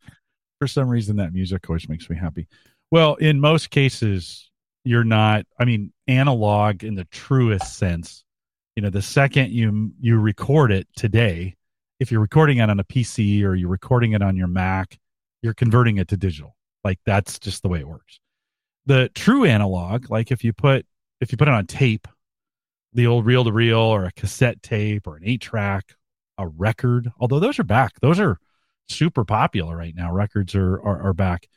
For 0.60 0.68
some 0.68 0.88
reason, 0.88 1.16
that 1.16 1.34
music 1.34 1.68
always 1.68 1.90
makes 1.90 2.08
me 2.12 2.16
happy. 2.16 2.48
Well, 2.92 3.16
in 3.16 3.40
most 3.40 3.72
cases, 3.72 4.52
you're 4.84 5.04
not. 5.04 5.48
I 5.60 5.66
mean, 5.66 5.92
analog 6.08 6.84
in 6.84 6.94
the 6.94 7.06
truest 7.06 7.76
sense. 7.76 8.24
You 8.76 8.84
know, 8.84 8.92
the 8.92 9.02
second 9.02 9.50
you 9.50 9.94
you 10.00 10.20
record 10.20 10.72
it 10.72 10.88
today, 10.96 11.56
if 12.00 12.12
you're 12.12 12.22
recording 12.22 12.60
it 12.60 12.70
on 12.70 12.80
a 12.80 12.84
PC 12.84 13.44
or 13.44 13.56
you're 13.56 13.68
recording 13.68 14.12
it 14.12 14.22
on 14.22 14.38
your 14.38 14.48
Mac, 14.48 15.00
you're 15.42 15.56
converting 15.56 15.98
it 15.98 16.08
to 16.10 16.18
digital. 16.18 16.56
Like 16.84 17.00
that's 17.04 17.40
just 17.40 17.64
the 17.64 17.68
way 17.68 17.80
it 17.80 17.88
works. 17.88 18.20
The 18.86 19.10
true 19.16 19.44
analog, 19.46 20.12
like 20.12 20.32
if 20.32 20.44
you 20.44 20.54
put 20.54 20.86
if 21.22 21.32
you 21.32 21.38
put 21.38 21.48
it 21.48 21.54
on 21.54 21.66
tape, 21.66 22.08
the 22.94 23.08
old 23.08 23.26
reel 23.26 23.44
to 23.44 23.52
reel 23.52 23.80
or 23.80 24.06
a 24.06 24.12
cassette 24.12 24.62
tape 24.62 25.08
or 25.08 25.18
an 25.18 25.24
eight 25.26 25.42
track, 25.42 25.96
a 26.38 26.48
record, 26.48 27.12
although 27.20 27.40
those 27.40 27.60
are 27.60 27.64
back. 27.64 28.00
Those 28.00 28.20
are 28.20 28.40
super 28.88 29.26
popular 29.26 29.76
right 29.76 29.96
now. 29.96 30.12
Records 30.12 30.56
are 30.56 30.80
are, 30.82 31.10
are 31.10 31.14
back. 31.14 31.48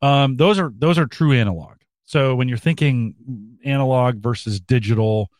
Um, 0.00 0.36
those 0.36 0.58
are 0.58 0.72
those 0.76 0.98
are 0.98 1.06
true 1.06 1.32
analog. 1.32 1.76
So 2.04 2.34
when 2.34 2.48
you're 2.48 2.58
thinking 2.58 3.58
analog 3.64 4.16
versus 4.18 4.60
digital, 4.60 5.30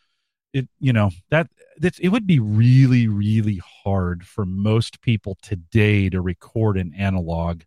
it 0.52 0.68
you 0.80 0.92
know 0.92 1.10
that 1.30 1.48
that's 1.78 1.98
it 1.98 2.08
would 2.08 2.26
be 2.26 2.38
really 2.38 3.08
really 3.08 3.60
hard 3.84 4.26
for 4.26 4.46
most 4.46 5.00
people 5.00 5.36
today 5.42 6.08
to 6.08 6.20
record 6.20 6.76
an 6.76 6.94
analog 6.96 7.62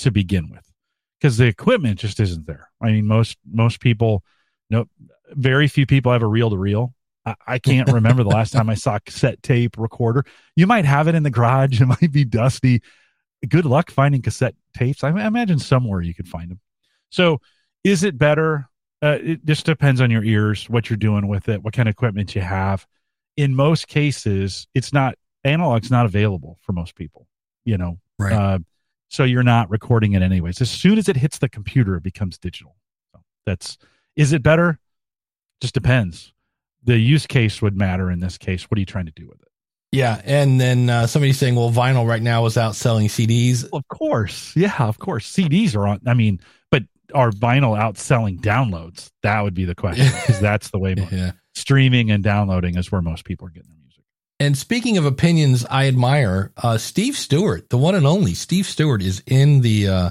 to 0.00 0.10
begin 0.10 0.50
with 0.50 0.66
because 1.18 1.36
the 1.36 1.46
equipment 1.46 1.98
just 1.98 2.20
isn't 2.20 2.46
there. 2.46 2.68
I 2.80 2.92
mean 2.92 3.06
most 3.06 3.38
most 3.50 3.80
people 3.80 4.24
no 4.68 4.86
very 5.34 5.68
few 5.68 5.86
people 5.86 6.12
have 6.12 6.22
a 6.22 6.26
reel 6.26 6.50
to 6.50 6.58
reel. 6.58 6.94
I- 7.46 7.58
can't 7.58 7.90
remember 7.92 8.22
the 8.22 8.30
last 8.30 8.50
time 8.54 8.70
I 8.70 8.74
saw 8.74 8.98
cassette 8.98 9.42
tape 9.42 9.76
recorder. 9.78 10.24
You 10.56 10.66
might 10.66 10.84
have 10.86 11.06
it 11.08 11.14
in 11.14 11.22
the 11.22 11.30
garage. 11.30 11.80
It 11.80 11.86
might 11.86 12.12
be 12.12 12.24
dusty. 12.24 12.82
Good 13.48 13.64
luck 13.64 13.90
finding 13.90 14.22
cassette 14.22 14.54
tapes. 14.76 15.04
I 15.04 15.08
I 15.10 15.26
imagine 15.26 15.58
somewhere 15.58 16.00
you 16.02 16.14
could 16.14 16.28
find 16.28 16.50
them. 16.50 16.60
So, 17.10 17.40
is 17.84 18.04
it 18.04 18.18
better? 18.18 18.68
Uh, 19.02 19.18
it 19.22 19.44
just 19.46 19.64
depends 19.64 20.00
on 20.02 20.10
your 20.10 20.22
ears, 20.22 20.68
what 20.68 20.90
you're 20.90 20.96
doing 20.98 21.26
with 21.26 21.48
it, 21.48 21.62
what 21.62 21.72
kind 21.72 21.88
of 21.88 21.92
equipment 21.94 22.34
you 22.34 22.42
have. 22.42 22.86
In 23.36 23.54
most 23.54 23.88
cases, 23.88 24.66
it's 24.74 24.92
not 24.92 25.14
analog's 25.44 25.90
not 25.90 26.04
available 26.04 26.58
for 26.62 26.72
most 26.72 26.94
people. 26.96 27.26
You 27.64 27.78
know, 27.78 27.98
Right. 28.18 28.32
uh, 28.32 28.58
so 29.08 29.24
you're 29.24 29.42
not 29.42 29.70
recording 29.70 30.12
it 30.12 30.22
anyways. 30.22 30.60
As 30.60 30.70
soon 30.70 30.98
as 30.98 31.08
it 31.08 31.16
hits 31.16 31.38
the 31.38 31.48
computer, 31.48 31.96
it 31.96 32.02
becomes 32.02 32.36
digital. 32.38 32.76
So 33.12 33.20
that's 33.46 33.78
is 34.16 34.32
it 34.32 34.42
better? 34.42 34.78
Just 35.60 35.74
depends. 35.74 36.32
The 36.84 36.98
use 36.98 37.26
case 37.26 37.60
would 37.60 37.76
matter 37.76 38.10
in 38.10 38.20
this 38.20 38.38
case. 38.38 38.64
What 38.64 38.78
are 38.78 38.80
you 38.80 38.86
trying 38.86 39.06
to 39.06 39.12
do 39.12 39.28
with 39.28 39.40
it? 39.42 39.48
Yeah, 39.92 40.20
and 40.24 40.60
then 40.60 40.88
uh, 40.88 41.06
somebody's 41.08 41.38
saying, 41.38 41.56
"Well, 41.56 41.70
vinyl 41.70 42.06
right 42.06 42.22
now 42.22 42.46
is 42.46 42.56
out 42.56 42.76
selling 42.76 43.08
CDs." 43.08 43.68
Of 43.72 43.86
course, 43.88 44.54
yeah, 44.54 44.74
of 44.78 44.98
course. 44.98 45.30
CDs 45.30 45.74
are 45.74 45.86
on. 45.86 46.00
I 46.06 46.14
mean, 46.14 46.40
but 46.70 46.84
are 47.12 47.32
vinyl 47.32 47.76
outselling 47.76 48.40
downloads? 48.40 49.10
That 49.22 49.40
would 49.40 49.54
be 49.54 49.64
the 49.64 49.74
question 49.74 50.06
because 50.20 50.40
that's 50.40 50.70
the 50.70 50.78
way 50.78 50.94
yeah. 51.10 51.32
streaming 51.54 52.12
and 52.12 52.22
downloading 52.22 52.76
is 52.76 52.92
where 52.92 53.02
most 53.02 53.24
people 53.24 53.48
are 53.48 53.50
getting 53.50 53.68
their 53.68 53.78
music. 53.78 54.04
And 54.38 54.56
speaking 54.56 54.96
of 54.96 55.06
opinions, 55.06 55.66
I 55.68 55.88
admire 55.88 56.52
uh, 56.56 56.78
Steve 56.78 57.16
Stewart, 57.16 57.68
the 57.68 57.78
one 57.78 57.96
and 57.96 58.06
only 58.06 58.34
Steve 58.34 58.66
Stewart, 58.66 59.02
is 59.02 59.24
in 59.26 59.60
the 59.60 59.88
uh, 59.88 60.10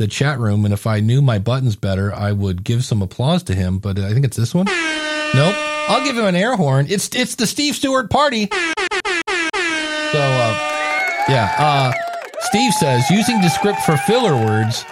the 0.00 0.08
chat 0.08 0.38
room. 0.38 0.64
And 0.64 0.72
if 0.74 0.86
I 0.86 1.00
knew 1.00 1.20
my 1.20 1.38
buttons 1.38 1.76
better, 1.76 2.12
I 2.12 2.32
would 2.32 2.64
give 2.64 2.84
some 2.84 3.02
applause 3.02 3.42
to 3.44 3.54
him. 3.54 3.78
But 3.78 3.98
I 3.98 4.12
think 4.12 4.24
it's 4.24 4.36
this 4.36 4.54
one. 4.54 4.64
Nope. 4.66 5.54
I'll 5.88 6.02
give 6.04 6.16
him 6.16 6.24
an 6.24 6.34
air 6.34 6.56
horn. 6.56 6.86
It's 6.88 7.14
it's 7.14 7.36
the 7.36 7.46
Steve 7.46 7.76
Stewart 7.76 8.10
party. 8.10 8.48
So, 8.50 10.18
uh, 10.18 11.24
yeah. 11.28 11.54
Uh, 11.56 11.92
Steve 12.40 12.72
says 12.72 13.08
using 13.10 13.40
Descript 13.40 13.80
for 13.82 13.96
filler 13.98 14.34
words 14.34 14.84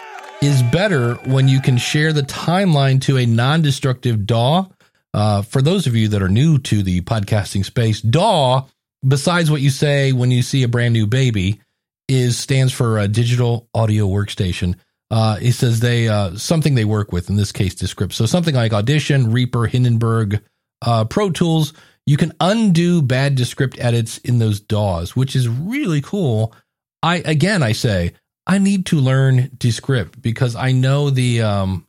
is 0.43 0.63
better 0.65 1.15
when 1.25 1.49
you 1.49 1.61
can 1.61 1.79
share 1.79 2.13
the 2.13 2.23
timeline 2.23 3.01
to 3.03 3.17
a 3.17 3.27
non 3.27 3.63
destructive 3.63 4.27
DAW. 4.27 4.69
Uh, 5.15 5.43
for 5.43 5.63
those 5.63 5.87
of 5.87 5.97
you 5.97 6.09
that 6.09 6.23
are 6.23 6.29
new 6.29 6.59
to 6.59 6.83
the 6.83 7.01
podcasting 7.01 7.65
space, 7.65 8.03
DAW, 8.03 8.67
besides 9.07 9.51
what 9.51 9.63
you 9.63 9.71
say 9.71 10.13
when 10.13 10.31
you 10.31 10.43
see 10.43 10.63
a 10.63 10.69
brand 10.69 10.93
new 10.93 11.07
baby, 11.07 11.61
is 12.09 12.39
stands 12.39 12.73
for 12.73 12.99
a 12.99 13.09
digital 13.09 13.69
audio 13.75 14.07
workstation. 14.07 14.77
Uh, 15.11 15.37
he 15.37 15.51
says 15.53 15.81
they 15.81 16.09
uh, 16.09 16.37
something 16.37 16.75
they 16.75 16.85
work 16.85 17.13
with 17.13 17.31
in 17.31 17.37
this 17.37 17.53
case 17.53 17.75
Descript. 17.75 18.13
So 18.13 18.27
something 18.27 18.55
like 18.55 18.73
Audition, 18.73 19.33
Reaper, 19.33 19.67
Hindenburg, 19.67 20.43
uh, 20.83 21.05
Pro 21.07 21.31
Tools 21.31 21.73
you 22.09 22.17
can 22.17 22.33
undo 22.41 23.03
bad 23.03 23.35
Descript 23.35 23.79
edits 23.79 24.17
in 24.17 24.39
those 24.39 24.61
DAWs, 24.61 25.15
which 25.15 25.37
is 25.37 25.47
really 25.47 26.01
cool. 26.01 26.55
I 27.03 27.17
again, 27.17 27.63
I 27.63 27.73
say 27.73 28.15
I 28.47 28.57
need 28.57 28.87
to 28.87 28.97
learn 28.97 29.51
Descript 29.59 30.23
because 30.23 30.57
I 30.57 30.73
know 30.73 31.11
the 31.11 31.43
um, 31.43 31.87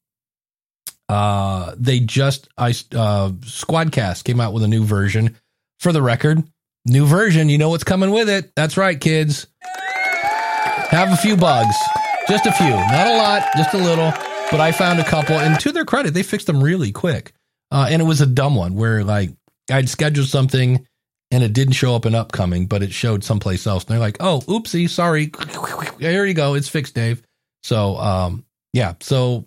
uh, 1.08 1.74
they 1.78 2.02
just 2.02 2.50
I 2.58 2.72
uh, 2.72 3.32
Squadcast 3.46 4.26
came 4.26 4.42
out 4.42 4.52
with 4.52 4.64
a 4.64 4.68
new 4.68 4.84
version. 4.84 5.38
For 5.80 5.94
the 5.94 6.02
record, 6.02 6.44
new 6.86 7.06
version. 7.06 7.48
You 7.48 7.58
know 7.58 7.70
what's 7.70 7.86
coming 7.86 8.12
with 8.12 8.28
it. 8.28 8.52
That's 8.58 8.76
right, 8.76 9.00
kids. 9.00 9.48
Have 10.90 11.14
a 11.14 11.16
few 11.16 11.38
bugs, 11.38 11.78
just 12.30 12.46
a 12.46 12.52
few, 12.54 12.70
not 12.70 13.08
a 13.08 13.18
lot, 13.18 13.44
just 13.58 13.74
a 13.74 13.78
little. 13.78 14.14
But 14.52 14.60
I 14.60 14.72
found 14.72 15.00
a 15.00 15.04
couple, 15.04 15.38
and 15.38 15.60
to 15.60 15.72
their 15.72 15.86
credit, 15.86 16.14
they 16.14 16.24
fixed 16.24 16.48
them 16.48 16.64
really 16.64 16.92
quick. 16.92 17.34
Uh, 17.72 17.88
and 17.90 18.02
it 18.02 18.06
was 18.06 18.22
a 18.22 18.26
dumb 18.26 18.56
one 18.56 18.76
where 18.76 19.04
like 19.04 19.32
I'd 19.70 19.90
scheduled 19.90 20.28
something 20.28 20.86
and 21.32 21.44
it 21.44 21.54
didn't 21.54 21.74
show 21.74 21.96
up 21.96 22.06
in 22.06 22.16
upcoming, 22.16 22.66
but 22.66 22.82
it 22.82 22.92
showed 22.92 23.24
someplace 23.24 23.68
else. 23.68 23.84
And 23.84 23.92
they're 23.94 24.00
like, 24.00 24.18
"Oh, 24.20 24.40
oopsie, 24.48 24.90
sorry. 24.90 25.32
There 26.00 26.26
you 26.26 26.34
go. 26.34 26.56
It's 26.56 26.70
fixed, 26.70 26.96
Dave." 26.96 27.22
So, 27.64 27.98
um, 27.98 28.46
yeah. 28.74 28.94
So 29.02 29.46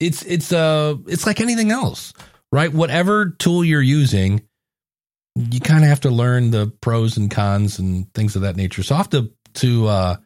it's 0.00 0.22
it's 0.22 0.52
uh 0.52 0.96
it's 1.06 1.26
like 1.26 1.40
anything 1.40 1.70
else, 1.70 2.12
right? 2.50 2.72
Whatever 2.72 3.30
tool 3.38 3.64
you're 3.64 3.82
using, 3.82 4.42
you 5.36 5.60
kind 5.60 5.84
of 5.84 5.88
have 5.88 6.00
to 6.00 6.10
learn 6.10 6.50
the 6.50 6.72
pros 6.80 7.16
and 7.16 7.30
cons 7.30 7.78
and 7.78 8.12
things 8.14 8.36
of 8.36 8.42
that 8.42 8.56
nature. 8.56 8.82
So 8.82 8.94
I 8.94 8.98
have 8.98 9.10
to 9.10 9.30
to 9.54 9.86
uh 9.86 10.16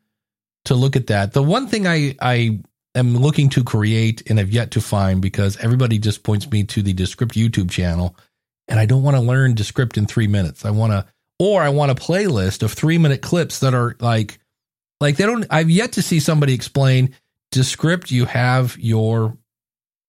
to 0.67 0.75
look 0.75 0.97
at 0.97 1.09
that. 1.09 1.33
The 1.33 1.43
one 1.43 1.67
thing 1.69 1.87
I 1.87 2.17
I 2.21 2.61
am 2.95 3.17
looking 3.17 3.49
to 3.51 3.65
create 3.65 4.29
and 4.29 4.39
have 4.39 4.51
yet 4.51 4.71
to 4.73 4.81
find 4.81 5.21
because 5.21 5.57
everybody 5.59 5.99
just 5.99 6.23
points 6.23 6.51
me 6.51 6.65
to 6.65 6.83
the 6.83 6.93
Descript 6.93 7.35
YouTube 7.35 7.71
channel 7.71 8.17
and 8.69 8.81
I 8.81 8.87
don't 8.87 9.03
want 9.03 9.17
to 9.17 9.23
learn 9.23 9.55
Descript 9.55 9.97
in 9.97 10.07
three 10.07 10.27
minutes. 10.27 10.65
I 10.65 10.71
want 10.71 10.93
to, 10.93 11.07
or 11.39 11.63
I 11.63 11.69
want 11.69 11.93
a 11.93 11.95
playlist 11.95 12.63
of 12.63 12.73
three 12.73 12.99
minute 12.99 13.23
clips 13.23 13.61
that 13.61 13.75
are 13.75 13.97
like, 14.01 14.39
like 15.01 15.17
they 15.17 15.27
don't, 15.27 15.47
I've 15.51 15.71
yet 15.71 15.93
to 15.93 16.03
see 16.03 16.21
somebody 16.21 16.55
explain 16.55 17.15
Descript. 17.53 18.11
You 18.11 18.25
have 18.25 18.77
your 18.79 19.37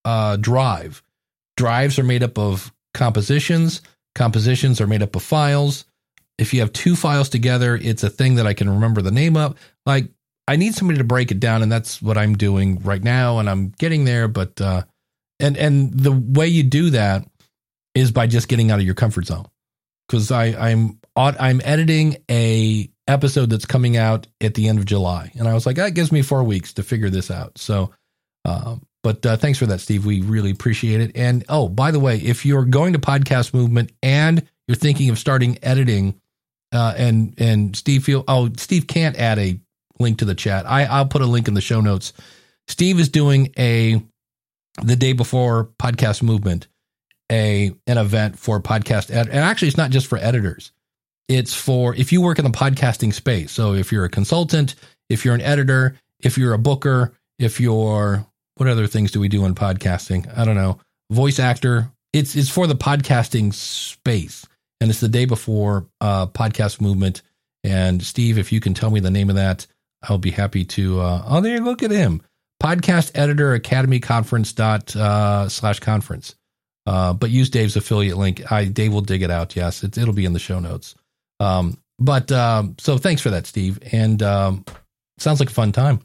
uh, 0.05 0.37
drive. 0.37 1.03
Drives 1.55 1.99
are 1.99 2.03
made 2.03 2.23
up 2.23 2.37
of 2.37 2.71
compositions. 2.93 3.81
Compositions 4.15 4.81
are 4.81 4.87
made 4.87 5.03
up 5.03 5.15
of 5.15 5.23
files. 5.23 5.85
If 6.37 6.53
you 6.53 6.61
have 6.61 6.71
two 6.71 6.95
files 6.95 7.29
together, 7.29 7.75
it's 7.75 8.03
a 8.03 8.09
thing 8.09 8.35
that 8.35 8.47
I 8.47 8.53
can 8.53 8.69
remember 8.69 9.01
the 9.01 9.11
name 9.11 9.35
of. 9.35 9.55
Like 9.85 10.09
I 10.47 10.55
need 10.55 10.75
somebody 10.75 10.99
to 10.99 11.03
break 11.03 11.31
it 11.31 11.39
down, 11.39 11.61
and 11.61 11.71
that's 11.71 12.01
what 12.01 12.17
I'm 12.17 12.35
doing 12.35 12.79
right 12.79 13.03
now, 13.03 13.39
and 13.39 13.49
I'm 13.49 13.69
getting 13.77 14.05
there. 14.05 14.27
But 14.27 14.59
uh, 14.61 14.83
and 15.39 15.57
and 15.57 15.93
the 15.93 16.11
way 16.11 16.47
you 16.47 16.63
do 16.63 16.91
that 16.91 17.27
is 17.93 18.11
by 18.11 18.27
just 18.27 18.47
getting 18.47 18.71
out 18.71 18.79
of 18.79 18.85
your 18.85 18.95
comfort 18.95 19.25
zone. 19.25 19.47
Because 20.07 20.31
I 20.31 20.45
I'm 20.45 20.99
I'm 21.15 21.61
editing 21.63 22.17
a 22.31 22.89
episode 23.07 23.49
that's 23.49 23.65
coming 23.65 23.97
out 23.97 24.27
at 24.39 24.53
the 24.53 24.69
end 24.69 24.79
of 24.79 24.85
July, 24.85 25.31
and 25.37 25.47
I 25.47 25.53
was 25.53 25.65
like, 25.65 25.75
that 25.75 25.93
gives 25.93 26.11
me 26.11 26.21
four 26.21 26.43
weeks 26.43 26.73
to 26.73 26.83
figure 26.83 27.09
this 27.09 27.29
out. 27.29 27.57
So, 27.57 27.93
um, 28.45 28.85
but 29.03 29.25
uh, 29.25 29.35
thanks 29.35 29.59
for 29.59 29.65
that, 29.65 29.81
Steve. 29.81 30.05
We 30.05 30.21
really 30.21 30.51
appreciate 30.51 31.01
it. 31.01 31.11
And 31.15 31.43
oh, 31.49 31.67
by 31.67 31.91
the 31.91 31.99
way, 31.99 32.17
if 32.17 32.45
you're 32.45 32.65
going 32.65 32.93
to 32.93 32.99
Podcast 32.99 33.53
Movement 33.53 33.91
and 34.01 34.47
you're 34.67 34.75
thinking 34.75 35.09
of 35.09 35.19
starting 35.19 35.59
editing, 35.61 36.19
uh, 36.71 36.93
and 36.97 37.33
and 37.37 37.75
Steve 37.75 38.05
feel 38.05 38.23
oh 38.29 38.49
Steve 38.57 38.87
can't 38.87 39.17
add 39.17 39.39
a 39.39 39.59
link 39.99 40.19
to 40.19 40.25
the 40.25 40.35
chat. 40.35 40.69
I 40.69 40.85
I'll 40.85 41.05
put 41.05 41.21
a 41.21 41.25
link 41.25 41.47
in 41.47 41.53
the 41.53 41.61
show 41.61 41.81
notes. 41.81 42.13
Steve 42.67 42.99
is 42.99 43.09
doing 43.09 43.53
a 43.57 44.01
the 44.81 44.95
day 44.95 45.13
before 45.13 45.69
Podcast 45.79 46.21
Movement 46.21 46.67
a 47.31 47.73
an 47.87 47.97
event 47.97 48.39
for 48.39 48.61
podcast 48.61 49.11
ed- 49.11 49.27
and 49.27 49.39
actually 49.39 49.67
it's 49.67 49.77
not 49.77 49.91
just 49.91 50.07
for 50.07 50.17
editors. 50.17 50.71
It's 51.27 51.53
for 51.53 51.93
if 51.95 52.11
you 52.11 52.21
work 52.21 52.39
in 52.39 52.45
the 52.45 52.51
podcasting 52.51 53.13
space 53.13 53.51
so 53.51 53.73
if 53.73 53.91
you're 53.91 54.05
a 54.05 54.09
consultant 54.09 54.75
if 55.09 55.25
you're 55.25 55.35
an 55.35 55.41
editor 55.41 55.97
if 56.19 56.37
you're 56.37 56.53
a 56.53 56.59
booker 56.59 57.13
if 57.37 57.59
you're 57.59 58.25
what 58.55 58.69
other 58.69 58.87
things 58.87 59.11
do 59.11 59.19
we 59.19 59.27
do 59.27 59.45
in 59.45 59.53
podcasting? 59.53 60.35
I 60.35 60.43
don't 60.43 60.55
know. 60.55 60.79
Voice 61.11 61.37
actor. 61.39 61.91
It's 62.13 62.35
it's 62.35 62.49
for 62.49 62.65
the 62.65 62.75
podcasting 62.75 63.53
space. 63.53 64.47
And 64.79 64.89
it's 64.89 64.99
the 64.99 65.09
day 65.09 65.25
before 65.25 65.87
uh 65.99 66.27
podcast 66.27 66.79
movement. 66.79 67.21
And 67.63 68.01
steve 68.01 68.37
if 68.37 68.53
you 68.53 68.61
can 68.61 68.73
tell 68.73 68.89
me 68.89 69.01
the 69.01 69.11
name 69.11 69.29
of 69.29 69.35
that 69.35 69.67
i'll 70.03 70.17
be 70.17 70.31
happy 70.31 70.63
to 70.63 70.99
uh 70.99 71.23
oh 71.27 71.41
there 71.41 71.57
you 71.57 71.63
look 71.63 71.83
at 71.83 71.91
him 71.91 72.21
podcast 72.61 73.11
editor 73.15 73.53
academy 73.53 73.99
conference 73.99 74.53
dot 74.53 74.95
uh 74.95 75.47
slash 75.49 75.79
conference 75.79 76.35
uh, 76.87 77.11
but 77.11 77.29
use 77.29 77.49
Dave's 77.49 77.75
affiliate 77.75 78.15
link. 78.15 78.49
I 78.49 78.63
Dave 78.63 78.93
will 78.93 79.01
dig 79.01 79.21
it 79.21 79.29
out. 79.29 79.57
Yes, 79.57 79.83
it, 79.83 79.97
will 79.97 80.13
be 80.13 80.23
in 80.23 80.31
the 80.31 80.39
show 80.39 80.59
notes. 80.59 80.95
Um, 81.41 81.77
but 81.99 82.31
um, 82.31 82.75
so 82.79 82.97
thanks 82.97 83.21
for 83.21 83.31
that, 83.31 83.45
Steve. 83.45 83.79
And 83.91 84.23
um, 84.23 84.63
sounds 85.17 85.41
like 85.41 85.49
a 85.49 85.53
fun 85.53 85.73
time. 85.73 85.99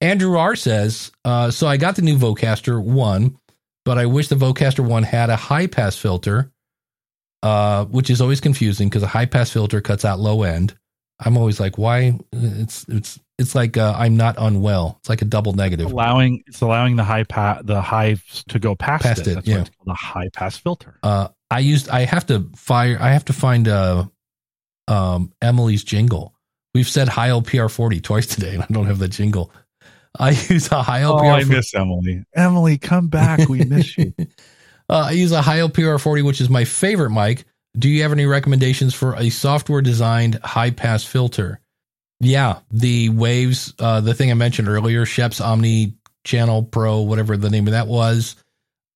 Andrew 0.00 0.36
R 0.36 0.56
says, 0.56 1.12
uh, 1.24 1.52
so 1.52 1.68
I 1.68 1.76
got 1.76 1.94
the 1.94 2.02
new 2.02 2.18
Vocaster 2.18 2.82
one, 2.82 3.38
but 3.84 3.96
I 3.96 4.06
wish 4.06 4.26
the 4.26 4.34
Vocaster 4.34 4.84
one 4.84 5.04
had 5.04 5.30
a 5.30 5.36
high 5.36 5.68
pass 5.68 5.96
filter, 5.96 6.50
uh, 7.44 7.84
which 7.84 8.10
is 8.10 8.20
always 8.20 8.40
confusing 8.40 8.88
because 8.88 9.04
a 9.04 9.08
high 9.08 9.26
pass 9.26 9.50
filter 9.50 9.80
cuts 9.80 10.04
out 10.04 10.18
low 10.18 10.42
end. 10.42 10.74
I'm 11.20 11.36
always 11.36 11.58
like, 11.58 11.78
why? 11.78 12.18
It's 12.32 12.84
it's 12.88 13.18
it's 13.38 13.54
like 13.54 13.76
uh, 13.76 13.94
I'm 13.96 14.16
not 14.16 14.36
unwell. 14.38 14.96
It's 15.00 15.08
like 15.08 15.22
a 15.22 15.24
double 15.24 15.52
negative. 15.52 15.90
Allowing 15.90 16.42
it's 16.46 16.60
allowing 16.60 16.96
the 16.96 17.04
high 17.04 17.24
pa- 17.24 17.60
the 17.62 17.80
high 17.80 18.16
to 18.48 18.58
go 18.58 18.74
past, 18.76 19.04
past 19.04 19.20
it. 19.22 19.28
it. 19.28 19.34
That's 19.34 19.48
yeah. 19.48 19.60
it's 19.60 19.70
called 19.70 19.88
a 19.88 19.94
high 19.94 20.28
pass 20.32 20.56
filter. 20.56 20.98
Uh, 21.02 21.28
I 21.50 21.60
used 21.60 21.88
I 21.88 22.00
have 22.00 22.26
to 22.26 22.48
fire 22.54 22.98
I 23.00 23.10
have 23.10 23.24
to 23.26 23.32
find 23.32 23.66
uh 23.66 24.06
um 24.86 25.32
Emily's 25.42 25.82
jingle. 25.82 26.34
We've 26.74 26.88
said 26.88 27.08
Heil 27.08 27.42
PR 27.42 27.68
forty 27.68 28.00
twice 28.00 28.26
today, 28.26 28.54
and 28.54 28.62
I 28.62 28.66
don't 28.70 28.86
have 28.86 28.98
the 28.98 29.08
jingle. 29.08 29.52
I 30.18 30.30
use 30.48 30.70
a 30.70 30.82
Heil 30.82 31.18
PR. 31.18 31.24
Oh, 31.24 31.30
I 31.30 31.44
miss 31.44 31.74
Emily. 31.74 32.24
Emily, 32.34 32.78
come 32.78 33.08
back. 33.08 33.48
We 33.48 33.64
miss 33.64 33.98
you. 33.98 34.14
uh, 34.88 35.06
I 35.06 35.12
use 35.12 35.32
a 35.32 35.42
Heil 35.42 35.68
PR 35.68 35.98
forty, 35.98 36.22
which 36.22 36.40
is 36.40 36.48
my 36.48 36.64
favorite 36.64 37.10
mic 37.10 37.44
do 37.76 37.88
you 37.88 38.02
have 38.02 38.12
any 38.12 38.26
recommendations 38.26 38.94
for 38.94 39.14
a 39.14 39.30
software 39.30 39.82
designed 39.82 40.40
high 40.42 40.70
pass 40.70 41.04
filter? 41.04 41.60
Yeah, 42.20 42.60
the 42.70 43.10
Waves, 43.10 43.74
uh, 43.78 44.00
the 44.00 44.14
thing 44.14 44.30
I 44.30 44.34
mentioned 44.34 44.68
earlier, 44.68 45.04
Scheps 45.04 45.44
Omni 45.44 45.94
Channel 46.24 46.64
Pro, 46.64 47.02
whatever 47.02 47.36
the 47.36 47.50
name 47.50 47.66
of 47.68 47.72
that 47.72 47.86
was. 47.86 48.36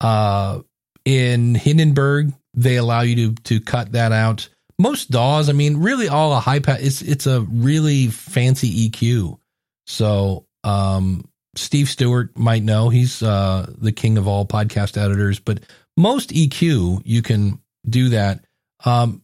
Uh, 0.00 0.60
in 1.04 1.54
Hindenburg, 1.54 2.32
they 2.54 2.76
allow 2.76 3.02
you 3.02 3.16
to 3.16 3.42
to 3.44 3.60
cut 3.60 3.92
that 3.92 4.12
out. 4.12 4.48
Most 4.78 5.10
DAWs, 5.10 5.48
I 5.48 5.52
mean, 5.52 5.76
really 5.78 6.08
all 6.08 6.32
a 6.32 6.40
high 6.40 6.58
pass. 6.58 6.80
It's 6.80 7.02
it's 7.02 7.26
a 7.26 7.42
really 7.42 8.08
fancy 8.08 8.88
EQ. 8.90 9.38
So 9.86 10.46
um, 10.64 11.28
Steve 11.54 11.88
Stewart 11.88 12.36
might 12.36 12.62
know 12.62 12.88
he's 12.88 13.22
uh, 13.22 13.72
the 13.78 13.92
king 13.92 14.18
of 14.18 14.26
all 14.26 14.46
podcast 14.46 15.00
editors, 15.00 15.38
but 15.38 15.60
most 15.96 16.30
EQ 16.30 17.02
you 17.04 17.22
can 17.22 17.60
do 17.88 18.10
that. 18.10 18.44
Um, 18.84 19.22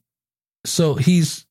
so 0.64 0.94
he's 0.94 1.46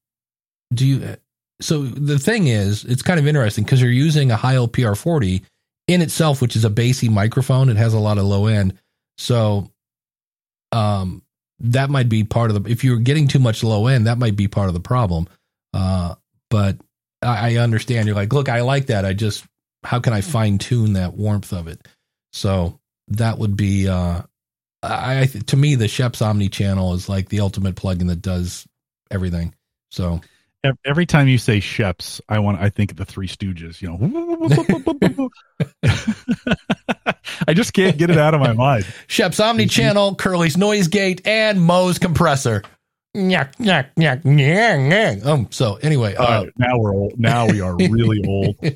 do 0.74 0.86
you? 0.86 1.18
So 1.62 1.84
the 1.84 2.20
thing 2.20 2.48
is, 2.48 2.84
it's 2.84 3.02
kind 3.02 3.20
of 3.20 3.28
interesting 3.28 3.64
because 3.64 3.82
you're 3.82 3.92
using 3.92 4.32
a 4.32 4.36
Heil 4.36 4.68
PR 4.68 4.94
40 4.94 5.44
in 5.88 6.02
itself, 6.02 6.42
which 6.42 6.56
is 6.56 6.66
a 6.66 6.70
bassy 6.70 7.10
microphone. 7.10 7.70
It 7.70 7.78
has 7.78 7.94
a 7.94 8.00
lot 8.00 8.18
of 8.18 8.26
low 8.26 8.48
end. 8.48 8.78
So, 9.18 9.72
um, 10.72 11.24
that 11.60 11.90
might 11.90 12.10
be 12.10 12.24
part 12.24 12.52
of 12.52 12.64
the. 12.64 12.70
If 12.70 12.84
you're 12.84 13.00
getting 13.00 13.28
too 13.28 13.40
much 13.40 13.64
low 13.64 13.88
end, 13.88 14.06
that 14.08 14.20
might 14.20 14.36
be 14.36 14.48
part 14.48 14.68
of 14.68 14.74
the 14.74 14.80
problem. 14.80 15.28
Uh, 15.74 16.16
but 16.50 16.78
I, 17.22 17.56
I 17.56 17.58
understand. 17.58 18.06
You're 18.08 18.16
like, 18.16 18.34
look, 18.34 18.50
I 18.50 18.62
like 18.62 18.88
that. 18.88 19.06
I 19.06 19.14
just, 19.14 19.44
how 19.84 20.00
can 20.00 20.14
I 20.14 20.22
fine 20.22 20.60
tune 20.60 20.94
that 20.94 21.14
warmth 21.14 21.52
of 21.54 21.68
it? 21.68 21.88
So 22.34 22.80
that 23.08 23.40
would 23.40 23.58
be, 23.58 23.88
uh, 23.88 24.22
I 24.84 25.26
to 25.48 25.58
me 25.58 25.76
the 25.76 25.86
Scheps 25.86 26.26
Omni 26.26 26.49
channel 26.49 26.94
is 26.94 27.10
like 27.10 27.30
the 27.30 27.40
ultimate 27.40 27.76
plugin 27.76 28.08
that 28.08 28.22
does 28.22 28.68
everything. 29.10 29.54
So 29.90 30.22
every 30.86 31.06
time 31.06 31.28
you 31.28 31.38
say 31.38 31.60
Scheps, 31.60 32.22
I 32.30 32.40
want 32.40 32.60
I 32.60 32.70
think 32.70 32.91
of 32.91 32.98
the 32.98 33.06
Three 33.06 33.28
Stooges. 33.28 33.82
You 33.82 33.90
know, 33.90 35.30
I 37.48 37.54
just 37.54 37.74
can't 37.74 37.98
get 37.98 38.10
it 38.10 38.18
out 38.18 38.34
of 38.34 38.40
my 38.40 38.54
mind. 38.54 38.86
Scheps 39.08 39.44
Omni 39.44 39.68
channel, 39.68 40.16
Curly's 40.16 40.58
noise 40.58 40.88
gate, 40.88 41.26
and 41.26 41.62
Moe's 41.62 41.99
compressor. 41.99 42.64
Nyak, 43.16 43.56
nyak, 43.56 43.94
nyak, 43.95 44.22
nyak. 44.24 45.26
Um. 45.26 45.48
So 45.49 45.76
anyway, 45.82 46.16
uh, 46.16 46.45
now 46.58 46.78
we're 46.78 46.94
old. 46.94 47.20
Now 47.20 47.48
we 47.48 47.62
are 47.62 47.76
really 47.76 48.24
old. 48.28 48.58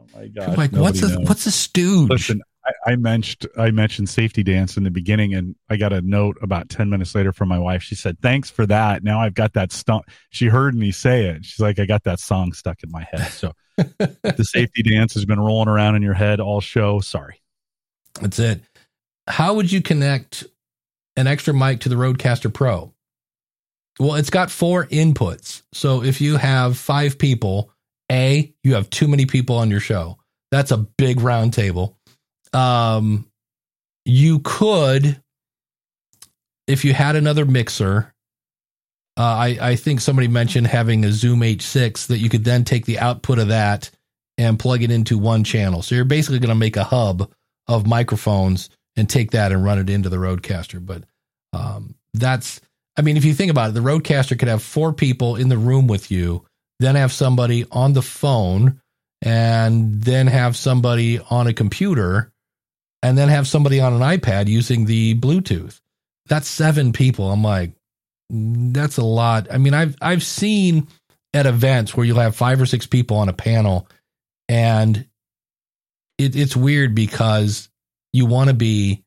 Oh 0.00 0.20
my 0.22 0.26
god! 0.26 0.58
Like, 0.58 0.72
what's 0.72 1.00
a 1.04 1.08
knows. 1.10 1.28
what's 1.28 1.46
a 1.46 1.52
stooge? 1.52 2.10
Listen, 2.10 2.42
I, 2.68 2.92
I, 2.92 2.96
mentioned 2.96 3.50
I 3.56 3.70
mentioned 3.70 4.08
safety 4.08 4.42
dance 4.42 4.76
in 4.76 4.84
the 4.84 4.90
beginning, 4.90 5.34
and 5.34 5.54
I 5.70 5.76
got 5.76 5.92
a 5.92 6.00
note 6.02 6.36
about 6.42 6.68
ten 6.68 6.90
minutes 6.90 7.14
later 7.14 7.32
from 7.32 7.48
my 7.48 7.58
wife. 7.58 7.82
She 7.82 7.94
said, 7.94 8.18
"Thanks 8.20 8.50
for 8.50 8.66
that. 8.66 9.02
Now 9.02 9.20
I've 9.20 9.34
got 9.34 9.54
that 9.54 9.72
song." 9.72 10.02
She 10.30 10.46
heard 10.46 10.74
me 10.74 10.92
say 10.92 11.26
it. 11.26 11.44
She's 11.44 11.60
like, 11.60 11.78
"I 11.78 11.86
got 11.86 12.04
that 12.04 12.20
song 12.20 12.52
stuck 12.52 12.82
in 12.82 12.90
my 12.90 13.06
head." 13.10 13.30
So 13.32 13.52
the 13.76 14.48
safety 14.48 14.82
dance 14.82 15.14
has 15.14 15.24
been 15.24 15.40
rolling 15.40 15.68
around 15.68 15.96
in 15.96 16.02
your 16.02 16.14
head 16.14 16.40
all 16.40 16.60
show. 16.60 17.00
Sorry. 17.00 17.40
That's 18.20 18.38
it. 18.38 18.60
How 19.26 19.54
would 19.54 19.70
you 19.70 19.82
connect 19.82 20.44
an 21.16 21.26
extra 21.26 21.54
mic 21.54 21.80
to 21.80 21.88
the 21.88 21.96
Rodecaster 21.96 22.52
Pro? 22.52 22.92
Well, 23.98 24.14
it's 24.14 24.30
got 24.30 24.50
four 24.50 24.86
inputs. 24.86 25.62
So 25.72 26.02
if 26.02 26.20
you 26.20 26.36
have 26.36 26.78
five 26.78 27.18
people, 27.18 27.72
A, 28.10 28.54
you 28.62 28.74
have 28.74 28.88
too 28.90 29.08
many 29.08 29.26
people 29.26 29.56
on 29.56 29.70
your 29.70 29.80
show. 29.80 30.18
That's 30.50 30.70
a 30.70 30.78
big 30.78 31.20
round 31.20 31.52
table. 31.52 31.97
Um, 32.52 33.26
you 34.04 34.40
could, 34.40 35.20
if 36.66 36.84
you 36.84 36.94
had 36.94 37.16
another 37.16 37.44
mixer, 37.44 38.14
uh, 39.18 39.22
I, 39.22 39.58
I 39.60 39.76
think 39.76 40.00
somebody 40.00 40.28
mentioned 40.28 40.68
having 40.68 41.04
a 41.04 41.12
Zoom 41.12 41.40
H6 41.40 42.06
that 42.06 42.18
you 42.18 42.28
could 42.28 42.44
then 42.44 42.64
take 42.64 42.86
the 42.86 43.00
output 43.00 43.38
of 43.38 43.48
that 43.48 43.90
and 44.38 44.58
plug 44.58 44.82
it 44.82 44.92
into 44.92 45.18
one 45.18 45.42
channel. 45.42 45.82
So 45.82 45.96
you're 45.96 46.04
basically 46.04 46.38
going 46.38 46.50
to 46.50 46.54
make 46.54 46.76
a 46.76 46.84
hub 46.84 47.30
of 47.66 47.86
microphones 47.86 48.70
and 48.96 49.10
take 49.10 49.32
that 49.32 49.52
and 49.52 49.64
run 49.64 49.78
it 49.78 49.90
into 49.90 50.08
the 50.08 50.16
Rodecaster. 50.16 50.84
But 50.84 51.02
um, 51.52 51.96
that's, 52.14 52.60
I 52.96 53.02
mean, 53.02 53.16
if 53.16 53.24
you 53.24 53.34
think 53.34 53.50
about 53.50 53.70
it, 53.70 53.74
the 53.74 53.80
Rodecaster 53.80 54.38
could 54.38 54.48
have 54.48 54.62
four 54.62 54.92
people 54.92 55.36
in 55.36 55.48
the 55.48 55.58
room 55.58 55.88
with 55.88 56.10
you, 56.10 56.44
then 56.78 56.94
have 56.94 57.12
somebody 57.12 57.66
on 57.72 57.92
the 57.92 58.02
phone, 58.02 58.80
and 59.20 60.00
then 60.00 60.28
have 60.28 60.56
somebody 60.56 61.18
on 61.18 61.48
a 61.48 61.52
computer 61.52 62.32
and 63.02 63.16
then 63.16 63.28
have 63.28 63.46
somebody 63.46 63.80
on 63.80 63.92
an 63.92 64.00
iPad 64.00 64.48
using 64.48 64.84
the 64.84 65.14
Bluetooth. 65.14 65.80
That's 66.26 66.48
seven 66.48 66.92
people. 66.92 67.30
I'm 67.30 67.42
like, 67.42 67.72
that's 68.30 68.98
a 68.98 69.04
lot. 69.04 69.48
I 69.50 69.58
mean, 69.58 69.74
I've 69.74 69.96
I've 70.00 70.22
seen 70.22 70.88
at 71.32 71.46
events 71.46 71.96
where 71.96 72.04
you'll 72.04 72.18
have 72.18 72.36
five 72.36 72.60
or 72.60 72.66
six 72.66 72.86
people 72.86 73.16
on 73.16 73.28
a 73.28 73.32
panel, 73.32 73.88
and 74.48 75.06
it, 76.18 76.36
it's 76.36 76.56
weird 76.56 76.94
because 76.94 77.68
you 78.12 78.26
want 78.26 78.48
to 78.48 78.54
be, 78.54 79.04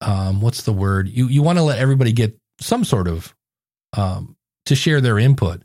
um, 0.00 0.40
what's 0.40 0.62
the 0.62 0.72
word? 0.72 1.08
You 1.08 1.26
you 1.26 1.42
want 1.42 1.58
to 1.58 1.64
let 1.64 1.78
everybody 1.78 2.12
get 2.12 2.38
some 2.60 2.84
sort 2.84 3.08
of 3.08 3.34
um, 3.96 4.36
to 4.66 4.74
share 4.74 5.00
their 5.00 5.18
input. 5.18 5.62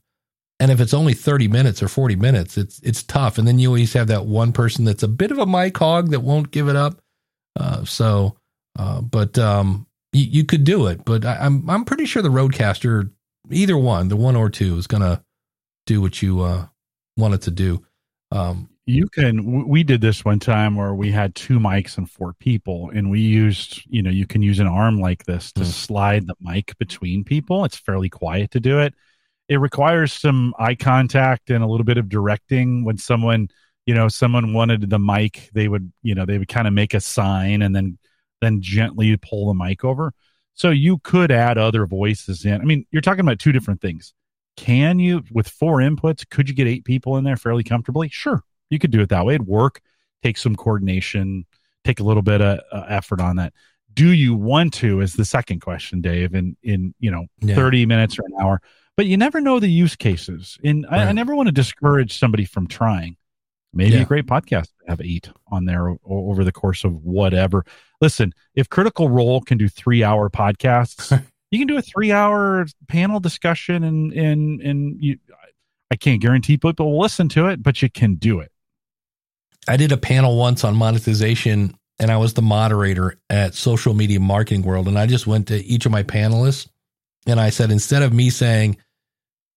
And 0.59 0.71
if 0.71 0.79
it's 0.79 0.93
only 0.93 1.13
30 1.13 1.49
minutes 1.49 1.83
or 1.83 1.87
40 1.89 2.15
minutes, 2.15 2.57
it's 2.57 2.79
it's 2.79 3.03
tough. 3.03 3.37
And 3.37 3.47
then 3.47 3.59
you 3.59 3.69
always 3.69 3.93
have 3.93 4.07
that 4.07 4.25
one 4.25 4.51
person 4.51 4.85
that's 4.85 5.03
a 5.03 5.07
bit 5.07 5.31
of 5.31 5.37
a 5.37 5.45
mic 5.45 5.77
hog 5.77 6.11
that 6.11 6.21
won't 6.21 6.51
give 6.51 6.67
it 6.69 6.75
up. 6.75 6.99
Uh, 7.57 7.85
so, 7.85 8.37
uh, 8.77 9.01
but 9.01 9.37
um, 9.37 9.87
you, 10.11 10.25
you 10.25 10.43
could 10.45 10.63
do 10.63 10.87
it. 10.87 11.05
But 11.05 11.25
I, 11.25 11.35
am 11.45 11.63
I'm, 11.63 11.69
I'm 11.69 11.85
pretty 11.85 12.05
sure 12.05 12.21
the 12.21 12.29
Rodecaster, 12.29 13.11
either 13.49 13.77
one, 13.77 14.07
the 14.07 14.15
one 14.15 14.35
or 14.35 14.49
two, 14.49 14.77
is 14.77 14.87
gonna 14.87 15.23
do 15.85 16.01
what 16.01 16.21
you 16.21 16.41
uh, 16.41 16.67
want 17.17 17.33
it 17.33 17.41
to 17.43 17.51
do. 17.51 17.83
Um, 18.31 18.69
you 18.87 19.07
can. 19.07 19.67
We 19.67 19.83
did 19.83 20.01
this 20.01 20.23
one 20.23 20.39
time 20.39 20.75
where 20.75 20.93
we 20.93 21.11
had 21.11 21.33
two 21.33 21.59
mics 21.59 21.97
and 21.97 22.09
four 22.09 22.33
people, 22.33 22.91
and 22.93 23.09
we 23.09 23.19
used. 23.19 23.81
You 23.87 24.03
know, 24.03 24.11
you 24.11 24.27
can 24.27 24.41
use 24.41 24.59
an 24.59 24.67
arm 24.67 24.99
like 24.99 25.25
this 25.25 25.51
to 25.53 25.61
mm. 25.61 25.65
slide 25.65 26.27
the 26.27 26.35
mic 26.39 26.77
between 26.77 27.23
people. 27.23 27.65
It's 27.65 27.77
fairly 27.77 28.09
quiet 28.09 28.51
to 28.51 28.59
do 28.59 28.79
it. 28.79 28.93
It 29.47 29.57
requires 29.57 30.13
some 30.13 30.53
eye 30.59 30.75
contact 30.75 31.49
and 31.49 31.63
a 31.63 31.67
little 31.67 31.83
bit 31.83 31.97
of 31.97 32.09
directing 32.09 32.83
when 32.83 32.97
someone 32.97 33.47
you 33.85 33.93
know 33.93 34.07
someone 34.07 34.53
wanted 34.53 34.89
the 34.89 34.99
mic 34.99 35.49
they 35.53 35.67
would 35.67 35.91
you 36.01 36.15
know 36.15 36.25
they 36.25 36.37
would 36.37 36.47
kind 36.47 36.67
of 36.67 36.73
make 36.73 36.93
a 36.93 36.99
sign 36.99 37.61
and 37.61 37.75
then 37.75 37.97
then 38.41 38.61
gently 38.61 39.15
pull 39.17 39.47
the 39.47 39.53
mic 39.53 39.83
over. 39.83 40.13
So 40.53 40.69
you 40.69 40.99
could 40.99 41.31
add 41.31 41.57
other 41.57 41.85
voices 41.85 42.45
in. 42.45 42.61
I 42.61 42.63
mean 42.63 42.85
you're 42.91 43.01
talking 43.01 43.21
about 43.21 43.39
two 43.39 43.51
different 43.51 43.81
things. 43.81 44.13
Can 44.57 44.99
you 44.99 45.23
with 45.31 45.47
four 45.47 45.77
inputs 45.77 46.27
could 46.29 46.49
you 46.49 46.55
get 46.55 46.67
eight 46.67 46.85
people 46.85 47.17
in 47.17 47.23
there 47.23 47.37
fairly 47.37 47.63
comfortably? 47.63 48.09
Sure 48.09 48.43
you 48.69 48.79
could 48.79 48.91
do 48.91 49.01
it 49.01 49.09
that 49.09 49.25
way. 49.25 49.35
It'd 49.35 49.47
work. 49.47 49.81
Take 50.23 50.37
some 50.37 50.55
coordination 50.55 51.45
take 51.85 51.99
a 51.99 52.03
little 52.03 52.23
bit 52.23 52.41
of 52.41 52.59
uh, 52.71 52.85
effort 52.89 53.21
on 53.21 53.37
that. 53.37 53.53
Do 53.93 54.11
you 54.11 54.35
want 54.35 54.73
to 54.75 54.99
is 54.99 55.13
the 55.13 55.23
second 55.23 55.61
question 55.61 56.01
dave 56.01 56.35
in 56.35 56.57
in 56.63 56.93
you 56.99 57.11
know 57.11 57.27
yeah. 57.39 57.55
30 57.55 57.85
minutes 57.85 58.19
or 58.19 58.23
an 58.25 58.33
hour. 58.41 58.61
But 58.97 59.05
you 59.05 59.17
never 59.17 59.41
know 59.41 59.59
the 59.59 59.69
use 59.69 59.95
cases. 59.95 60.57
And 60.63 60.85
right. 60.89 61.01
I, 61.01 61.09
I 61.09 61.11
never 61.11 61.35
want 61.35 61.47
to 61.47 61.51
discourage 61.51 62.17
somebody 62.17 62.45
from 62.45 62.67
trying 62.67 63.17
maybe 63.75 63.95
yeah. 63.95 64.01
a 64.01 64.05
great 64.05 64.25
podcast 64.25 64.63
to 64.63 64.89
have 64.89 65.01
eight 65.01 65.29
on 65.51 65.65
there 65.65 65.89
o- 65.89 65.99
over 66.05 66.43
the 66.43 66.51
course 66.51 66.83
of 66.83 67.03
whatever. 67.03 67.65
Listen, 68.01 68.33
if 68.55 68.69
Critical 68.69 69.09
Role 69.09 69.41
can 69.41 69.57
do 69.57 69.67
three 69.69 70.03
hour 70.03 70.29
podcasts, 70.29 71.11
you 71.51 71.59
can 71.59 71.67
do 71.67 71.77
a 71.77 71.81
three 71.81 72.11
hour 72.11 72.65
panel 72.87 73.19
discussion 73.19 73.83
and 73.83 74.13
and 74.13 74.61
and 74.61 74.97
you. 74.99 75.17
I 75.91 75.95
can't 75.95 76.19
guarantee 76.19 76.57
people 76.57 76.91
will 76.91 76.99
listen 76.99 77.29
to 77.29 77.47
it, 77.47 77.61
but 77.61 77.81
you 77.83 77.91
can 77.91 78.15
do 78.15 78.39
it. 78.39 78.51
I 79.67 79.77
did 79.77 79.91
a 79.91 79.97
panel 79.97 80.35
once 80.35 80.63
on 80.63 80.75
monetization, 80.75 81.77
and 81.99 82.09
I 82.09 82.17
was 82.17 82.33
the 82.33 82.41
moderator 82.41 83.17
at 83.29 83.53
Social 83.53 83.93
Media 83.93 84.19
Marketing 84.19 84.63
World, 84.63 84.87
and 84.87 84.97
I 84.97 85.05
just 85.05 85.27
went 85.27 85.47
to 85.49 85.63
each 85.63 85.85
of 85.85 85.91
my 85.91 86.01
panelists 86.01 86.67
and 87.25 87.39
I 87.39 87.49
said, 87.49 87.71
instead 87.71 88.03
of 88.03 88.13
me 88.13 88.29
saying 88.29 88.77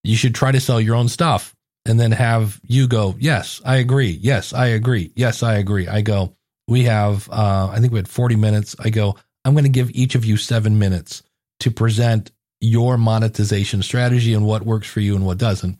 you 0.02 0.16
should 0.16 0.34
try 0.34 0.52
to 0.52 0.60
sell 0.60 0.80
your 0.80 0.96
own 0.96 1.08
stuff, 1.08 1.54
and 1.88 1.98
then 1.98 2.12
have 2.12 2.60
you 2.62 2.86
go, 2.86 3.16
yes, 3.18 3.60
I 3.64 3.76
agree. 3.76 4.18
Yes, 4.20 4.52
I 4.52 4.66
agree. 4.68 5.12
Yes, 5.16 5.42
I 5.42 5.54
agree. 5.54 5.88
I 5.88 6.02
go, 6.02 6.36
we 6.66 6.84
have, 6.84 7.28
uh, 7.30 7.70
I 7.72 7.80
think 7.80 7.92
we 7.92 7.98
had 7.98 8.08
40 8.08 8.36
minutes. 8.36 8.76
I 8.78 8.90
go, 8.90 9.16
I'm 9.44 9.54
going 9.54 9.64
to 9.64 9.70
give 9.70 9.90
each 9.92 10.14
of 10.14 10.24
you 10.24 10.36
seven 10.36 10.78
minutes 10.78 11.22
to 11.60 11.70
present 11.70 12.30
your 12.60 12.98
monetization 12.98 13.82
strategy 13.82 14.34
and 14.34 14.44
what 14.44 14.62
works 14.62 14.88
for 14.88 15.00
you 15.00 15.16
and 15.16 15.24
what 15.24 15.38
doesn't. 15.38 15.78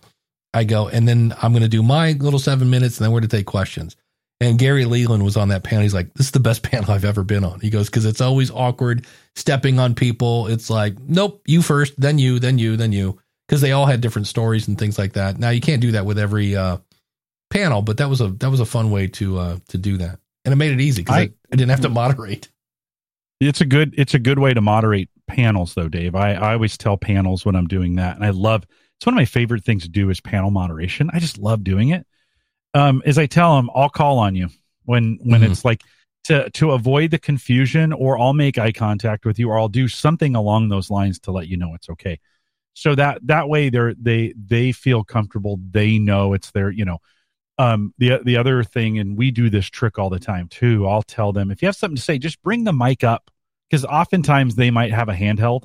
I 0.54 0.64
go, 0.64 0.88
and 0.88 1.06
then 1.06 1.34
I'm 1.42 1.52
going 1.52 1.62
to 1.62 1.68
do 1.68 1.82
my 1.82 2.12
little 2.12 2.38
seven 2.38 2.70
minutes 2.70 2.98
and 2.98 3.04
then 3.04 3.12
we're 3.12 3.20
to 3.20 3.28
take 3.28 3.46
questions. 3.46 3.94
And 4.40 4.58
Gary 4.58 4.84
Leland 4.84 5.24
was 5.24 5.36
on 5.36 5.48
that 5.48 5.64
panel. 5.64 5.82
He's 5.82 5.94
like, 5.94 6.14
this 6.14 6.26
is 6.26 6.32
the 6.32 6.40
best 6.40 6.62
panel 6.70 6.90
I've 6.90 7.04
ever 7.04 7.22
been 7.22 7.44
on. 7.44 7.60
He 7.60 7.70
goes, 7.70 7.90
because 7.90 8.06
it's 8.06 8.20
always 8.20 8.50
awkward 8.50 9.06
stepping 9.34 9.78
on 9.78 9.94
people. 9.94 10.46
It's 10.46 10.70
like, 10.70 10.98
nope, 11.00 11.42
you 11.46 11.60
first, 11.60 12.00
then 12.00 12.18
you, 12.18 12.38
then 12.38 12.58
you, 12.58 12.76
then 12.76 12.92
you 12.92 13.18
because 13.48 13.60
they 13.62 13.72
all 13.72 13.86
had 13.86 14.00
different 14.00 14.26
stories 14.26 14.68
and 14.68 14.78
things 14.78 14.98
like 14.98 15.14
that. 15.14 15.38
Now 15.38 15.50
you 15.50 15.60
can't 15.60 15.80
do 15.80 15.92
that 15.92 16.04
with 16.04 16.18
every 16.18 16.54
uh, 16.54 16.78
panel, 17.50 17.82
but 17.82 17.96
that 17.96 18.08
was 18.08 18.20
a 18.20 18.28
that 18.28 18.50
was 18.50 18.60
a 18.60 18.66
fun 18.66 18.90
way 18.90 19.06
to 19.08 19.38
uh, 19.38 19.58
to 19.68 19.78
do 19.78 19.96
that, 19.98 20.18
and 20.44 20.52
it 20.52 20.56
made 20.56 20.72
it 20.72 20.80
easy 20.80 21.02
because 21.02 21.16
I, 21.16 21.20
I, 21.20 21.30
I, 21.52 21.56
didn't 21.56 21.70
have 21.70 21.80
to 21.80 21.88
moderate. 21.88 22.48
It's 23.40 23.60
a 23.60 23.64
good 23.64 23.94
it's 23.96 24.14
a 24.14 24.18
good 24.18 24.38
way 24.38 24.52
to 24.52 24.60
moderate 24.60 25.08
panels, 25.26 25.74
though, 25.74 25.88
Dave. 25.88 26.14
I, 26.14 26.34
I 26.34 26.52
always 26.52 26.76
tell 26.76 26.96
panels 26.96 27.44
when 27.44 27.56
I'm 27.56 27.66
doing 27.68 27.96
that, 27.96 28.16
and 28.16 28.24
I 28.24 28.30
love 28.30 28.64
it's 28.98 29.06
one 29.06 29.14
of 29.14 29.18
my 29.18 29.24
favorite 29.24 29.64
things 29.64 29.84
to 29.84 29.88
do 29.88 30.10
is 30.10 30.20
panel 30.20 30.50
moderation. 30.50 31.10
I 31.12 31.18
just 31.18 31.38
love 31.38 31.64
doing 31.64 31.90
it. 31.90 32.06
Um, 32.74 33.02
as 33.06 33.16
I 33.16 33.26
tell 33.26 33.56
them, 33.56 33.70
I'll 33.74 33.88
call 33.88 34.18
on 34.18 34.34
you 34.34 34.48
when 34.84 35.18
when 35.22 35.40
mm-hmm. 35.40 35.52
it's 35.52 35.64
like 35.64 35.82
to 36.24 36.50
to 36.50 36.72
avoid 36.72 37.12
the 37.12 37.18
confusion, 37.18 37.94
or 37.94 38.18
I'll 38.18 38.34
make 38.34 38.58
eye 38.58 38.72
contact 38.72 39.24
with 39.24 39.38
you, 39.38 39.48
or 39.48 39.58
I'll 39.58 39.68
do 39.68 39.88
something 39.88 40.34
along 40.34 40.68
those 40.68 40.90
lines 40.90 41.18
to 41.20 41.30
let 41.30 41.48
you 41.48 41.56
know 41.56 41.74
it's 41.74 41.88
okay 41.88 42.20
so 42.78 42.94
that 42.94 43.18
that 43.26 43.48
way 43.48 43.70
they're 43.70 43.92
they 43.94 44.32
they 44.36 44.70
feel 44.70 45.02
comfortable. 45.02 45.58
They 45.72 45.98
know 45.98 46.32
it's 46.32 46.52
their 46.52 46.70
you 46.70 46.84
know 46.84 46.98
um 47.58 47.92
the 47.98 48.20
the 48.24 48.36
other 48.36 48.62
thing 48.62 49.00
and 49.00 49.18
we 49.18 49.32
do 49.32 49.50
this 49.50 49.66
trick 49.66 49.98
all 49.98 50.10
the 50.10 50.20
time 50.20 50.46
too. 50.46 50.86
I'll 50.86 51.02
tell 51.02 51.32
them 51.32 51.50
if 51.50 51.60
you 51.60 51.66
have 51.66 51.74
something 51.74 51.96
to 51.96 52.02
say 52.02 52.18
just 52.18 52.40
bring 52.40 52.62
the 52.62 52.72
mic 52.72 53.02
up. 53.02 53.32
Because 53.68 53.84
oftentimes 53.84 54.54
they 54.54 54.70
might 54.70 54.94
have 54.94 55.10
a 55.10 55.14
handheld. 55.14 55.64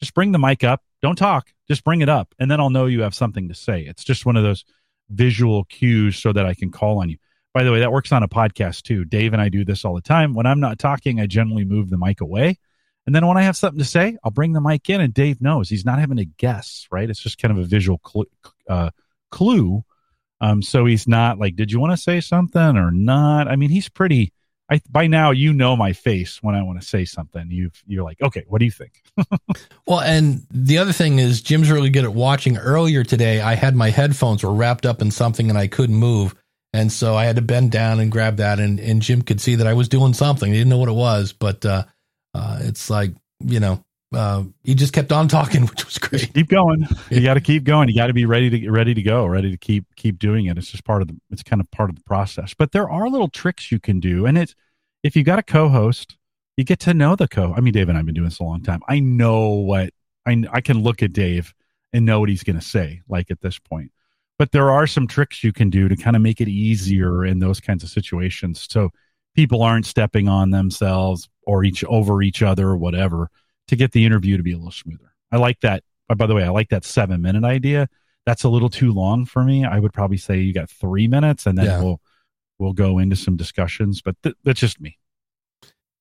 Just 0.00 0.12
bring 0.12 0.32
the 0.32 0.38
mic 0.38 0.64
up. 0.64 0.82
Don't 1.00 1.16
talk. 1.16 1.48
Just 1.68 1.84
bring 1.84 2.00
it 2.00 2.08
up 2.08 2.34
and 2.40 2.50
then 2.50 2.58
i'll 2.58 2.70
know 2.70 2.86
you 2.86 3.02
have 3.02 3.14
something 3.14 3.48
to 3.48 3.54
say. 3.54 3.82
It's 3.82 4.02
just 4.02 4.26
one 4.26 4.36
of 4.36 4.42
those 4.42 4.64
visual 5.10 5.64
cues 5.64 6.18
so 6.18 6.32
that 6.32 6.44
i 6.44 6.54
can 6.54 6.72
call 6.72 6.98
on 6.98 7.08
you. 7.08 7.18
By 7.54 7.62
the 7.62 7.70
way 7.70 7.78
that 7.78 7.92
works 7.92 8.10
on 8.10 8.24
a 8.24 8.28
podcast 8.28 8.82
too. 8.82 9.04
Dave 9.04 9.32
and 9.32 9.40
i 9.40 9.48
do 9.48 9.64
this 9.64 9.84
all 9.84 9.94
the 9.94 10.00
time. 10.00 10.34
When 10.34 10.46
i'm 10.46 10.60
not 10.60 10.80
talking 10.80 11.20
i 11.20 11.26
generally 11.26 11.64
move 11.64 11.88
the 11.88 11.98
mic 11.98 12.20
away 12.20 12.58
And 13.08 13.14
then 13.14 13.26
when 13.26 13.38
I 13.38 13.42
have 13.44 13.56
something 13.56 13.78
to 13.78 13.86
say, 13.86 14.18
I'll 14.22 14.30
bring 14.30 14.52
the 14.52 14.60
mic 14.60 14.90
in, 14.90 15.00
and 15.00 15.14
Dave 15.14 15.40
knows 15.40 15.70
he's 15.70 15.86
not 15.86 15.98
having 15.98 16.18
to 16.18 16.26
guess. 16.26 16.86
Right? 16.90 17.08
It's 17.08 17.22
just 17.22 17.38
kind 17.38 17.50
of 17.50 17.56
a 17.56 17.66
visual 17.66 17.98
cl- 18.06 18.26
uh, 18.68 18.90
clue. 19.30 19.82
Um, 20.42 20.60
so 20.60 20.84
he's 20.84 21.08
not 21.08 21.38
like, 21.38 21.56
"Did 21.56 21.72
you 21.72 21.80
want 21.80 21.94
to 21.94 21.96
say 21.96 22.20
something 22.20 22.76
or 22.76 22.90
not?" 22.90 23.48
I 23.48 23.56
mean, 23.56 23.70
he's 23.70 23.88
pretty. 23.88 24.34
I 24.70 24.82
by 24.90 25.06
now 25.06 25.30
you 25.30 25.54
know 25.54 25.74
my 25.74 25.94
face 25.94 26.42
when 26.42 26.54
I 26.54 26.62
want 26.62 26.82
to 26.82 26.86
say 26.86 27.06
something. 27.06 27.50
You've 27.50 27.82
you're 27.86 28.04
like, 28.04 28.20
okay, 28.20 28.44
what 28.46 28.58
do 28.58 28.66
you 28.66 28.70
think? 28.70 29.02
well, 29.86 30.00
and 30.00 30.46
the 30.50 30.76
other 30.76 30.92
thing 30.92 31.18
is 31.18 31.40
Jim's 31.40 31.70
really 31.70 31.88
good 31.88 32.04
at 32.04 32.12
watching. 32.12 32.58
Earlier 32.58 33.04
today, 33.04 33.40
I 33.40 33.54
had 33.54 33.74
my 33.74 33.88
headphones 33.88 34.44
were 34.44 34.52
wrapped 34.52 34.84
up 34.84 35.00
in 35.00 35.10
something 35.12 35.48
and 35.48 35.58
I 35.58 35.66
couldn't 35.66 35.96
move, 35.96 36.34
and 36.74 36.92
so 36.92 37.14
I 37.14 37.24
had 37.24 37.36
to 37.36 37.42
bend 37.42 37.72
down 37.72 38.00
and 38.00 38.12
grab 38.12 38.36
that, 38.36 38.60
and 38.60 38.78
and 38.78 39.00
Jim 39.00 39.22
could 39.22 39.40
see 39.40 39.54
that 39.54 39.66
I 39.66 39.72
was 39.72 39.88
doing 39.88 40.12
something. 40.12 40.52
He 40.52 40.58
didn't 40.58 40.68
know 40.68 40.76
what 40.76 40.90
it 40.90 40.92
was, 40.92 41.32
but 41.32 41.64
uh, 41.64 41.84
uh, 42.34 42.58
it's 42.62 42.90
like 42.90 43.12
you 43.40 43.60
know 43.60 43.84
uh, 44.12 44.44
he 44.64 44.74
just 44.74 44.92
kept 44.92 45.12
on 45.12 45.28
talking, 45.28 45.62
which 45.66 45.84
was 45.84 45.98
great. 45.98 46.32
Keep 46.32 46.48
going. 46.48 46.86
You 47.10 47.22
got 47.22 47.34
to 47.34 47.40
keep 47.40 47.64
going. 47.64 47.88
You 47.88 47.94
got 47.94 48.06
to 48.06 48.14
be 48.14 48.24
ready 48.24 48.48
to 48.50 48.70
ready 48.70 48.94
to 48.94 49.02
go, 49.02 49.26
ready 49.26 49.50
to 49.50 49.56
keep 49.56 49.84
keep 49.96 50.18
doing 50.18 50.46
it. 50.46 50.56
It's 50.56 50.70
just 50.70 50.84
part 50.84 51.02
of 51.02 51.08
the. 51.08 51.16
It's 51.30 51.42
kind 51.42 51.60
of 51.60 51.70
part 51.70 51.90
of 51.90 51.96
the 51.96 52.02
process. 52.02 52.54
But 52.54 52.72
there 52.72 52.88
are 52.88 53.08
little 53.08 53.28
tricks 53.28 53.70
you 53.70 53.78
can 53.80 54.00
do, 54.00 54.26
and 54.26 54.38
it's 54.38 54.54
if 55.02 55.14
you 55.14 55.24
got 55.24 55.38
a 55.38 55.42
co-host, 55.42 56.16
you 56.56 56.64
get 56.64 56.80
to 56.80 56.94
know 56.94 57.16
the 57.16 57.28
co. 57.28 57.54
I 57.54 57.60
mean, 57.60 57.72
Dave 57.72 57.88
and 57.88 57.98
I've 57.98 58.06
been 58.06 58.14
doing 58.14 58.28
this 58.28 58.40
a 58.40 58.44
long 58.44 58.62
time. 58.62 58.80
I 58.88 59.00
know 59.00 59.50
what 59.50 59.90
I 60.26 60.42
I 60.52 60.60
can 60.60 60.82
look 60.82 61.02
at 61.02 61.12
Dave 61.12 61.52
and 61.92 62.04
know 62.04 62.20
what 62.20 62.28
he's 62.28 62.44
going 62.44 62.58
to 62.58 62.64
say. 62.64 63.02
Like 63.08 63.30
at 63.30 63.40
this 63.40 63.58
point, 63.58 63.92
but 64.38 64.52
there 64.52 64.70
are 64.70 64.86
some 64.86 65.06
tricks 65.06 65.44
you 65.44 65.52
can 65.52 65.68
do 65.68 65.88
to 65.88 65.96
kind 65.96 66.16
of 66.16 66.22
make 66.22 66.40
it 66.40 66.48
easier 66.48 67.26
in 67.26 67.40
those 67.40 67.60
kinds 67.60 67.84
of 67.84 67.90
situations, 67.90 68.66
so 68.70 68.90
people 69.34 69.62
aren't 69.62 69.86
stepping 69.86 70.28
on 70.28 70.50
themselves 70.50 71.28
or 71.46 71.64
each 71.64 71.84
over 71.84 72.22
each 72.22 72.42
other 72.42 72.68
or 72.68 72.76
whatever 72.76 73.30
to 73.68 73.76
get 73.76 73.92
the 73.92 74.04
interview 74.04 74.36
to 74.36 74.42
be 74.42 74.52
a 74.52 74.56
little 74.56 74.72
smoother. 74.72 75.12
I 75.30 75.36
like 75.36 75.60
that. 75.60 75.82
Uh, 76.10 76.14
by 76.14 76.26
the 76.26 76.34
way, 76.34 76.42
I 76.42 76.48
like 76.48 76.70
that 76.70 76.84
seven 76.84 77.22
minute 77.22 77.44
idea. 77.44 77.88
That's 78.26 78.44
a 78.44 78.48
little 78.48 78.68
too 78.68 78.92
long 78.92 79.24
for 79.24 79.44
me. 79.44 79.64
I 79.64 79.78
would 79.78 79.92
probably 79.92 80.16
say 80.16 80.38
you 80.38 80.52
got 80.52 80.70
three 80.70 81.08
minutes, 81.08 81.46
and 81.46 81.56
then 81.56 81.66
yeah. 81.66 81.82
we'll 81.82 82.00
we'll 82.58 82.72
go 82.72 82.98
into 82.98 83.16
some 83.16 83.36
discussions. 83.36 84.02
But 84.02 84.16
th- 84.22 84.36
that's 84.44 84.60
just 84.60 84.80
me. 84.80 84.98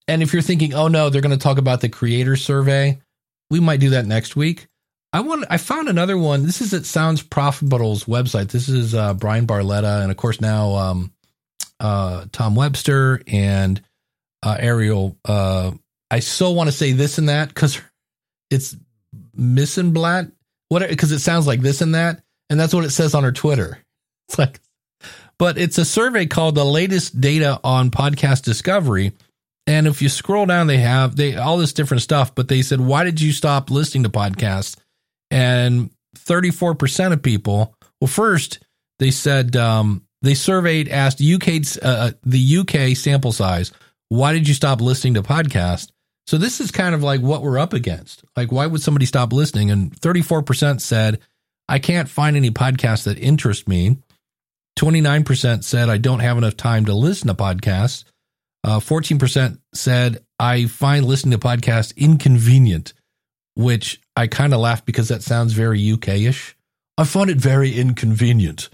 And 0.08 0.24
if 0.24 0.34
you're 0.34 0.42
thinking, 0.42 0.74
oh 0.74 0.88
no, 0.88 1.10
they're 1.10 1.22
going 1.22 1.38
to 1.38 1.42
talk 1.42 1.58
about 1.58 1.82
the 1.82 1.90
creator 1.90 2.36
survey, 2.36 3.00
we 3.50 3.60
might 3.60 3.80
do 3.80 3.92
that 3.92 4.06
next 4.06 4.36
week. 4.36 4.68
I 5.14 5.22
want. 5.22 5.46
I 5.50 5.58
found 5.58 5.88
another 5.88 6.18
one. 6.18 6.44
This 6.44 6.62
is 6.62 6.74
at 6.74 6.86
Sounds 6.86 7.22
Profitable's 7.22 8.06
website. 8.06 8.50
This 8.50 8.68
is 8.68 8.94
uh, 8.94 9.14
Bryan 9.14 9.48
Barletta, 9.48 10.02
and 10.02 10.12
of 10.12 10.18
course 10.18 10.42
now 10.42 10.76
um, 10.76 11.14
uh, 11.80 12.26
Tom 12.32 12.56
Webster 12.56 13.22
and 13.28 13.82
uh, 14.44 14.58
Ariel 14.60 15.18
uh, 15.26 15.72
I 16.10 16.20
so 16.20 16.52
want 16.52 16.70
to 16.70 16.76
say 16.76 16.94
this 16.94 17.18
and 17.18 17.30
that 17.30 17.50
because 17.50 17.82
it's 18.50 18.76
Nissenblatt. 19.38 20.32
What? 20.70 20.88
Because 20.88 21.12
it 21.12 21.20
sounds 21.20 21.48
like 21.48 21.62
this 21.62 21.82
and 21.82 21.96
that, 21.96 22.22
and 22.50 22.60
that's 22.60 22.74
what 22.74 22.86
it 22.86 22.92
says 22.92 23.14
on 23.14 23.24
her 23.24 23.32
Twitter. 23.32 23.80
It's 24.30 24.38
like, 24.38 24.60
but 25.40 25.58
it's 25.58 25.78
a 25.78 25.86
survey 25.86 26.26
called 26.26 26.56
the 26.56 26.66
latest 26.66 27.22
data 27.22 27.62
on 27.64 27.92
podcast 27.92 28.44
discovery. 28.44 29.14
And 29.66 29.88
if 29.88 30.02
you 30.02 30.10
scroll 30.10 30.46
down, 30.46 30.68
they 30.68 30.80
have 30.80 31.16
they 31.16 31.38
all 31.38 31.58
this 31.58 31.72
different 31.72 32.04
stuff. 32.04 32.36
But 32.36 32.50
they 32.50 32.62
said, 32.62 32.82
why 32.82 33.06
did 33.06 33.22
you 33.22 33.32
stop 33.32 33.72
listening 33.72 34.04
to 34.04 34.10
podcasts? 34.10 34.76
And 35.32 35.92
34% 36.18 37.14
of 37.14 37.22
people. 37.24 37.74
Well, 38.02 38.10
first 38.10 38.60
they 39.00 39.12
said 39.12 39.56
um, 39.56 40.06
they 40.22 40.34
surveyed, 40.34 40.90
asked 40.90 41.22
UK 41.22 41.62
uh, 41.82 42.12
the 42.24 42.58
UK 42.58 42.98
sample 42.98 43.32
size. 43.32 43.72
Why 44.10 44.34
did 44.34 44.48
you 44.48 44.54
stop 44.54 44.82
listening 44.82 45.16
to 45.16 45.24
podcasts? 45.24 45.92
So 46.28 46.38
this 46.38 46.60
is 46.60 46.72
kind 46.72 46.94
of 46.94 47.04
like 47.04 47.22
what 47.22 47.42
we're 47.42 47.60
up 47.60 47.74
against. 47.74 48.24
Like, 48.36 48.52
why 48.52 48.68
would 48.68 48.82
somebody 48.82 49.06
stop 49.06 49.32
listening? 49.32 49.72
And 49.72 49.92
34% 49.92 50.82
said, 50.82 51.20
I 51.70 51.80
can't 51.80 52.10
find 52.10 52.36
any 52.36 52.52
podcasts 52.52 53.06
that 53.06 53.18
interest 53.18 53.68
me. 53.68 53.98
29% 54.78 55.64
said, 55.64 55.90
I 55.90 55.98
don't 55.98 56.20
have 56.20 56.38
enough 56.38 56.58
time 56.58 56.86
to 56.86 56.94
listen 56.94 57.28
to 57.28 57.34
podcasts. 57.34 58.04
Uh, 58.64 58.80
14% 58.80 59.60
said, 59.74 60.24
I 60.40 60.66
find 60.66 61.06
listening 61.06 61.38
to 61.40 61.48
podcasts 61.48 61.96
inconvenient, 61.96 62.94
which 63.56 64.02
I 64.16 64.28
kind 64.28 64.54
of 64.54 64.60
laugh 64.60 64.86
because 64.86 65.08
that 65.08 65.24
sounds 65.24 65.54
very 65.54 65.92
UK 65.92 66.10
ish. 66.10 66.56
I 66.98 67.06
find 67.06 67.30
it 67.30 67.38
very 67.38 67.72
inconvenient. 67.72 68.70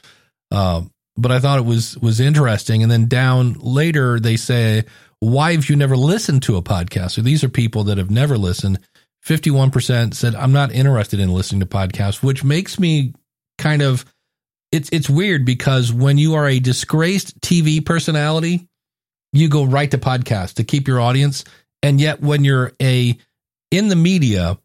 Uh, 0.52 0.84
but 1.16 1.32
I 1.32 1.40
thought 1.40 1.60
it 1.60 1.66
was 1.66 1.98
was 1.98 2.20
interesting. 2.20 2.82
And 2.82 2.92
then 2.92 3.08
down 3.08 3.54
later, 3.60 4.20
they 4.20 4.36
say, 4.36 4.86
why 5.20 5.54
have 5.54 5.70
you 5.70 5.76
never 5.76 5.96
listened 5.96 6.44
to 6.44 6.58
a 6.58 6.62
podcast? 6.62 7.12
So 7.12 7.22
these 7.22 7.44
are 7.44 7.50
people 7.50 7.86
that 7.86 7.98
have 7.98 8.12
never 8.12 8.38
listened. 8.38 8.80
51% 9.26 10.14
said, 10.14 10.36
I'm 10.36 10.52
not 10.52 10.74
interested 10.74 11.20
in 11.22 11.34
listening 11.34 11.62
to 11.62 11.66
podcasts, 11.66 12.22
which 12.22 12.44
makes 12.44 12.78
me 12.78 13.14
kind 13.58 13.82
of, 13.82 14.06
it's, 14.74 14.90
it's 14.92 15.10
weird 15.10 15.46
because 15.46 15.94
when 15.94 16.18
you 16.18 16.34
are 16.34 16.48
a 16.48 16.60
disgraced 16.60 17.40
TV 17.40 17.86
personality, 17.86 18.68
you 19.32 19.48
go 19.48 19.64
right 19.64 19.90
to 19.92 19.98
podcast 19.98 20.56
to 20.56 20.66
keep 20.66 20.90
your 20.90 21.00
audience. 21.00 21.46
And 21.82 22.02
yet 22.02 22.20
when 22.20 22.44
you're 22.44 22.74
a, 22.82 23.18
in 23.72 23.88
the 23.88 23.96
media, 23.96 24.58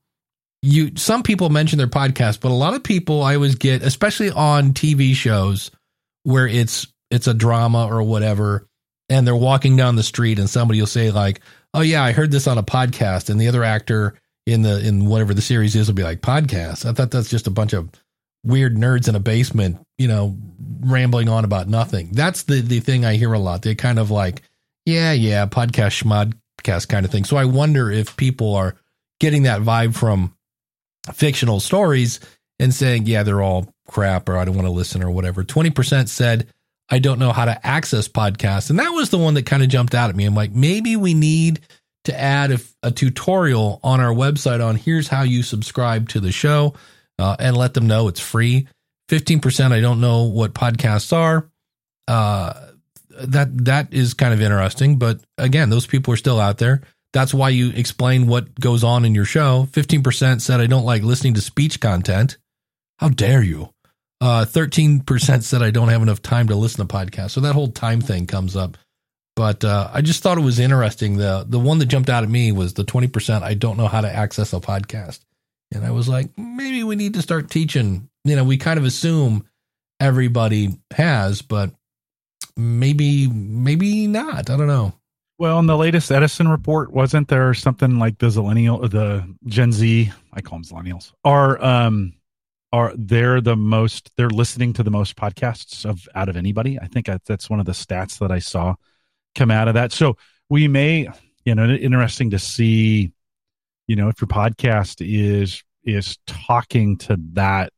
you, 0.63 0.97
some 0.97 1.23
people 1.23 1.51
mention 1.51 1.79
their 1.79 1.87
podcast, 1.87 2.41
but 2.41 2.51
a 2.51 2.55
lot 2.55 2.75
of 2.75 2.83
people 2.83 3.23
I 3.23 3.37
always 3.37 3.55
get, 3.55 3.83
especially 3.83 4.31
on 4.31 4.73
TV 4.73 5.15
shows 5.15 5.71
where 6.29 6.47
it's, 6.47 6.87
it's 7.11 7.27
a 7.27 7.35
drama 7.35 7.87
or 7.87 8.03
whatever 8.03 8.69
and 9.09 9.27
they're 9.27 9.37
walking 9.37 9.77
down 9.77 9.97
the 9.97 10.03
street 10.03 10.39
and 10.39 10.49
somebody 10.49 10.81
will 10.81 10.87
say 10.87 11.11
like, 11.11 11.41
"Oh 11.75 11.81
yeah, 11.81 12.03
I 12.03 12.13
heard 12.13 12.31
this 12.31 12.47
on 12.47 12.59
a 12.59 12.63
podcast," 12.63 13.31
and 13.31 13.41
the 13.41 13.49
other 13.49 13.65
actor 13.65 14.15
in 14.47 14.63
the 14.63 14.87
in 14.87 15.07
whatever 15.07 15.35
the 15.35 15.43
series 15.43 15.75
is 15.77 15.89
will 15.89 15.95
be 15.95 16.03
like, 16.03 16.21
"Podcast." 16.21 16.89
I 16.89 16.93
thought 16.93 17.11
that's 17.11 17.31
just 17.31 17.47
a 17.47 17.51
bunch 17.51 17.73
of 17.73 17.91
weird 18.45 18.77
nerds 18.77 19.09
in 19.09 19.15
a 19.15 19.21
basement, 19.21 19.79
you 19.97 20.09
know, 20.09 20.37
rambling 20.81 21.29
on 21.29 21.45
about 21.45 21.69
nothing. 21.69 22.11
That's 22.13 22.45
the 22.45 22.61
the 22.61 22.81
thing 22.81 23.05
I 23.05 23.15
hear 23.15 23.33
a 23.33 23.39
lot. 23.39 23.63
They 23.63 23.75
kind 23.75 23.99
of 23.99 24.11
like, 24.11 24.43
yeah, 24.85 25.13
yeah, 25.13 25.47
podcast 25.47 26.03
schmodcast 26.03 26.89
kind 26.89 27.05
of 27.05 27.13
thing. 27.13 27.25
So 27.25 27.37
I 27.37 27.47
wonder 27.47 27.91
if 27.91 28.17
people 28.17 28.55
are 28.55 28.77
getting 29.21 29.45
that 29.45 29.63
vibe 29.63 29.95
from 29.95 30.35
fictional 31.13 31.61
stories 31.61 32.21
and 32.61 32.75
saying, 32.75 33.07
yeah, 33.07 33.23
they're 33.23 33.43
all 33.43 33.73
crap 33.89 34.29
or 34.29 34.37
I 34.37 34.45
don't 34.45 34.55
want 34.55 34.67
to 34.67 34.73
listen 34.73 35.03
or 35.03 35.11
whatever. 35.11 35.43
20% 35.43 36.09
said 36.09 36.47
I 36.91 36.99
don't 36.99 37.19
know 37.19 37.33
how 37.33 37.45
to 37.45 37.67
access 37.67 38.09
podcasts. 38.09 38.71
And 38.71 38.79
that 38.79 38.91
was 38.91 39.11
the 39.11 39.19
one 39.19 39.35
that 39.35 39.45
kind 39.45 39.63
of 39.63 39.69
jumped 39.69 39.95
out 39.95 40.09
at 40.09 40.17
me. 40.17 40.25
I'm 40.25 40.35
like, 40.35 40.53
maybe 40.53 40.97
we 40.97 41.15
need 41.15 41.61
to 42.05 42.19
add 42.19 42.53
a, 42.53 42.59
a 42.83 42.91
tutorial 42.91 43.81
on 43.83 44.01
our 44.01 44.13
website 44.13 44.65
on 44.65 44.77
here's 44.77 45.09
how 45.09 45.23
you 45.23 45.43
subscribe 45.43 46.09
to 46.11 46.21
the 46.21 46.33
show 46.33 46.75
uh, 47.19 47.37
and 47.39 47.57
let 47.57 47.75
them 47.75 47.87
know 47.87 48.09
it's 48.09 48.21
free. 48.21 48.67
15% 49.11 49.73
I 49.73 49.81
don't 49.81 50.01
know 50.01 50.25
what 50.25 50.55
podcasts 50.55 51.13
are. 51.13 51.51
Uh, 52.07 52.69
that 53.21 53.65
that 53.65 53.93
is 53.93 54.15
kind 54.15 54.33
of 54.33 54.41
interesting, 54.41 54.97
but 54.97 55.21
again, 55.37 55.71
those 55.71 55.87
people 55.87 56.15
are 56.15 56.17
still 56.17 56.41
out 56.41 56.59
there. 56.59 56.83
That's 57.13 57.35
why 57.35 57.49
you 57.49 57.71
explain 57.71 58.27
what 58.27 58.55
goes 58.59 58.85
on 58.85 59.05
in 59.05 59.15
your 59.15 59.25
show. 59.25 59.67
15% 59.73 60.41
said 60.41 60.61
I 60.61 60.67
don't 60.67 60.85
like 60.85 61.03
listening 61.03 61.35
to 61.35 61.41
speech 61.41 61.81
content. 61.81 62.39
How 62.99 63.09
dare 63.09 63.43
you? 63.43 63.71
Uh, 64.21 64.45
13% 64.45 65.43
said 65.43 65.63
I 65.63 65.71
don't 65.71 65.89
have 65.89 66.03
enough 66.03 66.23
time 66.23 66.49
to 66.49 66.57
listen 66.57 66.87
to 66.87 66.93
podcasts. 66.93 67.31
So 67.31 67.41
that 67.43 67.55
whole 67.55 67.69
time 67.69 68.01
thing 68.01 68.27
comes 68.27 68.57
up. 68.57 68.77
But 69.37 69.65
uh, 69.65 69.89
I 69.93 70.01
just 70.01 70.23
thought 70.23 70.39
it 70.39 70.43
was 70.43 70.59
interesting. 70.59 71.17
The 71.17 71.47
the 71.49 71.61
one 71.61 71.79
that 71.79 71.87
jumped 71.87 72.11
out 72.11 72.25
at 72.25 72.29
me 72.29 72.51
was 72.51 72.75
the 72.75 72.83
20% 72.83 73.43
I 73.43 73.55
don't 73.55 73.77
know 73.77 73.87
how 73.87 74.01
to 74.01 74.13
access 74.13 74.53
a 74.53 74.59
podcast. 74.59 75.21
And 75.73 75.85
I 75.85 75.93
was 75.93 76.09
like, 76.09 76.31
maybe 76.37 76.83
we 76.83 76.97
need 76.97 77.15
to 77.15 77.23
start 77.23 77.49
teaching. 77.49 78.09
You 78.25 78.35
know, 78.35 78.43
we 78.43 78.57
kind 78.57 78.81
of 78.81 78.85
assume 78.85 79.47
everybody 80.01 80.77
has, 80.93 81.43
but 81.43 81.71
maybe 82.57 83.29
maybe 83.29 84.09
not. 84.09 84.51
I 84.51 84.57
don't 84.57 84.67
know. 84.67 84.95
Well, 85.39 85.61
in 85.61 85.67
the 85.67 85.77
latest 85.77 86.11
Edison 86.11 86.49
report, 86.49 86.93
wasn't 86.93 87.29
there 87.29 87.55
something 87.55 88.01
like 88.01 88.19
the 88.19 88.27
Zillennial, 88.27 88.91
the 88.91 89.25
Gen 89.47 89.71
Z, 89.71 90.11
I 90.33 90.41
call 90.41 90.59
them 90.59 90.65
Zillennials, 90.65 91.13
are 91.25 91.63
um, 91.65 92.15
are 92.73 92.93
they're 92.97 93.41
the 93.41 93.57
most 93.57 94.11
they're 94.17 94.29
listening 94.29 94.73
to 94.75 94.83
the 94.83 94.91
most 94.91 95.17
podcasts 95.17 95.85
of 95.85 96.07
out 96.15 96.29
of 96.29 96.37
anybody. 96.37 96.79
I 96.79 96.87
think 96.87 97.07
that's 97.25 97.49
one 97.49 97.61
of 97.61 97.67
the 97.67 97.73
stats 97.73 98.19
that 98.19 98.31
I 98.31 98.39
saw 98.39 98.75
come 99.35 99.51
out 99.51 99.69
of 99.69 99.75
that. 99.75 99.93
So 99.93 100.17
we 100.49 100.69
may, 100.69 101.09
you 101.45 101.55
know, 101.55 101.67
interesting 101.67 102.31
to 102.31 102.39
see, 102.39 103.13
you 103.87 103.97
know, 103.97 104.09
if 104.09 104.21
your 104.21 104.29
podcast 104.29 104.97
is 105.01 105.63
is 105.85 106.19
talking 106.27 106.99
to 106.99 107.19
that 107.33 107.73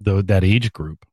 though 0.00 0.22
that 0.22 0.44
age 0.44 0.72
group, 0.72 1.04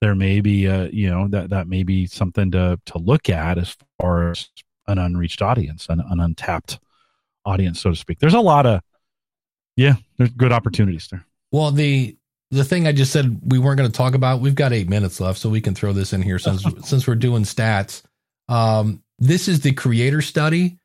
there 0.00 0.14
may 0.14 0.40
be 0.40 0.66
a 0.66 0.88
you 0.90 1.08
know 1.08 1.28
that 1.28 1.50
that 1.50 1.66
may 1.68 1.82
be 1.82 2.06
something 2.06 2.50
to 2.50 2.78
to 2.86 2.98
look 2.98 3.30
at 3.30 3.58
as 3.58 3.76
far 3.98 4.30
as 4.30 4.50
an 4.86 4.98
unreached 4.98 5.40
audience, 5.40 5.86
an, 5.88 6.02
an 6.10 6.20
untapped 6.20 6.78
audience, 7.46 7.80
so 7.80 7.90
to 7.90 7.96
speak. 7.96 8.18
There's 8.18 8.34
a 8.34 8.40
lot 8.40 8.66
of 8.66 8.82
yeah, 9.76 9.94
there's 10.18 10.30
good 10.30 10.52
opportunities 10.52 11.08
there. 11.10 11.24
Well, 11.50 11.70
the 11.70 12.16
the 12.50 12.64
thing 12.64 12.86
I 12.86 12.92
just 12.92 13.12
said 13.12 13.40
we 13.44 13.58
weren't 13.58 13.78
going 13.78 13.90
to 13.90 13.96
talk 13.96 14.14
about, 14.14 14.40
we've 14.40 14.54
got 14.54 14.72
eight 14.72 14.88
minutes 14.88 15.20
left, 15.20 15.38
so 15.38 15.48
we 15.48 15.60
can 15.60 15.74
throw 15.74 15.92
this 15.92 16.12
in 16.12 16.22
here 16.22 16.38
since 16.38 16.64
since 16.88 17.06
we're 17.06 17.14
doing 17.14 17.42
stats. 17.42 18.02
Um, 18.48 19.02
this 19.18 19.48
is 19.48 19.60
the 19.60 19.72
creator 19.72 20.22
study. 20.22 20.78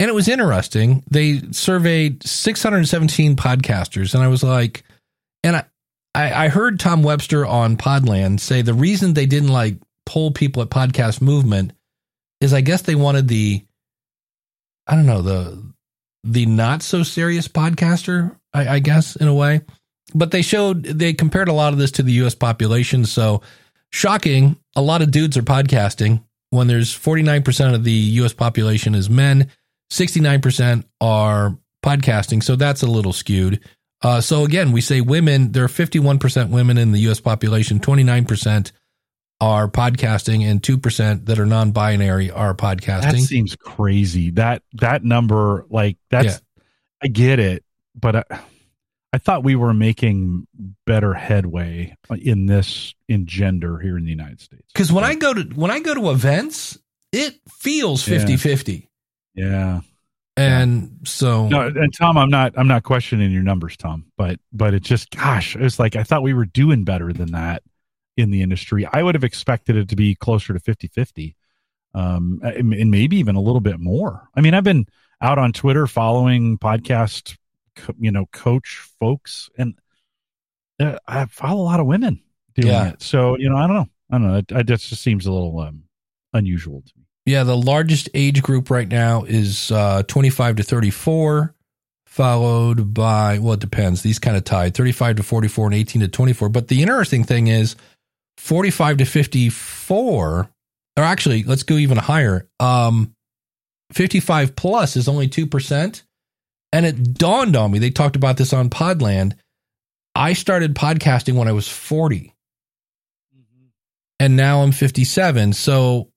And 0.00 0.10
it 0.10 0.14
was 0.14 0.28
interesting. 0.28 1.04
They 1.08 1.40
surveyed 1.52 2.24
617 2.24 3.36
podcasters, 3.36 4.14
and 4.14 4.24
I 4.24 4.28
was 4.28 4.42
like, 4.42 4.82
and 5.44 5.56
I, 5.56 5.64
I, 6.14 6.46
I 6.46 6.48
heard 6.48 6.80
Tom 6.80 7.02
Webster 7.04 7.46
on 7.46 7.76
Podland 7.76 8.40
say 8.40 8.62
the 8.62 8.74
reason 8.74 9.14
they 9.14 9.26
didn't 9.26 9.50
like 9.50 9.76
poll 10.04 10.32
people 10.32 10.62
at 10.62 10.68
Podcast 10.68 11.20
Movement 11.20 11.72
is 12.40 12.52
I 12.52 12.60
guess 12.60 12.82
they 12.82 12.96
wanted 12.96 13.28
the, 13.28 13.64
I 14.86 14.96
don't 14.96 15.06
know 15.06 15.22
the 15.22 15.74
the 16.24 16.46
not 16.46 16.82
so 16.82 17.02
serious 17.02 17.48
podcaster, 17.48 18.36
I, 18.52 18.68
I 18.68 18.78
guess 18.78 19.14
in 19.14 19.28
a 19.28 19.34
way. 19.34 19.60
But 20.12 20.30
they 20.30 20.42
showed 20.42 20.84
they 20.84 21.12
compared 21.12 21.48
a 21.48 21.52
lot 21.52 21.72
of 21.72 21.78
this 21.78 21.92
to 21.92 22.02
the 22.02 22.12
U.S. 22.12 22.34
population. 22.34 23.04
So 23.04 23.42
shocking, 23.90 24.56
a 24.76 24.82
lot 24.82 25.02
of 25.02 25.10
dudes 25.10 25.36
are 25.36 25.42
podcasting 25.42 26.22
when 26.54 26.68
there's 26.68 26.96
49% 26.96 27.74
of 27.74 27.84
the 27.84 27.90
US 27.92 28.32
population 28.32 28.94
is 28.94 29.10
men, 29.10 29.50
69% 29.90 30.84
are 31.00 31.58
podcasting. 31.84 32.42
So 32.42 32.56
that's 32.56 32.82
a 32.82 32.86
little 32.86 33.12
skewed. 33.12 33.60
Uh, 34.02 34.20
so 34.20 34.44
again, 34.44 34.72
we 34.72 34.80
say 34.80 35.00
women, 35.00 35.52
there 35.52 35.64
are 35.64 35.68
51% 35.68 36.50
women 36.50 36.78
in 36.78 36.92
the 36.92 37.00
US 37.10 37.20
population, 37.20 37.80
29% 37.80 38.72
are 39.40 39.68
podcasting 39.68 40.42
and 40.44 40.62
2% 40.62 41.26
that 41.26 41.38
are 41.38 41.46
non-binary 41.46 42.30
are 42.30 42.54
podcasting. 42.54 43.12
That 43.12 43.18
seems 43.18 43.56
crazy. 43.56 44.30
That 44.30 44.62
that 44.74 45.04
number 45.04 45.66
like 45.68 45.98
that's 46.08 46.26
yeah. 46.26 46.62
I 47.02 47.08
get 47.08 47.40
it, 47.40 47.64
but 47.94 48.16
I, 48.16 48.24
I 49.14 49.18
thought 49.18 49.44
we 49.44 49.54
were 49.54 49.72
making 49.72 50.48
better 50.86 51.14
headway 51.14 51.96
in 52.20 52.46
this 52.46 52.96
in 53.08 53.26
gender 53.26 53.78
here 53.78 53.96
in 53.96 54.02
the 54.02 54.10
United 54.10 54.40
States. 54.40 54.64
Because 54.72 54.90
when 54.90 55.04
I 55.04 55.14
go 55.14 55.32
to 55.32 55.42
when 55.54 55.70
I 55.70 55.78
go 55.78 55.94
to 55.94 56.10
events, 56.10 56.76
it 57.12 57.36
feels 57.48 58.04
50-50. 58.04 58.88
Yeah. 59.36 59.82
And 60.36 60.82
yeah. 60.82 60.88
so 61.04 61.46
No, 61.46 61.68
and 61.68 61.94
Tom, 61.96 62.18
I'm 62.18 62.28
not 62.28 62.54
I'm 62.56 62.66
not 62.66 62.82
questioning 62.82 63.30
your 63.30 63.44
numbers, 63.44 63.76
Tom, 63.76 64.06
but 64.16 64.40
but 64.52 64.74
it 64.74 64.82
just 64.82 65.12
gosh, 65.12 65.54
it's 65.54 65.78
like 65.78 65.94
I 65.94 66.02
thought 66.02 66.24
we 66.24 66.34
were 66.34 66.46
doing 66.46 66.82
better 66.82 67.12
than 67.12 67.30
that 67.32 67.62
in 68.16 68.32
the 68.32 68.42
industry. 68.42 68.84
I 68.92 69.00
would 69.04 69.14
have 69.14 69.22
expected 69.22 69.76
it 69.76 69.90
to 69.90 69.96
be 69.96 70.16
closer 70.16 70.54
to 70.54 70.58
50-50. 70.58 71.36
Um 71.94 72.40
and 72.42 72.90
maybe 72.90 73.18
even 73.18 73.36
a 73.36 73.40
little 73.40 73.60
bit 73.60 73.78
more. 73.78 74.28
I 74.34 74.40
mean, 74.40 74.54
I've 74.54 74.64
been 74.64 74.86
out 75.20 75.38
on 75.38 75.52
Twitter 75.52 75.86
following 75.86 76.58
podcast 76.58 77.36
you 77.98 78.10
know 78.10 78.26
coach 78.26 78.86
folks 79.00 79.50
and 79.58 79.74
uh, 80.80 80.98
i 81.06 81.24
follow 81.26 81.62
a 81.62 81.64
lot 81.64 81.80
of 81.80 81.86
women 81.86 82.20
doing 82.54 82.68
yeah. 82.68 82.90
it. 82.90 83.02
So 83.02 83.36
you 83.38 83.48
know 83.50 83.56
i 83.56 83.66
don't 83.66 83.76
know. 83.76 83.88
I 84.10 84.18
don't 84.18 84.28
know. 84.28 84.36
It, 84.36 84.52
it 84.52 84.66
just 84.66 84.88
seems 85.02 85.26
a 85.26 85.32
little 85.32 85.58
um, 85.60 85.84
unusual 86.32 86.82
to 86.82 86.92
me. 86.96 87.04
Yeah 87.26 87.42
the 87.42 87.56
largest 87.56 88.08
age 88.14 88.42
group 88.42 88.70
right 88.70 88.88
now 88.88 89.24
is 89.24 89.70
uh, 89.70 90.02
25 90.04 90.56
to 90.56 90.62
34 90.62 91.54
followed 92.06 92.94
by 92.94 93.38
well 93.38 93.54
it 93.54 93.60
depends. 93.60 94.02
These 94.02 94.18
kind 94.18 94.36
of 94.36 94.44
tied. 94.44 94.74
35 94.74 95.16
to 95.16 95.22
44 95.22 95.66
and 95.66 95.74
18 95.74 96.02
to 96.02 96.08
24 96.08 96.48
but 96.48 96.68
the 96.68 96.82
interesting 96.82 97.24
thing 97.24 97.48
is 97.48 97.76
45 98.38 98.98
to 98.98 99.04
54 99.04 100.50
or 100.96 101.02
actually 101.02 101.42
let's 101.44 101.62
go 101.62 101.74
even 101.74 101.98
higher. 101.98 102.48
Um 102.60 103.14
55 103.92 104.56
plus 104.56 104.96
is 104.96 105.08
only 105.08 105.28
2% 105.28 106.02
and 106.74 106.84
it 106.84 107.14
dawned 107.14 107.54
on 107.54 107.70
me, 107.70 107.78
they 107.78 107.90
talked 107.90 108.16
about 108.16 108.36
this 108.36 108.52
on 108.52 108.68
Podland. 108.68 109.34
I 110.16 110.32
started 110.32 110.74
podcasting 110.74 111.36
when 111.36 111.46
I 111.46 111.52
was 111.52 111.68
40. 111.68 112.34
Mm-hmm. 113.32 113.66
And 114.18 114.36
now 114.36 114.62
I'm 114.62 114.72
57. 114.72 115.52
So 115.52 116.10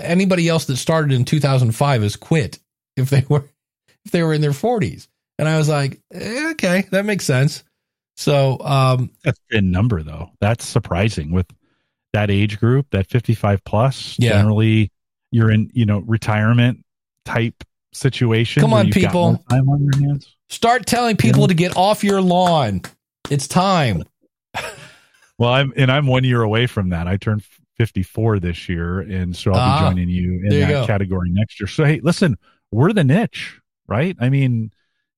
anybody 0.00 0.48
else 0.48 0.64
that 0.64 0.78
started 0.78 1.12
in 1.12 1.26
2005 1.26 2.02
has 2.02 2.16
quit 2.16 2.58
if 2.96 3.10
they 3.10 3.26
were 3.28 3.44
if 4.06 4.12
they 4.12 4.22
were 4.22 4.32
in 4.32 4.40
their 4.40 4.52
40s. 4.52 5.08
And 5.38 5.46
I 5.46 5.58
was 5.58 5.68
like, 5.68 6.00
eh, 6.10 6.52
okay, 6.52 6.86
that 6.90 7.04
makes 7.04 7.26
sense. 7.26 7.62
So 8.16 8.56
um 8.60 9.10
that's 9.24 9.38
a 9.50 9.60
number 9.60 10.02
though. 10.02 10.30
That's 10.40 10.64
surprising 10.64 11.32
with 11.32 11.48
that 12.14 12.30
age 12.30 12.58
group, 12.58 12.86
that 12.92 13.08
55 13.08 13.62
plus. 13.64 14.16
Yeah. 14.18 14.30
Generally 14.30 14.90
you're 15.32 15.50
in, 15.50 15.70
you 15.74 15.84
know, 15.84 15.98
retirement 15.98 16.82
type 17.26 17.62
situation. 17.96 18.60
Come 18.60 18.72
on, 18.72 18.90
people. 18.90 19.42
On 19.50 20.20
Start 20.48 20.86
telling 20.86 21.16
people 21.16 21.42
yeah. 21.42 21.46
to 21.48 21.54
get 21.54 21.76
off 21.76 22.04
your 22.04 22.20
lawn. 22.20 22.82
It's 23.30 23.48
time. 23.48 24.04
well, 25.38 25.50
I'm 25.50 25.72
and 25.76 25.90
I'm 25.90 26.06
one 26.06 26.24
year 26.24 26.42
away 26.42 26.66
from 26.66 26.90
that. 26.90 27.08
I 27.08 27.16
turned 27.16 27.42
54 27.76 28.38
this 28.40 28.68
year, 28.68 29.00
and 29.00 29.34
so 29.34 29.52
I'll 29.52 29.58
ah, 29.58 29.78
be 29.78 29.94
joining 29.94 30.08
you 30.08 30.40
in 30.44 30.60
that 30.60 30.80
you 30.80 30.86
category 30.86 31.30
next 31.30 31.60
year. 31.60 31.66
So 31.66 31.84
hey, 31.84 32.00
listen, 32.02 32.36
we're 32.70 32.92
the 32.92 33.04
niche, 33.04 33.60
right? 33.86 34.16
I 34.20 34.28
mean, 34.28 34.70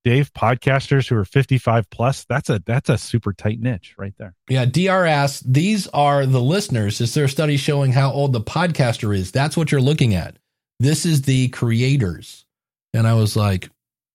Dave, 0.05 0.33
podcasters 0.33 1.09
who 1.09 1.17
are 1.17 1.25
55 1.25 1.91
plus, 1.91 2.25
that's 2.25 2.49
a 2.49 2.63
that's 2.65 2.89
a 2.89 2.97
super 2.97 3.33
tight 3.33 3.61
niche 3.61 3.95
right 3.99 4.15
there. 4.19 4.35
Yeah, 4.49 4.65
DRS, 4.65 5.41
these 5.41 5.87
are 5.89 6.25
the 6.25 6.41
listeners. 6.41 7.01
Is 7.01 7.15
there 7.15 7.25
a 7.25 7.29
study 7.29 7.57
showing 7.57 7.93
how 7.93 8.11
old 8.11 8.33
the 8.33 8.41
podcaster 8.41 9.15
is? 9.15 9.31
That's 9.31 9.57
what 9.57 9.71
you're 9.71 9.81
looking 9.81 10.15
at. 10.15 10.37
This 10.81 11.05
is 11.05 11.23
the 11.23 11.49
creators. 11.49 12.47
And 12.95 13.07
I 13.07 13.15
was 13.15 13.37
like, 13.37 13.69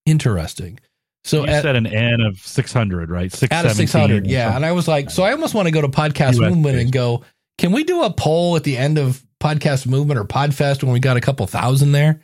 interesting. 0.06 0.80
So 1.24 1.42
you 1.42 1.48
at, 1.48 1.62
said 1.62 1.76
an 1.76 1.86
N 1.86 2.20
of 2.20 2.38
600, 2.38 3.10
right? 3.10 3.32
Six, 3.32 3.50
out 3.52 3.64
of 3.64 3.72
600, 3.72 4.26
yeah. 4.26 4.54
And 4.54 4.64
I 4.64 4.72
was 4.72 4.86
like, 4.86 5.10
so 5.10 5.22
I 5.22 5.32
almost 5.32 5.54
want 5.54 5.66
to 5.66 5.72
go 5.72 5.80
to 5.80 5.88
Podcast 5.88 6.34
US 6.34 6.50
Movement 6.50 6.78
and 6.78 6.92
go, 6.92 7.24
can 7.56 7.72
we 7.72 7.84
do 7.84 8.02
a 8.02 8.12
poll 8.12 8.56
at 8.56 8.64
the 8.64 8.76
end 8.76 8.98
of 8.98 9.24
Podcast 9.40 9.86
Movement 9.86 10.18
or 10.18 10.24
Podfest 10.24 10.82
when 10.82 10.92
we 10.92 11.00
got 11.00 11.16
a 11.16 11.20
couple 11.20 11.46
thousand 11.46 11.92
there? 11.92 12.20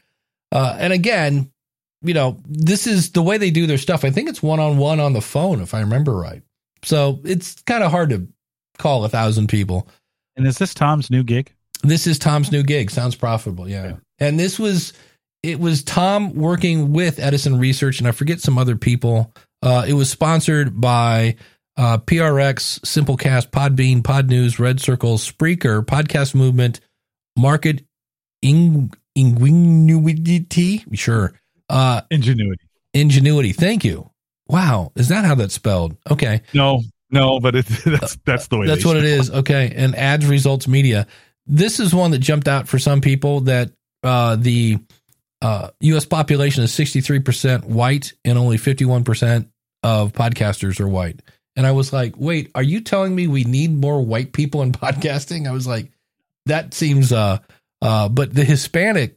Uh, 0.52 0.77
and 0.78 0.93
again, 0.93 1.51
you 2.02 2.14
know, 2.14 2.39
this 2.47 2.86
is 2.86 3.12
the 3.12 3.22
way 3.22 3.39
they 3.39 3.51
do 3.51 3.66
their 3.66 3.78
stuff. 3.78 4.05
I 4.05 4.10
think 4.10 4.28
it's 4.28 4.43
one 4.43 4.60
on 4.60 4.77
one 4.77 5.01
on 5.01 5.12
the 5.12 5.20
phone, 5.20 5.60
if 5.60 5.72
I 5.72 5.81
remember 5.81 6.14
right. 6.14 6.43
So 6.82 7.20
it's 7.24 7.60
kind 7.62 7.85
of 7.85 7.90
hard 7.90 8.10
to 8.10 8.27
call 8.78 9.05
a 9.05 9.09
thousand 9.09 9.48
people. 9.48 9.89
And 10.36 10.47
is 10.47 10.59
this 10.59 10.74
Tom's 10.74 11.10
new 11.10 11.22
gig? 11.22 11.52
This 11.82 12.06
is 12.06 12.18
Tom's 12.18 12.52
new 12.52 12.62
gig. 12.62 12.90
Sounds 12.90 13.14
profitable. 13.14 13.68
Yeah. 13.68 13.86
yeah. 13.86 13.97
And 14.18 14.39
this 14.39 14.59
was 14.59 14.93
it 15.42 15.58
was 15.58 15.82
Tom 15.82 16.34
working 16.34 16.92
with 16.92 17.18
Edison 17.18 17.58
Research, 17.58 17.98
and 17.98 18.08
I 18.08 18.12
forget 18.12 18.40
some 18.40 18.58
other 18.58 18.76
people. 18.76 19.32
Uh, 19.62 19.84
it 19.86 19.94
was 19.94 20.10
sponsored 20.10 20.80
by 20.80 21.36
uh, 21.76 21.98
PRX, 21.98 22.80
Simplecast, 22.80 23.50
Podbean, 23.50 24.04
Pod 24.04 24.28
News, 24.28 24.58
Red 24.58 24.80
Circle, 24.80 25.16
Spreaker, 25.16 25.84
Podcast 25.84 26.34
Movement, 26.34 26.80
Market 27.36 27.84
Ing- 28.42 28.92
Ingenuity. 29.14 30.84
Sure. 30.92 31.32
Uh, 31.68 32.02
Ingenuity. 32.10 32.64
Ingenuity. 32.92 33.52
Thank 33.52 33.84
you. 33.84 34.10
Wow. 34.46 34.92
Is 34.96 35.08
that 35.08 35.24
how 35.24 35.34
that's 35.36 35.54
spelled? 35.54 35.96
Okay. 36.10 36.42
No, 36.52 36.82
no, 37.10 37.40
but 37.40 37.54
it, 37.54 37.66
that's 37.86 38.16
that's 38.24 38.48
the 38.48 38.58
way. 38.58 38.66
That's 38.66 38.84
what 38.84 38.96
it 38.96 39.04
is. 39.04 39.30
Okay. 39.30 39.72
And 39.74 39.94
ads 39.94 40.26
results 40.26 40.68
media. 40.68 41.06
This 41.46 41.80
is 41.80 41.94
one 41.94 42.10
that 42.10 42.18
jumped 42.18 42.48
out 42.48 42.68
for 42.68 42.78
some 42.78 43.00
people 43.00 43.40
that 43.42 43.70
uh, 44.02 44.36
the 44.36 44.78
uh, 45.42 45.70
U.S. 45.80 46.04
population 46.04 46.64
is 46.64 46.72
63% 46.72 47.64
white 47.64 48.12
and 48.24 48.38
only 48.38 48.58
51% 48.58 49.48
of 49.82 50.12
podcasters 50.12 50.80
are 50.80 50.88
white. 50.88 51.20
And 51.56 51.66
I 51.66 51.72
was 51.72 51.92
like, 51.92 52.14
wait, 52.16 52.50
are 52.54 52.62
you 52.62 52.80
telling 52.80 53.14
me 53.14 53.26
we 53.26 53.44
need 53.44 53.74
more 53.74 54.04
white 54.04 54.32
people 54.32 54.62
in 54.62 54.72
podcasting? 54.72 55.48
I 55.48 55.52
was 55.52 55.66
like, 55.66 55.90
that 56.46 56.74
seems, 56.74 57.12
uh, 57.12 57.38
uh, 57.82 58.08
but 58.08 58.34
the 58.34 58.44
Hispanic, 58.44 59.16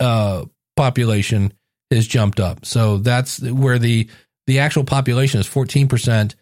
uh, 0.00 0.46
population 0.76 1.52
has 1.90 2.06
jumped 2.06 2.40
up. 2.40 2.64
So 2.64 2.96
that's 2.98 3.40
where 3.40 3.78
the, 3.78 4.08
the 4.46 4.60
actual 4.60 4.84
population 4.84 5.40
is 5.40 5.48
14%. 5.48 6.34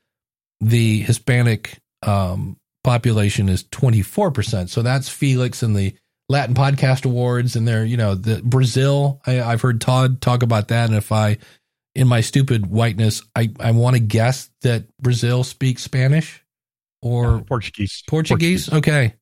The 0.60 1.00
Hispanic, 1.00 1.78
um, 2.02 2.56
population 2.84 3.48
is 3.48 3.64
24%. 3.64 4.68
So 4.68 4.82
that's 4.82 5.08
Felix 5.08 5.62
and 5.62 5.74
the, 5.76 5.94
Latin 6.31 6.55
Podcast 6.55 7.05
Awards, 7.05 7.57
and 7.57 7.66
they're 7.66 7.85
you 7.85 7.97
know 7.97 8.15
the 8.15 8.40
Brazil. 8.43 9.20
I, 9.27 9.32
have 9.32 9.61
heard 9.61 9.81
Todd 9.81 10.20
talk 10.20 10.44
about 10.44 10.69
that, 10.69 10.89
and 10.89 10.97
if 10.97 11.11
I, 11.11 11.39
in 11.97 12.07
my 12.07 12.20
stupid 12.20 12.66
whiteness, 12.66 13.23
I 13.35 13.51
I 13.59 13.73
want 13.73 13.97
to 13.97 14.01
guess 14.01 14.48
that 14.62 14.97
Brazil 14.98 15.43
speaks 15.43 15.82
Spanish 15.82 16.40
or 17.02 17.39
yeah, 17.39 17.43
Portuguese. 17.48 18.05
Portuguese. 18.07 18.69
Portuguese. 18.69 18.73
Okay, 18.73 19.15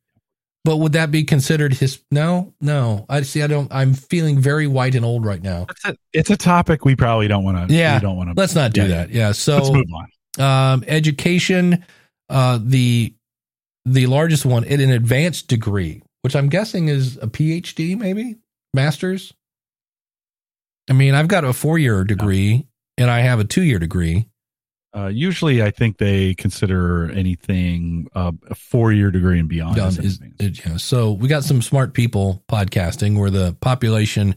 but 0.67 0.77
would 0.77 0.93
that 0.93 1.11
be 1.11 1.25
considered 1.25 1.73
his? 1.73 1.99
No, 2.11 2.53
no. 2.61 3.07
I 3.09 3.23
see. 3.23 3.43
I 3.43 3.47
don't. 3.47 3.73
I'm 3.73 3.95
feeling 3.95 4.39
very 4.39 4.67
white 4.67 4.95
and 4.95 5.05
old 5.05 5.25
right 5.25 5.43
now. 5.43 5.65
It's 5.71 5.85
a, 5.87 5.97
it's 6.13 6.31
a 6.31 6.37
topic 6.37 6.85
we 6.85 6.95
probably 6.95 7.27
don't 7.27 7.43
want 7.43 7.71
to. 7.71 7.75
Yeah, 7.75 7.99
don't 8.01 8.19
want 8.19 8.29
to. 8.29 8.39
Let's 8.39 8.55
not 8.55 8.75
do 8.75 8.83
yeah, 8.83 8.89
that. 8.89 9.11
Yeah. 9.11 9.33
So 9.33 9.57
let's 9.57 9.71
move 9.71 9.87
on. 10.39 10.73
Um, 10.75 10.85
education. 10.87 11.87
Uh, 12.29 12.59
the 12.63 13.15
the 13.87 14.07
largest 14.09 14.45
one 14.45 14.67
at 14.67 14.81
an 14.81 14.91
advanced 14.91 15.49
degree 15.49 16.03
which 16.23 16.37
I'm 16.37 16.49
guessing 16.49 16.89
is 16.89 17.17
a 17.17 17.27
PhD, 17.27 17.97
maybe 17.99 18.37
master's. 18.75 19.33
I 20.89 20.93
mean, 20.93 21.15
I've 21.15 21.29
got 21.29 21.45
a 21.45 21.53
four 21.53 21.79
year 21.79 22.05
degree 22.05 22.67
and 22.97 23.11
I 23.11 23.21
have 23.21 23.41
a 23.41 23.45
two 23.45 23.63
year 23.63 23.79
degree. 23.79 24.29
Uh, 24.97 25.07
usually, 25.07 25.63
I 25.63 25.71
think 25.71 25.99
they 25.99 26.35
consider 26.35 27.11
anything 27.11 28.09
uh, 28.15 28.33
a 28.49 28.55
four 28.55 28.91
year 28.91 29.11
degree 29.11 29.39
and 29.39 29.49
beyond. 29.49 29.77
Done, 29.77 29.97
is, 30.03 30.19
yeah. 30.41 30.79
So 30.79 31.13
we 31.13 31.29
got 31.29 31.45
some 31.45 31.61
smart 31.61 31.93
people 31.93 32.43
podcasting 32.51 33.19
where 33.19 33.31
the 33.31 33.55
population 33.61 34.35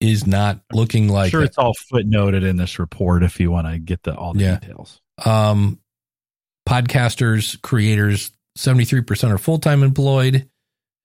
is 0.00 0.26
not 0.26 0.60
looking 0.72 1.08
like. 1.08 1.30
Sure, 1.30 1.44
it's 1.44 1.58
all 1.58 1.74
footnoted 1.92 2.48
in 2.48 2.56
this 2.56 2.78
report 2.78 3.22
if 3.22 3.38
you 3.38 3.50
want 3.50 3.66
to 3.66 3.78
get 3.78 4.02
the 4.02 4.16
all 4.16 4.32
the 4.32 4.40
yeah. 4.40 4.58
details. 4.58 5.00
Um, 5.24 5.78
podcasters, 6.66 7.60
creators, 7.60 8.32
seventy 8.56 8.86
three 8.86 9.02
percent 9.02 9.34
are 9.34 9.38
full 9.38 9.58
time 9.58 9.82
employed, 9.82 10.48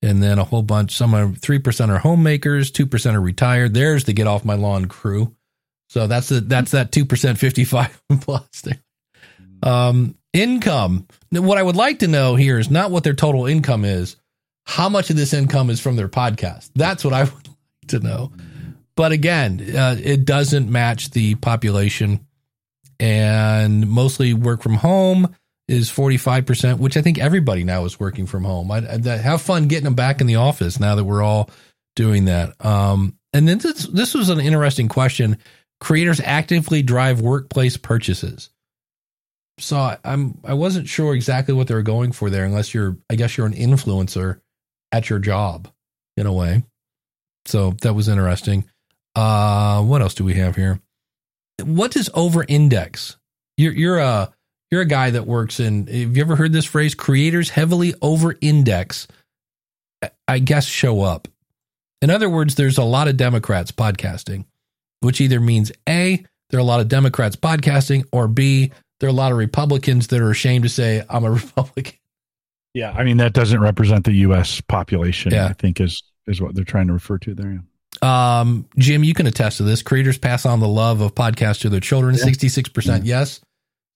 and 0.01 0.23
then 0.23 0.39
a 0.39 0.43
whole 0.43 0.63
bunch. 0.63 0.95
Some 0.95 1.13
are 1.13 1.31
three 1.33 1.59
percent 1.59 1.91
are 1.91 1.99
homemakers, 1.99 2.71
two 2.71 2.85
percent 2.85 3.17
are 3.17 3.21
retired. 3.21 3.73
There's 3.73 4.05
the 4.05 4.13
get 4.13 4.27
off 4.27 4.45
my 4.45 4.55
lawn 4.55 4.85
crew. 4.85 5.35
So 5.89 6.07
that's 6.07 6.29
the 6.29 6.41
that's 6.41 6.71
that 6.71 6.91
two 6.91 7.05
percent 7.05 7.37
fifty 7.37 7.65
five 7.65 8.01
plus. 8.21 8.61
There. 8.61 8.77
Um, 9.61 10.15
income. 10.33 11.07
What 11.31 11.57
I 11.57 11.63
would 11.63 11.75
like 11.75 11.99
to 11.99 12.07
know 12.07 12.35
here 12.35 12.59
is 12.59 12.69
not 12.69 12.91
what 12.91 13.03
their 13.03 13.13
total 13.13 13.45
income 13.45 13.85
is. 13.85 14.15
How 14.65 14.87
much 14.87 15.09
of 15.09 15.15
this 15.15 15.33
income 15.33 15.69
is 15.69 15.79
from 15.79 15.95
their 15.95 16.07
podcast? 16.07 16.69
That's 16.75 17.03
what 17.03 17.13
I 17.13 17.23
would 17.23 17.47
like 17.47 17.87
to 17.87 17.99
know. 17.99 18.31
But 18.95 19.11
again, 19.11 19.75
uh, 19.75 19.95
it 19.97 20.25
doesn't 20.25 20.69
match 20.69 21.11
the 21.11 21.35
population, 21.35 22.25
and 22.99 23.87
mostly 23.89 24.33
work 24.33 24.61
from 24.61 24.75
home 24.75 25.35
is 25.69 25.89
45%, 25.89 26.79
which 26.79 26.97
I 26.97 27.01
think 27.01 27.19
everybody 27.19 27.63
now 27.63 27.85
is 27.85 27.99
working 27.99 28.25
from 28.25 28.43
home. 28.43 28.71
I, 28.71 28.77
I, 28.77 29.17
have 29.17 29.41
fun 29.41 29.67
getting 29.67 29.85
them 29.85 29.95
back 29.95 30.19
in 30.21 30.27
the 30.27 30.35
office 30.35 30.79
now 30.79 30.95
that 30.95 31.03
we're 31.03 31.21
all 31.21 31.49
doing 31.95 32.25
that. 32.25 32.53
Um, 32.65 33.17
and 33.33 33.47
then 33.47 33.59
this, 33.59 33.85
this 33.87 34.13
was 34.13 34.29
an 34.29 34.39
interesting 34.39 34.87
question. 34.87 35.37
Creators 35.79 36.19
actively 36.19 36.81
drive 36.81 37.21
workplace 37.21 37.77
purchases 37.77 38.49
so 39.59 39.77
I, 39.77 39.97
I'm 40.03 40.39
I 40.43 40.53
wasn't 40.53 40.87
sure 40.87 41.13
exactly 41.13 41.53
what 41.53 41.67
they 41.67 41.73
were 41.73 41.81
going 41.81 42.11
for 42.11 42.29
there, 42.29 42.45
unless 42.45 42.73
you're 42.73 42.97
I 43.09 43.15
guess 43.15 43.37
you're 43.37 43.47
an 43.47 43.53
influencer 43.53 44.39
at 44.91 45.09
your 45.09 45.19
job 45.19 45.67
in 46.17 46.25
a 46.25 46.33
way. 46.33 46.63
So 47.45 47.71
that 47.81 47.93
was 47.93 48.07
interesting. 48.07 48.65
Uh, 49.15 49.81
what 49.83 50.01
else 50.01 50.13
do 50.13 50.23
we 50.23 50.35
have 50.35 50.55
here? 50.55 50.79
What 51.63 51.91
does 51.91 52.09
over 52.13 52.45
index? 52.47 53.17
You're 53.57 53.73
you're 53.73 53.99
a 53.99 54.33
you're 54.71 54.81
a 54.81 54.85
guy 54.85 55.09
that 55.11 55.25
works 55.25 55.59
in. 55.59 55.87
Have 55.87 56.15
you 56.15 56.21
ever 56.21 56.35
heard 56.35 56.53
this 56.53 56.65
phrase? 56.65 56.95
Creators 56.95 57.49
heavily 57.49 57.93
over 58.01 58.35
index. 58.41 59.07
I 60.27 60.39
guess 60.39 60.65
show 60.65 61.01
up. 61.01 61.27
In 62.01 62.09
other 62.09 62.29
words, 62.29 62.55
there's 62.55 62.77
a 62.77 62.83
lot 62.83 63.07
of 63.07 63.17
Democrats 63.17 63.71
podcasting, 63.71 64.45
which 65.01 65.19
either 65.19 65.39
means 65.39 65.71
A, 65.87 66.23
there 66.49 66.59
are 66.59 66.61
a 66.61 66.65
lot 66.65 66.79
of 66.79 66.87
Democrats 66.87 67.35
podcasting, 67.35 68.05
or 68.11 68.27
B, 68.27 68.71
there 68.99 69.07
are 69.07 69.11
a 69.11 69.15
lot 69.15 69.31
of 69.31 69.37
Republicans 69.37 70.07
that 70.07 70.21
are 70.21 70.31
ashamed 70.31 70.63
to 70.63 70.69
say 70.69 71.03
I'm 71.09 71.23
a 71.25 71.31
Republican. 71.31 71.93
Yeah, 72.73 72.91
I 72.91 73.03
mean 73.03 73.17
that 73.17 73.33
doesn't 73.33 73.59
represent 73.59 74.05
the 74.05 74.13
U.S. 74.13 74.61
population. 74.61 75.33
Yeah. 75.33 75.47
I 75.47 75.53
think 75.53 75.81
is 75.81 76.03
is 76.27 76.39
what 76.39 76.53
they're 76.55 76.63
trying 76.63 76.87
to 76.87 76.93
refer 76.93 77.17
to 77.19 77.33
there. 77.33 77.51
Yeah. 77.51 77.59
Um, 78.01 78.67
Jim, 78.77 79.03
you 79.03 79.13
can 79.13 79.25
attest 79.25 79.57
to 79.57 79.63
this. 79.63 79.81
Creators 79.81 80.17
pass 80.17 80.45
on 80.45 80.59
the 80.59 80.67
love 80.67 81.01
of 81.01 81.15
podcasts 81.15 81.61
to 81.61 81.69
their 81.69 81.79
children. 81.79 82.15
Sixty-six 82.15 82.69
percent, 82.69 83.05
yes. 83.05 83.41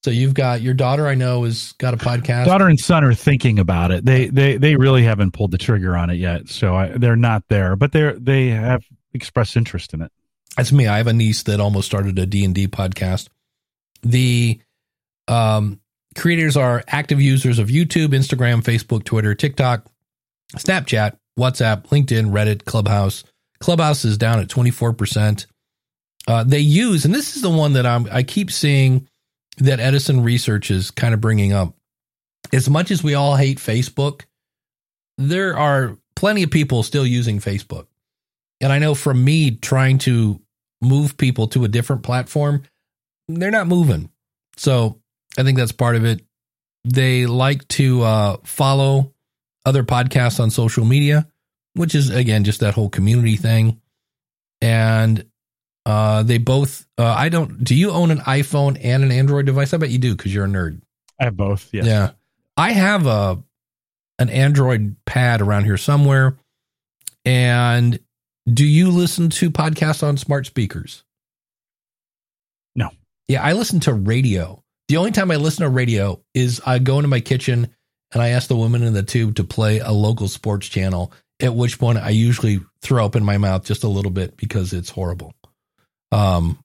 So 0.03 0.11
you've 0.11 0.33
got 0.33 0.61
your 0.61 0.73
daughter. 0.73 1.07
I 1.07 1.15
know 1.15 1.45
has 1.45 1.71
got 1.73 1.93
a 1.93 1.97
podcast. 1.97 2.45
Daughter 2.45 2.67
and 2.67 2.79
son 2.79 3.05
are 3.05 3.13
thinking 3.13 3.57
about 3.57 3.91
it. 3.91 4.03
They 4.03 4.27
they 4.27 4.57
they 4.57 4.75
really 4.75 5.03
haven't 5.03 5.31
pulled 5.31 5.51
the 5.51 5.57
trigger 5.57 5.95
on 5.95 6.09
it 6.09 6.15
yet. 6.15 6.49
So 6.49 6.75
I, 6.75 6.87
they're 6.89 7.15
not 7.15 7.43
there, 7.47 7.77
but 7.77 7.93
they're 7.93 8.13
they 8.13 8.49
have 8.49 8.83
expressed 9.13 9.55
interest 9.55 9.93
in 9.93 10.01
it. 10.01 10.11
That's 10.57 10.73
me. 10.73 10.87
I 10.87 10.97
have 10.97 11.07
a 11.07 11.13
niece 11.13 11.43
that 11.43 11.61
almost 11.61 11.87
started 11.87 12.19
a 12.19 12.25
D 12.25 12.43
and 12.43 12.53
D 12.53 12.67
podcast. 12.67 13.29
The 14.01 14.59
um, 15.29 15.79
creators 16.17 16.57
are 16.57 16.83
active 16.87 17.21
users 17.21 17.57
of 17.57 17.69
YouTube, 17.69 18.09
Instagram, 18.09 18.61
Facebook, 18.61 19.05
Twitter, 19.05 19.33
TikTok, 19.33 19.85
Snapchat, 20.55 21.17
WhatsApp, 21.39 21.87
LinkedIn, 21.87 22.31
Reddit, 22.31 22.65
Clubhouse. 22.65 23.23
Clubhouse 23.59 24.03
is 24.03 24.17
down 24.17 24.39
at 24.39 24.49
24%. 24.49 25.45
Uh, 26.27 26.43
they 26.43 26.59
use, 26.59 27.05
and 27.05 27.15
this 27.15 27.35
is 27.35 27.41
the 27.41 27.49
one 27.49 27.73
that 27.73 27.85
I'm, 27.85 28.07
I 28.11 28.23
keep 28.23 28.51
seeing 28.51 29.07
that 29.57 29.79
Edison 29.79 30.21
Research 30.21 30.71
is 30.71 30.91
kind 30.91 31.13
of 31.13 31.21
bringing 31.21 31.53
up. 31.53 31.75
As 32.51 32.69
much 32.69 32.91
as 32.91 33.03
we 33.03 33.13
all 33.13 33.35
hate 33.35 33.57
Facebook, 33.57 34.23
there 35.17 35.57
are 35.57 35.97
plenty 36.15 36.43
of 36.43 36.51
people 36.51 36.83
still 36.83 37.05
using 37.05 37.39
Facebook. 37.39 37.87
And 38.61 38.71
I 38.71 38.79
know 38.79 38.95
from 38.95 39.23
me 39.23 39.51
trying 39.51 39.97
to 39.99 40.39
move 40.81 41.17
people 41.17 41.47
to 41.49 41.63
a 41.63 41.67
different 41.67 42.03
platform, 42.03 42.63
they're 43.27 43.51
not 43.51 43.67
moving. 43.67 44.09
So 44.57 44.99
I 45.37 45.43
think 45.43 45.57
that's 45.57 45.71
part 45.71 45.95
of 45.95 46.05
it. 46.05 46.21
They 46.85 47.25
like 47.25 47.67
to 47.69 48.03
uh, 48.03 48.37
follow 48.43 49.13
other 49.65 49.83
podcasts 49.83 50.39
on 50.39 50.49
social 50.49 50.85
media, 50.85 51.27
which 51.73 51.95
is 51.95 52.09
again 52.09 52.43
just 52.43 52.59
that 52.59 52.73
whole 52.73 52.89
community 52.89 53.37
thing. 53.37 53.81
And 54.61 55.25
uh, 55.85 56.23
they 56.23 56.37
both. 56.37 56.85
Uh, 56.97 57.05
I 57.05 57.29
don't. 57.29 57.63
Do 57.63 57.75
you 57.75 57.91
own 57.91 58.11
an 58.11 58.19
iPhone 58.19 58.77
and 58.81 59.03
an 59.03 59.11
Android 59.11 59.45
device? 59.45 59.73
I 59.73 59.77
bet 59.77 59.89
you 59.89 59.97
do 59.97 60.15
because 60.15 60.33
you're 60.33 60.45
a 60.45 60.49
nerd. 60.49 60.81
I 61.19 61.25
have 61.25 61.37
both. 61.37 61.69
Yes. 61.73 61.85
Yeah. 61.85 62.11
I 62.55 62.71
have 62.71 63.05
a 63.05 63.43
an 64.19 64.29
Android 64.29 64.95
pad 65.05 65.41
around 65.41 65.65
here 65.65 65.77
somewhere. 65.77 66.37
And 67.25 67.99
do 68.51 68.65
you 68.65 68.89
listen 68.91 69.29
to 69.31 69.49
podcasts 69.49 70.03
on 70.03 70.17
smart 70.17 70.45
speakers? 70.45 71.03
No. 72.75 72.89
Yeah, 73.27 73.43
I 73.43 73.53
listen 73.53 73.79
to 73.81 73.93
radio. 73.93 74.63
The 74.87 74.97
only 74.97 75.11
time 75.11 75.31
I 75.31 75.37
listen 75.37 75.63
to 75.63 75.69
radio 75.69 76.21
is 76.33 76.61
I 76.65 76.79
go 76.79 76.97
into 76.97 77.07
my 77.07 77.21
kitchen 77.21 77.73
and 78.11 78.21
I 78.21 78.29
ask 78.29 78.47
the 78.47 78.55
woman 78.55 78.83
in 78.83 78.93
the 78.93 79.03
tube 79.03 79.35
to 79.35 79.43
play 79.43 79.79
a 79.79 79.91
local 79.91 80.27
sports 80.27 80.67
channel, 80.67 81.11
at 81.41 81.55
which 81.55 81.79
point 81.79 81.97
I 81.97 82.09
usually 82.09 82.59
throw 82.81 83.05
up 83.05 83.15
in 83.15 83.23
my 83.23 83.37
mouth 83.37 83.63
just 83.63 83.83
a 83.83 83.87
little 83.87 84.11
bit 84.11 84.37
because 84.37 84.73
it's 84.73 84.89
horrible. 84.89 85.33
Um, 86.13 86.59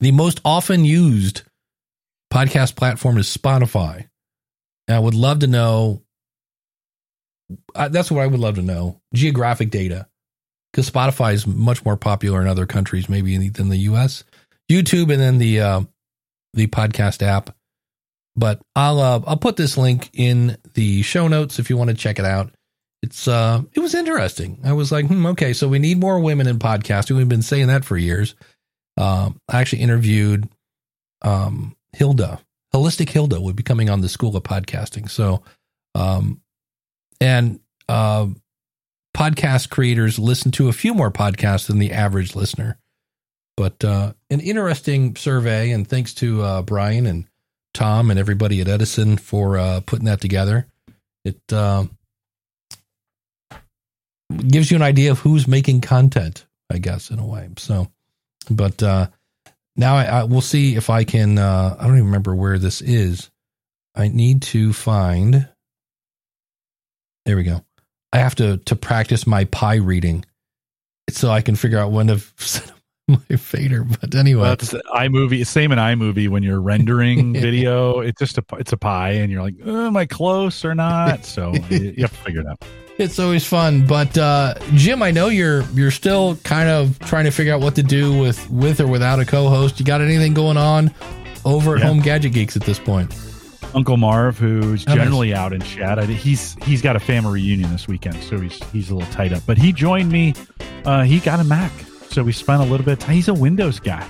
the 0.00 0.12
most 0.12 0.40
often 0.44 0.84
used 0.84 1.42
podcast 2.32 2.76
platform 2.76 3.18
is 3.18 3.26
Spotify. 3.26 4.08
And 4.88 4.96
I 4.96 4.98
would 4.98 5.14
love 5.14 5.40
to 5.40 5.46
know. 5.46 6.02
Uh, 7.74 7.88
that's 7.88 8.10
what 8.10 8.22
I 8.22 8.26
would 8.26 8.40
love 8.40 8.54
to 8.54 8.62
know 8.62 9.00
geographic 9.12 9.70
data 9.70 10.06
because 10.72 10.90
Spotify 10.90 11.34
is 11.34 11.46
much 11.46 11.84
more 11.84 11.96
popular 11.96 12.40
in 12.40 12.48
other 12.48 12.64
countries, 12.64 13.08
maybe 13.08 13.48
than 13.48 13.68
the 13.68 13.76
US. 13.78 14.24
YouTube 14.70 15.12
and 15.12 15.20
then 15.20 15.38
the 15.38 15.60
uh, 15.60 15.82
the 16.54 16.66
podcast 16.68 17.22
app. 17.22 17.54
But 18.34 18.62
I'll 18.74 19.00
uh, 19.00 19.20
I'll 19.26 19.36
put 19.36 19.56
this 19.56 19.76
link 19.76 20.10
in 20.14 20.56
the 20.74 21.02
show 21.02 21.28
notes 21.28 21.58
if 21.58 21.68
you 21.68 21.76
want 21.76 21.90
to 21.90 21.96
check 21.96 22.18
it 22.18 22.24
out. 22.24 22.52
It's 23.02 23.26
uh 23.26 23.62
it 23.72 23.80
was 23.80 23.94
interesting. 23.94 24.60
I 24.64 24.72
was 24.72 24.92
like, 24.92 25.06
hmm, 25.06 25.26
okay, 25.26 25.52
so 25.52 25.68
we 25.68 25.78
need 25.78 25.98
more 25.98 26.20
women 26.20 26.46
in 26.46 26.58
podcasting. 26.58 27.16
We've 27.16 27.28
been 27.28 27.42
saying 27.42 27.66
that 27.66 27.84
for 27.84 27.96
years. 27.96 28.34
Um, 28.96 29.40
I 29.48 29.60
actually 29.60 29.82
interviewed 29.82 30.48
um, 31.22 31.76
Hilda, 31.92 32.40
Holistic 32.74 33.08
Hilda, 33.08 33.40
would 33.40 33.56
be 33.56 33.62
coming 33.62 33.90
on 33.90 34.00
the 34.00 34.08
School 34.08 34.36
of 34.36 34.42
Podcasting. 34.42 35.10
So, 35.10 35.42
um, 35.94 36.40
and 37.20 37.60
uh, 37.88 38.26
podcast 39.16 39.70
creators 39.70 40.18
listen 40.18 40.50
to 40.52 40.68
a 40.68 40.72
few 40.72 40.94
more 40.94 41.10
podcasts 41.10 41.66
than 41.66 41.78
the 41.78 41.92
average 41.92 42.34
listener. 42.34 42.78
But 43.56 43.84
uh, 43.84 44.14
an 44.30 44.40
interesting 44.40 45.16
survey, 45.16 45.70
and 45.70 45.86
thanks 45.86 46.14
to 46.14 46.42
uh, 46.42 46.62
Brian 46.62 47.06
and 47.06 47.26
Tom 47.74 48.10
and 48.10 48.18
everybody 48.18 48.60
at 48.60 48.68
Edison 48.68 49.16
for 49.16 49.58
uh, 49.58 49.80
putting 49.80 50.06
that 50.06 50.20
together. 50.20 50.66
It 51.24 51.40
uh, 51.52 51.86
gives 54.36 54.70
you 54.70 54.76
an 54.76 54.82
idea 54.82 55.10
of 55.10 55.20
who's 55.20 55.46
making 55.46 55.80
content, 55.80 56.46
I 56.70 56.78
guess, 56.78 57.10
in 57.10 57.18
a 57.18 57.26
way. 57.26 57.48
So, 57.58 57.88
but 58.50 58.82
uh, 58.82 59.08
now 59.76 59.96
I, 59.96 60.04
I, 60.04 60.24
we'll 60.24 60.40
see 60.40 60.76
if 60.76 60.90
I 60.90 61.04
can. 61.04 61.38
Uh, 61.38 61.76
I 61.78 61.86
don't 61.86 61.96
even 61.96 62.06
remember 62.06 62.34
where 62.34 62.58
this 62.58 62.80
is. 62.80 63.30
I 63.94 64.08
need 64.08 64.42
to 64.42 64.72
find. 64.72 65.48
There 67.24 67.36
we 67.36 67.44
go. 67.44 67.64
I 68.12 68.18
have 68.18 68.34
to 68.36 68.58
to 68.58 68.76
practice 68.76 69.26
my 69.26 69.44
pie 69.44 69.76
reading, 69.76 70.24
so 71.08 71.30
I 71.30 71.40
can 71.40 71.56
figure 71.56 71.78
out 71.78 71.92
when 71.92 72.08
to 72.08 72.20
my 73.08 73.36
fader. 73.36 73.84
But 73.84 74.14
anyway, 74.14 74.48
that's 74.48 74.72
iMovie. 74.72 75.46
Same 75.46 75.72
in 75.72 75.78
iMovie 75.78 76.28
when 76.28 76.42
you're 76.42 76.60
rendering 76.60 77.32
video. 77.40 78.00
It's 78.00 78.18
just 78.18 78.38
a 78.38 78.44
it's 78.58 78.72
a 78.72 78.76
pie, 78.76 79.12
and 79.12 79.30
you're 79.30 79.42
like, 79.42 79.56
oh, 79.64 79.86
am 79.86 79.96
I 79.96 80.06
close 80.06 80.64
or 80.64 80.74
not? 80.74 81.24
So 81.32 81.52
you, 81.70 81.94
you 81.96 82.02
have 82.02 82.10
to 82.10 82.24
figure 82.24 82.40
it 82.40 82.46
out. 82.46 82.62
It's 82.98 83.18
always 83.18 83.46
fun, 83.46 83.86
but 83.86 84.18
uh, 84.18 84.54
Jim, 84.74 85.02
I 85.02 85.10
know 85.10 85.28
you're 85.28 85.62
you're 85.70 85.90
still 85.90 86.36
kind 86.44 86.68
of 86.68 86.98
trying 87.00 87.24
to 87.24 87.30
figure 87.30 87.54
out 87.54 87.60
what 87.60 87.74
to 87.76 87.82
do 87.82 88.18
with 88.18 88.50
with 88.50 88.80
or 88.80 88.86
without 88.86 89.18
a 89.18 89.24
co-host. 89.24 89.80
You 89.80 89.86
got 89.86 90.02
anything 90.02 90.34
going 90.34 90.58
on 90.58 90.92
over 91.44 91.74
at 91.74 91.80
yeah. 91.80 91.86
Home 91.86 92.00
Gadget 92.00 92.34
Geeks 92.34 92.54
at 92.54 92.62
this 92.62 92.78
point? 92.78 93.14
Uncle 93.74 93.96
Marv, 93.96 94.36
who's 94.36 94.84
oh, 94.88 94.94
generally 94.94 95.32
out 95.32 95.52
in 95.52 95.62
chat, 95.62 96.02
he's 96.04 96.56
he's 96.64 96.82
got 96.82 96.96
a 96.96 97.00
family 97.00 97.40
reunion 97.40 97.70
this 97.70 97.88
weekend, 97.88 98.22
so 98.22 98.38
he's 98.38 98.62
he's 98.64 98.90
a 98.90 98.94
little 98.94 99.10
tight 99.12 99.32
up. 99.32 99.42
But 99.46 99.56
he 99.56 99.72
joined 99.72 100.12
me. 100.12 100.34
Uh, 100.84 101.04
he 101.04 101.20
got 101.20 101.40
a 101.40 101.44
Mac, 101.44 101.72
so 102.12 102.22
we 102.22 102.32
spent 102.32 102.62
a 102.62 102.64
little 102.64 102.84
bit. 102.84 102.92
Of 102.92 102.98
time. 103.00 103.14
He's 103.14 103.28
a 103.28 103.34
Windows 103.34 103.80
guy, 103.80 104.06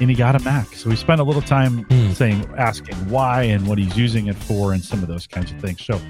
and 0.00 0.08
he 0.08 0.14
got 0.14 0.34
a 0.34 0.38
Mac. 0.40 0.68
So 0.74 0.88
we 0.88 0.96
spent 0.96 1.20
a 1.20 1.24
little 1.24 1.42
time 1.42 1.84
mm. 1.86 2.14
saying, 2.14 2.48
asking 2.56 2.94
why 3.08 3.42
and 3.42 3.66
what 3.66 3.78
he's 3.78 3.96
using 3.96 4.28
it 4.28 4.36
for, 4.36 4.72
and 4.72 4.82
some 4.82 5.02
of 5.02 5.08
those 5.08 5.26
kinds 5.26 5.50
of 5.50 5.60
things. 5.60 5.84
So, 5.84 6.00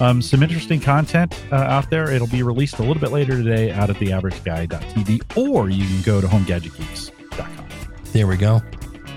um, 0.00 0.20
some 0.20 0.42
interesting 0.42 0.80
content 0.80 1.40
uh, 1.52 1.56
out 1.56 1.88
there. 1.90 2.10
It'll 2.10 2.26
be 2.26 2.42
released 2.42 2.78
a 2.78 2.82
little 2.82 3.00
bit 3.00 3.12
later 3.12 3.32
today 3.32 3.70
out 3.70 3.90
at 3.90 3.96
theaverageguy.tv, 3.96 5.36
or 5.36 5.70
you 5.70 5.86
can 5.86 6.02
go 6.02 6.20
to 6.20 6.26
homegadgetgeeks.com. 6.26 7.68
There 8.12 8.26
we 8.26 8.36
go. 8.36 8.60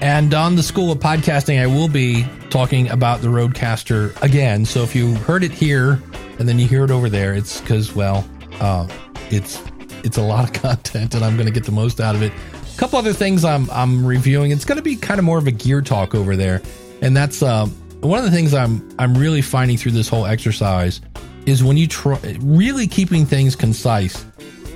And 0.01 0.33
on 0.33 0.55
the 0.55 0.63
School 0.63 0.91
of 0.91 0.99
Podcasting, 0.99 1.59
I 1.59 1.67
will 1.67 1.87
be 1.87 2.25
talking 2.49 2.89
about 2.89 3.21
the 3.21 3.29
Rodecaster 3.29 4.21
again. 4.21 4.65
So 4.65 4.83
if 4.83 4.93
you 4.93 5.15
heard 5.15 5.43
it 5.43 5.51
here 5.51 6.01
and 6.37 6.47
then 6.47 6.59
you 6.59 6.67
hear 6.67 6.83
it 6.83 6.91
over 6.91 7.09
there, 7.09 7.33
it's 7.33 7.61
because, 7.61 7.95
well, 7.95 8.27
uh, 8.59 8.87
it's 9.31 9.61
it's 10.05 10.17
a 10.17 10.21
lot 10.21 10.45
of 10.45 10.61
content, 10.61 11.15
and 11.15 11.25
I'm 11.25 11.35
going 11.35 11.47
to 11.47 11.51
get 11.51 11.65
the 11.65 11.71
most 11.71 11.99
out 11.99 12.15
of 12.15 12.21
it. 12.21 12.31
A 12.31 12.77
couple 12.77 12.99
other 12.99 13.13
things 13.13 13.43
I'm 13.43 13.69
I'm 13.71 14.05
reviewing. 14.05 14.51
It's 14.51 14.65
going 14.65 14.77
to 14.77 14.83
be 14.83 14.95
kind 14.95 15.19
of 15.19 15.25
more 15.25 15.37
of 15.37 15.47
a 15.47 15.51
gear 15.51 15.81
talk 15.81 16.13
over 16.15 16.35
there, 16.35 16.61
and 17.01 17.17
that's 17.17 17.41
uh, 17.41 17.65
one 18.01 18.19
of 18.19 18.25
the 18.25 18.31
things 18.31 18.53
I'm 18.53 18.87
I'm 18.99 19.17
really 19.17 19.41
finding 19.41 19.77
through 19.77 19.93
this 19.93 20.07
whole 20.07 20.25
exercise 20.25 21.01
is 21.45 21.63
when 21.63 21.77
you 21.77 21.87
try 21.87 22.19
really 22.39 22.87
keeping 22.87 23.25
things 23.25 23.55
concise. 23.55 24.25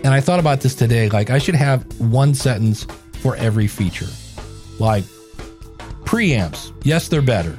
And 0.04 0.14
I 0.14 0.22
thought 0.22 0.40
about 0.40 0.62
this 0.62 0.76
today. 0.76 1.10
Like 1.10 1.30
I 1.30 1.40
should 1.40 1.56
have 1.56 1.84
one 2.00 2.34
sentence 2.34 2.86
for 3.22 3.36
every 3.36 3.68
feature. 3.68 4.08
Like 4.80 5.04
preamps, 6.06 6.72
yes, 6.84 7.08
they're 7.08 7.22
better. 7.22 7.58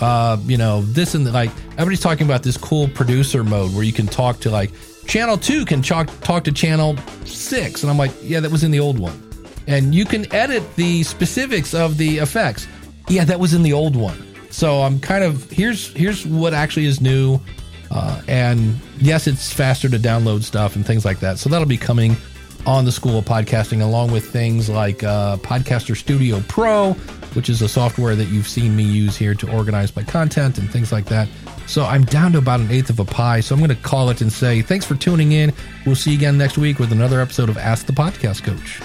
Uh, 0.00 0.38
you 0.44 0.56
know, 0.56 0.82
this 0.82 1.14
and 1.14 1.26
the, 1.26 1.32
like 1.32 1.50
everybody's 1.72 2.00
talking 2.00 2.26
about 2.26 2.42
this 2.42 2.56
cool 2.56 2.88
producer 2.88 3.44
mode 3.44 3.74
where 3.74 3.84
you 3.84 3.92
can 3.92 4.06
talk 4.06 4.40
to 4.40 4.50
like 4.50 4.72
channel 5.08 5.36
two 5.36 5.64
can 5.64 5.82
talk 5.82 6.08
talk 6.20 6.44
to 6.44 6.52
channel 6.52 6.96
six, 7.24 7.82
and 7.82 7.90
I'm 7.90 7.98
like, 7.98 8.12
yeah, 8.22 8.38
that 8.38 8.50
was 8.52 8.62
in 8.62 8.70
the 8.70 8.80
old 8.80 9.00
one 9.00 9.28
and 9.68 9.94
you 9.94 10.06
can 10.06 10.34
edit 10.34 10.64
the 10.74 11.04
specifics 11.04 11.74
of 11.74 11.98
the 11.98 12.18
effects. 12.18 12.66
Yeah, 13.08 13.24
that 13.24 13.38
was 13.38 13.54
in 13.54 13.62
the 13.62 13.74
old 13.74 13.94
one. 13.94 14.24
So 14.50 14.80
I'm 14.80 14.98
kind 14.98 15.22
of 15.22 15.48
here's 15.50 15.92
here's 15.92 16.26
what 16.26 16.54
actually 16.54 16.86
is 16.86 17.00
new, 17.00 17.38
uh, 17.90 18.22
and 18.26 18.74
yes, 18.96 19.26
it's 19.26 19.52
faster 19.52 19.88
to 19.90 19.98
download 19.98 20.42
stuff 20.42 20.74
and 20.74 20.84
things 20.84 21.04
like 21.04 21.20
that. 21.20 21.38
So 21.38 21.50
that'll 21.50 21.68
be 21.68 21.76
coming 21.76 22.16
on 22.66 22.86
the 22.86 22.92
School 22.92 23.18
of 23.18 23.26
Podcasting, 23.26 23.82
along 23.82 24.10
with 24.10 24.26
things 24.26 24.70
like 24.70 25.04
uh, 25.04 25.36
Podcaster 25.36 25.94
Studio 25.94 26.42
Pro, 26.48 26.94
which 27.34 27.50
is 27.50 27.60
a 27.60 27.68
software 27.68 28.16
that 28.16 28.26
you've 28.26 28.48
seen 28.48 28.74
me 28.74 28.84
use 28.84 29.16
here 29.16 29.34
to 29.34 29.54
organize 29.54 29.94
my 29.94 30.02
content 30.02 30.58
and 30.58 30.70
things 30.70 30.92
like 30.92 31.04
that. 31.06 31.28
So 31.68 31.84
I'm 31.84 32.04
down 32.04 32.32
to 32.32 32.38
about 32.38 32.60
an 32.60 32.70
eighth 32.70 32.90
of 32.90 32.98
a 32.98 33.04
pie. 33.04 33.40
So 33.40 33.54
I'm 33.54 33.60
going 33.60 33.68
to 33.68 33.76
call 33.76 34.10
it 34.10 34.20
and 34.22 34.32
say 34.32 34.62
thanks 34.62 34.86
for 34.86 34.94
tuning 34.94 35.32
in. 35.32 35.52
We'll 35.84 35.96
see 35.96 36.12
you 36.12 36.16
again 36.16 36.38
next 36.38 36.58
week 36.58 36.78
with 36.78 36.92
another 36.92 37.20
episode 37.20 37.48
of 37.48 37.58
Ask 37.58 37.86
the 37.86 37.92
Podcast 37.92 38.42
Coach. 38.42 38.80